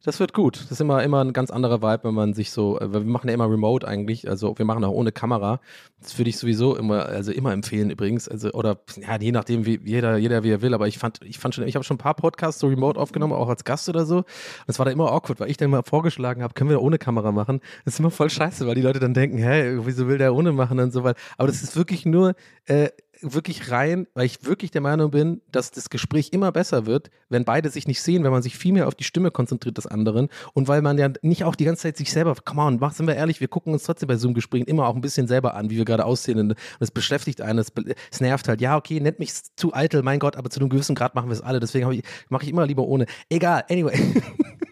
Das 0.07 0.21
wird 0.21 0.33
gut. 0.33 0.63
Das 0.63 0.71
ist 0.71 0.81
immer, 0.81 1.03
immer 1.03 1.21
ein 1.25 1.33
ganz 1.33 1.51
anderer 1.51 1.83
Vibe, 1.83 2.05
wenn 2.05 2.15
man 2.15 2.33
sich 2.33 2.53
so, 2.53 2.79
wir 2.81 3.01
machen 3.01 3.27
ja 3.27 3.35
immer 3.35 3.51
remote 3.51 3.87
eigentlich, 3.89 4.31
also 4.31 4.57
wir 4.57 4.65
machen 4.65 4.85
auch 4.85 4.93
ohne 4.93 5.11
Kamera. 5.11 5.61
Das 6.01 6.17
würde 6.17 6.31
ich 6.31 6.39
sowieso 6.39 6.77
immer, 6.77 7.07
also 7.07 7.33
immer 7.33 7.53
empfehlen 7.53 7.91
übrigens. 7.91 8.29
Also, 8.29 8.53
oder 8.53 8.79
ja, 8.97 9.19
je 9.19 9.33
nachdem, 9.33 9.67
wie 9.67 9.81
jeder, 9.85 10.17
jeder 10.17 10.45
wie 10.45 10.51
er 10.51 10.63
will, 10.63 10.75
aber 10.75 10.87
ich 10.87 10.99
fand, 10.99 11.19
ich 11.25 11.41
fand 11.41 11.57
schon, 11.57 11.67
ich 11.67 11.75
habe 11.75 11.85
schon 11.85 11.97
ein 11.97 11.99
paar 11.99 12.15
Podcasts 12.15 12.61
so 12.61 12.69
remote 12.69 13.01
aufgenommen, 13.01 13.33
auch 13.33 13.49
als 13.49 13.65
Gast 13.65 13.89
oder 13.89 14.07
so. 14.07 14.19
Und 14.19 14.27
es 14.69 14.79
war 14.79 14.87
da 14.87 14.93
immer 14.93 15.11
awkward, 15.11 15.41
weil 15.41 15.51
ich 15.51 15.57
dann 15.57 15.71
mal 15.71 15.83
vorgeschlagen 15.83 16.41
habe, 16.41 16.55
können 16.55 16.71
wir 16.71 16.81
ohne 16.81 16.99
Kamera 16.99 17.33
machen. 17.33 17.61
Das 17.85 17.95
ist 17.95 17.99
immer 17.99 18.13
voll 18.13 18.31
scheiße, 18.31 18.65
weil 18.65 18.77
die 18.77 18.83
Leute 18.83 19.01
dann 19.01 19.13
denken, 19.13 19.39
hä, 19.39 19.79
wieso 19.81 20.07
will 20.07 20.19
der 20.19 20.37
ohne 20.37 20.53
machen 20.53 20.79
und 20.79 20.93
so 20.93 21.03
weiter. 21.03 21.19
Aber 21.37 21.49
das 21.49 21.65
ist 21.65 21.75
wirklich 21.75 22.07
nur, 22.07 22.37
äh, 22.67 22.91
wirklich 23.21 23.71
rein, 23.71 24.07
weil 24.15 24.27
ich 24.27 24.45
wirklich 24.45 24.71
der 24.71 24.81
Meinung 24.81 25.11
bin, 25.11 25.41
dass 25.51 25.71
das 25.71 25.91
Gespräch 25.91 26.31
immer 26.33 26.53
besser 26.53 26.87
wird, 26.87 27.11
wenn 27.29 27.45
beide 27.45 27.71
sich 27.71 27.87
nicht 27.87 28.03
sehen, 28.03 28.25
wenn 28.25 28.31
man 28.31 28.43
sich 28.43 28.57
viel 28.57 28.73
mehr 28.73 28.89
auf 28.89 28.95
die 28.95 29.05
Stimme 29.05 29.31
konzentriert 29.31 29.79
des 29.79 29.87
anderen 29.87 30.29
und 30.55 30.69
weil 30.69 30.83
man 30.83 30.99
ja 30.99 31.11
nicht 31.23 31.45
auch 31.45 31.55
die 31.55 31.65
ganze 31.65 31.83
Zeit 31.83 31.97
sich 31.97 32.13
selber, 32.13 32.35
come 32.45 32.63
on, 32.63 32.91
sind 32.91 33.07
wir 33.07 33.17
ehrlich, 33.17 33.41
wir 33.41 33.49
gucken 33.49 33.73
uns 33.73 33.85
trotzdem 33.85 34.09
bei 34.09 34.17
Zoom-Gesprächen 34.17 34.67
immer 34.67 34.87
auch 34.87 34.95
ein 34.95 35.01
bisschen 35.01 35.29
selber 35.29 35.55
an, 35.55 35.71
wie 35.71 35.77
wir 35.77 35.85
gerade 35.85 36.05
aussehen 36.05 36.39
und 36.39 36.55
es 36.81 36.91
beschäftigt 36.91 37.41
einen, 37.41 37.59
es, 37.59 37.73
es, 38.11 38.21
nervt 38.21 38.49
halt, 38.49 38.61
ja, 38.61 38.77
okay, 38.77 39.01
nennt 39.01 39.19
mich 39.19 39.33
zu 39.57 39.75
eitel, 39.75 40.03
mein 40.03 40.19
Gott, 40.19 40.37
aber 40.37 40.51
zu 40.51 40.61
einem 40.61 40.69
gewissen 40.69 40.95
Grad 40.95 41.15
machen 41.15 41.29
wir 41.29 41.35
es 41.35 41.43
alle, 41.43 41.61
deswegen 41.61 42.03
mache 42.29 42.45
ich 42.45 42.51
immer 42.51 42.67
lieber 42.67 42.85
ohne. 42.85 43.07
Egal, 43.29 43.65
anyway. 43.69 43.99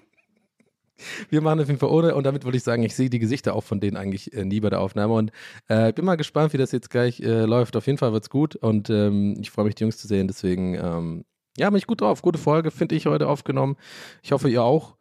Wir 1.30 1.40
machen 1.40 1.61
auf 1.61 1.66
jeden 1.66 1.78
Fall 1.78 1.90
ohne 1.90 2.14
und 2.14 2.24
damit 2.24 2.44
würde 2.44 2.57
ich 2.57 2.62
sagen, 2.62 2.82
ich 2.82 2.94
sehe 2.94 3.11
die 3.11 3.18
Gesichter 3.18 3.55
auch 3.55 3.64
von 3.64 3.80
denen 3.80 3.96
eigentlich 3.96 4.32
äh, 4.32 4.44
nie 4.44 4.61
bei 4.61 4.70
der 4.70 4.80
Aufnahme 4.80 5.14
und 5.14 5.32
äh, 5.68 5.92
bin 5.92 6.05
mal 6.05 6.16
gespannt, 6.16 6.52
wie 6.52 6.59
das 6.59 6.72
jetzt 6.72 6.90
gleich 6.90 7.20
äh, 7.20 7.44
läuft. 7.44 7.76
Auf 7.76 7.86
jeden 7.86 7.98
Fall 7.98 8.12
wird 8.12 8.24
es 8.24 8.30
gut 8.30 8.57
und 8.57 8.90
ähm, 8.90 9.36
ich 9.40 9.50
freue 9.50 9.66
mich, 9.66 9.74
die 9.74 9.84
Jungs 9.84 9.98
zu 9.98 10.07
sehen. 10.07 10.26
Deswegen, 10.28 10.74
ähm, 10.74 11.24
ja, 11.57 11.68
bin 11.70 11.78
ich 11.78 11.86
gut 11.86 12.00
drauf. 12.00 12.22
Gute 12.22 12.38
Folge, 12.38 12.70
finde 12.70 12.94
ich, 12.94 13.07
heute 13.07 13.28
aufgenommen. 13.28 13.76
Ich 14.22 14.32
hoffe, 14.32 14.48
ihr 14.48 14.62
auch. 14.62 14.96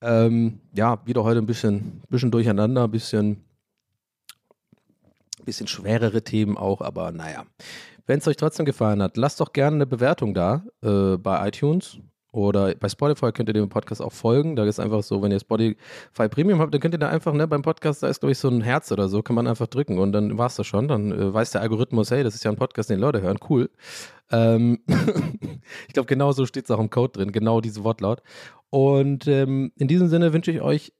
Ähm, 0.00 0.60
ja, 0.72 1.02
wieder 1.06 1.24
heute 1.24 1.40
ein 1.40 1.46
bisschen, 1.46 2.02
bisschen 2.08 2.30
durcheinander, 2.30 2.84
ein 2.84 2.90
bisschen, 2.90 3.44
bisschen 5.44 5.66
schwerere 5.66 6.22
Themen 6.22 6.56
auch, 6.56 6.80
aber 6.80 7.10
naja. 7.10 7.44
Wenn 8.06 8.20
es 8.20 8.28
euch 8.28 8.36
trotzdem 8.36 8.64
gefallen 8.64 9.02
hat, 9.02 9.16
lasst 9.16 9.40
doch 9.40 9.52
gerne 9.52 9.74
eine 9.74 9.86
Bewertung 9.86 10.32
da 10.32 10.64
äh, 10.82 11.16
bei 11.18 11.48
iTunes 11.48 11.98
oder 12.30 12.74
bei 12.74 12.88
Spotify 12.88 13.32
könnt 13.32 13.48
ihr 13.48 13.54
dem 13.54 13.68
Podcast 13.68 14.02
auch 14.02 14.12
folgen. 14.12 14.54
Da 14.54 14.64
ist 14.64 14.78
einfach 14.78 15.02
so, 15.02 15.22
wenn 15.22 15.32
ihr 15.32 15.40
Spotify 15.40 16.28
Premium 16.28 16.60
habt, 16.60 16.74
dann 16.74 16.80
könnt 16.80 16.94
ihr 16.94 16.98
da 16.98 17.08
einfach, 17.08 17.32
ne, 17.32 17.48
beim 17.48 17.62
Podcast, 17.62 18.02
da 18.02 18.08
ist, 18.08 18.20
glaube 18.20 18.32
ich, 18.32 18.38
so 18.38 18.48
ein 18.48 18.60
Herz 18.60 18.92
oder 18.92 19.08
so, 19.08 19.22
kann 19.22 19.34
man 19.34 19.46
einfach 19.46 19.66
drücken 19.66 19.98
und 19.98 20.12
dann 20.12 20.36
war 20.36 20.46
es 20.46 20.56
das 20.56 20.66
schon. 20.66 20.88
Dann 20.88 21.12
äh, 21.12 21.32
weiß 21.32 21.52
der 21.52 21.62
Algorithmus, 21.62 22.10
hey, 22.10 22.22
das 22.22 22.34
ist 22.34 22.44
ja 22.44 22.50
ein 22.50 22.56
Podcast, 22.56 22.90
den 22.90 23.00
Leute 23.00 23.22
hören, 23.22 23.38
cool. 23.48 23.70
Ähm 24.30 24.80
ich 25.88 25.94
glaube, 25.94 26.06
genau 26.06 26.32
so 26.32 26.44
steht 26.44 26.64
es 26.64 26.70
auch 26.70 26.80
im 26.80 26.90
Code 26.90 27.12
drin, 27.12 27.32
genau 27.32 27.60
diese 27.60 27.82
Wortlaut. 27.84 28.22
Und 28.70 29.26
ähm, 29.26 29.72
in 29.76 29.88
diesem 29.88 30.08
Sinne 30.08 30.32
wünsche 30.34 30.50
ich 30.50 30.60
euch 30.60 30.92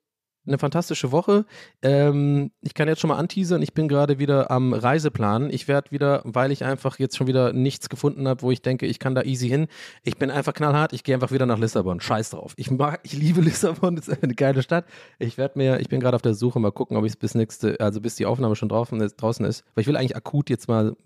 eine 0.48 0.58
fantastische 0.58 1.12
Woche. 1.12 1.44
Ähm, 1.82 2.50
ich 2.62 2.74
kann 2.74 2.88
jetzt 2.88 3.00
schon 3.00 3.08
mal 3.08 3.16
anteasern, 3.16 3.62
ich 3.62 3.74
bin 3.74 3.88
gerade 3.88 4.18
wieder 4.18 4.50
am 4.50 4.72
Reiseplan. 4.72 5.50
Ich 5.50 5.68
werde 5.68 5.90
wieder, 5.90 6.22
weil 6.24 6.50
ich 6.50 6.64
einfach 6.64 6.98
jetzt 6.98 7.16
schon 7.16 7.26
wieder 7.26 7.52
nichts 7.52 7.88
gefunden 7.88 8.26
habe, 8.26 8.42
wo 8.42 8.50
ich 8.50 8.62
denke, 8.62 8.86
ich 8.86 8.98
kann 8.98 9.14
da 9.14 9.22
easy 9.22 9.48
hin. 9.48 9.68
Ich 10.02 10.16
bin 10.16 10.30
einfach 10.30 10.54
knallhart, 10.54 10.92
ich 10.92 11.04
gehe 11.04 11.14
einfach 11.14 11.30
wieder 11.30 11.46
nach 11.46 11.58
Lissabon. 11.58 12.00
Scheiß 12.00 12.30
drauf. 12.30 12.54
Ich 12.56 12.70
mag, 12.70 13.00
ich 13.02 13.12
liebe 13.12 13.40
Lissabon, 13.42 13.96
das 13.96 14.08
ist 14.08 14.22
eine 14.22 14.34
geile 14.34 14.62
Stadt. 14.62 14.86
Ich 15.18 15.38
werde 15.38 15.58
mir, 15.58 15.80
ich 15.80 15.88
bin 15.88 16.00
gerade 16.00 16.16
auf 16.16 16.22
der 16.22 16.34
Suche, 16.34 16.58
mal 16.60 16.72
gucken, 16.72 16.96
ob 16.96 17.04
ich 17.04 17.12
es 17.12 17.16
bis 17.16 17.34
nächste, 17.34 17.78
also 17.80 18.00
bis 18.00 18.16
die 18.16 18.26
Aufnahme 18.26 18.56
schon 18.56 18.68
draußen 18.68 19.00
ist, 19.00 19.16
draußen 19.16 19.44
ist. 19.44 19.64
Weil 19.74 19.82
ich 19.82 19.88
will 19.88 19.96
eigentlich 19.96 20.16
akut 20.16 20.50
jetzt 20.50 20.68
mal 20.68 20.96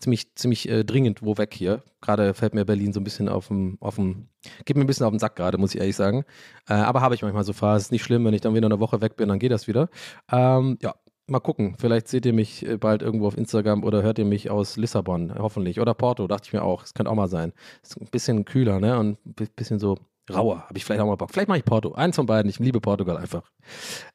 ziemlich, 0.00 0.34
ziemlich 0.34 0.68
äh, 0.68 0.84
dringend 0.84 1.22
wo 1.22 1.38
weg 1.38 1.54
hier. 1.54 1.82
Gerade 2.00 2.34
fällt 2.34 2.54
mir 2.54 2.64
Berlin 2.64 2.92
so 2.92 3.00
ein 3.00 3.04
bisschen 3.04 3.28
auf 3.28 3.48
dem, 3.48 3.78
auf 3.80 3.96
dem, 3.96 4.28
geht 4.64 4.76
mir 4.76 4.84
ein 4.84 4.86
bisschen 4.86 5.06
auf 5.06 5.12
den 5.12 5.18
Sack 5.18 5.36
gerade, 5.36 5.58
muss 5.58 5.74
ich 5.74 5.80
ehrlich 5.80 5.96
sagen. 5.96 6.24
Äh, 6.68 6.74
aber 6.74 7.00
habe 7.00 7.14
ich 7.14 7.22
manchmal 7.22 7.44
so 7.44 7.52
Phasen. 7.52 7.86
Ist 7.86 7.92
nicht 7.92 8.04
schlimm, 8.04 8.24
wenn 8.24 8.34
ich 8.34 8.40
dann 8.40 8.54
wieder 8.54 8.66
eine 8.66 8.80
Woche 8.80 9.00
weg 9.00 9.16
bin, 9.16 9.28
dann 9.28 9.38
geht 9.38 9.52
das 9.52 9.68
wieder. 9.68 9.88
Ähm, 10.30 10.78
ja, 10.82 10.94
mal 11.26 11.40
gucken. 11.40 11.76
Vielleicht 11.78 12.08
seht 12.08 12.26
ihr 12.26 12.32
mich 12.32 12.66
äh, 12.66 12.76
bald 12.76 13.02
irgendwo 13.02 13.26
auf 13.26 13.36
Instagram 13.36 13.84
oder 13.84 14.02
hört 14.02 14.18
ihr 14.18 14.24
mich 14.24 14.50
aus 14.50 14.76
Lissabon, 14.76 15.34
hoffentlich. 15.38 15.80
Oder 15.80 15.94
Porto, 15.94 16.26
dachte 16.26 16.46
ich 16.46 16.52
mir 16.52 16.62
auch. 16.62 16.82
Das 16.82 16.94
könnte 16.94 17.10
auch 17.10 17.16
mal 17.16 17.28
sein. 17.28 17.52
Ist 17.82 18.00
ein 18.00 18.08
bisschen 18.10 18.44
kühler, 18.44 18.80
ne? 18.80 18.98
Und 18.98 19.18
ein 19.26 19.48
bisschen 19.54 19.78
so 19.78 19.96
rauer. 20.30 20.62
Habe 20.68 20.76
ich 20.76 20.84
vielleicht 20.84 21.00
auch 21.00 21.06
mal 21.06 21.16
Bock. 21.16 21.30
Vielleicht 21.30 21.48
mache 21.48 21.58
ich 21.58 21.64
Porto. 21.64 21.92
Eins 21.92 22.16
von 22.16 22.26
beiden. 22.26 22.48
Ich 22.48 22.58
liebe 22.58 22.80
Portugal 22.80 23.16
einfach. 23.16 23.50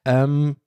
Ähm, 0.05 0.57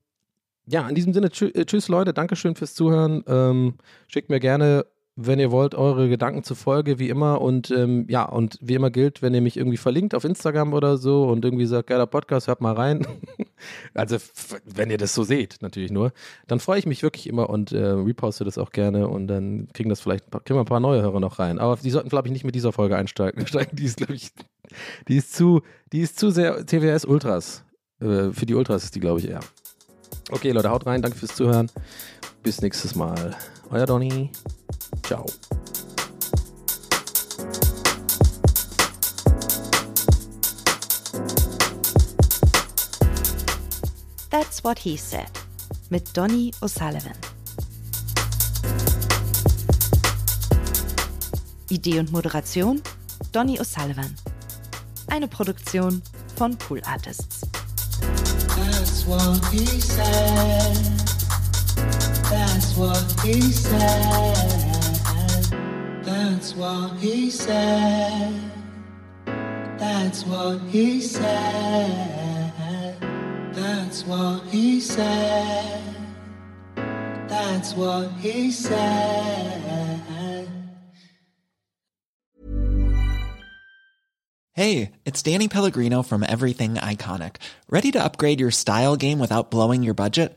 ja, 0.66 0.88
in 0.88 0.94
diesem 0.94 1.12
Sinne, 1.12 1.28
äh, 1.28 1.64
tschüss 1.64 1.88
Leute, 1.88 2.12
Dankeschön 2.12 2.56
fürs 2.56 2.74
Zuhören. 2.74 3.22
Ähm, 3.28 3.74
schickt 4.08 4.30
mir 4.30 4.40
gerne, 4.40 4.86
wenn 5.16 5.38
ihr 5.40 5.50
wollt, 5.50 5.74
eure 5.74 6.10
Gedanken 6.10 6.44
zur 6.44 6.56
Folge, 6.56 6.98
wie 6.98 7.08
immer. 7.08 7.40
Und 7.40 7.70
ähm, 7.70 8.04
ja, 8.08 8.24
und 8.24 8.58
wie 8.60 8.74
immer 8.74 8.90
gilt, 8.90 9.22
wenn 9.22 9.32
ihr 9.32 9.40
mich 9.40 9.56
irgendwie 9.56 9.78
verlinkt 9.78 10.14
auf 10.14 10.24
Instagram 10.24 10.74
oder 10.74 10.98
so 10.98 11.24
und 11.24 11.42
irgendwie 11.44 11.64
sagt, 11.64 11.88
geiler 11.88 12.06
Podcast, 12.06 12.48
hört 12.48 12.60
mal 12.60 12.74
rein. 12.74 13.06
also, 13.94 14.18
wenn 14.66 14.90
ihr 14.90 14.98
das 14.98 15.14
so 15.14 15.22
seht, 15.22 15.56
natürlich 15.62 15.90
nur, 15.90 16.12
dann 16.46 16.60
freue 16.60 16.78
ich 16.78 16.86
mich 16.86 17.02
wirklich 17.02 17.26
immer 17.26 17.48
und 17.48 17.72
äh, 17.72 17.82
reposte 17.82 18.44
das 18.44 18.58
auch 18.58 18.70
gerne 18.70 19.08
und 19.08 19.26
dann 19.26 19.68
kriegen 19.72 19.88
das 19.88 20.00
vielleicht, 20.00 20.26
ein 20.26 20.30
paar- 20.30 20.42
kriegen 20.42 20.58
wir 20.58 20.62
ein 20.64 20.66
paar 20.66 20.80
neue 20.80 21.00
Hörer 21.00 21.20
noch 21.20 21.38
rein. 21.38 21.58
Aber 21.58 21.76
die 21.82 21.90
sollten, 21.90 22.10
glaube 22.10 22.28
ich, 22.28 22.32
nicht 22.32 22.44
mit 22.44 22.54
dieser 22.54 22.72
Folge 22.72 22.96
einsteigen. 22.96 23.44
Die 23.72 23.84
ist, 23.84 23.96
glaube 23.96 24.14
ich, 24.14 24.30
die 25.08 25.16
ist 25.16 25.34
zu, 25.34 25.62
die 25.92 26.00
ist 26.00 26.18
zu 26.18 26.30
sehr 26.30 26.66
TWS 26.66 27.04
Ultras. 27.04 27.64
Äh, 28.00 28.30
für 28.32 28.46
die 28.46 28.54
Ultras 28.54 28.84
ist 28.84 28.94
die, 28.94 29.00
glaube 29.00 29.20
ich, 29.20 29.28
eher. 29.28 29.40
Okay, 30.30 30.50
Leute, 30.50 30.70
haut 30.70 30.86
rein. 30.86 31.02
Danke 31.02 31.16
fürs 31.16 31.34
Zuhören. 31.34 31.70
Bis 32.42 32.60
nächstes 32.60 32.94
Mal. 32.94 33.36
Euer 33.70 33.86
Donny. 33.86 34.30
Ciao. 35.06 35.24
That's 44.30 44.64
What 44.64 44.80
He 44.80 44.96
Said 44.96 45.30
mit 45.90 46.16
Donny 46.16 46.50
O'Sullivan. 46.60 47.12
Idee 51.70 52.00
und 52.00 52.10
Moderation 52.10 52.82
Donny 53.30 53.60
O'Sullivan. 53.60 54.12
Eine 55.06 55.28
Produktion 55.28 56.02
von 56.34 56.56
Pool 56.58 56.82
Artists. 56.84 57.42
That's 58.56 59.06
what 59.06 59.44
he 59.52 59.64
said. 59.80 60.76
That's 62.28 62.76
what 62.76 63.04
he 63.22 63.40
said. 63.40 64.65
That's 66.28 66.56
what 66.56 66.96
he 66.96 67.30
said. 67.30 68.50
That's 69.78 70.26
what 70.26 70.60
he 70.62 71.00
said. 71.00 72.96
That's 73.54 74.04
what 74.04 74.42
he 74.46 74.80
said. 74.80 75.84
That's 77.28 77.74
what 77.74 78.10
he 78.18 78.50
said. 78.50 80.48
Hey, 84.52 84.90
it's 85.04 85.22
Danny 85.22 85.46
Pellegrino 85.46 86.02
from 86.02 86.24
Everything 86.24 86.74
Iconic. 86.74 87.36
Ready 87.70 87.92
to 87.92 88.02
upgrade 88.02 88.40
your 88.40 88.50
style 88.50 88.96
game 88.96 89.20
without 89.20 89.52
blowing 89.52 89.84
your 89.84 89.94
budget? 89.94 90.36